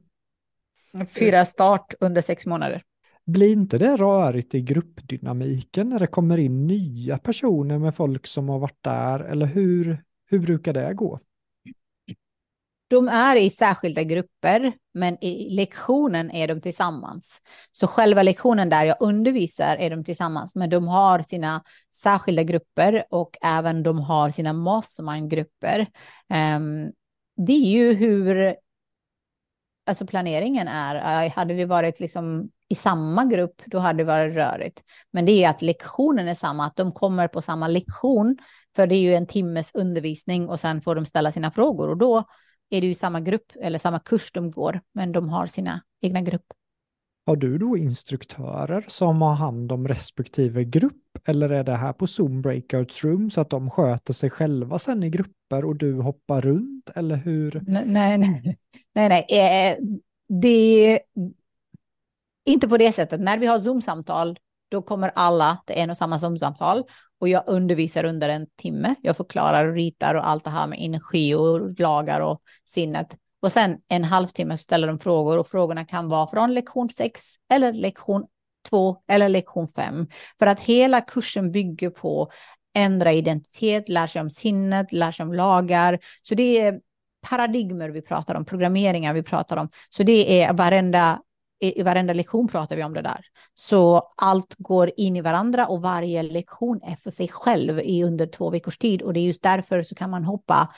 fyra. 0.93 1.05
Fyra 1.05 1.45
start 1.45 1.93
under 1.99 2.21
sex 2.21 2.45
månader. 2.45 2.83
Blir 3.25 3.51
inte 3.51 3.77
det 3.77 3.95
rörigt 3.95 4.55
i 4.55 4.61
gruppdynamiken 4.61 5.89
när 5.89 5.99
det 5.99 6.07
kommer 6.07 6.37
in 6.37 6.67
nya 6.67 7.17
personer 7.17 7.79
med 7.79 7.95
folk 7.95 8.27
som 8.27 8.49
har 8.49 8.59
varit 8.59 8.83
där? 8.83 9.19
Eller 9.19 9.45
hur, 9.45 10.03
hur 10.25 10.39
brukar 10.39 10.73
det 10.73 10.93
gå? 10.93 11.19
De 12.87 13.07
är 13.07 13.35
i 13.35 13.49
särskilda 13.49 14.03
grupper, 14.03 14.73
men 14.93 15.23
i 15.23 15.49
lektionen 15.49 16.31
är 16.31 16.47
de 16.47 16.61
tillsammans. 16.61 17.41
Så 17.71 17.87
själva 17.87 18.23
lektionen 18.23 18.69
där 18.69 18.85
jag 18.85 18.97
undervisar 18.99 19.75
är 19.75 19.89
de 19.89 20.03
tillsammans, 20.03 20.55
men 20.55 20.69
de 20.69 20.87
har 20.87 21.23
sina 21.23 21.63
särskilda 21.95 22.43
grupper 22.43 23.05
och 23.09 23.37
även 23.41 23.83
de 23.83 23.99
har 23.99 24.31
sina 24.31 24.53
mastermind-grupper. 24.53 25.79
Um, 26.57 26.91
det 27.47 27.53
är 27.53 27.71
ju 27.71 27.93
hur 27.93 28.55
alltså 29.85 30.05
planeringen 30.05 30.67
är. 30.67 31.29
Hade 31.29 31.53
det 31.53 31.65
varit 31.65 31.99
liksom 31.99 32.49
i 32.71 32.75
samma 32.75 33.25
grupp, 33.25 33.61
då 33.65 33.79
hade 33.79 33.97
det 33.97 34.03
varit 34.03 34.35
rörigt. 34.35 34.83
Men 35.11 35.25
det 35.25 35.43
är 35.43 35.49
att 35.49 35.61
lektionen 35.61 36.27
är 36.27 36.35
samma, 36.35 36.65
att 36.65 36.75
de 36.75 36.91
kommer 36.91 37.27
på 37.27 37.41
samma 37.41 37.67
lektion, 37.67 38.37
för 38.75 38.87
det 38.87 38.95
är 38.95 39.01
ju 39.01 39.15
en 39.15 39.27
timmes 39.27 39.71
undervisning 39.73 40.49
och 40.49 40.59
sen 40.59 40.81
får 40.81 40.95
de 40.95 41.05
ställa 41.05 41.31
sina 41.31 41.51
frågor 41.51 41.89
och 41.89 41.97
då 41.97 42.23
är 42.69 42.81
det 42.81 42.87
ju 42.87 42.93
samma 42.93 43.19
grupp 43.19 43.51
eller 43.61 43.79
samma 43.79 43.99
kurs 43.99 44.31
de 44.31 44.51
går, 44.51 44.81
men 44.93 45.11
de 45.11 45.29
har 45.29 45.47
sina 45.47 45.81
egna 46.01 46.21
grupp. 46.21 46.45
Har 47.25 47.35
du 47.35 47.57
då 47.57 47.77
instruktörer 47.77 48.85
som 48.87 49.21
har 49.21 49.33
hand 49.33 49.71
om 49.71 49.87
respektive 49.87 50.63
grupp 50.63 51.17
eller 51.25 51.49
är 51.49 51.63
det 51.63 51.75
här 51.75 51.93
på 51.93 52.07
Zoom 52.07 52.41
breakout 52.41 53.03
room 53.03 53.29
så 53.29 53.41
att 53.41 53.49
de 53.49 53.69
sköter 53.69 54.13
sig 54.13 54.29
själva 54.29 54.79
sen 54.79 55.03
i 55.03 55.09
grupper 55.09 55.65
och 55.65 55.75
du 55.75 55.93
hoppar 55.93 56.41
runt 56.41 56.89
eller 56.95 57.15
hur? 57.15 57.61
Nej, 57.67 57.83
nej, 57.85 58.17
nej, 58.17 58.57
nej, 58.95 59.09
nej. 59.09 59.25
Eh, 59.29 59.77
det 60.41 60.99
inte 62.45 62.67
på 62.67 62.77
det 62.77 62.91
sättet. 62.91 63.19
När 63.19 63.37
vi 63.37 63.47
har 63.47 63.59
Zoom-samtal, 63.59 64.37
då 64.71 64.81
kommer 64.81 65.11
alla 65.15 65.57
till 65.65 65.75
en 65.77 65.89
och 65.89 65.97
samma 65.97 66.19
Zoom-samtal 66.19 66.83
och 67.19 67.29
jag 67.29 67.43
undervisar 67.47 68.03
under 68.03 68.29
en 68.29 68.47
timme. 68.61 68.95
Jag 69.01 69.17
förklarar 69.17 69.67
och 69.67 69.75
ritar 69.75 70.15
och 70.15 70.27
allt 70.27 70.43
det 70.43 70.49
här 70.49 70.67
med 70.67 70.79
energi 70.81 71.33
och 71.35 71.79
lagar 71.79 72.19
och 72.19 72.41
sinnet. 72.65 73.17
Och 73.41 73.51
sen 73.51 73.77
en 73.87 74.03
halvtimme 74.03 74.57
ställer 74.57 74.87
de 74.87 74.99
frågor 74.99 75.37
och 75.37 75.47
frågorna 75.47 75.85
kan 75.85 76.09
vara 76.09 76.27
från 76.27 76.53
lektion 76.53 76.89
6 76.89 77.21
eller 77.53 77.73
lektion 77.73 78.25
2 78.69 78.97
eller 79.07 79.29
lektion 79.29 79.67
5. 79.75 80.07
För 80.39 80.45
att 80.45 80.59
hela 80.59 81.01
kursen 81.01 81.51
bygger 81.51 81.89
på 81.89 82.31
ändra 82.73 83.11
identitet, 83.11 83.89
lär 83.89 84.07
sig 84.07 84.21
om 84.21 84.29
sinnet, 84.29 84.91
lär 84.91 85.11
sig 85.11 85.23
om 85.23 85.33
lagar. 85.33 85.99
Så 86.21 86.35
det 86.35 86.61
är 86.61 86.79
paradigmer 87.29 87.89
vi 87.89 88.01
pratar 88.01 88.35
om, 88.35 88.45
programmeringar 88.45 89.13
vi 89.13 89.23
pratar 89.23 89.57
om. 89.57 89.69
Så 89.89 90.03
det 90.03 90.41
är 90.41 90.53
varenda 90.53 91.21
i, 91.61 91.83
varenda 91.83 92.13
lektion 92.13 92.47
pratar 92.47 92.75
vi 92.75 92.83
om 92.83 92.93
det 92.93 93.01
där. 93.01 93.25
Så 93.55 94.11
allt 94.17 94.55
går 94.57 94.91
in 94.97 95.15
i 95.15 95.21
varandra 95.21 95.67
och 95.67 95.81
varje 95.81 96.23
lektion 96.23 96.81
är 96.83 96.95
för 96.95 97.09
sig 97.09 97.27
själv 97.27 97.79
i 97.79 98.03
under 98.03 98.25
två 98.25 98.49
veckors 98.49 98.77
tid. 98.77 99.01
Och 99.01 99.13
det 99.13 99.19
är 99.19 99.25
just 99.25 99.43
därför 99.43 99.83
så 99.83 99.95
kan 99.95 100.09
man 100.09 100.23
hoppa 100.23 100.69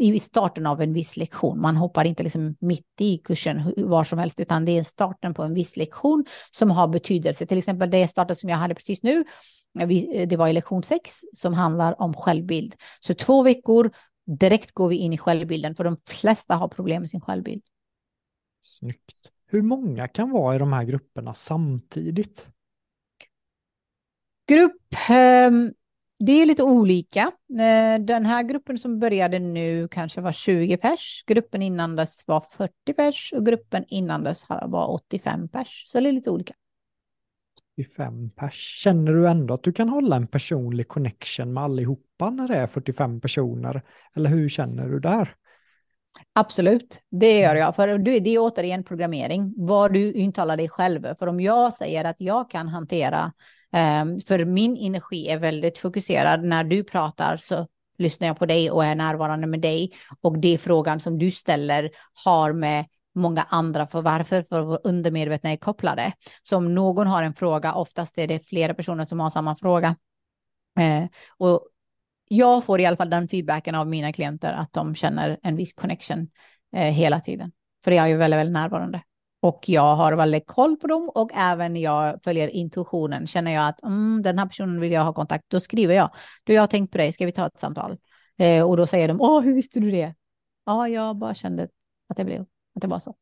i 0.00 0.20
starten 0.20 0.66
av 0.66 0.80
en 0.80 0.92
viss 0.92 1.16
lektion. 1.16 1.60
Man 1.60 1.76
hoppar 1.76 2.04
inte 2.04 2.22
liksom 2.22 2.56
mitt 2.60 3.00
i 3.00 3.18
kursen 3.18 3.74
var 3.76 4.04
som 4.04 4.18
helst, 4.18 4.40
utan 4.40 4.64
det 4.64 4.78
är 4.78 4.82
starten 4.82 5.34
på 5.34 5.42
en 5.42 5.54
viss 5.54 5.76
lektion 5.76 6.24
som 6.50 6.70
har 6.70 6.88
betydelse. 6.88 7.46
Till 7.46 7.58
exempel 7.58 7.90
det 7.90 8.08
startet 8.08 8.38
som 8.38 8.48
jag 8.48 8.56
hade 8.56 8.74
precis 8.74 9.02
nu, 9.02 9.24
det 10.26 10.36
var 10.36 10.48
i 10.48 10.52
lektion 10.52 10.82
6 10.82 11.20
som 11.32 11.54
handlar 11.54 12.00
om 12.02 12.14
självbild. 12.14 12.74
Så 13.00 13.14
två 13.14 13.42
veckor, 13.42 13.90
direkt 14.40 14.72
går 14.72 14.88
vi 14.88 14.96
in 14.96 15.12
i 15.12 15.18
självbilden, 15.18 15.74
för 15.74 15.84
de 15.84 15.96
flesta 16.06 16.54
har 16.54 16.68
problem 16.68 17.02
med 17.02 17.10
sin 17.10 17.20
självbild. 17.20 17.62
Snyggt. 18.60 19.32
Hur 19.46 19.62
många 19.62 20.08
kan 20.08 20.30
vara 20.30 20.54
i 20.54 20.58
de 20.58 20.72
här 20.72 20.84
grupperna 20.84 21.34
samtidigt? 21.34 22.48
Grupp, 24.46 24.82
ehm, 25.10 25.72
det 26.18 26.32
är 26.32 26.46
lite 26.46 26.62
olika. 26.62 27.20
Eh, 27.50 28.00
den 28.00 28.26
här 28.26 28.42
gruppen 28.42 28.78
som 28.78 28.98
började 28.98 29.38
nu 29.38 29.88
kanske 29.88 30.20
var 30.20 30.32
20 30.32 30.76
pers. 30.76 31.24
Gruppen 31.26 31.62
innan 31.62 31.96
dess 31.96 32.24
var 32.26 32.46
40 32.52 32.92
pers 32.96 33.32
och 33.36 33.46
gruppen 33.46 33.84
innan 33.88 34.24
dess 34.24 34.44
var 34.48 34.90
85 34.90 35.48
pers. 35.48 35.84
Så 35.86 36.00
det 36.00 36.08
är 36.08 36.12
lite 36.12 36.30
olika. 36.30 36.54
45 37.76 38.30
pers. 38.30 38.54
Känner 38.82 39.12
du 39.12 39.28
ändå 39.28 39.54
att 39.54 39.62
du 39.62 39.72
kan 39.72 39.88
hålla 39.88 40.16
en 40.16 40.26
personlig 40.26 40.88
connection 40.88 41.52
med 41.52 41.62
allihopa 41.62 42.30
när 42.30 42.48
det 42.48 42.56
är 42.56 42.66
45 42.66 43.20
personer? 43.20 43.82
Eller 44.14 44.30
hur 44.30 44.48
känner 44.48 44.88
du 44.88 45.00
där? 45.00 45.34
Absolut, 46.32 47.00
det 47.10 47.38
gör 47.38 47.50
mm. 47.50 47.60
jag. 47.60 47.76
För 47.76 47.98
det 47.98 48.34
är 48.34 48.38
återigen 48.38 48.84
programmering, 48.84 49.54
vad 49.56 49.92
du 49.92 50.12
intalar 50.12 50.56
dig 50.56 50.68
själv. 50.68 51.14
För 51.18 51.26
om 51.26 51.40
jag 51.40 51.74
säger 51.74 52.04
att 52.04 52.16
jag 52.18 52.50
kan 52.50 52.68
hantera, 52.68 53.32
ehm, 53.72 54.18
för 54.20 54.44
min 54.44 54.76
energi 54.76 55.28
är 55.28 55.38
väldigt 55.38 55.78
fokuserad, 55.78 56.44
när 56.44 56.64
du 56.64 56.84
pratar 56.84 57.36
så 57.36 57.66
lyssnar 57.98 58.26
jag 58.26 58.38
på 58.38 58.46
dig 58.46 58.70
och 58.70 58.84
är 58.84 58.94
närvarande 58.94 59.46
med 59.46 59.60
dig. 59.60 59.92
Och 60.20 60.38
det 60.38 60.58
frågan 60.58 61.00
som 61.00 61.18
du 61.18 61.30
ställer 61.30 61.90
har 62.24 62.52
med 62.52 62.84
många 63.14 63.42
andra 63.42 63.86
för 63.86 64.02
varför, 64.02 64.44
för 64.48 64.60
vår 64.60 64.80
undermedvetna 64.84 65.50
är 65.50 65.56
kopplade. 65.56 66.12
Så 66.42 66.56
om 66.56 66.74
någon 66.74 67.06
har 67.06 67.22
en 67.22 67.34
fråga, 67.34 67.74
oftast 67.74 68.18
är 68.18 68.26
det 68.26 68.48
flera 68.48 68.74
personer 68.74 69.04
som 69.04 69.20
har 69.20 69.30
samma 69.30 69.56
fråga. 69.56 69.96
Eh, 70.80 71.04
och 71.38 71.68
jag 72.28 72.64
får 72.64 72.80
i 72.80 72.86
alla 72.86 72.96
fall 72.96 73.10
den 73.10 73.28
feedbacken 73.28 73.74
av 73.74 73.86
mina 73.86 74.12
klienter 74.12 74.52
att 74.52 74.72
de 74.72 74.94
känner 74.94 75.38
en 75.42 75.56
viss 75.56 75.72
connection 75.72 76.28
eh, 76.76 76.92
hela 76.92 77.20
tiden. 77.20 77.52
För 77.84 77.90
jag 77.90 78.04
är 78.04 78.08
ju 78.08 78.16
väldigt, 78.16 78.38
väldigt 78.38 78.52
närvarande. 78.52 79.02
Och 79.40 79.64
jag 79.68 79.96
har 79.96 80.12
väldigt 80.12 80.46
koll 80.46 80.76
på 80.76 80.86
dem 80.86 81.10
och 81.14 81.30
även 81.34 81.76
jag 81.76 82.22
följer 82.24 82.48
intuitionen. 82.48 83.26
Känner 83.26 83.54
jag 83.54 83.68
att 83.68 83.82
mm, 83.82 84.22
den 84.22 84.38
här 84.38 84.46
personen 84.46 84.80
vill 84.80 84.92
jag 84.92 85.04
ha 85.04 85.12
kontakt, 85.12 85.44
då 85.48 85.60
skriver 85.60 85.94
jag. 85.94 86.10
Du, 86.44 86.52
jag 86.52 86.62
har 86.62 86.66
tänkt 86.66 86.92
på 86.92 86.98
dig, 86.98 87.12
ska 87.12 87.26
vi 87.26 87.32
ta 87.32 87.46
ett 87.46 87.60
samtal? 87.60 87.98
Eh, 88.38 88.68
och 88.68 88.76
då 88.76 88.86
säger 88.86 89.08
de, 89.08 89.20
åh, 89.20 89.40
hur 89.40 89.54
visste 89.54 89.80
du 89.80 89.90
det? 89.90 90.14
Ja, 90.66 90.88
jag 90.88 91.16
bara 91.16 91.34
kände 91.34 91.68
att 92.08 92.16
det 92.16 92.24
blev, 92.24 92.40
att 92.74 92.82
det 92.82 92.88
var 92.88 92.98
så. 92.98 93.14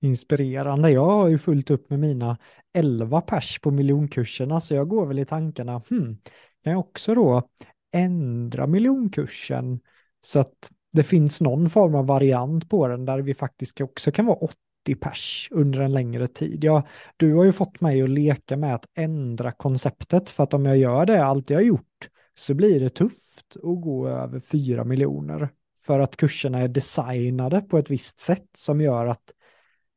Inspirerande. 0.00 0.90
Jag 0.90 1.06
har 1.06 1.28
ju 1.28 1.38
fullt 1.38 1.70
upp 1.70 1.90
med 1.90 2.00
mina 2.00 2.38
11 2.72 3.20
pers 3.20 3.58
på 3.58 3.70
miljonkurserna, 3.70 4.60
så 4.60 4.74
jag 4.74 4.88
går 4.88 5.06
väl 5.06 5.18
i 5.18 5.24
tankarna, 5.24 5.82
hmm, 5.88 6.18
kan 6.66 6.72
jag 6.72 6.80
också 6.80 7.14
då 7.14 7.48
ändra 7.92 8.66
miljonkursen 8.66 9.80
så 10.20 10.38
att 10.38 10.70
det 10.92 11.02
finns 11.02 11.40
någon 11.40 11.70
form 11.70 11.94
av 11.94 12.06
variant 12.06 12.70
på 12.70 12.88
den 12.88 13.04
där 13.04 13.18
vi 13.18 13.34
faktiskt 13.34 13.80
också 13.80 14.12
kan 14.12 14.26
vara 14.26 14.36
80 14.36 14.94
pers 15.00 15.48
under 15.50 15.80
en 15.80 15.92
längre 15.92 16.28
tid. 16.28 16.64
Ja, 16.64 16.86
du 17.16 17.34
har 17.34 17.44
ju 17.44 17.52
fått 17.52 17.80
mig 17.80 18.02
att 18.02 18.10
leka 18.10 18.56
med 18.56 18.74
att 18.74 18.86
ändra 18.94 19.52
konceptet 19.52 20.30
för 20.30 20.44
att 20.44 20.54
om 20.54 20.66
jag 20.66 20.76
gör 20.76 21.06
det 21.06 21.24
allt 21.24 21.50
jag 21.50 21.56
har 21.56 21.64
gjort 21.64 22.08
så 22.34 22.54
blir 22.54 22.80
det 22.80 22.88
tufft 22.88 23.56
att 23.56 23.82
gå 23.82 24.08
över 24.08 24.40
4 24.40 24.84
miljoner 24.84 25.48
för 25.80 26.00
att 26.00 26.16
kurserna 26.16 26.58
är 26.58 26.68
designade 26.68 27.60
på 27.60 27.78
ett 27.78 27.90
visst 27.90 28.20
sätt 28.20 28.48
som 28.56 28.80
gör 28.80 29.06
att 29.06 29.32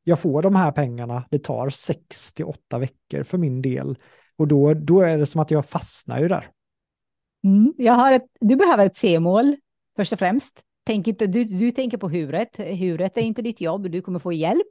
jag 0.04 0.20
får 0.20 0.42
de 0.42 0.54
här 0.54 0.72
pengarna, 0.72 1.24
det 1.30 1.38
tar 1.38 1.70
6 1.70 2.32
till 2.32 2.44
8 2.44 2.78
veckor 2.78 3.22
för 3.22 3.38
min 3.38 3.62
del 3.62 3.96
och 4.40 4.48
då, 4.48 4.74
då 4.74 5.00
är 5.00 5.18
det 5.18 5.26
som 5.26 5.40
att 5.40 5.50
jag 5.50 5.66
fastnar 5.66 6.20
ju 6.20 6.28
där. 6.28 6.50
Mm, 7.44 7.74
jag 7.78 7.92
har 7.92 8.12
ett, 8.12 8.26
du 8.40 8.56
behöver 8.56 8.86
ett 8.86 8.96
C-mål 8.96 9.56
först 9.96 10.12
och 10.12 10.18
främst. 10.18 10.62
Tänk 10.86 11.08
inte, 11.08 11.26
du, 11.26 11.44
du 11.44 11.70
tänker 11.70 11.98
på 11.98 12.08
huret. 12.08 12.56
Huret 12.58 13.18
är 13.18 13.22
inte 13.22 13.42
ditt 13.42 13.60
jobb, 13.60 13.90
du 13.90 14.02
kommer 14.02 14.18
få 14.18 14.32
hjälp. 14.32 14.66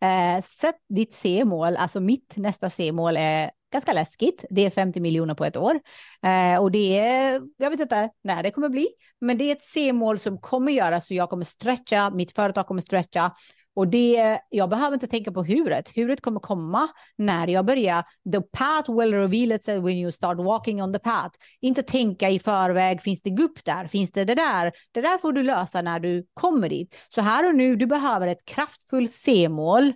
Eh, 0.00 0.44
sätt 0.44 0.76
ditt 0.88 1.14
C-mål, 1.14 1.76
alltså 1.76 2.00
mitt 2.00 2.36
nästa 2.36 2.70
C-mål 2.70 3.16
är 3.16 3.50
ganska 3.72 3.92
läskigt. 3.92 4.44
Det 4.50 4.66
är 4.66 4.70
50 4.70 5.00
miljoner 5.00 5.34
på 5.34 5.44
ett 5.44 5.56
år. 5.56 5.80
Eh, 6.22 6.60
och 6.60 6.70
det 6.70 6.98
är, 6.98 7.42
jag 7.56 7.70
vet 7.70 7.80
inte 7.80 8.10
när 8.24 8.42
det 8.42 8.50
kommer 8.50 8.68
bli, 8.68 8.88
men 9.20 9.38
det 9.38 9.44
är 9.44 9.52
ett 9.52 9.62
C-mål 9.62 10.18
som 10.18 10.38
kommer 10.38 10.72
göra 10.72 11.00
så 11.00 11.14
jag 11.14 11.30
kommer 11.30 11.44
stretcha, 11.44 12.10
mitt 12.10 12.32
företag 12.32 12.66
kommer 12.66 12.82
stretcha 12.82 13.32
och 13.80 13.88
det, 13.88 14.40
jag 14.50 14.70
behöver 14.70 14.94
inte 14.94 15.06
tänka 15.06 15.32
på 15.32 15.42
huret. 15.42 15.88
Huret 15.96 16.20
kommer 16.20 16.40
komma 16.40 16.88
när 17.16 17.48
jag 17.48 17.64
börjar. 17.66 18.04
The 18.32 18.40
path 18.40 18.98
will 18.98 19.14
reveal 19.14 19.52
itself 19.52 19.84
when 19.84 19.96
you 19.96 20.12
start 20.12 20.38
walking 20.38 20.82
on 20.82 20.92
the 20.92 20.98
path. 20.98 21.38
Inte 21.60 21.82
tänka 21.82 22.30
i 22.30 22.38
förväg, 22.38 23.02
finns 23.02 23.22
det 23.22 23.30
gupp 23.30 23.64
där? 23.64 23.86
Finns 23.86 24.12
det 24.12 24.24
det 24.24 24.34
där? 24.34 24.72
Det 24.92 25.00
där 25.00 25.18
får 25.18 25.32
du 25.32 25.42
lösa 25.42 25.82
när 25.82 26.00
du 26.00 26.26
kommer 26.34 26.68
dit. 26.68 26.94
Så 27.08 27.20
här 27.20 27.48
och 27.48 27.54
nu, 27.54 27.76
du 27.76 27.86
behöver 27.86 28.26
ett 28.26 28.44
kraftfullt 28.44 29.12
C-mål. 29.12 29.92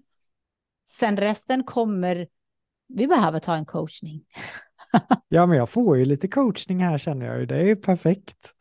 Sen 0.88 1.16
resten 1.16 1.64
kommer, 1.64 2.26
vi 2.88 3.06
behöver 3.06 3.38
ta 3.38 3.54
en 3.54 3.66
coachning 3.66 4.24
ja, 5.28 5.46
men 5.46 5.58
jag 5.58 5.68
får 5.68 5.98
ju 5.98 6.04
lite 6.04 6.28
coachning 6.28 6.78
här 6.78 6.98
känner 6.98 7.26
jag 7.26 7.40
ju. 7.40 7.46
Det 7.46 7.70
är 7.70 7.74
perfekt. 7.74 8.54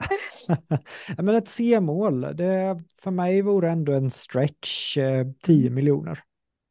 men 1.17 1.35
ett 1.35 1.47
C-mål, 1.47 2.21
det 2.21 2.79
för 3.01 3.11
mig 3.11 3.41
vore 3.41 3.71
ändå 3.71 3.93
en 3.93 4.11
stretch 4.11 4.97
eh, 4.97 5.27
10 5.43 5.69
miljoner. 5.69 6.19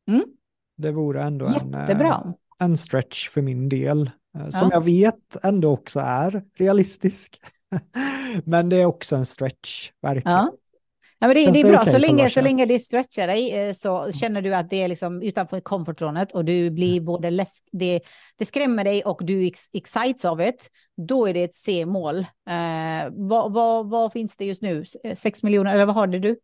Mm. 0.08 0.24
Det 0.76 0.90
vore 0.90 1.22
ändå 1.22 1.46
en, 1.46 1.74
eh, 1.74 2.32
en 2.58 2.76
stretch 2.76 3.28
för 3.28 3.42
min 3.42 3.68
del. 3.68 4.10
Eh, 4.38 4.48
som 4.48 4.68
ja. 4.68 4.76
jag 4.76 4.84
vet 4.84 5.36
ändå 5.42 5.70
också 5.70 6.00
är 6.00 6.44
realistisk. 6.54 7.40
men 8.44 8.68
det 8.68 8.76
är 8.76 8.84
också 8.84 9.16
en 9.16 9.26
stretch, 9.26 9.90
verkligen. 10.02 10.38
Ja. 10.38 10.52
Ja, 11.22 11.28
men 11.28 11.36
det, 11.36 11.50
det 11.50 11.60
är 11.60 11.64
bra, 11.64 11.80
okay 11.80 11.92
så, 11.92 11.98
länge, 11.98 12.30
så 12.30 12.40
länge 12.40 12.66
det 12.66 12.78
stretchar 12.78 13.26
dig 13.26 13.58
eh, 13.58 13.74
så 13.74 14.12
känner 14.12 14.42
du 14.42 14.54
att 14.54 14.70
det 14.70 14.82
är 14.82 14.88
liksom 14.88 15.22
utanför 15.22 15.60
komfortzonet 15.60 16.32
och 16.32 16.44
du 16.44 16.70
blir 16.70 16.92
mm. 16.92 17.04
både 17.04 17.30
läsk, 17.30 17.64
det, 17.72 18.00
det 18.38 18.46
skrämmer 18.46 18.84
dig 18.84 19.04
och 19.04 19.20
du 19.24 19.46
ex, 19.46 19.60
excites 19.72 20.24
av 20.24 20.36
det, 20.36 20.68
då 20.96 21.26
är 21.26 21.34
det 21.34 21.44
ett 21.44 21.54
C-mål. 21.54 22.18
Eh, 22.18 23.10
vad, 23.10 23.52
vad, 23.52 23.90
vad, 23.90 24.12
finns 24.12 24.36
det 24.36 24.44
just 24.44 24.62
nu? 24.62 24.84
Sex 25.16 25.42
miljoner, 25.42 25.74
eller 25.74 25.86
vad 25.86 25.94
har 25.94 26.06
du? 26.06 26.36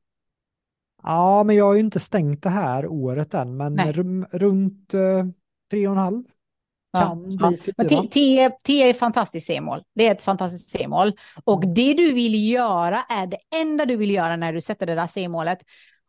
Ja, 1.02 1.44
men 1.44 1.56
jag 1.56 1.64
har 1.64 1.74
ju 1.74 1.80
inte 1.80 2.00
stängt 2.00 2.42
det 2.42 2.50
här 2.50 2.86
året 2.86 3.34
än, 3.34 3.56
men 3.56 3.92
runt 4.32 4.94
eh, 4.94 5.26
tre 5.70 5.86
och 5.86 5.92
en 5.92 5.98
halv. 5.98 6.24
Kan 6.96 7.36
ja, 7.40 7.50
bli 7.50 7.56
ja. 7.90 8.04
fyra. 8.10 8.50
10 8.62 8.88
är 8.88 8.92
fantastiskt 8.92 9.46
C-mål. 9.46 9.82
Det 9.94 10.06
är 10.06 10.12
ett 10.12 10.22
fantastiskt 10.22 10.70
C-mål. 10.70 11.12
Och 11.44 11.64
mm. 11.64 11.74
det 11.74 11.94
du 11.94 12.12
vill 12.12 12.50
göra 12.50 13.02
är 13.08 13.26
det 13.26 13.38
enda 13.54 13.84
du 13.86 13.96
vill 13.96 14.10
göra 14.10 14.36
när 14.36 14.52
du 14.52 14.60
sätter 14.60 14.86
det 14.86 14.94
där 14.94 15.06
C-målet 15.06 15.58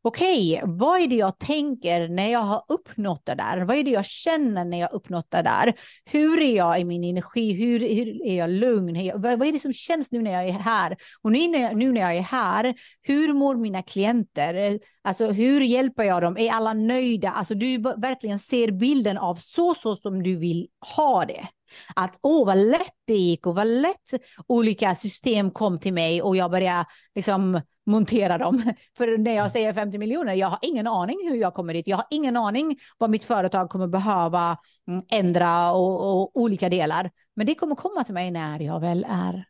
okej, 0.01 0.57
okay, 0.57 0.75
vad 0.77 1.01
är 1.01 1.07
det 1.07 1.15
jag 1.15 1.39
tänker 1.39 2.07
när 2.07 2.31
jag 2.31 2.39
har 2.39 2.63
uppnått 2.67 3.25
det 3.25 3.35
där? 3.35 3.61
Vad 3.61 3.77
är 3.77 3.83
det 3.83 3.91
jag 3.91 4.05
känner 4.05 4.65
när 4.65 4.79
jag 4.79 4.93
uppnått 4.93 5.31
det 5.31 5.41
där? 5.41 5.73
Hur 6.05 6.41
är 6.41 6.55
jag 6.55 6.79
i 6.79 6.85
min 6.85 7.03
energi? 7.03 7.53
Hur, 7.53 7.79
hur 7.79 8.27
är 8.27 8.37
jag 8.37 8.49
lugn? 8.49 9.11
vad, 9.21 9.39
vad, 9.39 9.47
är 9.47 9.51
det 9.51 9.59
som 9.59 9.73
känns 9.73 10.11
nu 10.11 10.21
när 10.21 10.31
jag 10.31 10.47
är 10.47 10.51
här? 10.51 10.97
Och 11.21 11.31
nu 11.31 11.47
när, 11.47 11.59
jag, 11.59 11.77
nu 11.77 11.91
när 11.91 12.01
jag 12.01 12.15
är 12.15 12.21
här, 12.21 12.75
hur 13.01 13.33
mår 13.33 13.55
mina 13.55 13.81
klienter? 13.81 14.79
Alltså 15.01 15.31
hur 15.31 15.61
hjälper 15.61 16.03
jag 16.03 16.21
dem? 16.21 16.37
Är 16.37 16.51
alla 16.51 16.73
nöjda? 16.73 17.31
Alltså 17.31 17.55
du 17.55 17.77
verkligen 17.77 18.39
ser 18.39 18.71
bilden 18.71 19.17
av 19.17 19.35
så, 19.35 19.75
så 19.75 19.95
som 19.95 20.23
du 20.23 20.35
vill 20.35 20.67
ha 20.95 21.25
det. 21.25 21.47
Att 21.95 22.19
åh, 22.21 22.45
vad 22.45 22.57
lätt 22.57 22.95
det 23.07 23.13
gick 23.17 23.47
och 23.47 23.55
vad 23.55 23.67
lätt 23.67 24.13
olika 24.47 24.95
system 24.95 25.51
kom 25.51 25.79
till 25.79 25.93
mig 25.93 26.21
och 26.21 26.35
jag 26.35 26.51
började 26.51 26.85
liksom 27.15 27.61
montera 27.89 28.37
dem. 28.37 28.73
För 28.97 29.17
när 29.17 29.35
jag 29.35 29.51
säger 29.51 29.73
50 29.73 29.97
miljoner, 29.97 30.33
jag 30.33 30.47
har 30.47 30.59
ingen 30.61 30.87
aning 30.87 31.17
hur 31.29 31.35
jag 31.35 31.53
kommer 31.53 31.73
dit. 31.73 31.87
Jag 31.87 31.97
har 31.97 32.05
ingen 32.09 32.37
aning 32.37 32.79
vad 32.97 33.09
mitt 33.09 33.23
företag 33.23 33.69
kommer 33.69 33.87
behöva 33.87 34.57
mm, 34.87 35.03
ändra 35.09 35.71
och, 35.71 36.21
och 36.21 36.37
olika 36.37 36.69
delar. 36.69 37.11
Men 37.35 37.45
det 37.45 37.55
kommer 37.55 37.75
komma 37.75 38.03
till 38.03 38.13
mig 38.13 38.31
när 38.31 38.59
jag 38.59 38.79
väl 38.79 39.05
är 39.09 39.45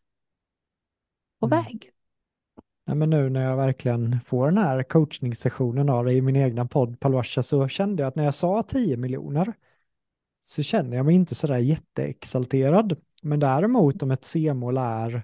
på 1.40 1.46
mm. 1.46 1.60
väg. 1.60 1.92
Ja, 2.86 2.96
men 2.96 3.10
nu 3.10 3.30
när 3.30 3.44
jag 3.44 3.58
verkligen 3.58 4.22
får 4.22 4.46
den 4.46 4.58
här 4.58 4.84
coachningssessionen 4.84 5.90
av 5.90 6.12
i 6.12 6.22
min 6.22 6.36
egna 6.36 6.66
podd 6.66 7.00
Palwasha 7.00 7.44
så 7.44 7.68
kände 7.68 8.04
jag 8.04 8.08
att 8.08 8.16
när 8.16 8.24
jag 8.24 8.34
sa 8.34 8.64
10 8.64 8.98
miljoner 8.98 9.54
så 10.42 10.64
känner 10.64 10.98
jag 10.98 11.06
mig 11.06 11.16
inte 11.16 11.36
sådär 11.36 11.58
jätteexalterad. 11.58 12.98
Men 13.24 13.40
däremot 13.40 14.04
om 14.04 14.12
ett 14.12 14.26
C-mål 14.26 14.78
är 14.78 15.24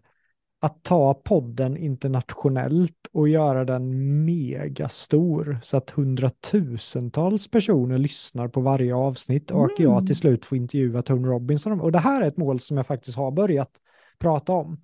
att 0.66 0.84
ta 0.84 1.14
podden 1.14 1.78
internationellt 1.78 3.10
och 3.12 3.30
göra 3.30 3.66
den 3.66 4.26
mega 4.26 4.90
stor 4.90 5.60
så 5.62 5.78
att 5.78 5.90
hundratusentals 5.90 7.48
personer 7.48 7.98
lyssnar 7.98 8.48
på 8.48 8.62
varje 8.62 8.96
avsnitt 8.96 9.52
och 9.52 9.66
att 9.66 9.80
jag 9.80 10.00
till 10.00 10.08
mm. 10.08 10.16
slut 10.16 10.46
får 10.46 10.58
intervjua 10.58 11.02
Tony 11.02 11.28
Robinson. 11.28 11.82
Och 11.82 11.92
det 11.92 12.00
här 12.00 12.22
är 12.22 12.28
ett 12.28 12.38
mål 12.38 12.60
som 12.60 12.78
jag 12.78 12.88
faktiskt 12.88 13.18
har 13.18 13.32
börjat 13.32 13.72
prata 14.20 14.54
om. 14.54 14.82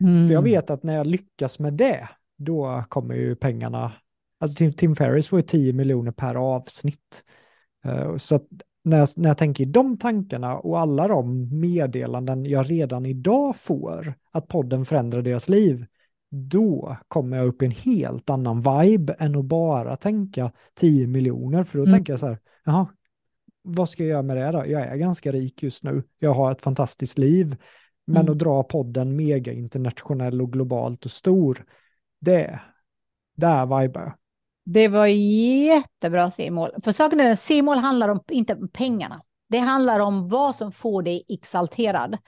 Mm. 0.00 0.26
För 0.26 0.34
jag 0.34 0.42
vet 0.42 0.70
att 0.70 0.82
när 0.82 0.94
jag 0.94 1.06
lyckas 1.06 1.58
med 1.58 1.74
det, 1.74 2.08
då 2.38 2.84
kommer 2.88 3.14
ju 3.14 3.36
pengarna, 3.36 3.92
alltså 4.40 4.56
Tim, 4.56 4.72
Tim 4.72 4.96
Ferris 4.96 5.28
får 5.28 5.38
ju 5.38 5.42
10 5.42 5.72
miljoner 5.72 6.12
per 6.12 6.34
avsnitt. 6.34 7.24
Uh, 7.86 8.16
så 8.16 8.36
att 8.36 8.46
när 8.82 8.98
jag, 8.98 9.08
när 9.16 9.28
jag 9.28 9.38
tänker 9.38 9.64
i 9.64 9.66
de 9.66 9.98
tankarna 9.98 10.58
och 10.58 10.80
alla 10.80 11.08
de 11.08 11.48
meddelanden 11.60 12.44
jag 12.44 12.70
redan 12.70 13.06
idag 13.06 13.56
får 13.56 14.14
att 14.30 14.48
podden 14.48 14.84
förändrar 14.84 15.22
deras 15.22 15.48
liv, 15.48 15.86
då 16.30 16.96
kommer 17.08 17.36
jag 17.36 17.46
upp 17.46 17.62
i 17.62 17.64
en 17.64 17.70
helt 17.70 18.30
annan 18.30 18.62
vibe 18.62 19.16
än 19.18 19.36
att 19.36 19.44
bara 19.44 19.96
tänka 19.96 20.52
10 20.74 21.06
miljoner. 21.06 21.64
För 21.64 21.78
då 21.78 21.84
mm. 21.84 21.94
tänker 21.94 22.12
jag 22.12 22.20
så 22.20 22.26
här, 22.26 22.38
jaha, 22.64 22.86
vad 23.62 23.88
ska 23.88 24.02
jag 24.02 24.10
göra 24.10 24.22
med 24.22 24.36
det 24.36 24.50
då? 24.50 24.66
Jag 24.66 24.82
är 24.82 24.96
ganska 24.96 25.32
rik 25.32 25.62
just 25.62 25.84
nu, 25.84 26.02
jag 26.18 26.34
har 26.34 26.52
ett 26.52 26.62
fantastiskt 26.62 27.18
liv. 27.18 27.56
Men 28.06 28.22
mm. 28.22 28.32
att 28.32 28.38
dra 28.38 28.62
podden 28.62 29.16
mega 29.16 29.52
internationell 29.52 30.42
och 30.42 30.52
globalt 30.52 31.04
och 31.04 31.10
stor, 31.10 31.64
det, 32.20 32.60
där 33.36 33.80
vibar 33.80 34.00
jag. 34.00 34.12
Det 34.64 34.88
var 34.88 35.06
jättebra 35.06 36.30
C-mål. 36.30 36.70
För 36.84 36.92
saken 36.92 37.20
är 37.20 37.32
att 37.32 37.40
C-mål 37.40 37.78
handlar 37.78 38.08
om, 38.08 38.20
inte 38.28 38.54
om 38.54 38.68
pengarna. 38.68 39.22
Det 39.48 39.58
handlar 39.58 40.00
om 40.00 40.28
vad 40.28 40.56
som 40.56 40.72
får 40.72 41.02
dig 41.02 41.24
exalterad. 41.28 42.18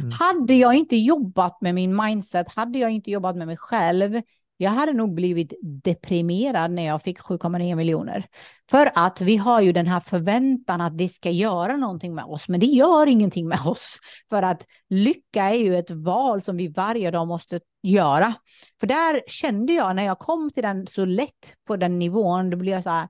Mm. 0.00 0.10
Hade 0.12 0.54
jag 0.54 0.74
inte 0.74 0.96
jobbat 0.96 1.60
med 1.60 1.74
min 1.74 1.96
mindset, 1.96 2.54
hade 2.54 2.78
jag 2.78 2.90
inte 2.90 3.10
jobbat 3.10 3.36
med 3.36 3.46
mig 3.46 3.56
själv, 3.56 4.22
jag 4.62 4.70
hade 4.70 4.92
nog 4.92 5.14
blivit 5.14 5.52
deprimerad 5.62 6.70
när 6.70 6.86
jag 6.86 7.02
fick 7.02 7.20
7,9 7.20 7.74
miljoner. 7.74 8.28
För 8.70 8.90
att 8.94 9.20
vi 9.20 9.36
har 9.36 9.60
ju 9.60 9.72
den 9.72 9.86
här 9.86 10.00
förväntan 10.00 10.80
att 10.80 10.98
det 10.98 11.08
ska 11.08 11.30
göra 11.30 11.76
någonting 11.76 12.14
med 12.14 12.24
oss, 12.24 12.48
men 12.48 12.60
det 12.60 12.66
gör 12.66 13.06
ingenting 13.06 13.48
med 13.48 13.60
oss. 13.66 13.98
För 14.30 14.42
att 14.42 14.66
lycka 14.88 15.44
är 15.44 15.54
ju 15.54 15.76
ett 15.76 15.90
val 15.90 16.42
som 16.42 16.56
vi 16.56 16.68
varje 16.68 17.10
dag 17.10 17.26
måste 17.28 17.60
göra. 17.82 18.34
För 18.80 18.86
där 18.86 19.22
kände 19.26 19.72
jag 19.72 19.96
när 19.96 20.02
jag 20.02 20.18
kom 20.18 20.50
till 20.50 20.62
den 20.62 20.86
så 20.86 21.04
lätt 21.04 21.54
på 21.66 21.76
den 21.76 21.98
nivån, 21.98 22.50
då 22.50 22.56
blev 22.56 22.74
jag 22.74 22.82
så 22.82 22.90
här, 22.90 23.08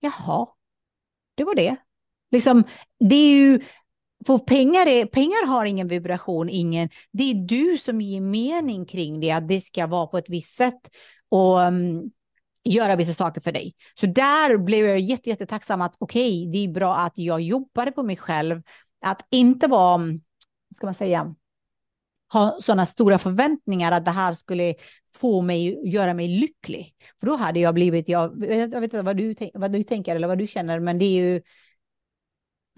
jaha, 0.00 0.46
det 1.34 1.44
var 1.44 1.54
det. 1.54 1.76
Liksom, 2.30 2.64
det 3.00 3.16
är 3.16 3.30
ju, 3.30 3.60
för 4.26 4.38
pengar, 4.38 4.86
är, 4.86 5.06
pengar 5.06 5.46
har 5.46 5.66
ingen 5.66 5.88
vibration, 5.88 6.48
ingen. 6.48 6.88
Det 7.12 7.30
är 7.30 7.34
du 7.34 7.78
som 7.78 8.00
ger 8.00 8.20
mening 8.20 8.86
kring 8.86 9.20
det, 9.20 9.30
att 9.30 9.48
det 9.48 9.60
ska 9.60 9.86
vara 9.86 10.06
på 10.06 10.18
ett 10.18 10.28
visst 10.28 10.56
sätt 10.56 10.80
och 11.28 11.58
um, 11.58 12.10
göra 12.64 12.96
vissa 12.96 13.14
saker 13.14 13.40
för 13.40 13.52
dig. 13.52 13.74
Så 13.94 14.06
där 14.06 14.56
blev 14.56 14.86
jag 14.86 15.00
jätte, 15.00 15.30
jättetacksam 15.30 15.80
att 15.80 15.96
okej, 15.98 16.42
okay, 16.42 16.52
det 16.52 16.70
är 16.70 16.74
bra 16.74 16.96
att 16.96 17.18
jag 17.18 17.40
jobbade 17.40 17.92
på 17.92 18.02
mig 18.02 18.16
själv, 18.16 18.62
att 19.04 19.26
inte 19.30 19.66
vara, 19.66 19.94
mm, 19.94 20.20
ska 20.76 20.86
man 20.86 20.94
säga, 20.94 21.34
ha 22.32 22.58
sådana 22.60 22.86
stora 22.86 23.18
förväntningar 23.18 23.92
att 23.92 24.04
det 24.04 24.10
här 24.10 24.34
skulle 24.34 24.74
få 25.14 25.42
mig, 25.42 25.88
göra 25.88 26.14
mig 26.14 26.28
lycklig. 26.28 26.94
För 27.20 27.26
då 27.26 27.36
hade 27.36 27.60
jag 27.60 27.74
blivit, 27.74 28.08
jag, 28.08 28.44
jag 28.50 28.80
vet 28.80 28.82
inte 28.82 29.02
vad 29.02 29.16
du, 29.16 29.34
vad 29.54 29.72
du 29.72 29.82
tänker 29.82 30.16
eller 30.16 30.28
vad 30.28 30.38
du 30.38 30.46
känner, 30.46 30.80
men 30.80 30.98
det 30.98 31.04
är 31.04 31.22
ju 31.22 31.42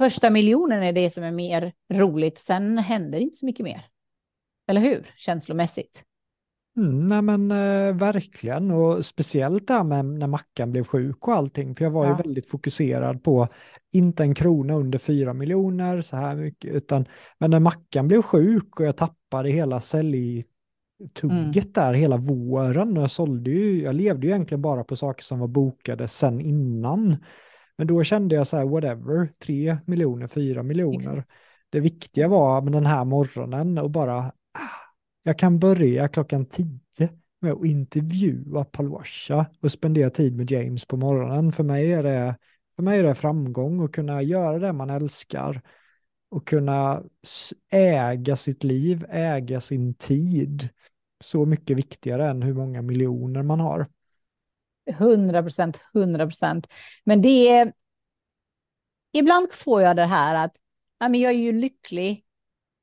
första 0.01 0.31
miljonen 0.31 0.83
är 0.83 0.93
det 0.93 1.11
som 1.11 1.25
är 1.25 1.33
mer 1.33 1.73
roligt. 1.93 2.39
Sen 2.39 2.79
händer 2.79 3.19
inte 3.21 3.37
så 3.37 3.47
mycket 3.47 3.65
mer. 3.65 3.85
Eller 4.69 4.81
hur? 4.81 5.15
Känslomässigt. 5.17 6.05
Mm, 6.77 7.09
nej 7.09 7.23
men 7.23 7.51
eh, 7.51 7.95
verkligen 7.95 8.71
och 8.71 9.05
speciellt 9.05 9.69
där 9.69 9.85
med 9.85 10.05
när 10.05 10.27
Mackan 10.27 10.73
blev 10.73 10.85
sjuk 10.85 11.29
och 11.29 11.35
allting 11.35 11.75
för 11.75 11.85
jag 11.85 11.91
var 11.91 12.05
ja. 12.05 12.11
ju 12.11 12.17
väldigt 12.17 12.47
fokuserad 12.47 13.23
på 13.23 13.49
inte 13.93 14.23
en 14.23 14.35
krona 14.35 14.75
under 14.75 14.99
fyra 14.99 15.33
miljoner 15.33 16.01
så 16.01 16.17
här 16.17 16.37
mycket 16.37 16.75
utan 16.75 17.07
men 17.39 17.51
när 17.51 17.61
Mackan 17.61 18.09
blev 18.09 18.23
sjuk 18.23 18.81
och 18.81 18.87
jag 18.87 18.97
tappade 18.97 19.51
hela 19.51 19.81
säljtugget 19.81 20.47
mm. 21.23 21.73
där 21.73 21.93
hela 21.93 22.17
våren 22.17 22.97
och 22.97 23.03
jag 23.03 23.11
sålde 23.11 23.51
ju, 23.51 23.83
jag 23.83 23.95
levde 23.95 24.27
ju 24.27 24.33
egentligen 24.33 24.63
bara 24.63 24.85
på 24.85 24.97
saker 24.97 25.25
som 25.25 25.39
var 25.39 25.49
bokade 25.49 26.09
sen 26.09 26.41
innan. 26.41 27.17
Men 27.81 27.87
då 27.87 28.05
kände 28.05 28.35
jag 28.35 28.47
så 28.47 28.57
här 28.57 28.65
whatever, 28.65 29.33
tre 29.39 29.79
miljoner, 29.87 30.27
fyra 30.27 30.63
miljoner. 30.63 31.25
Det 31.71 31.81
viktiga 31.81 32.29
var 32.29 32.63
med 32.63 32.73
den 32.73 32.87
här 32.87 33.05
morgonen 33.05 33.79
och 33.79 33.91
bara 33.91 34.19
ah, 34.19 34.33
jag 35.23 35.39
kan 35.39 35.59
börja 35.59 36.09
klockan 36.09 36.47
tio 36.47 37.09
med 37.41 37.53
att 37.53 37.65
intervjua 37.65 38.65
Palwasha 38.65 39.47
och 39.61 39.73
spendera 39.73 40.11
tid 40.11 40.37
med 40.37 40.51
James 40.51 40.85
på 40.85 40.97
morgonen. 40.97 41.53
För 41.53 41.65
mig 41.65 41.93
är 41.93 42.03
det, 42.03 42.37
för 42.77 42.83
mig 42.83 42.99
är 42.99 43.05
det 43.05 43.15
framgång 43.15 43.85
att 43.85 43.93
kunna 43.93 44.23
göra 44.23 44.59
det 44.59 44.73
man 44.73 44.91
älskar 44.91 45.63
och 46.31 46.47
kunna 46.47 47.03
äga 47.71 48.37
sitt 48.37 48.65
liv, 48.65 49.07
äga 49.11 49.61
sin 49.61 49.95
tid. 49.95 50.69
Så 51.21 51.47
mycket 51.47 51.77
viktigare 51.77 52.31
än 52.31 52.43
hur 52.43 52.55
många 52.55 52.83
miljoner 52.83 53.43
man 53.43 53.61
har. 53.61 53.87
100 54.87 55.43
procent, 55.43 55.81
100 55.95 56.27
procent. 56.27 56.67
Men 57.05 57.23
det 57.23 57.49
är... 57.49 57.73
Ibland 59.13 59.53
får 59.53 59.83
jag 59.83 59.97
det 59.97 60.05
här 60.05 60.35
att 60.35 60.57
jag 60.99 61.15
är 61.15 61.31
ju 61.31 61.53
lycklig, 61.53 62.25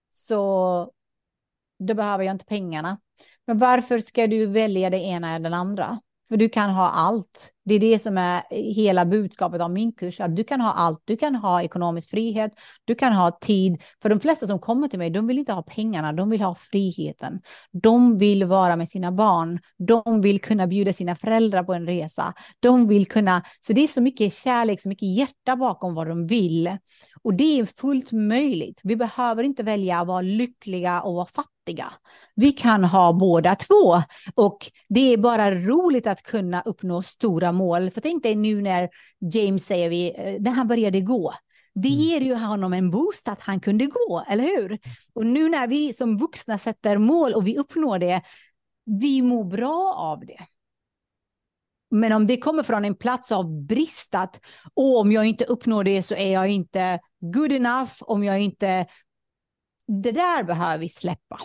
så 0.10 0.92
då 1.80 1.94
behöver 1.94 2.24
jag 2.24 2.36
inte 2.36 2.46
pengarna. 2.46 3.00
Men 3.46 3.58
varför 3.58 4.00
ska 4.00 4.28
du 4.28 4.46
välja 4.46 4.90
det 4.90 4.98
ena 4.98 5.36
eller 5.36 5.44
den 5.44 5.54
andra? 5.54 6.02
För 6.30 6.38
du 6.38 6.50
kan 6.50 6.70
ha 6.70 6.90
allt. 6.90 7.54
Det 7.68 7.76
är 7.76 7.80
det 7.80 8.00
som 8.00 8.18
är 8.18 8.44
hela 8.74 9.06
budskapet 9.06 9.62
av 9.62 9.72
min 9.72 9.92
kurs, 9.92 10.20
att 10.20 10.36
du 10.36 10.44
kan 10.44 10.62
ha 10.62 10.74
allt. 10.74 11.02
Du 11.06 11.18
kan 11.18 11.36
ha 11.36 11.64
ekonomisk 11.64 12.10
frihet, 12.10 12.52
du 12.86 12.96
kan 12.96 13.14
ha 13.14 13.32
tid. 13.32 13.82
För 14.02 14.10
de 14.10 14.20
flesta 14.20 14.48
som 14.48 14.60
kommer 14.60 14.88
till 14.88 15.00
mig, 15.00 15.10
de 15.10 15.28
vill 15.28 15.40
inte 15.40 15.54
ha 15.54 15.62
pengarna, 15.62 16.14
de 16.14 16.30
vill 16.30 16.42
ha 16.42 16.56
friheten. 16.56 17.42
De 17.72 18.18
vill 18.18 18.44
vara 18.44 18.76
med 18.76 18.90
sina 18.90 19.12
barn, 19.12 19.60
de 19.78 20.22
vill 20.22 20.42
kunna 20.42 20.68
bjuda 20.68 20.94
sina 20.94 21.16
föräldrar 21.16 21.64
på 21.64 21.74
en 21.74 21.86
resa. 21.86 22.34
De 22.60 22.88
vill 22.88 23.08
kunna, 23.08 23.44
så 23.60 23.74
det 23.74 23.84
är 23.84 23.88
så 23.88 24.02
mycket 24.02 24.34
kärlek, 24.34 24.82
så 24.82 24.90
mycket 24.90 25.16
hjärta 25.16 25.56
bakom 25.56 25.94
vad 25.94 26.08
de 26.08 26.26
vill. 26.26 26.78
Och 27.24 27.34
det 27.34 27.60
är 27.60 27.66
fullt 27.66 28.12
möjligt. 28.12 28.80
Vi 28.84 28.96
behöver 28.96 29.44
inte 29.44 29.64
välja 29.64 30.00
att 30.00 30.08
vara 30.08 30.22
lyckliga 30.22 31.02
och 31.02 31.14
vara 31.14 31.26
fattiga. 31.26 31.94
Vi 32.36 32.52
kan 32.52 32.84
ha 32.84 33.14
båda 33.14 33.56
två 33.56 34.02
och 34.36 34.72
det 34.90 35.14
är 35.14 35.18
bara 35.18 35.52
roligt 35.52 36.08
att 36.08 36.24
kunna 36.24 36.62
uppnå 36.62 37.04
stora 37.04 37.52
mål. 37.58 37.92
För 37.92 38.02
tänk 38.02 38.24
dig 38.24 38.36
nu 38.36 38.62
när 38.62 38.90
James 39.34 39.66
säger 39.66 39.90
vi, 39.90 40.14
eh, 40.18 40.42
när 40.42 40.52
han 40.52 40.68
började 40.68 41.02
gå. 41.02 41.34
Det 41.74 41.88
mm. 41.88 42.00
ger 42.00 42.22
ju 42.22 42.36
honom 42.36 42.74
en 42.74 42.92
boost 42.92 43.28
att 43.28 43.42
han 43.42 43.60
kunde 43.60 43.86
gå, 43.86 44.26
eller 44.30 44.44
hur? 44.44 44.80
Och 45.14 45.26
nu 45.26 45.50
när 45.50 45.68
vi 45.68 45.94
som 45.94 46.18
vuxna 46.18 46.58
sätter 46.58 46.98
mål 46.98 47.34
och 47.34 47.48
vi 47.48 47.58
uppnår 47.58 48.00
det, 48.00 48.22
vi 48.86 49.22
mår 49.22 49.44
bra 49.44 49.94
av 49.98 50.26
det. 50.26 50.40
Men 51.90 52.12
om 52.12 52.28
det 52.28 52.38
kommer 52.38 52.64
från 52.64 52.86
en 52.86 52.96
plats 52.96 53.32
av 53.32 53.66
brist, 53.66 54.16
att 54.16 54.40
om 54.74 55.12
jag 55.12 55.26
inte 55.26 55.46
uppnår 55.46 55.84
det 55.84 56.04
så 56.04 56.16
är 56.16 56.34
jag 56.34 56.48
inte 56.48 57.00
good 57.20 57.52
enough, 57.52 57.94
om 58.00 58.24
jag 58.24 58.40
inte... 58.40 58.86
Det 60.04 60.12
där 60.12 60.44
behöver 60.44 60.78
vi 60.78 60.90
släppa. 60.90 61.40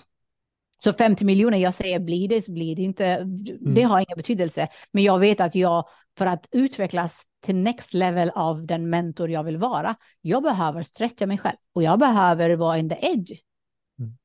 Så 0.85 0.93
50 0.93 1.25
miljoner, 1.25 1.59
jag 1.59 1.75
säger 1.75 2.01
blir 2.01 2.29
det 2.29 2.43
så 2.43 2.53
blir 2.53 2.77
det 2.77 2.83
inte. 2.83 3.07
Mm. 3.07 3.75
Det 3.75 3.83
har 3.83 3.99
ingen 3.99 4.17
betydelse. 4.17 4.69
Men 4.91 5.05
jag 5.05 5.19
vet 5.19 5.41
att 5.41 5.55
jag, 5.55 5.89
för 6.19 6.27
att 6.27 6.49
utvecklas 6.53 7.23
till 7.45 7.57
next 7.57 7.95
level 7.95 8.31
av 8.35 8.67
den 8.67 8.91
mentor 8.91 9.31
jag 9.31 9.45
vill 9.45 9.59
vara, 9.59 9.97
jag 10.21 10.43
behöver 10.43 10.83
stretcha 10.83 11.27
mig 11.27 11.39
själv 11.39 11.57
och 11.75 11.83
jag 11.83 11.99
behöver 11.99 12.57
vara 12.57 12.79
in 12.79 12.89
the 12.89 12.97
edge. 13.01 13.33
Mm. 13.99 14.17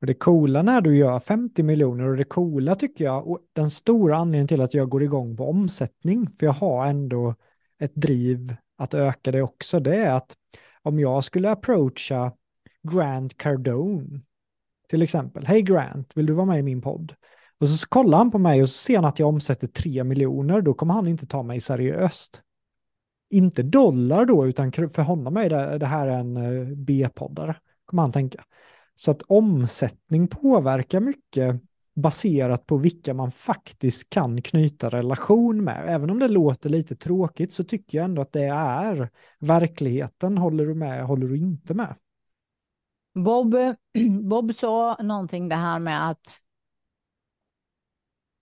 Och 0.00 0.06
det 0.06 0.14
coola 0.14 0.62
när 0.62 0.80
du 0.80 0.96
gör 0.96 1.20
50 1.20 1.62
miljoner 1.62 2.08
och 2.08 2.16
det 2.16 2.24
coola 2.24 2.74
tycker 2.74 3.04
jag, 3.04 3.28
och 3.28 3.40
den 3.52 3.70
stora 3.70 4.16
anledningen 4.16 4.48
till 4.48 4.60
att 4.60 4.74
jag 4.74 4.88
går 4.88 5.02
igång 5.02 5.36
på 5.36 5.48
omsättning, 5.50 6.30
för 6.38 6.46
jag 6.46 6.52
har 6.52 6.86
ändå 6.86 7.34
ett 7.78 7.94
driv 7.94 8.56
att 8.76 8.94
öka 8.94 9.32
det 9.32 9.42
också, 9.42 9.80
det 9.80 9.96
är 9.96 10.10
att 10.10 10.36
om 10.82 10.98
jag 10.98 11.24
skulle 11.24 11.50
approacha 11.50 12.32
Grant 12.92 13.36
Cardone 13.36 14.20
till 14.88 15.02
exempel. 15.02 15.46
Hej 15.46 15.62
Grant, 15.62 16.16
vill 16.16 16.26
du 16.26 16.32
vara 16.32 16.46
med 16.46 16.58
i 16.58 16.62
min 16.62 16.80
podd? 16.80 17.14
Och 17.60 17.68
så 17.68 17.88
kollar 17.88 18.18
han 18.18 18.30
på 18.30 18.38
mig 18.38 18.62
och 18.62 18.68
så 18.68 18.78
ser 18.78 18.96
han 18.96 19.04
att 19.04 19.18
jag 19.18 19.28
omsätter 19.28 19.66
3 19.66 20.04
miljoner, 20.04 20.60
då 20.60 20.74
kommer 20.74 20.94
han 20.94 21.08
inte 21.08 21.26
ta 21.26 21.42
mig 21.42 21.60
seriöst. 21.60 22.42
Inte 23.30 23.62
dollar 23.62 24.24
då, 24.24 24.46
utan 24.46 24.72
för 24.72 25.02
honom 25.02 25.36
är 25.36 25.50
det, 25.50 25.78
det 25.78 25.86
här 25.86 26.06
en 26.06 26.36
eh, 26.36 26.76
B-poddare, 26.76 27.56
kommer 27.84 28.02
han 28.02 28.12
tänka. 28.12 28.44
Så 28.94 29.10
att 29.10 29.22
omsättning 29.22 30.28
påverkar 30.28 31.00
mycket 31.00 31.60
baserat 31.94 32.66
på 32.66 32.76
vilka 32.76 33.14
man 33.14 33.30
faktiskt 33.30 34.10
kan 34.10 34.42
knyta 34.42 34.88
relation 34.88 35.64
med. 35.64 35.84
Även 35.88 36.10
om 36.10 36.18
det 36.18 36.28
låter 36.28 36.70
lite 36.70 36.96
tråkigt 36.96 37.52
så 37.52 37.64
tycker 37.64 37.98
jag 37.98 38.04
ändå 38.04 38.22
att 38.22 38.32
det 38.32 38.44
är 38.54 39.10
verkligheten. 39.38 40.38
Håller 40.38 40.66
du 40.66 40.74
med, 40.74 41.06
håller 41.06 41.26
du 41.26 41.36
inte 41.36 41.74
med? 41.74 41.94
Bob, 43.14 43.54
Bob 44.28 44.54
sa 44.54 44.96
någonting 45.02 45.48
det 45.48 45.54
här 45.54 45.78
med 45.78 46.10
att 46.10 46.40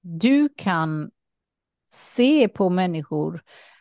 du 0.07 0.49
kan 0.57 1.11
se 1.93 2.49
på 2.49 2.71
människor 2.71 3.35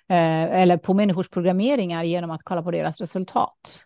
eh, 0.09 0.61
eller 0.61 0.77
på 0.77 0.93
människors 0.93 1.29
programmeringar 1.29 2.03
genom 2.03 2.31
att 2.31 2.43
kolla 2.43 2.63
på 2.63 2.71
deras 2.71 3.01
resultat. 3.01 3.83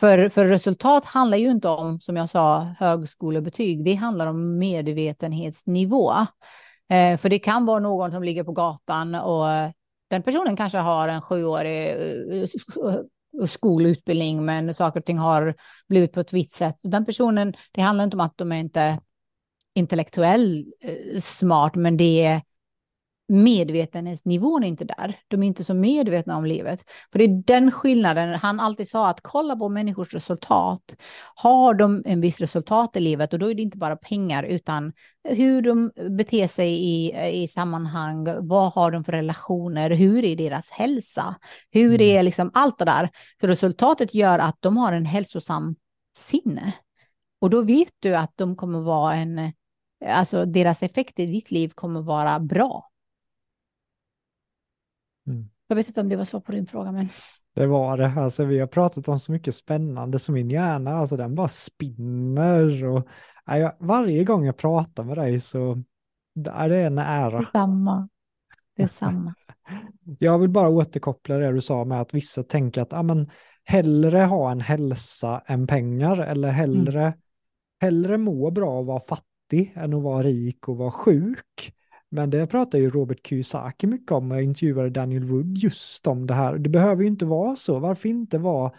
För, 0.00 0.28
för 0.28 0.46
resultat 0.46 1.04
handlar 1.04 1.38
ju 1.38 1.50
inte 1.50 1.68
om, 1.68 2.00
som 2.00 2.16
jag 2.16 2.30
sa, 2.30 2.74
högskolebetyg. 2.78 3.84
Det 3.84 3.94
handlar 3.94 4.26
om 4.26 4.58
medvetenhetsnivå. 4.58 6.12
Eh, 6.90 7.18
för 7.18 7.28
det 7.28 7.38
kan 7.38 7.66
vara 7.66 7.80
någon 7.80 8.12
som 8.12 8.22
ligger 8.22 8.44
på 8.44 8.52
gatan 8.52 9.14
och 9.14 9.46
den 10.10 10.22
personen 10.22 10.56
kanske 10.56 10.78
har 10.78 11.08
en 11.08 11.22
sjuårig 11.22 11.88
eh, 12.42 12.48
skolutbildning, 13.46 14.44
men 14.44 14.74
saker 14.74 15.00
och 15.00 15.06
ting 15.06 15.18
har 15.18 15.54
blivit 15.88 16.12
på 16.12 16.20
ett 16.20 16.32
vitt 16.32 16.52
sätt. 16.52 16.76
Den 16.82 17.04
personen, 17.04 17.54
det 17.72 17.80
handlar 17.80 18.04
inte 18.04 18.16
om 18.16 18.20
att 18.20 18.38
de 18.38 18.52
inte 18.52 18.98
intellektuellt 19.76 20.66
eh, 20.80 21.20
smart, 21.20 21.74
men 21.74 21.96
det 21.96 22.24
är 22.24 22.42
medvetenhetsnivån 23.28 24.64
är 24.64 24.68
inte 24.68 24.84
där. 24.84 25.18
De 25.28 25.42
är 25.42 25.46
inte 25.46 25.64
så 25.64 25.74
medvetna 25.74 26.36
om 26.36 26.46
livet. 26.46 26.84
För 27.12 27.18
det 27.18 27.24
är 27.24 27.42
den 27.46 27.70
skillnaden. 27.70 28.34
Han 28.34 28.60
alltid 28.60 28.88
sa 28.88 29.08
att 29.08 29.20
kolla 29.22 29.56
på 29.56 29.68
människors 29.68 30.14
resultat. 30.14 30.96
Har 31.34 31.74
de 31.74 32.02
en 32.06 32.20
viss 32.20 32.40
resultat 32.40 32.96
i 32.96 33.00
livet 33.00 33.32
och 33.32 33.38
då 33.38 33.50
är 33.50 33.54
det 33.54 33.62
inte 33.62 33.78
bara 33.78 33.96
pengar 33.96 34.42
utan 34.42 34.92
hur 35.28 35.62
de 35.62 35.90
beter 36.16 36.46
sig 36.46 36.72
i, 36.72 37.12
i 37.42 37.48
sammanhang. 37.48 38.48
Vad 38.48 38.72
har 38.72 38.90
de 38.90 39.04
för 39.04 39.12
relationer? 39.12 39.90
Hur 39.90 40.24
är 40.24 40.36
deras 40.36 40.70
hälsa? 40.70 41.34
Hur 41.70 41.94
mm. 41.94 42.00
är 42.00 42.22
liksom 42.22 42.50
allt 42.54 42.78
det 42.78 42.84
där? 42.84 43.10
För 43.40 43.48
resultatet 43.48 44.14
gör 44.14 44.38
att 44.38 44.56
de 44.60 44.76
har 44.76 44.92
en 44.92 45.06
hälsosam 45.06 45.76
sinne. 46.18 46.72
Och 47.40 47.50
då 47.50 47.62
vet 47.62 47.92
du 47.98 48.16
att 48.16 48.32
de 48.34 48.56
kommer 48.56 48.80
vara 48.80 49.14
en, 49.14 49.52
alltså 50.04 50.44
deras 50.44 50.82
effekt 50.82 51.18
i 51.18 51.26
ditt 51.26 51.50
liv 51.50 51.68
kommer 51.68 52.02
vara 52.02 52.40
bra. 52.40 52.90
Mm. 55.26 55.48
Jag 55.68 55.76
vet 55.76 55.88
inte 55.88 56.00
om 56.00 56.08
det 56.08 56.16
var 56.16 56.24
svar 56.24 56.40
på 56.40 56.52
din 56.52 56.66
fråga, 56.66 56.92
men. 56.92 57.08
Det 57.54 57.66
var 57.66 57.96
det. 57.96 58.12
Alltså, 58.16 58.44
vi 58.44 58.58
har 58.58 58.66
pratat 58.66 59.08
om 59.08 59.18
så 59.18 59.32
mycket 59.32 59.54
spännande 59.54 60.18
som 60.18 60.34
min 60.34 60.50
hjärna, 60.50 60.96
alltså 60.96 61.16
den 61.16 61.34
bara 61.34 61.48
spinner 61.48 62.84
och 62.84 63.08
äh, 63.50 63.72
varje 63.78 64.24
gång 64.24 64.44
jag 64.44 64.56
pratar 64.56 65.04
med 65.04 65.16
dig 65.18 65.40
så 65.40 65.82
är 66.50 66.68
det 66.68 66.82
en 66.82 66.98
ära. 66.98 67.40
Detsamma. 67.40 68.08
Detsamma. 68.76 69.34
jag 70.18 70.38
vill 70.38 70.50
bara 70.50 70.68
återkoppla 70.68 71.38
det 71.38 71.52
du 71.52 71.60
sa 71.60 71.84
med 71.84 72.00
att 72.00 72.14
vissa 72.14 72.42
tänker 72.42 72.82
att 72.82 72.92
ah, 72.92 73.02
men, 73.02 73.30
hellre 73.64 74.18
ha 74.18 74.50
en 74.50 74.60
hälsa 74.60 75.42
än 75.46 75.66
pengar 75.66 76.18
eller 76.20 76.50
hellre, 76.50 77.02
mm. 77.02 77.18
hellre 77.80 78.18
må 78.18 78.50
bra 78.50 78.78
och 78.78 78.86
vara 78.86 79.00
fattig 79.00 79.35
än 79.52 79.94
att 79.94 80.02
vara 80.02 80.22
rik 80.22 80.68
och 80.68 80.76
vara 80.76 80.90
sjuk. 80.90 81.72
Men 82.08 82.30
det 82.30 82.46
pratar 82.46 82.78
ju 82.78 82.90
Robert 82.90 83.26
Kiyosaki 83.26 83.86
mycket 83.86 84.12
om. 84.12 84.30
Jag 84.30 84.42
intervjuade 84.42 84.90
Daniel 84.90 85.24
Wood 85.24 85.58
just 85.58 86.06
om 86.06 86.26
det 86.26 86.34
här. 86.34 86.58
Det 86.58 86.70
behöver 86.70 87.02
ju 87.02 87.08
inte 87.08 87.24
vara 87.24 87.56
så. 87.56 87.78
Varför 87.78 88.08
inte 88.08 88.38
vara 88.38 88.72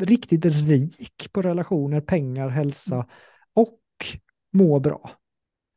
riktigt 0.00 0.44
rik 0.44 1.32
på 1.32 1.42
relationer, 1.42 2.00
pengar, 2.00 2.48
hälsa 2.48 3.06
och 3.54 3.78
må 4.52 4.80
bra? 4.80 5.10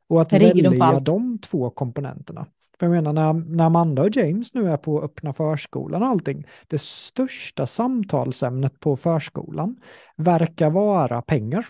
Och 0.07 0.22
att 0.22 0.34
välja 0.34 0.99
de 0.99 1.40
två 1.40 1.70
komponenterna. 1.70 2.48
För 2.80 2.86
jag 2.86 2.94
menar 2.94 3.14
när, 3.14 3.34
när 3.34 3.64
Amanda 3.65 4.02
och 4.02 4.15
James 4.15 4.53
nu 4.53 4.72
är 4.72 4.78
på 4.78 5.02
öppna 5.02 5.34
förskolan 5.34 6.03
och 6.03 6.07
allting, 6.07 6.45
det 6.68 6.82
största 6.82 7.65
samtalsämnet 7.65 8.80
på 8.80 8.95
förskolan 8.95 9.76
verkar 10.18 10.70
vara 10.70 11.22
pengar. 11.22 11.65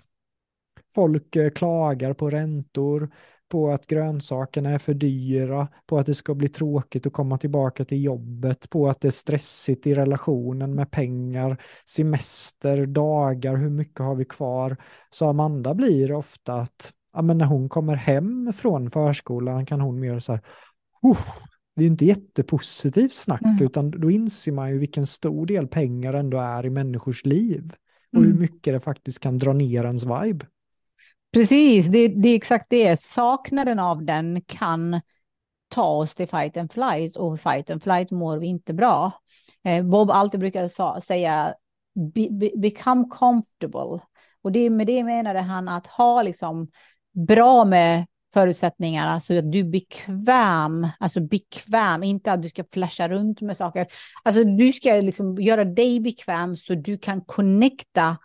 Folk 0.96 1.36
eh, 1.36 1.50
klagar 1.50 2.14
på 2.14 2.30
räntor, 2.30 3.10
på 3.54 3.72
att 3.72 3.88
grönsakerna 3.88 4.70
är 4.70 4.78
för 4.78 4.94
dyra, 4.94 5.68
på 5.86 5.98
att 5.98 6.06
det 6.06 6.14
ska 6.14 6.36
bli 6.36 6.48
tråkigt 6.48 7.08
att 7.08 7.14
komma 7.14 7.38
tillbaka 7.38 7.86
till 7.86 8.04
jobbet, 8.04 8.70
på 8.70 8.90
att 8.90 9.02
det 9.02 9.08
är 9.08 9.12
stressigt 9.12 9.88
i 9.88 9.94
relationen 9.94 10.76
med 10.76 10.92
pengar, 10.92 11.62
semester, 11.86 12.86
dagar, 12.86 13.56
hur 13.56 13.70
mycket 13.70 14.00
har 14.00 14.16
vi 14.16 14.26
kvar? 14.26 14.78
Så 15.10 15.30
Amanda 15.30 15.74
blir 15.74 16.12
ofta 16.12 16.54
att 16.54 16.94
ja, 17.14 17.22
men 17.22 17.38
när 17.38 17.46
hon 17.46 17.70
kommer 17.70 17.96
hem 17.96 18.54
från 18.54 18.90
förskolan 18.90 19.66
kan 19.66 19.82
hon 19.82 20.00
mer 20.00 20.20
så 20.20 20.32
här, 20.32 20.42
oh, 21.02 21.20
det 21.76 21.84
är 21.84 21.88
inte 21.88 22.06
jättepositivt 22.06 23.16
snack, 23.16 23.42
mm. 23.42 23.66
utan 23.66 23.92
då 23.92 24.12
inser 24.12 24.52
man 24.52 24.70
ju 24.70 24.78
vilken 24.78 25.06
stor 25.06 25.46
del 25.46 25.68
pengar 25.68 26.14
ändå 26.14 26.38
är 26.38 26.66
i 26.66 26.70
människors 26.70 27.26
liv 27.26 27.74
och 28.12 28.20
mm. 28.20 28.32
hur 28.32 28.40
mycket 28.40 28.74
det 28.74 28.80
faktiskt 28.80 29.20
kan 29.20 29.38
dra 29.38 29.54
ner 29.54 29.84
ens 29.84 30.04
vibe. 30.04 30.46
Precis, 31.34 31.88
det, 31.88 32.08
det, 32.08 32.30
är 32.30 32.36
exakt 32.36 32.66
det. 32.70 33.02
Saknaden 33.04 33.80
av 33.80 34.04
den 34.06 34.42
kan 34.42 35.02
ta 35.68 35.88
oss 35.88 36.16
till 36.16 36.28
fight 36.28 36.58
and 36.58 36.72
flight 36.72 37.18
och 37.18 37.40
fight 37.40 37.70
and 37.70 37.84
flight 37.84 38.12
mår 38.12 38.38
vi 38.38 38.48
inte 38.48 38.74
bra. 38.74 39.12
Eh, 39.64 39.84
Bob 39.86 40.12
alltid 40.12 40.40
brukar 40.40 41.00
säga 41.00 41.54
be, 42.16 42.28
be, 42.32 42.50
become 42.56 43.08
comfortable. 43.10 44.00
Och 44.42 44.52
det, 44.52 44.70
med 44.70 44.88
det 44.88 45.04
menade 45.04 45.40
han 45.40 45.70
att 45.70 45.88
ha 45.88 46.22
liksom 46.22 46.68
bra 47.28 47.66
med 47.66 48.06
förutsättningarna 48.34 49.20
så 49.20 49.38
att 49.38 49.52
du 49.52 49.60
är 49.60 49.64
bekväm, 49.64 50.88
alltså 51.00 51.22
bekväm, 51.22 52.04
inte 52.04 52.32
att 52.32 52.42
du 52.42 52.50
ska 52.50 52.64
flasha 52.74 53.08
runt 53.08 53.42
med 53.42 53.58
saker. 53.58 53.88
Alltså 54.24 54.44
du 54.44 54.74
ska 54.74 54.94
liksom 54.94 55.38
göra 55.42 55.66
dig 55.66 56.00
bekväm 56.00 56.58
så 56.58 56.76
du 56.76 56.98
kan 56.98 57.22
connecta 57.22 58.18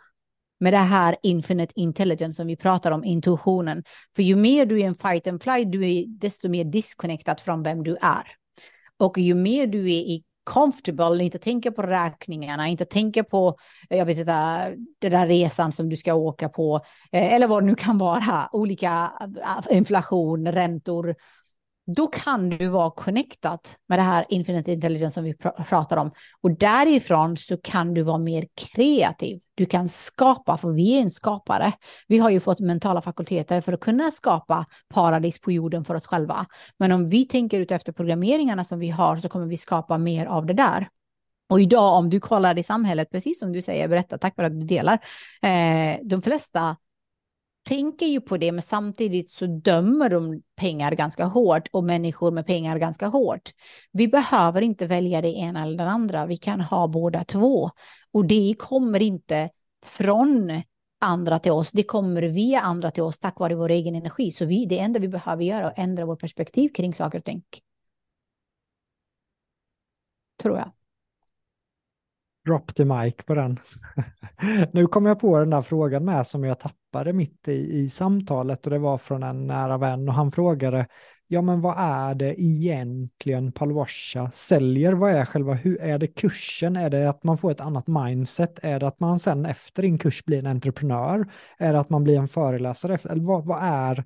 med 0.60 0.72
det 0.72 0.76
här 0.76 1.16
infinite 1.22 1.72
intelligence 1.80 2.36
som 2.36 2.46
vi 2.46 2.56
pratar 2.56 2.90
om, 2.90 3.04
intuitionen. 3.04 3.84
För 4.16 4.22
ju 4.22 4.36
mer 4.36 4.66
du 4.66 4.80
är 4.80 4.86
en 4.86 4.94
fight 4.94 5.26
and 5.26 5.42
flight, 5.42 5.72
du 5.72 5.90
är 5.90 6.04
desto 6.06 6.48
mer 6.48 6.64
disconnectad 6.64 7.40
från 7.40 7.62
vem 7.62 7.82
du 7.82 7.96
är. 8.00 8.26
Och 8.96 9.18
ju 9.18 9.34
mer 9.34 9.66
du 9.66 9.80
är 9.80 10.00
i 10.00 10.24
comfortable, 10.44 11.24
inte 11.24 11.38
tänker 11.38 11.70
på 11.70 11.82
räkningarna, 11.82 12.68
inte 12.68 12.84
tänker 12.84 13.22
på, 13.22 13.56
jag 13.88 14.06
vet 14.06 14.18
inte, 14.18 14.74
den 14.98 15.10
där 15.10 15.26
resan 15.26 15.72
som 15.72 15.88
du 15.88 15.96
ska 15.96 16.14
åka 16.14 16.48
på, 16.48 16.76
eh, 17.12 17.34
eller 17.34 17.48
vad 17.48 17.62
det 17.62 17.66
nu 17.66 17.74
kan 17.74 17.98
vara, 17.98 18.48
olika 18.52 19.12
eh, 19.70 19.76
inflation, 19.76 20.52
räntor, 20.52 21.14
då 21.96 22.06
kan 22.06 22.48
du 22.48 22.68
vara 22.68 22.90
connectat 22.90 23.76
med 23.88 23.98
det 23.98 24.02
här 24.02 24.24
infinite 24.28 24.72
intelligence 24.72 25.14
som 25.14 25.24
vi 25.24 25.34
pr 25.34 25.48
pratar 25.48 25.96
om. 25.96 26.10
Och 26.40 26.58
därifrån 26.58 27.36
så 27.36 27.56
kan 27.56 27.94
du 27.94 28.02
vara 28.02 28.18
mer 28.18 28.46
kreativ. 28.54 29.40
Du 29.54 29.66
kan 29.66 29.88
skapa, 29.88 30.56
för 30.56 30.72
vi 30.72 30.96
är 30.96 31.02
en 31.02 31.10
skapare. 31.10 31.72
Vi 32.06 32.18
har 32.18 32.30
ju 32.30 32.40
fått 32.40 32.60
mentala 32.60 33.02
fakulteter 33.02 33.60
för 33.60 33.72
att 33.72 33.80
kunna 33.80 34.10
skapa 34.10 34.66
paradis 34.88 35.40
på 35.40 35.52
jorden 35.52 35.84
för 35.84 35.94
oss 35.94 36.06
själva. 36.06 36.46
Men 36.78 36.92
om 36.92 37.08
vi 37.08 37.24
tänker 37.24 37.60
ut 37.60 37.70
efter 37.70 37.92
programmeringarna 37.92 38.64
som 38.64 38.78
vi 38.78 38.90
har 38.90 39.16
så 39.16 39.28
kommer 39.28 39.46
vi 39.46 39.56
skapa 39.56 39.98
mer 39.98 40.26
av 40.26 40.46
det 40.46 40.54
där. 40.54 40.88
Och 41.50 41.60
idag 41.60 41.94
om 41.94 42.10
du 42.10 42.20
kollar 42.20 42.58
i 42.58 42.62
samhället, 42.62 43.10
precis 43.10 43.38
som 43.38 43.52
du 43.52 43.62
säger, 43.62 43.88
berätta, 43.88 44.18
tack 44.18 44.34
för 44.34 44.42
att 44.42 44.60
du 44.60 44.66
delar, 44.66 44.98
eh, 45.42 45.98
de 46.04 46.22
flesta 46.22 46.76
tänker 47.68 48.06
ju 48.06 48.20
på 48.20 48.36
det, 48.36 48.52
men 48.52 48.62
samtidigt 48.62 49.30
så 49.30 49.46
dömer 49.46 50.10
de 50.10 50.42
pengar 50.56 50.92
ganska 50.92 51.24
hårt 51.24 51.68
och 51.72 51.84
människor 51.84 52.30
med 52.30 52.46
pengar 52.46 52.78
ganska 52.78 53.06
hårt. 53.06 53.52
Vi 53.92 54.08
behöver 54.08 54.62
inte 54.62 54.86
välja 54.86 55.20
det 55.20 55.28
ena 55.28 55.62
eller 55.62 55.78
det 55.78 55.90
andra. 55.90 56.26
Vi 56.26 56.36
kan 56.36 56.60
ha 56.60 56.88
båda 56.88 57.24
två 57.24 57.70
och 58.12 58.24
det 58.24 58.54
kommer 58.58 59.02
inte 59.02 59.50
från 59.86 60.62
andra 61.00 61.38
till 61.38 61.52
oss. 61.52 61.72
Det 61.72 61.82
kommer 61.82 62.22
via 62.22 62.60
andra 62.60 62.90
till 62.90 63.02
oss 63.02 63.18
tack 63.18 63.40
vare 63.40 63.54
vår 63.54 63.70
egen 63.70 63.94
energi. 63.94 64.30
Så 64.32 64.44
vi, 64.44 64.66
det 64.66 64.78
enda 64.78 65.00
vi 65.00 65.08
behöver 65.08 65.44
göra 65.44 65.64
är 65.64 65.70
att 65.70 65.78
ändra 65.78 66.06
vårt 66.06 66.20
perspektiv 66.20 66.68
kring 66.68 66.94
saker 66.94 67.18
och 67.18 67.24
ting. 67.24 67.42
Tror 70.42 70.56
jag 70.58 70.72
drop 72.48 72.74
the 72.74 72.84
mic 72.84 73.14
på 73.26 73.34
den. 73.34 73.60
nu 74.72 74.86
kom 74.86 75.06
jag 75.06 75.20
på 75.20 75.38
den 75.38 75.50
där 75.50 75.62
frågan 75.62 76.04
med 76.04 76.26
som 76.26 76.44
jag 76.44 76.58
tappade 76.58 76.77
mitt 77.12 77.48
i, 77.48 77.78
i 77.78 77.88
samtalet 77.88 78.66
och 78.66 78.70
det 78.70 78.78
var 78.78 78.98
från 78.98 79.22
en 79.22 79.46
nära 79.46 79.78
vän 79.78 80.08
och 80.08 80.14
han 80.14 80.32
frågade 80.32 80.86
ja 81.28 81.42
men 81.42 81.60
vad 81.60 81.74
är 81.78 82.14
det 82.14 82.40
egentligen 82.42 83.52
Palwasha 83.52 84.30
säljer? 84.30 84.92
Vad 84.92 85.10
är 85.10 85.24
själva, 85.24 85.54
hur 85.54 85.80
är 85.80 85.98
det 85.98 86.06
kursen? 86.06 86.76
Är 86.76 86.90
det 86.90 87.10
att 87.10 87.24
man 87.24 87.38
får 87.38 87.50
ett 87.50 87.60
annat 87.60 87.86
mindset? 87.86 88.58
Är 88.62 88.80
det 88.80 88.86
att 88.86 89.00
man 89.00 89.18
sen 89.18 89.46
efter 89.46 89.82
din 89.82 89.98
kurs 89.98 90.24
blir 90.24 90.38
en 90.38 90.46
entreprenör? 90.46 91.26
Är 91.58 91.72
det 91.72 91.80
att 91.80 91.90
man 91.90 92.04
blir 92.04 92.18
en 92.18 92.28
föreläsare? 92.28 92.98
Eller 93.10 93.24
vad, 93.24 93.44
vad 93.44 93.58
är 93.62 94.04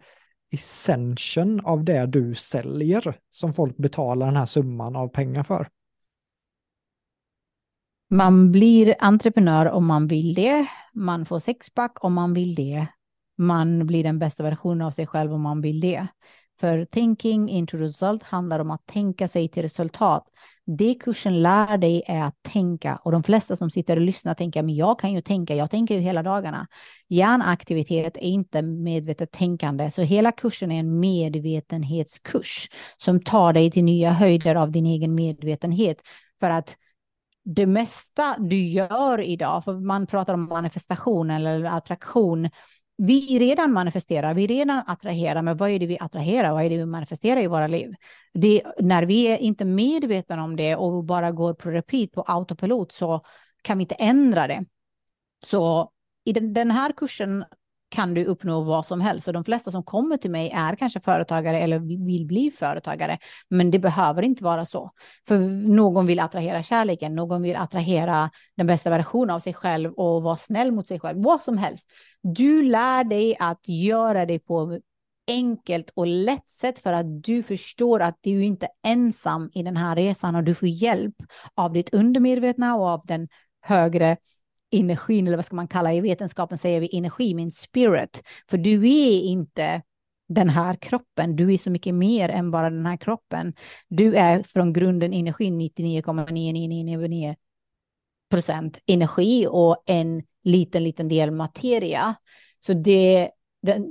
essensen 0.53 1.61
av 1.61 1.85
det 1.85 2.07
du 2.07 2.35
säljer 2.35 3.15
som 3.31 3.53
folk 3.53 3.77
betalar 3.77 4.27
den 4.27 4.37
här 4.37 4.47
summan 4.47 4.97
av 4.97 5.09
pengar 5.09 5.43
för? 5.43 5.69
Man 8.13 8.53
blir 8.53 8.95
entreprenör 8.99 9.67
om 9.67 9.87
man 9.87 10.07
vill 10.07 10.35
det. 10.35 10.67
Man 10.93 11.27
får 11.27 11.39
sexpack 11.39 12.05
om 12.05 12.13
man 12.13 12.35
vill 12.35 12.55
det. 12.55 12.87
Man 13.39 13.87
blir 13.87 14.03
den 14.05 14.19
bästa 14.19 14.43
versionen 14.43 14.87
av 14.87 14.91
sig 14.91 15.07
själv 15.07 15.35
om 15.35 15.43
man 15.43 15.61
vill 15.61 15.81
det. 15.81 16.07
För 16.61 16.85
thinking 16.85 17.49
into 17.49 17.77
result 17.77 18.23
handlar 18.23 18.59
om 18.59 18.71
att 18.71 18.87
tänka 18.87 19.29
sig 19.29 19.49
till 19.49 19.63
resultat. 19.63 20.25
Det 20.67 20.95
kursen 20.95 21.43
lär 21.43 21.79
dig 21.79 22.03
är 22.07 22.23
att 22.23 22.43
tänka 22.43 22.97
och 22.97 23.13
de 23.13 23.23
flesta 23.23 23.57
som 23.57 23.71
sitter 23.71 23.97
och 23.97 24.03
lyssnar 24.03 24.35
tänker 24.35 24.63
men 24.63 24.75
jag 24.75 24.99
kan 24.99 25.13
ju 25.13 25.21
tänka, 25.21 25.55
jag 25.55 25.71
tänker 25.71 25.95
ju 25.95 26.01
hela 26.01 26.23
dagarna. 26.23 26.67
Hjärnaktivitet 27.09 28.17
är 28.17 28.21
inte 28.21 28.63
medvetet 28.63 29.33
tänkande, 29.33 29.91
så 29.91 30.03
hela 30.03 30.33
kursen 30.33 30.73
är 30.73 30.81
en 30.81 31.01
medvetenhetskurs 31.01 32.71
som 32.97 33.21
tar 33.23 33.53
dig 33.53 33.71
till 33.71 33.85
nya 33.85 34.13
höjder 34.13 34.55
av 34.55 34.71
din 34.71 34.87
egen 34.87 35.15
medvetenhet 35.15 36.03
för 36.41 36.51
att 36.51 36.77
det 37.45 37.67
mesta 37.67 38.37
du 38.39 38.61
gör 38.61 39.21
idag, 39.21 39.65
för 39.65 39.75
man 39.75 40.07
pratar 40.07 40.35
om 40.35 40.49
manifestation 40.49 41.31
eller 41.31 41.65
attraktion, 41.65 42.51
vi 42.97 43.39
redan 43.39 43.73
manifesterar, 43.73 44.35
vi 44.35 44.47
redan 44.47 44.83
attraherar, 44.87 45.43
men 45.43 45.57
vad 45.57 45.71
är 45.71 45.79
det 45.79 45.87
vi 45.87 45.99
attraherar? 46.01 46.53
Vad 46.53 46.65
är 46.65 46.71
det 46.71 46.77
vi 46.77 46.87
manifesterar 46.87 47.41
i 47.41 47.47
våra 47.47 47.67
liv? 47.67 47.95
Det, 48.35 48.63
när 48.79 49.03
vi 49.03 49.25
är 49.25 49.39
inte 49.39 49.65
medvetna 49.65 50.45
om 50.45 50.57
det 50.57 50.77
och 50.77 51.05
bara 51.05 51.31
går 51.31 51.55
på 51.55 51.71
repeat 51.71 52.13
på 52.13 52.23
autopilot 52.23 52.93
så 52.93 53.21
kan 53.63 53.79
vi 53.79 53.83
inte 53.83 53.95
ändra 53.95 54.47
det. 54.47 54.65
Så 55.45 55.91
i 56.25 56.33
den, 56.33 56.53
den 56.53 56.71
här 56.71 56.93
kursen 56.93 57.45
kan 57.93 58.15
du 58.15 58.25
uppnå 58.25 58.61
vad 58.61 58.87
som 58.87 59.01
helst. 59.01 59.27
Och 59.27 59.33
de 59.35 59.45
flesta 59.45 59.71
som 59.71 59.83
kommer 59.83 60.17
till 60.17 60.31
mig 60.31 60.51
är 60.51 60.77
kanske 60.77 61.01
företagare 61.01 61.59
eller 61.61 61.79
vill 62.07 62.27
bli 62.27 62.51
företagare. 62.59 63.19
Men 63.49 63.71
det 63.71 63.79
behöver 63.79 64.23
inte 64.23 64.45
vara 64.45 64.67
så. 64.67 64.91
För 65.29 65.39
någon 65.69 66.07
vill 66.07 66.21
attrahera 66.21 66.63
kärleken, 66.63 67.15
någon 67.15 67.43
vill 67.43 67.57
attrahera 67.57 68.31
den 68.57 68.67
bästa 68.67 68.91
versionen 68.91 69.31
av 69.31 69.41
sig 69.41 69.55
själv 69.55 69.93
och 69.93 70.23
vara 70.23 70.37
snäll 70.37 70.73
mot 70.73 70.89
sig 70.89 71.01
själv. 71.01 71.23
Vad 71.23 71.41
som 71.41 71.59
helst. 71.59 71.91
Du 72.23 72.63
lär 72.63 73.05
dig 73.05 73.37
att 73.39 73.69
göra 73.69 74.27
det 74.27 74.39
på 74.39 74.79
enkelt 75.27 75.91
och 75.95 76.07
lätt 76.07 76.51
sätt 76.51 76.79
för 76.79 76.93
att 76.93 77.25
du 77.25 77.43
förstår 77.43 78.01
att 78.01 78.19
du 78.21 78.45
inte 78.45 78.67
är 78.67 78.93
ensam 78.93 79.51
i 79.55 79.63
den 79.63 79.77
här 79.77 79.97
resan 79.97 80.35
och 80.35 80.45
du 80.45 80.55
får 80.55 80.69
hjälp 80.69 81.15
av 81.55 81.73
ditt 81.73 81.95
undermedvetna 81.95 82.77
och 82.77 82.87
av 82.87 83.01
den 83.05 83.29
högre 83.61 84.17
energin, 84.73 85.27
eller 85.27 85.37
vad 85.37 85.47
ska 85.47 85.57
man 85.57 85.69
kalla 85.69 85.91
det, 85.91 85.97
i 85.97 86.01
vetenskapen 86.01 86.59
säger 86.59 86.81
vi 86.81 86.97
energi, 86.97 87.35
min 87.35 87.51
spirit. 87.51 88.23
För 88.51 88.59
du 88.59 88.89
är 88.89 89.21
inte 89.21 89.83
den 90.29 90.49
här 90.49 90.75
kroppen, 90.75 91.37
du 91.37 91.55
är 91.55 91.59
så 91.59 91.71
mycket 91.71 91.95
mer 91.95 92.29
än 92.29 92.51
bara 92.51 92.71
den 92.71 92.87
här 92.87 92.97
kroppen. 92.97 93.55
Du 93.89 94.17
är 94.17 94.43
från 94.43 94.73
grunden 94.73 95.13
energi 95.13 95.51
99,9999 95.51 97.35
procent 98.31 98.79
energi 98.87 99.47
och 99.51 99.83
en 99.87 100.23
liten, 100.45 100.85
liten 100.85 101.09
del 101.09 101.31
materia. 101.31 102.15
Så 102.61 102.73
det, 102.73 103.31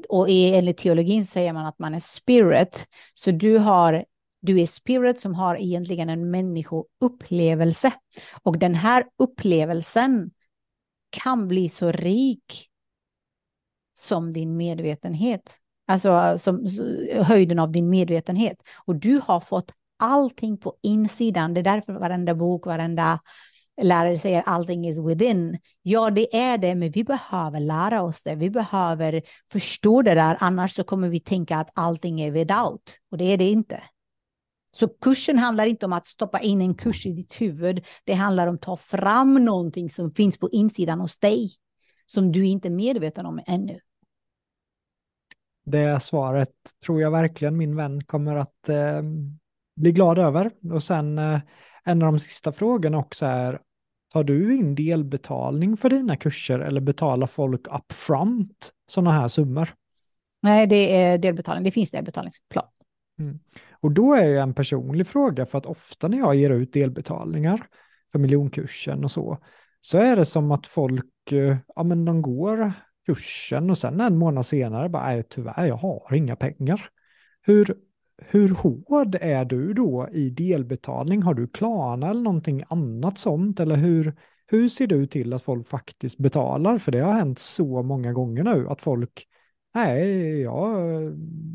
och 0.10 0.30
enligt 0.30 0.78
teologin 0.78 1.26
säger 1.26 1.54
man 1.54 1.66
att 1.66 1.80
man 1.80 1.94
är 1.94 2.00
spirit. 2.00 2.88
Så 3.14 3.32
du 3.32 3.58
har 3.58 4.06
du 4.42 4.60
är 4.62 4.66
spirit 4.66 5.20
som 5.20 5.36
har 5.36 5.56
egentligen 5.56 6.10
en 6.10 6.32
människoupplevelse. 6.32 7.94
Och 8.44 8.58
den 8.58 8.76
här 8.76 9.06
upplevelsen 9.18 10.32
kan 11.12 11.48
bli 11.48 11.70
så 11.70 11.92
rik 11.92 12.68
som 13.94 14.34
din 14.34 14.58
medvetenhet. 14.58 15.58
Alltså 15.88 16.38
som 16.40 16.68
höjden 17.12 17.60
av 17.60 17.72
din 17.72 17.90
medvetenhet. 17.90 18.58
Och 18.86 18.96
du 18.96 19.22
har 19.24 19.40
fått 19.40 19.72
allting 20.00 20.58
på 20.58 20.76
insidan. 20.82 21.54
Det 21.54 21.62
är 21.62 21.64
därför 21.64 21.94
varenda 21.94 22.36
bok, 22.36 22.66
varenda 22.66 23.20
lärare 23.82 24.20
säger 24.20 24.42
allting 24.42 24.88
is 24.88 24.98
within. 24.98 25.60
Ja, 25.82 26.10
det 26.10 26.36
är 26.36 26.58
det, 26.58 26.76
men 26.76 26.92
vi 26.92 27.04
behöver 27.04 27.60
lära 27.60 28.02
oss 28.02 28.24
det. 28.24 28.36
Vi 28.36 28.50
behöver 28.50 29.22
förstå 29.52 30.02
det 30.02 30.14
där, 30.14 30.38
annars 30.40 30.76
så 30.76 30.84
kommer 30.84 31.10
vi 31.10 31.20
tänka 31.20 31.58
att 31.58 31.72
allting 31.74 32.22
är 32.22 32.32
without. 32.32 32.98
Och 33.12 33.18
det 33.18 33.26
är 33.26 33.38
det 33.38 33.50
inte. 33.50 33.84
Så 34.72 34.88
kursen 34.88 35.38
handlar 35.38 35.66
inte 35.66 35.86
om 35.86 35.94
att 35.94 36.08
stoppa 36.08 36.40
in 36.40 36.62
en 36.62 36.76
kurs 36.76 37.06
i 37.06 37.14
ditt 37.14 37.42
huvud. 37.42 37.86
Det 38.04 38.14
handlar 38.14 38.48
om 38.48 38.56
att 38.56 38.62
ta 38.62 38.78
fram 38.78 39.46
någonting 39.46 39.90
som 39.90 40.12
finns 40.12 40.38
på 40.38 40.50
insidan 40.50 41.00
hos 41.00 41.20
dig. 41.20 41.50
Som 42.06 42.32
du 42.32 42.46
inte 42.46 42.68
är 42.68 42.70
medveten 42.70 43.26
om 43.26 43.42
ännu. 43.48 43.80
Det 45.66 46.04
svaret 46.04 46.50
tror 46.86 47.02
jag 47.02 47.12
verkligen 47.12 47.58
min 47.58 47.76
vän 47.76 48.04
kommer 48.04 48.36
att 48.36 48.70
eh, 48.70 49.02
bli 49.76 49.92
glad 49.92 50.20
över. 50.20 50.52
Och 50.74 50.84
sen 50.84 51.18
eh, 51.18 51.40
en 51.84 52.02
av 52.02 52.06
de 52.12 52.20
sista 52.20 52.52
frågorna 52.52 52.98
också 52.98 53.26
är, 53.26 53.62
tar 54.14 54.24
du 54.24 54.58
in 54.58 54.76
delbetalning 54.76 55.78
för 55.78 55.90
dina 55.90 56.18
kurser 56.18 56.60
eller 56.60 56.82
betalar 56.82 57.28
folk 57.28 57.68
upfront 57.68 58.72
sådana 58.88 59.12
här 59.12 59.28
summor? 59.28 59.70
Nej, 60.42 60.68
det 60.68 60.96
är 60.96 61.18
delbetalning. 61.18 61.64
Det 61.64 61.72
finns 61.72 61.92
delbetalningsplan. 61.92 62.66
Mm. 63.20 63.40
Och 63.82 63.92
då 63.92 64.14
är 64.14 64.28
ju 64.28 64.38
en 64.38 64.54
personlig 64.54 65.08
fråga, 65.08 65.46
för 65.46 65.58
att 65.58 65.66
ofta 65.66 66.08
när 66.08 66.18
jag 66.18 66.36
ger 66.36 66.50
ut 66.50 66.74
delbetalningar 66.74 67.68
för 68.12 68.20
miljonkursen 68.20 69.04
och 69.04 69.12
så, 69.12 69.38
så 69.82 69.98
är 69.98 70.16
det 70.16 70.26
som 70.26 70.52
att 70.52 70.68
folk, 70.68 71.32
eh, 71.32 71.58
ja 71.76 71.84
men 71.84 72.06
de 72.06 72.22
går 72.22 72.74
kursen 73.06 73.70
och 73.70 73.78
sen 73.78 74.02
en 74.02 74.18
månad 74.18 74.46
senare 74.46 74.90
bara, 74.90 75.06
nej 75.06 75.24
tyvärr, 75.30 75.66
jag 75.66 75.76
har 75.76 76.14
inga 76.14 76.36
pengar. 76.36 76.90
Hur, 77.42 77.76
hur 78.22 78.50
hård 78.50 79.16
är 79.22 79.46
du 79.46 79.74
då 79.74 80.10
i 80.12 80.30
delbetalning? 80.30 81.24
Har 81.24 81.34
du 81.34 81.48
Klarna 81.48 82.10
eller 82.10 82.22
någonting 82.22 82.64
annat 82.70 83.18
sånt? 83.18 83.60
Eller 83.60 83.76
hur, 83.76 84.14
hur 84.48 84.68
ser 84.68 84.88
du 84.88 85.08
till 85.08 85.34
att 85.34 85.44
folk 85.44 85.68
faktiskt 85.68 86.18
betalar? 86.18 86.78
För 86.78 86.92
det 86.92 87.00
har 87.00 87.14
hänt 87.14 87.40
så 87.40 87.84
många 87.84 88.14
gånger 88.14 88.44
nu 88.44 88.68
att 88.70 88.82
folk, 88.82 89.28
nej, 89.74 90.42
jag 90.42 90.96
eh, 91.04 91.12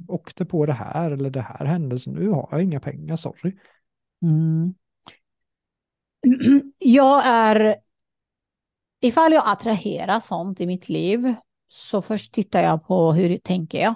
åkte 0.09 0.45
på 0.45 0.67
det 0.67 0.73
här 0.73 1.11
eller 1.11 1.31
det 1.31 1.43
här 1.43 1.65
hände 1.65 1.99
så 1.99 2.11
nu 2.11 2.29
har 2.29 2.49
jag 2.51 2.63
inga 2.63 2.81
pengar, 2.81 3.17
sorry. 3.17 3.57
Mm. 4.23 4.75
Jag 6.79 7.27
är, 7.27 7.77
ifall 9.01 9.33
jag 9.33 9.43
attraherar 9.47 10.21
sånt 10.21 10.61
i 10.61 10.67
mitt 10.67 10.89
liv 10.89 11.35
så 11.69 12.03
först 12.03 12.33
tittar 12.33 12.63
jag 12.63 12.87
på 12.87 13.13
hur 13.13 13.39
tänker 13.39 13.81
jag? 13.81 13.95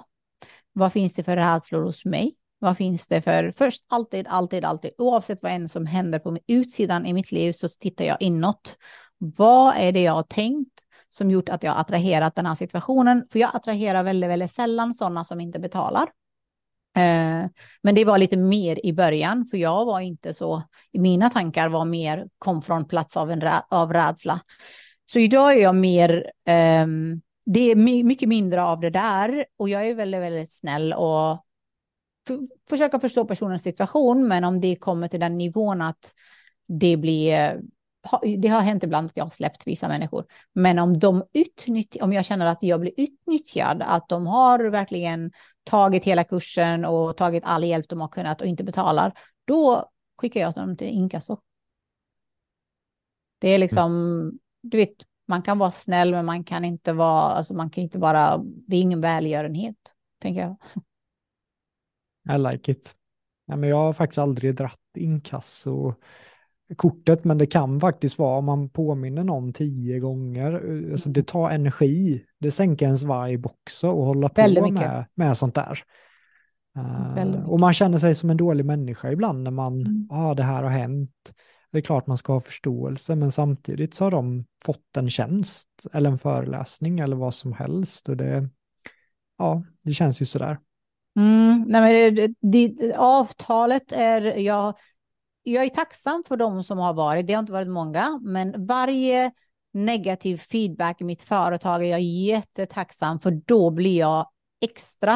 Vad 0.73 0.93
finns 0.93 1.13
det 1.13 1.23
för 1.23 1.35
rädslor 1.35 1.83
hos 1.83 2.05
mig? 2.05 2.35
Vad 2.59 2.77
finns 2.77 3.07
det 3.07 3.21
för, 3.21 3.53
först 3.57 3.85
alltid, 3.87 4.27
alltid, 4.27 4.65
alltid, 4.65 4.91
oavsett 4.97 5.43
vad 5.43 5.51
än 5.51 5.69
som 5.69 5.85
händer 5.85 6.19
på 6.19 6.37
utsidan 6.47 7.05
i 7.05 7.13
mitt 7.13 7.31
liv 7.31 7.51
så 7.51 7.67
tittar 7.67 8.05
jag 8.05 8.21
inåt. 8.21 8.77
Vad 9.17 9.73
är 9.77 9.91
det 9.91 10.01
jag 10.01 10.13
har 10.13 10.23
tänkt 10.23 10.85
som 11.13 11.31
gjort 11.31 11.49
att 11.49 11.63
jag 11.63 11.77
attraherat 11.77 12.35
den 12.35 12.45
här 12.45 12.55
situationen? 12.55 13.27
För 13.31 13.39
jag 13.39 13.49
attraherar 13.53 14.03
väldigt, 14.03 14.29
väldigt 14.29 14.51
sällan 14.51 14.93
sådana 14.93 15.25
som 15.25 15.41
inte 15.41 15.59
betalar. 15.59 16.03
Eh, 16.97 17.49
men 17.81 17.95
det 17.95 18.05
var 18.05 18.17
lite 18.17 18.37
mer 18.37 18.85
i 18.85 18.93
början, 18.93 19.45
för 19.45 19.57
jag 19.57 19.85
var 19.85 19.99
inte 19.99 20.33
så, 20.33 20.63
mina 20.93 21.29
tankar 21.29 21.69
var 21.69 21.85
mer, 21.85 22.27
kom 22.37 22.61
från 22.61 22.87
plats 22.87 23.17
av, 23.17 23.31
en, 23.31 23.49
av 23.69 23.93
rädsla. 23.93 24.39
Så 25.11 25.19
idag 25.19 25.53
är 25.53 25.61
jag 25.61 25.75
mer, 25.75 26.31
eh, 26.45 26.87
det 27.45 27.71
är 27.71 28.03
mycket 28.03 28.29
mindre 28.29 28.63
av 28.63 28.79
det 28.79 28.89
där 28.89 29.45
och 29.57 29.69
jag 29.69 29.87
är 29.87 29.95
väldigt, 29.95 30.21
väldigt 30.21 30.51
snäll 30.51 30.93
och 30.93 31.45
försöka 32.69 32.99
förstå 32.99 33.25
personens 33.25 33.63
situation, 33.63 34.27
men 34.27 34.43
om 34.43 34.61
det 34.61 34.75
kommer 34.75 35.07
till 35.07 35.19
den 35.19 35.37
nivån 35.37 35.81
att 35.81 36.13
det 36.67 36.97
blir 36.97 37.61
det 38.37 38.47
har 38.47 38.61
hänt 38.61 38.83
ibland 38.83 39.07
att 39.07 39.17
jag 39.17 39.25
har 39.25 39.29
släppt 39.29 39.67
vissa 39.67 39.87
människor, 39.87 40.25
men 40.53 40.79
om 40.79 40.99
de 40.99 41.23
utnyttjar, 41.33 42.03
om 42.03 42.13
jag 42.13 42.25
känner 42.25 42.45
att 42.45 42.63
jag 42.63 42.79
blir 42.79 42.93
utnyttjad, 42.97 43.81
att 43.81 44.09
de 44.09 44.27
har 44.27 44.59
verkligen 44.59 45.31
tagit 45.63 46.05
hela 46.05 46.23
kursen 46.23 46.85
och 46.85 47.17
tagit 47.17 47.43
all 47.45 47.63
hjälp 47.63 47.89
de 47.89 48.01
har 48.01 48.07
kunnat 48.07 48.41
och 48.41 48.47
inte 48.47 48.63
betalar, 48.63 49.13
då 49.45 49.89
skickar 50.17 50.41
jag 50.41 50.53
dem 50.53 50.77
till 50.77 50.87
inkasso. 50.87 51.37
Det 53.39 53.47
är 53.49 53.59
liksom, 53.59 53.91
mm. 53.91 54.39
du 54.61 54.77
vet, 54.77 54.95
man 55.27 55.41
kan 55.41 55.57
vara 55.57 55.71
snäll, 55.71 56.11
men 56.11 56.25
man 56.25 56.43
kan 56.43 56.65
inte 56.65 56.93
vara, 56.93 57.21
alltså 57.21 57.53
man 57.53 57.69
kan 57.69 57.83
inte 57.83 57.99
vara, 57.99 58.37
det 58.43 58.75
är 58.75 58.81
ingen 58.81 59.01
välgörenhet, 59.01 59.77
tänker 60.19 60.41
jag. 60.41 60.55
I 62.35 62.37
like 62.37 62.71
it. 62.71 62.95
Ja, 63.45 63.55
men 63.55 63.69
jag 63.69 63.77
har 63.77 63.93
faktiskt 63.93 64.17
aldrig 64.17 64.55
dratt 64.55 64.79
inkasso 64.97 65.93
kortet, 66.75 67.23
men 67.23 67.37
det 67.37 67.45
kan 67.45 67.79
faktiskt 67.79 68.19
vara 68.19 68.37
om 68.37 68.45
man 68.45 68.69
påminner 68.69 69.23
någon 69.23 69.53
tio 69.53 69.99
gånger. 69.99 70.53
Alltså 70.91 71.09
det 71.09 71.27
tar 71.27 71.51
energi. 71.51 72.25
Det 72.39 72.51
sänker 72.51 72.85
ens 72.85 73.03
vibe 73.03 73.49
också 73.49 73.89
och 73.89 74.05
hålla 74.05 74.29
på 74.29 74.71
med, 74.71 75.05
med 75.15 75.37
sånt 75.37 75.55
där. 75.55 75.79
Uh, 76.77 77.49
och 77.49 77.59
man 77.59 77.73
känner 77.73 77.97
sig 77.97 78.15
som 78.15 78.29
en 78.29 78.37
dålig 78.37 78.65
människa 78.65 79.11
ibland 79.11 79.43
när 79.43 79.51
man, 79.51 79.79
ja 79.79 79.85
mm. 79.85 80.07
ah, 80.09 80.33
det 80.33 80.43
här 80.43 80.63
har 80.63 80.69
hänt. 80.69 81.33
Det 81.71 81.77
är 81.77 81.81
klart 81.81 82.07
man 82.07 82.17
ska 82.17 82.33
ha 82.33 82.39
förståelse, 82.39 83.15
men 83.15 83.31
samtidigt 83.31 83.93
så 83.93 84.03
har 84.03 84.11
de 84.11 84.45
fått 84.65 84.97
en 84.97 85.09
tjänst 85.09 85.69
eller 85.93 86.09
en 86.09 86.17
föreläsning 86.17 86.99
eller 86.99 87.15
vad 87.15 87.33
som 87.33 87.53
helst. 87.53 88.09
Och 88.09 88.17
det, 88.17 88.49
ja, 89.37 89.63
det 89.81 89.93
känns 89.93 90.21
ju 90.21 90.25
sådär. 90.25 90.57
Mm, 91.15 91.63
nej 91.67 91.81
men 91.81 92.15
det, 92.15 92.33
det, 92.41 92.95
avtalet 92.95 93.91
är, 93.91 94.21
jag, 94.21 94.75
jag 95.51 95.63
är 95.63 95.69
tacksam 95.69 96.23
för 96.27 96.37
de 96.37 96.63
som 96.63 96.77
har 96.77 96.93
varit, 96.93 97.27
det 97.27 97.33
har 97.33 97.39
inte 97.39 97.51
varit 97.51 97.67
många, 97.67 98.19
men 98.23 98.65
varje 98.65 99.31
negativ 99.73 100.37
feedback 100.37 101.01
i 101.01 101.03
mitt 101.03 101.21
företag 101.21 101.83
är 101.83 101.89
jag 101.89 102.01
jättetacksam 102.01 103.19
för 103.19 103.31
då 103.45 103.69
blir 103.69 103.99
jag 103.99 104.29
extra 104.61 105.13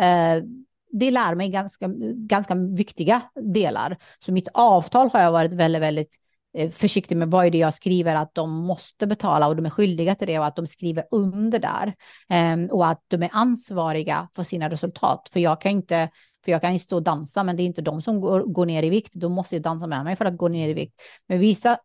eh, 0.00 0.44
det 0.92 1.10
lär 1.10 1.34
mig 1.34 1.48
ganska, 1.48 1.86
ganska 2.14 2.54
viktiga 2.54 3.22
delar. 3.34 3.98
Så 4.18 4.32
mitt 4.32 4.48
avtal 4.54 5.10
har 5.12 5.20
jag 5.20 5.32
varit 5.32 5.52
väldigt, 5.52 5.82
väldigt 5.82 6.16
eh, 6.58 6.70
försiktig 6.70 7.16
med 7.16 7.30
vad 7.30 7.46
är 7.46 7.50
det 7.50 7.58
jag 7.58 7.74
skriver 7.74 8.14
att 8.14 8.34
de 8.34 8.50
måste 8.50 9.06
betala 9.06 9.48
och 9.48 9.56
de 9.56 9.66
är 9.66 9.70
skyldiga 9.70 10.14
till 10.14 10.26
det 10.26 10.38
och 10.38 10.46
att 10.46 10.56
de 10.56 10.66
skriver 10.66 11.04
under 11.10 11.58
där 11.58 11.94
eh, 12.30 12.70
och 12.70 12.86
att 12.86 13.04
de 13.08 13.22
är 13.22 13.30
ansvariga 13.32 14.28
för 14.34 14.44
sina 14.44 14.70
resultat. 14.70 15.28
För 15.32 15.40
jag 15.40 15.60
kan 15.60 15.72
inte, 15.72 16.10
för 16.44 16.52
jag 16.52 16.60
kan 16.60 16.72
ju 16.72 16.78
stå 16.78 16.96
och 16.96 17.02
dansa, 17.02 17.42
men 17.42 17.56
det 17.56 17.62
är 17.62 17.64
inte 17.64 17.82
de 17.82 18.02
som 18.02 18.20
går, 18.20 18.40
går 18.40 18.66
ner 18.66 18.82
i 18.82 18.90
vikt. 18.90 19.12
De 19.14 19.32
måste 19.32 19.56
ju 19.56 19.62
dansa 19.62 19.86
med 19.86 20.04
mig 20.04 20.16
för 20.16 20.24
att 20.24 20.36
gå 20.36 20.48
ner 20.48 20.68
i 20.68 20.72
vikt. 20.72 21.00
Men 21.26 21.38
vissa 21.38 21.78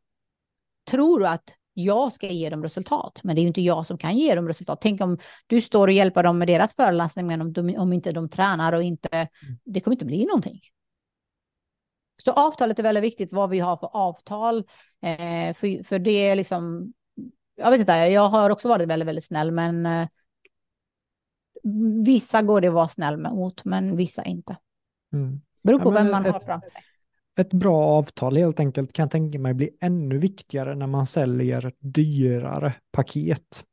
tror 0.89 1.25
att 1.25 1.53
jag 1.73 2.13
ska 2.13 2.27
ge 2.27 2.49
dem 2.49 2.63
resultat, 2.63 3.21
men 3.23 3.35
det 3.35 3.39
är 3.39 3.43
ju 3.43 3.47
inte 3.47 3.61
jag 3.61 3.87
som 3.87 3.97
kan 3.97 4.17
ge 4.17 4.35
dem 4.35 4.47
resultat. 4.47 4.81
Tänk 4.81 5.01
om 5.01 5.17
du 5.47 5.61
står 5.61 5.87
och 5.87 5.93
hjälper 5.93 6.23
dem 6.23 6.37
med 6.37 6.47
deras 6.47 6.75
föreläsning, 6.75 7.27
men 7.27 7.41
om, 7.41 7.53
de, 7.53 7.77
om 7.77 7.93
inte 7.93 8.11
de 8.11 8.29
tränar 8.29 8.73
och 8.73 8.83
inte, 8.83 9.17
mm. 9.17 9.29
det 9.65 9.81
kommer 9.81 9.95
inte 9.95 10.05
bli 10.05 10.25
någonting. 10.25 10.59
Så 12.23 12.31
avtalet 12.31 12.79
är 12.79 12.83
väldigt 12.83 13.03
viktigt, 13.03 13.33
vad 13.33 13.49
vi 13.49 13.59
har 13.59 13.77
för 13.77 13.89
avtal, 13.93 14.57
eh, 15.01 15.53
för, 15.53 15.83
för 15.83 15.99
det 15.99 16.11
är 16.29 16.35
liksom, 16.35 16.93
jag 17.55 17.71
vet 17.71 17.79
inte, 17.79 17.93
jag 17.93 18.29
har 18.29 18.49
också 18.49 18.67
varit 18.67 18.87
väldigt, 18.87 19.07
väldigt 19.07 19.25
snäll, 19.25 19.51
men 19.51 19.85
eh, 19.85 20.07
vissa 22.05 22.41
går 22.41 22.61
det 22.61 22.67
att 22.67 22.73
vara 22.73 22.87
snäll 22.87 23.17
mot, 23.17 23.65
men 23.65 23.97
vissa 23.97 24.23
inte. 24.23 24.57
Mm. 25.13 25.41
Beror 25.63 25.79
på 25.79 25.89
ja, 25.89 25.93
vem 25.93 26.11
man 26.11 26.25
ett, 26.25 26.33
har 26.33 26.39
framför 26.39 26.69
sig 26.69 26.81
ett 27.37 27.53
bra 27.53 27.85
avtal 27.85 28.37
helt 28.37 28.59
enkelt 28.59 28.93
kan 28.93 29.03
jag 29.03 29.11
tänka 29.11 29.39
mig 29.39 29.53
bli 29.53 29.69
ännu 29.81 30.17
viktigare 30.17 30.75
när 30.75 30.87
man 30.87 31.05
säljer 31.05 31.73
dyrare 31.79 32.73
paket. 32.91 33.65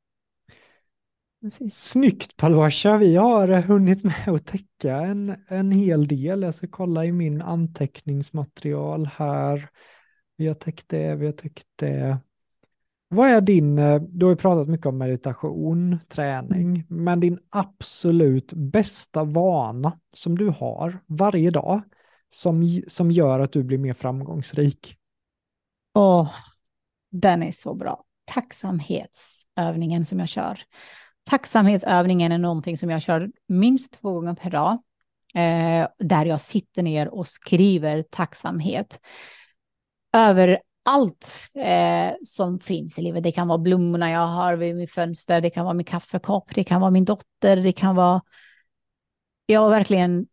Precis. 1.40 1.74
Snyggt 1.74 2.36
Palvasha, 2.36 2.96
vi 2.96 3.16
har 3.16 3.48
hunnit 3.62 4.04
med 4.04 4.28
att 4.28 4.46
täcka 4.46 4.96
en, 4.96 5.36
en 5.48 5.70
hel 5.70 6.08
del. 6.08 6.42
Jag 6.42 6.54
ska 6.54 6.66
kolla 6.66 7.04
i 7.04 7.12
min 7.12 7.42
anteckningsmaterial 7.42 9.08
här. 9.16 9.68
Vi 10.36 10.46
har 10.46 10.54
täckt 10.54 10.88
det, 10.88 11.14
vi 11.14 11.26
har 11.26 11.32
täckt 11.32 11.68
det. 11.76 12.18
Vad 13.14 13.28
är 13.28 13.40
din, 13.40 13.76
du 14.08 14.26
har 14.26 14.30
ju 14.30 14.36
pratat 14.36 14.68
mycket 14.68 14.86
om 14.86 14.98
meditation, 14.98 15.98
träning, 16.08 16.84
men 16.88 17.20
din 17.20 17.38
absolut 17.50 18.52
bästa 18.52 19.24
vana 19.24 19.98
som 20.12 20.38
du 20.38 20.48
har 20.48 20.98
varje 21.06 21.50
dag, 21.50 21.82
som, 22.28 22.82
som 22.88 23.10
gör 23.10 23.40
att 23.40 23.52
du 23.52 23.62
blir 23.62 23.78
mer 23.78 23.92
framgångsrik? 23.92 24.96
Åh, 25.94 26.22
oh, 26.22 26.30
den 27.10 27.42
är 27.42 27.52
så 27.52 27.74
bra. 27.74 28.04
Tacksamhetsövningen 28.24 30.04
som 30.04 30.18
jag 30.18 30.28
kör. 30.28 30.58
Tacksamhetsövningen 31.24 32.32
är 32.32 32.38
någonting 32.38 32.78
som 32.78 32.90
jag 32.90 33.02
kör 33.02 33.30
minst 33.48 33.92
två 34.00 34.12
gånger 34.12 34.34
per 34.34 34.50
dag. 34.50 34.72
Eh, 35.34 35.88
där 35.98 36.26
jag 36.26 36.40
sitter 36.40 36.82
ner 36.82 37.08
och 37.08 37.28
skriver 37.28 38.02
tacksamhet. 38.02 39.00
Över 40.16 40.58
allt 40.84 41.44
eh, 41.54 42.12
som 42.24 42.60
finns 42.60 42.98
i 42.98 43.02
livet. 43.02 43.22
Det 43.22 43.32
kan 43.32 43.48
vara 43.48 43.58
blommorna 43.58 44.10
jag 44.10 44.26
har 44.26 44.56
vid 44.56 44.76
mitt 44.76 44.90
fönster, 44.90 45.40
det 45.40 45.50
kan 45.50 45.64
vara 45.64 45.74
min 45.74 45.84
kaffekopp, 45.84 46.54
det 46.54 46.64
kan 46.64 46.80
vara 46.80 46.90
min 46.90 47.04
dotter, 47.04 47.56
det 47.56 47.72
kan 47.72 47.96
vara... 47.96 48.22
Jag 49.46 49.60
har 49.60 49.70
verkligen 49.70 50.26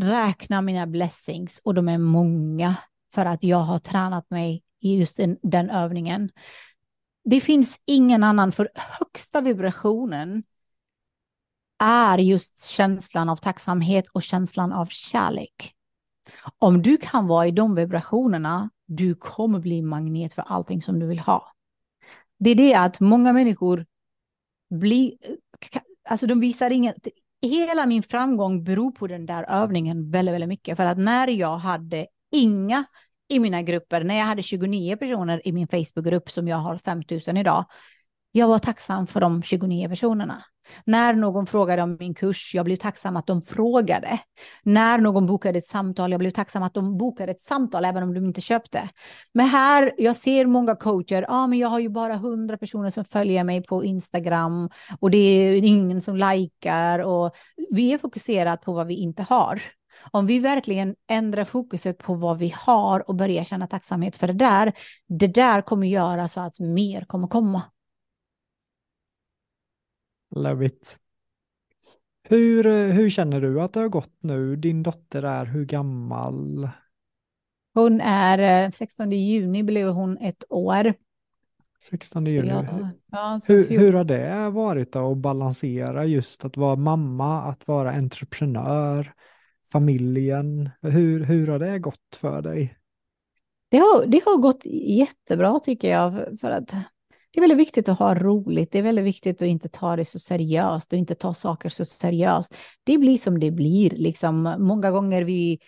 räknar 0.00 0.62
mina 0.62 0.86
blessings 0.86 1.60
och 1.64 1.74
de 1.74 1.88
är 1.88 1.98
många 1.98 2.74
för 3.14 3.26
att 3.26 3.42
jag 3.42 3.58
har 3.58 3.78
tränat 3.78 4.30
mig 4.30 4.62
i 4.80 4.98
just 4.98 5.16
den, 5.16 5.38
den 5.42 5.70
övningen. 5.70 6.30
Det 7.24 7.40
finns 7.40 7.80
ingen 7.84 8.24
annan, 8.24 8.52
för 8.52 8.70
högsta 8.74 9.40
vibrationen 9.40 10.42
är 11.78 12.18
just 12.18 12.64
känslan 12.64 13.28
av 13.28 13.36
tacksamhet 13.36 14.08
och 14.08 14.22
känslan 14.22 14.72
av 14.72 14.86
kärlek. 14.86 15.74
Om 16.58 16.82
du 16.82 16.96
kan 16.96 17.26
vara 17.26 17.46
i 17.46 17.50
de 17.50 17.74
vibrationerna, 17.74 18.70
du 18.86 19.14
kommer 19.14 19.58
bli 19.58 19.82
magnet 19.82 20.32
för 20.32 20.42
allting 20.42 20.82
som 20.82 20.98
du 20.98 21.06
vill 21.06 21.18
ha. 21.18 21.52
Det 22.38 22.50
är 22.50 22.54
det 22.54 22.74
att 22.74 23.00
många 23.00 23.32
människor 23.32 23.86
blir, 24.70 25.12
eh, 25.20 25.80
alltså 26.08 26.26
de 26.26 26.40
visar 26.40 26.70
inget, 26.70 27.08
hela 27.42 27.86
min 27.86 28.02
framgång 28.02 28.64
beror 28.64 28.90
på 28.90 29.06
den 29.06 29.26
där 29.26 29.42
övningen 29.42 30.10
väldigt, 30.10 30.34
väldigt 30.34 30.48
mycket. 30.48 30.76
För 30.76 30.84
att 30.84 30.98
när 30.98 31.28
jag 31.28 31.58
hade 31.58 32.06
inga 32.32 32.84
i 33.28 33.38
mina 33.38 33.62
grupper, 33.62 34.04
när 34.04 34.18
jag 34.18 34.24
hade 34.24 34.42
29 34.42 34.96
personer 34.96 35.48
i 35.48 35.52
min 35.52 35.68
Facebookgrupp 35.68 36.30
som 36.30 36.48
jag 36.48 36.56
har 36.56 36.78
5000 36.78 37.36
idag, 37.36 37.64
jag 38.32 38.48
var 38.48 38.58
tacksam 38.58 39.06
för 39.06 39.20
de 39.20 39.42
29 39.42 39.88
personerna. 39.88 40.44
När 40.84 41.14
någon 41.14 41.46
frågade 41.46 41.82
om 41.82 41.96
min 42.00 42.14
kurs, 42.14 42.54
jag 42.54 42.64
blev 42.64 42.76
tacksam 42.76 43.16
att 43.16 43.26
de 43.26 43.42
frågade. 43.42 44.18
När 44.62 44.98
någon 44.98 45.26
bokade 45.26 45.58
ett 45.58 45.66
samtal, 45.66 46.12
jag 46.12 46.18
blev 46.18 46.30
tacksam 46.30 46.62
att 46.62 46.74
de 46.74 46.98
bokade 46.98 47.32
ett 47.32 47.42
samtal, 47.42 47.84
även 47.84 48.02
om 48.02 48.14
de 48.14 48.26
inte 48.26 48.40
köpte. 48.40 48.88
Men 49.34 49.46
här, 49.46 49.92
jag 49.96 50.16
ser 50.16 50.46
många 50.46 50.76
coacher, 50.76 51.22
ja 51.22 51.26
ah, 51.28 51.46
men 51.46 51.58
jag 51.58 51.68
har 51.68 51.78
ju 51.78 51.88
bara 51.88 52.14
100 52.14 52.58
personer 52.58 52.90
som 52.90 53.04
följer 53.04 53.44
mig 53.44 53.62
på 53.62 53.84
Instagram 53.84 54.70
och 55.00 55.10
det 55.10 55.18
är 55.18 55.64
ingen 55.64 56.00
som 56.00 56.16
likar 56.16 56.98
och 56.98 57.34
vi 57.70 57.92
är 57.92 57.98
fokuserade 57.98 58.56
på 58.56 58.72
vad 58.72 58.86
vi 58.86 58.94
inte 58.94 59.22
har. 59.22 59.62
Om 60.10 60.26
vi 60.26 60.38
verkligen 60.38 60.94
ändrar 61.10 61.44
fokuset 61.44 61.98
på 61.98 62.14
vad 62.14 62.38
vi 62.38 62.54
har 62.56 63.08
och 63.08 63.14
börjar 63.14 63.44
känna 63.44 63.66
tacksamhet 63.66 64.16
för 64.16 64.26
det 64.26 64.32
där, 64.32 64.72
det 65.08 65.26
där 65.26 65.62
kommer 65.62 65.86
göra 65.86 66.28
så 66.28 66.40
att 66.40 66.58
mer 66.58 67.04
kommer 67.04 67.28
komma. 67.28 67.62
Love 70.30 70.66
it. 70.66 70.98
Hur, 72.28 72.92
hur 72.92 73.10
känner 73.10 73.40
du 73.40 73.60
att 73.60 73.72
det 73.72 73.80
har 73.80 73.88
gått 73.88 74.14
nu? 74.20 74.56
Din 74.56 74.82
dotter 74.82 75.22
är 75.22 75.44
hur 75.44 75.64
gammal? 75.64 76.68
Hon 77.74 78.00
är 78.00 78.70
16 78.70 79.12
eh, 79.12 79.18
juni 79.18 79.62
blev 79.62 79.88
hon 79.88 80.18
ett 80.18 80.44
år. 80.48 80.94
16 81.80 82.26
juni. 82.26 82.48
Jag, 82.48 82.88
ja, 83.12 83.40
hur, 83.48 83.68
hur 83.68 83.92
har 83.92 84.04
det 84.04 84.50
varit 84.50 84.92
då 84.92 85.12
att 85.12 85.18
balansera 85.18 86.04
just 86.04 86.44
att 86.44 86.56
vara 86.56 86.76
mamma, 86.76 87.42
att 87.42 87.68
vara 87.68 87.92
entreprenör, 87.92 89.12
familjen? 89.72 90.70
Hur, 90.82 91.24
hur 91.24 91.46
har 91.46 91.58
det 91.58 91.78
gått 91.78 92.16
för 92.16 92.42
dig? 92.42 92.78
Det 93.68 93.76
har, 93.76 94.06
det 94.06 94.22
har 94.24 94.36
gått 94.36 94.62
jättebra 94.86 95.60
tycker 95.60 95.90
jag. 95.90 96.40
För 96.40 96.50
att 96.50 96.74
det 97.36 97.40
är 97.40 97.42
väldigt 97.42 97.58
viktigt 97.58 97.88
att 97.88 97.98
ha 97.98 98.14
roligt. 98.14 98.72
Det 98.72 98.78
är 98.78 98.82
väldigt 98.82 99.04
viktigt 99.04 99.42
att 99.42 99.48
inte 99.48 99.68
ta 99.68 99.96
det 99.96 100.04
så 100.04 100.18
seriöst 100.18 100.92
och 100.92 100.98
inte 100.98 101.14
ta 101.14 101.34
saker 101.34 101.68
så 101.68 101.84
seriöst. 101.84 102.54
Det 102.84 102.98
blir 102.98 103.18
som 103.18 103.40
det 103.40 103.50
blir. 103.50 103.90
Liksom, 103.90 104.56
många 104.58 104.90
gånger 104.90 105.22
vi 105.22 105.58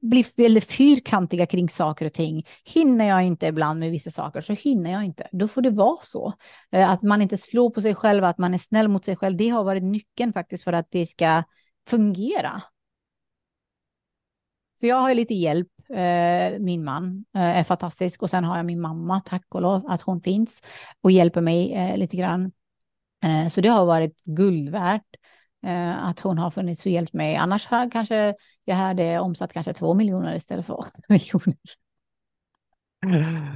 blir 0.00 0.36
väldigt 0.36 0.64
fyrkantiga 0.64 1.46
kring 1.46 1.68
saker 1.68 2.06
och 2.06 2.12
ting. 2.12 2.46
Hinner 2.64 3.08
jag 3.08 3.24
inte 3.24 3.46
ibland 3.46 3.80
med 3.80 3.90
vissa 3.90 4.10
saker 4.10 4.40
så 4.40 4.52
hinner 4.52 4.92
jag 4.92 5.04
inte. 5.04 5.28
Då 5.32 5.48
får 5.48 5.62
det 5.62 5.70
vara 5.70 5.98
så. 6.02 6.32
Eh, 6.72 6.90
att 6.90 7.02
man 7.02 7.22
inte 7.22 7.36
slår 7.36 7.70
på 7.70 7.80
sig 7.80 7.94
själv, 7.94 8.24
att 8.24 8.38
man 8.38 8.54
är 8.54 8.58
snäll 8.58 8.88
mot 8.88 9.04
sig 9.04 9.16
själv. 9.16 9.36
Det 9.36 9.48
har 9.48 9.64
varit 9.64 9.82
nyckeln 9.82 10.32
faktiskt 10.32 10.64
för 10.64 10.72
att 10.72 10.90
det 10.90 11.06
ska 11.06 11.42
fungera. 11.88 12.62
Så 14.80 14.86
jag 14.86 14.96
har 14.96 15.14
lite 15.14 15.34
hjälp 15.34 15.68
Eh, 15.88 16.58
min 16.58 16.84
man 16.84 17.24
eh, 17.34 17.58
är 17.58 17.64
fantastisk 17.64 18.22
och 18.22 18.30
sen 18.30 18.44
har 18.44 18.56
jag 18.56 18.66
min 18.66 18.80
mamma, 18.80 19.20
tack 19.20 19.44
och 19.54 19.62
lov 19.62 19.86
att 19.88 20.00
hon 20.00 20.20
finns 20.20 20.60
och 21.00 21.10
hjälper 21.10 21.40
mig 21.40 21.72
eh, 21.72 21.96
lite 21.96 22.16
grann. 22.16 22.52
så 23.50 23.60
det 23.60 23.68
har 23.68 23.86
varit 23.86 24.24
guld 24.24 24.68
värt 24.68 25.16
att 25.98 26.20
hon 26.20 26.38
har 26.38 26.50
funnits 26.50 26.86
och 26.86 26.92
hjälpt 26.92 27.12
mig. 27.12 27.36
Annars 27.36 27.66
har 27.66 27.90
kanske 27.90 28.34
jag 28.64 28.76
hade 28.76 29.18
omsatt 29.18 29.52
kanske 29.52 29.72
två 29.72 29.94
miljoner 29.94 30.36
istället 30.36 30.66
för 30.66 30.80
åtta 30.80 31.00
miljoner. 31.08 31.56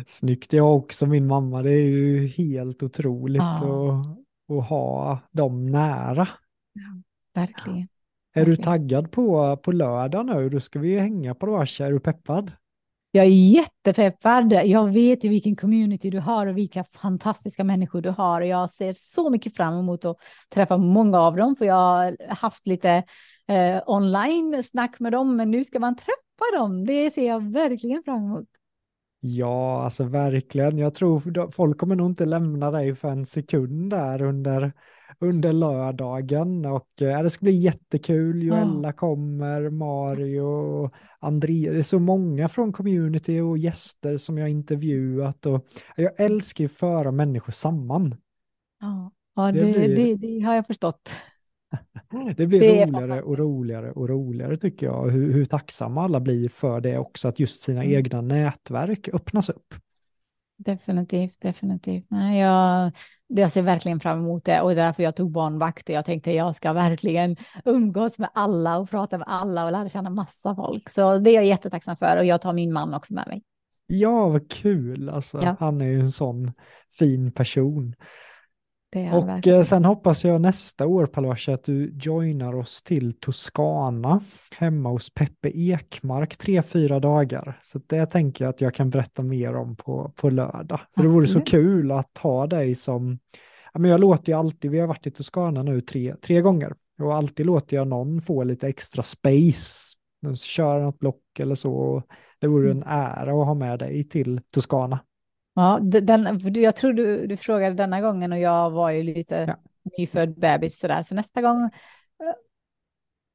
Snyggt, 0.06 0.52
jag 0.52 0.76
också 0.76 1.06
min 1.06 1.26
mamma. 1.26 1.62
Det 1.62 1.72
är 1.72 1.88
ju 1.88 2.26
helt 2.26 2.82
otroligt 2.82 3.42
ja. 3.42 3.54
att, 3.54 4.56
att 4.56 4.68
ha 4.68 5.18
dem 5.30 5.66
nära. 5.66 6.28
Ja, 6.72 7.02
verkligen. 7.34 7.88
Är 8.32 8.42
okay. 8.42 8.54
du 8.54 8.62
taggad 8.62 9.12
på, 9.12 9.56
på 9.56 9.72
lördag 9.72 10.26
nu? 10.26 10.48
Då 10.48 10.60
ska 10.60 10.78
vi 10.78 10.98
hänga 10.98 11.34
på 11.34 11.46
Roasha. 11.46 11.86
Är 11.86 11.92
du 11.92 12.00
peppad? 12.00 12.52
Jag 13.12 13.24
är 13.24 13.52
jättepeppad. 13.52 14.52
Jag 14.52 14.92
vet 14.92 15.24
ju 15.24 15.28
vilken 15.28 15.56
community 15.56 16.10
du 16.10 16.18
har 16.18 16.46
och 16.46 16.56
vilka 16.56 16.84
fantastiska 16.84 17.64
människor 17.64 18.00
du 18.00 18.10
har. 18.10 18.40
Och 18.40 18.46
jag 18.46 18.70
ser 18.70 18.92
så 18.92 19.30
mycket 19.30 19.56
fram 19.56 19.74
emot 19.74 20.04
att 20.04 20.16
träffa 20.48 20.76
många 20.76 21.18
av 21.18 21.36
dem, 21.36 21.56
för 21.56 21.64
jag 21.64 21.74
har 21.74 22.16
haft 22.28 22.66
lite 22.66 23.02
eh, 23.48 23.82
online 23.86 24.62
snack 24.64 25.00
med 25.00 25.12
dem, 25.12 25.36
men 25.36 25.50
nu 25.50 25.64
ska 25.64 25.78
man 25.78 25.96
träffa 25.96 26.58
dem. 26.58 26.86
Det 26.86 27.14
ser 27.14 27.26
jag 27.26 27.52
verkligen 27.52 28.02
fram 28.02 28.24
emot. 28.24 28.48
Ja, 29.20 29.84
alltså 29.84 30.04
verkligen. 30.04 30.78
Jag 30.78 30.94
tror 30.94 31.50
folk 31.50 31.78
kommer 31.78 31.96
nog 31.96 32.10
inte 32.10 32.24
lämna 32.24 32.70
dig 32.70 32.94
för 32.94 33.08
en 33.08 33.26
sekund 33.26 33.90
där 33.90 34.22
under 34.22 34.72
under 35.18 35.52
lördagen 35.52 36.66
och 36.66 37.02
äh, 37.02 37.22
det 37.22 37.30
ska 37.30 37.44
bli 37.44 37.56
jättekul. 37.56 38.42
Joella 38.42 38.88
ja. 38.88 38.92
kommer, 38.92 39.70
Mario, 39.70 40.90
André. 41.18 41.70
Det 41.70 41.78
är 41.78 41.82
så 41.82 41.98
många 41.98 42.48
från 42.48 42.72
community 42.72 43.40
och 43.40 43.58
gäster 43.58 44.16
som 44.16 44.38
jag 44.38 44.48
intervjuat 44.48 45.46
och 45.46 45.66
jag 45.96 46.20
älskar 46.20 46.64
att 46.64 46.72
föra 46.72 47.10
människor 47.10 47.52
samman. 47.52 48.14
Ja, 48.80 49.12
ja 49.36 49.52
det, 49.52 49.60
det, 49.60 49.72
blir... 49.72 49.96
det, 49.96 50.16
det 50.16 50.40
har 50.40 50.54
jag 50.54 50.66
förstått. 50.66 51.10
Det 52.36 52.46
blir 52.46 52.60
det 52.60 52.86
roligare 52.86 53.22
och 53.22 53.38
roligare 53.38 53.92
och 53.92 54.08
roligare 54.08 54.56
tycker 54.56 54.86
jag. 54.86 55.10
Hur, 55.10 55.32
hur 55.32 55.44
tacksamma 55.44 56.02
alla 56.02 56.20
blir 56.20 56.48
för 56.48 56.80
det 56.80 56.98
också, 56.98 57.28
att 57.28 57.40
just 57.40 57.62
sina 57.62 57.84
mm. 57.84 57.96
egna 57.96 58.20
nätverk 58.20 59.08
öppnas 59.08 59.48
upp. 59.48 59.74
Definitivt, 60.64 61.40
definitivt. 61.40 62.06
Nej, 62.10 62.40
jag, 62.40 62.92
jag 63.26 63.52
ser 63.52 63.62
verkligen 63.62 64.00
fram 64.00 64.18
emot 64.18 64.44
det 64.44 64.60
och 64.60 64.74
därför 64.74 65.02
jag 65.02 65.16
tog 65.16 65.30
barnvakt 65.30 65.88
och 65.88 65.94
jag 65.94 66.04
tänkte 66.04 66.32
jag 66.32 66.56
ska 66.56 66.72
verkligen 66.72 67.36
umgås 67.64 68.18
med 68.18 68.30
alla 68.34 68.78
och 68.78 68.90
prata 68.90 69.18
med 69.18 69.26
alla 69.28 69.64
och 69.64 69.72
lära 69.72 69.88
känna 69.88 70.10
massa 70.10 70.54
folk. 70.54 70.90
Så 70.90 71.18
det 71.18 71.30
är 71.30 71.34
jag 71.34 71.44
jättetacksam 71.44 71.96
för 71.96 72.16
och 72.16 72.24
jag 72.24 72.40
tar 72.40 72.52
min 72.52 72.72
man 72.72 72.94
också 72.94 73.14
med 73.14 73.28
mig. 73.28 73.42
Ja, 73.86 74.28
vad 74.28 74.50
kul. 74.50 75.08
Alltså, 75.08 75.40
ja. 75.42 75.56
Han 75.60 75.80
är 75.80 75.86
ju 75.86 76.00
en 76.00 76.10
sån 76.10 76.52
fin 76.98 77.32
person 77.32 77.94
och 78.96 79.28
verkligen. 79.28 79.58
Eh, 79.58 79.64
sen 79.64 79.84
hoppas 79.84 80.24
jag 80.24 80.40
nästa 80.40 80.86
år 80.86 81.06
Palasha 81.06 81.54
att 81.54 81.64
du 81.64 81.92
joinar 82.00 82.54
oss 82.54 82.82
till 82.82 83.12
Toscana 83.12 84.20
hemma 84.56 84.88
hos 84.88 85.14
Peppe 85.14 85.50
Ekmark 85.54 86.36
tre, 86.36 86.62
fyra 86.62 87.00
dagar. 87.00 87.60
Så 87.62 87.80
det 87.86 88.06
tänker 88.06 88.44
jag 88.44 88.50
att 88.50 88.60
jag 88.60 88.74
kan 88.74 88.90
berätta 88.90 89.22
mer 89.22 89.56
om 89.56 89.76
på, 89.76 90.12
på 90.16 90.30
lördag. 90.30 90.80
För 90.94 91.02
det 91.02 91.08
vore 91.08 91.26
så 91.26 91.40
kul 91.40 91.92
att 91.92 92.18
ha 92.18 92.46
dig 92.46 92.74
som, 92.74 93.18
ja, 93.72 93.80
men 93.80 93.90
jag 93.90 94.00
låter 94.00 94.32
ju 94.32 94.38
alltid, 94.38 94.70
vi 94.70 94.80
har 94.80 94.86
varit 94.86 95.06
i 95.06 95.10
Toscana 95.10 95.62
nu 95.62 95.80
tre, 95.80 96.14
tre 96.22 96.40
gånger 96.40 96.74
och 97.02 97.14
alltid 97.14 97.46
låter 97.46 97.76
jag 97.76 97.88
någon 97.88 98.20
få 98.20 98.44
lite 98.44 98.68
extra 98.68 99.02
space, 99.02 99.96
köra 100.36 100.82
något 100.82 100.98
block 100.98 101.38
eller 101.38 101.54
så. 101.54 102.02
Det 102.40 102.46
vore 102.46 102.70
mm. 102.70 102.82
en 102.82 102.88
ära 102.88 103.30
att 103.30 103.46
ha 103.46 103.54
med 103.54 103.78
dig 103.78 104.04
till 104.04 104.40
Toscana. 104.54 105.00
Ja, 105.60 105.78
den, 105.82 106.40
jag 106.44 106.76
tror 106.76 106.92
du, 106.92 107.26
du 107.26 107.36
frågade 107.36 107.74
denna 107.74 108.00
gången 108.00 108.32
och 108.32 108.38
jag 108.38 108.70
var 108.70 108.90
ju 108.90 109.02
lite 109.02 109.34
ja. 109.34 109.56
nyfödd 109.98 110.40
bebis 110.40 110.78
sådär. 110.78 111.02
Så 111.02 111.14
nästa 111.14 111.42
gång, 111.42 111.64
eh, 111.64 111.70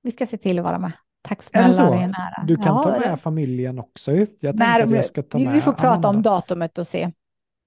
vi 0.04 0.12
ska 0.12 0.26
se 0.26 0.38
till 0.38 0.60
att 0.60 0.66
vara 0.66 0.80
med. 0.80 0.92
Tack 1.22 1.44
snälla, 1.44 1.66
är 1.66 1.68
det, 1.68 1.74
så? 1.74 1.92
det 1.92 1.98
är 1.98 2.08
nära. 2.08 2.44
Du 2.48 2.56
kan 2.56 2.66
ja, 2.66 2.84
ta 2.84 3.00
med 3.00 3.12
det... 3.12 3.18
familjen 3.18 3.80
också. 3.80 4.12
Jag 4.16 4.30
Nej, 4.42 4.82
att 4.82 4.92
jag 4.92 5.06
ska 5.06 5.24
ta 5.24 5.38
med 5.38 5.54
vi 5.54 5.62
får 5.62 5.72
prata 5.72 5.88
Amanda. 5.88 6.10
om 6.10 6.22
datumet 6.22 6.78
och 6.78 6.88
se. 6.88 7.12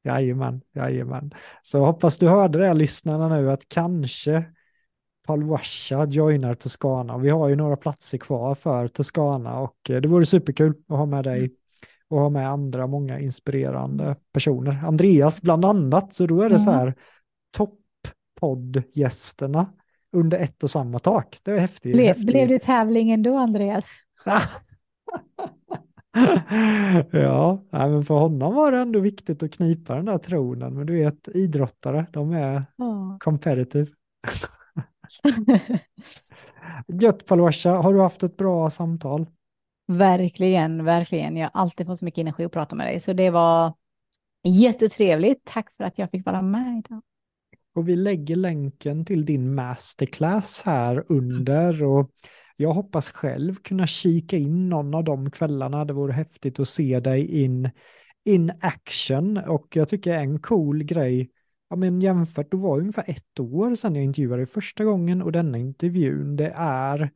Jajamän, 0.04 0.60
jajamän. 0.74 1.34
Så 1.62 1.84
hoppas 1.84 2.18
du 2.18 2.28
hörde 2.28 2.58
det 2.58 2.74
lyssnarna 2.74 3.28
nu 3.28 3.50
att 3.50 3.68
kanske 3.68 4.44
Paul 5.26 5.42
Washa 5.42 6.06
joinar 6.06 6.54
Toscana. 6.54 7.18
Vi 7.18 7.30
har 7.30 7.48
ju 7.48 7.56
några 7.56 7.76
platser 7.76 8.18
kvar 8.18 8.54
för 8.54 8.88
Toscana 8.88 9.58
och 9.58 9.90
eh, 9.90 10.00
det 10.00 10.08
vore 10.08 10.26
superkul 10.26 10.74
att 10.88 10.98
ha 10.98 11.06
med 11.06 11.24
dig 11.24 11.38
mm 11.38 11.50
och 12.10 12.20
ha 12.20 12.30
med 12.30 12.48
andra 12.48 12.86
många 12.86 13.20
inspirerande 13.20 14.16
personer. 14.32 14.84
Andreas 14.84 15.42
bland 15.42 15.64
annat, 15.64 16.14
så 16.14 16.26
då 16.26 16.42
är 16.42 16.48
det 16.48 16.56
mm. 16.56 16.64
så 16.64 16.70
här 16.70 16.94
topppoddgästerna 17.56 19.66
under 20.12 20.38
ett 20.38 20.62
och 20.62 20.70
samma 20.70 20.98
tak. 20.98 21.38
Det 21.42 21.50
är 21.50 21.58
häftigt. 21.58 21.92
Ble, 21.92 22.06
häftigt. 22.06 22.26
Blev 22.26 22.48
det 22.48 22.58
tävlingen 22.58 23.22
då, 23.22 23.36
Andreas? 23.36 23.84
ja, 27.12 27.64
men 27.70 28.04
för 28.04 28.14
honom 28.14 28.54
var 28.54 28.72
det 28.72 28.78
ändå 28.78 29.00
viktigt 29.00 29.42
att 29.42 29.52
knipa 29.52 29.94
den 29.94 30.04
där 30.04 30.18
tronen. 30.18 30.74
Men 30.74 30.86
du 30.86 30.92
vet, 30.92 31.28
idrottare, 31.28 32.06
de 32.12 32.32
är 32.32 32.64
oh. 32.78 33.18
competitive. 33.18 33.90
Gött 37.00 37.26
Palosha, 37.26 37.70
har 37.70 37.94
du 37.94 38.00
haft 38.00 38.22
ett 38.22 38.36
bra 38.36 38.70
samtal? 38.70 39.26
Verkligen, 39.88 40.84
verkligen. 40.84 41.36
Jag 41.36 41.50
har 41.52 41.60
alltid 41.60 41.86
fått 41.86 41.98
så 41.98 42.04
mycket 42.04 42.22
energi 42.22 42.44
att 42.44 42.52
prata 42.52 42.76
med 42.76 42.86
dig, 42.86 43.00
så 43.00 43.12
det 43.12 43.30
var 43.30 43.74
jättetrevligt. 44.44 45.44
Tack 45.44 45.76
för 45.76 45.84
att 45.84 45.98
jag 45.98 46.10
fick 46.10 46.26
vara 46.26 46.42
med 46.42 46.78
idag. 46.78 47.02
Och 47.74 47.88
vi 47.88 47.96
lägger 47.96 48.36
länken 48.36 49.04
till 49.04 49.24
din 49.24 49.54
masterclass 49.54 50.62
här 50.66 51.04
under 51.08 51.82
och 51.82 52.10
jag 52.56 52.72
hoppas 52.72 53.10
själv 53.10 53.54
kunna 53.54 53.86
kika 53.86 54.36
in 54.36 54.68
någon 54.68 54.94
av 54.94 55.04
de 55.04 55.30
kvällarna. 55.30 55.84
Det 55.84 55.92
vore 55.92 56.12
häftigt 56.12 56.60
att 56.60 56.68
se 56.68 57.00
dig 57.00 57.42
in, 57.42 57.70
in 58.24 58.52
action 58.60 59.36
och 59.36 59.76
jag 59.76 59.88
tycker 59.88 60.16
en 60.16 60.40
cool 60.40 60.84
grej 60.84 61.30
ja 61.70 61.76
men 61.76 62.00
jämfört, 62.00 62.50
då 62.50 62.56
var 62.56 62.76
det 62.76 62.80
ungefär 62.80 63.04
ett 63.06 63.40
år 63.40 63.74
sedan 63.74 63.94
jag 63.94 64.04
intervjuade 64.04 64.42
dig 64.42 64.46
första 64.46 64.84
gången 64.84 65.22
och 65.22 65.32
denna 65.32 65.58
intervjun, 65.58 66.36
det 66.36 66.52
är, 66.56 67.10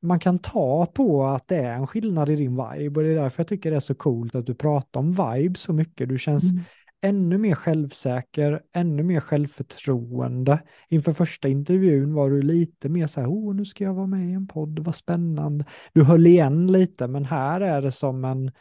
man 0.00 0.18
kan 0.20 0.38
ta 0.38 0.86
på 0.86 1.26
att 1.26 1.48
det 1.48 1.56
är 1.56 1.74
en 1.74 1.86
skillnad 1.86 2.30
i 2.30 2.36
din 2.36 2.50
vibe 2.50 3.00
och 3.00 3.06
det 3.06 3.12
är 3.12 3.14
därför 3.14 3.40
jag 3.40 3.48
tycker 3.48 3.70
det 3.70 3.76
är 3.76 3.80
så 3.80 3.94
coolt 3.94 4.34
att 4.34 4.46
du 4.46 4.54
pratar 4.54 5.00
om 5.00 5.10
vibe 5.12 5.58
så 5.58 5.72
mycket. 5.72 6.08
Du 6.08 6.18
känns 6.18 6.52
mm. 6.52 6.64
ännu 7.00 7.38
mer 7.38 7.54
självsäker, 7.54 8.62
ännu 8.72 9.02
mer 9.02 9.20
självförtroende. 9.20 10.62
Inför 10.88 11.12
första 11.12 11.48
intervjun 11.48 12.14
var 12.14 12.30
du 12.30 12.42
lite 12.42 12.88
mer 12.88 13.06
så 13.06 13.20
här, 13.20 13.28
oh 13.28 13.54
nu 13.54 13.64
ska 13.64 13.84
jag 13.84 13.94
vara 13.94 14.06
med 14.06 14.30
i 14.30 14.32
en 14.32 14.48
podd, 14.48 14.78
vad 14.78 14.94
spännande. 14.94 15.64
Du 15.92 16.04
höll 16.04 16.26
igen 16.26 16.72
lite, 16.72 17.06
men 17.06 17.24
här 17.24 17.60
är 17.60 17.82
det 17.82 17.92
som 17.92 18.24
en, 18.24 18.52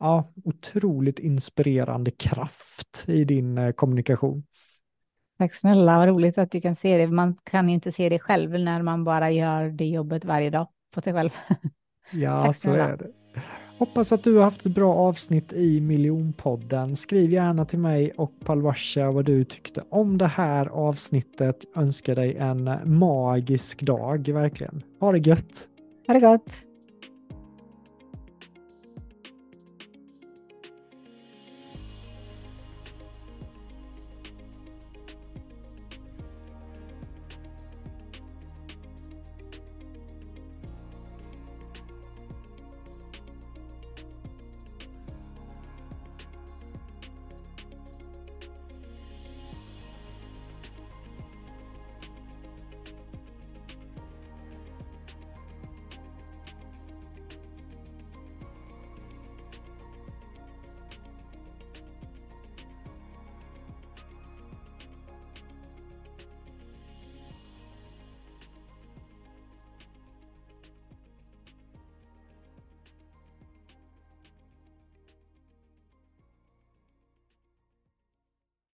ja, 0.00 0.32
otroligt 0.44 1.18
inspirerande 1.18 2.10
kraft 2.10 3.04
i 3.06 3.24
din 3.24 3.58
eh, 3.58 3.72
kommunikation. 3.72 4.46
Tack 5.38 5.54
snälla, 5.54 5.98
vad 5.98 6.08
roligt 6.08 6.38
att 6.38 6.50
du 6.50 6.60
kan 6.60 6.76
se 6.76 6.98
det. 6.98 7.08
Man 7.08 7.36
kan 7.44 7.68
inte 7.68 7.92
se 7.92 8.08
det 8.08 8.18
själv 8.18 8.50
när 8.50 8.82
man 8.82 9.04
bara 9.04 9.30
gör 9.30 9.68
det 9.68 9.86
jobbet 9.86 10.24
varje 10.24 10.50
dag 10.50 10.68
på 10.94 11.00
sig 11.00 11.12
själv. 11.12 11.30
Ja, 12.12 12.52
så 12.52 12.70
är 12.70 12.96
det. 12.96 13.06
Hoppas 13.78 14.12
att 14.12 14.24
du 14.24 14.36
har 14.36 14.44
haft 14.44 14.66
ett 14.66 14.74
bra 14.74 14.94
avsnitt 14.94 15.52
i 15.52 15.80
Miljonpodden. 15.80 16.96
Skriv 16.96 17.30
gärna 17.30 17.64
till 17.64 17.78
mig 17.78 18.12
och 18.16 18.32
Palwasha 18.44 19.10
vad 19.10 19.24
du 19.24 19.44
tyckte 19.44 19.84
om 19.90 20.18
det 20.18 20.26
här 20.26 20.66
avsnittet. 20.66 21.64
önskar 21.76 22.14
dig 22.14 22.36
en 22.36 22.78
magisk 22.84 23.82
dag, 23.82 24.28
verkligen. 24.28 24.82
Ha 25.00 25.12
det 25.12 25.18
gött! 25.18 25.68
Ha 26.06 26.14
det 26.14 26.20
gott! 26.20 26.73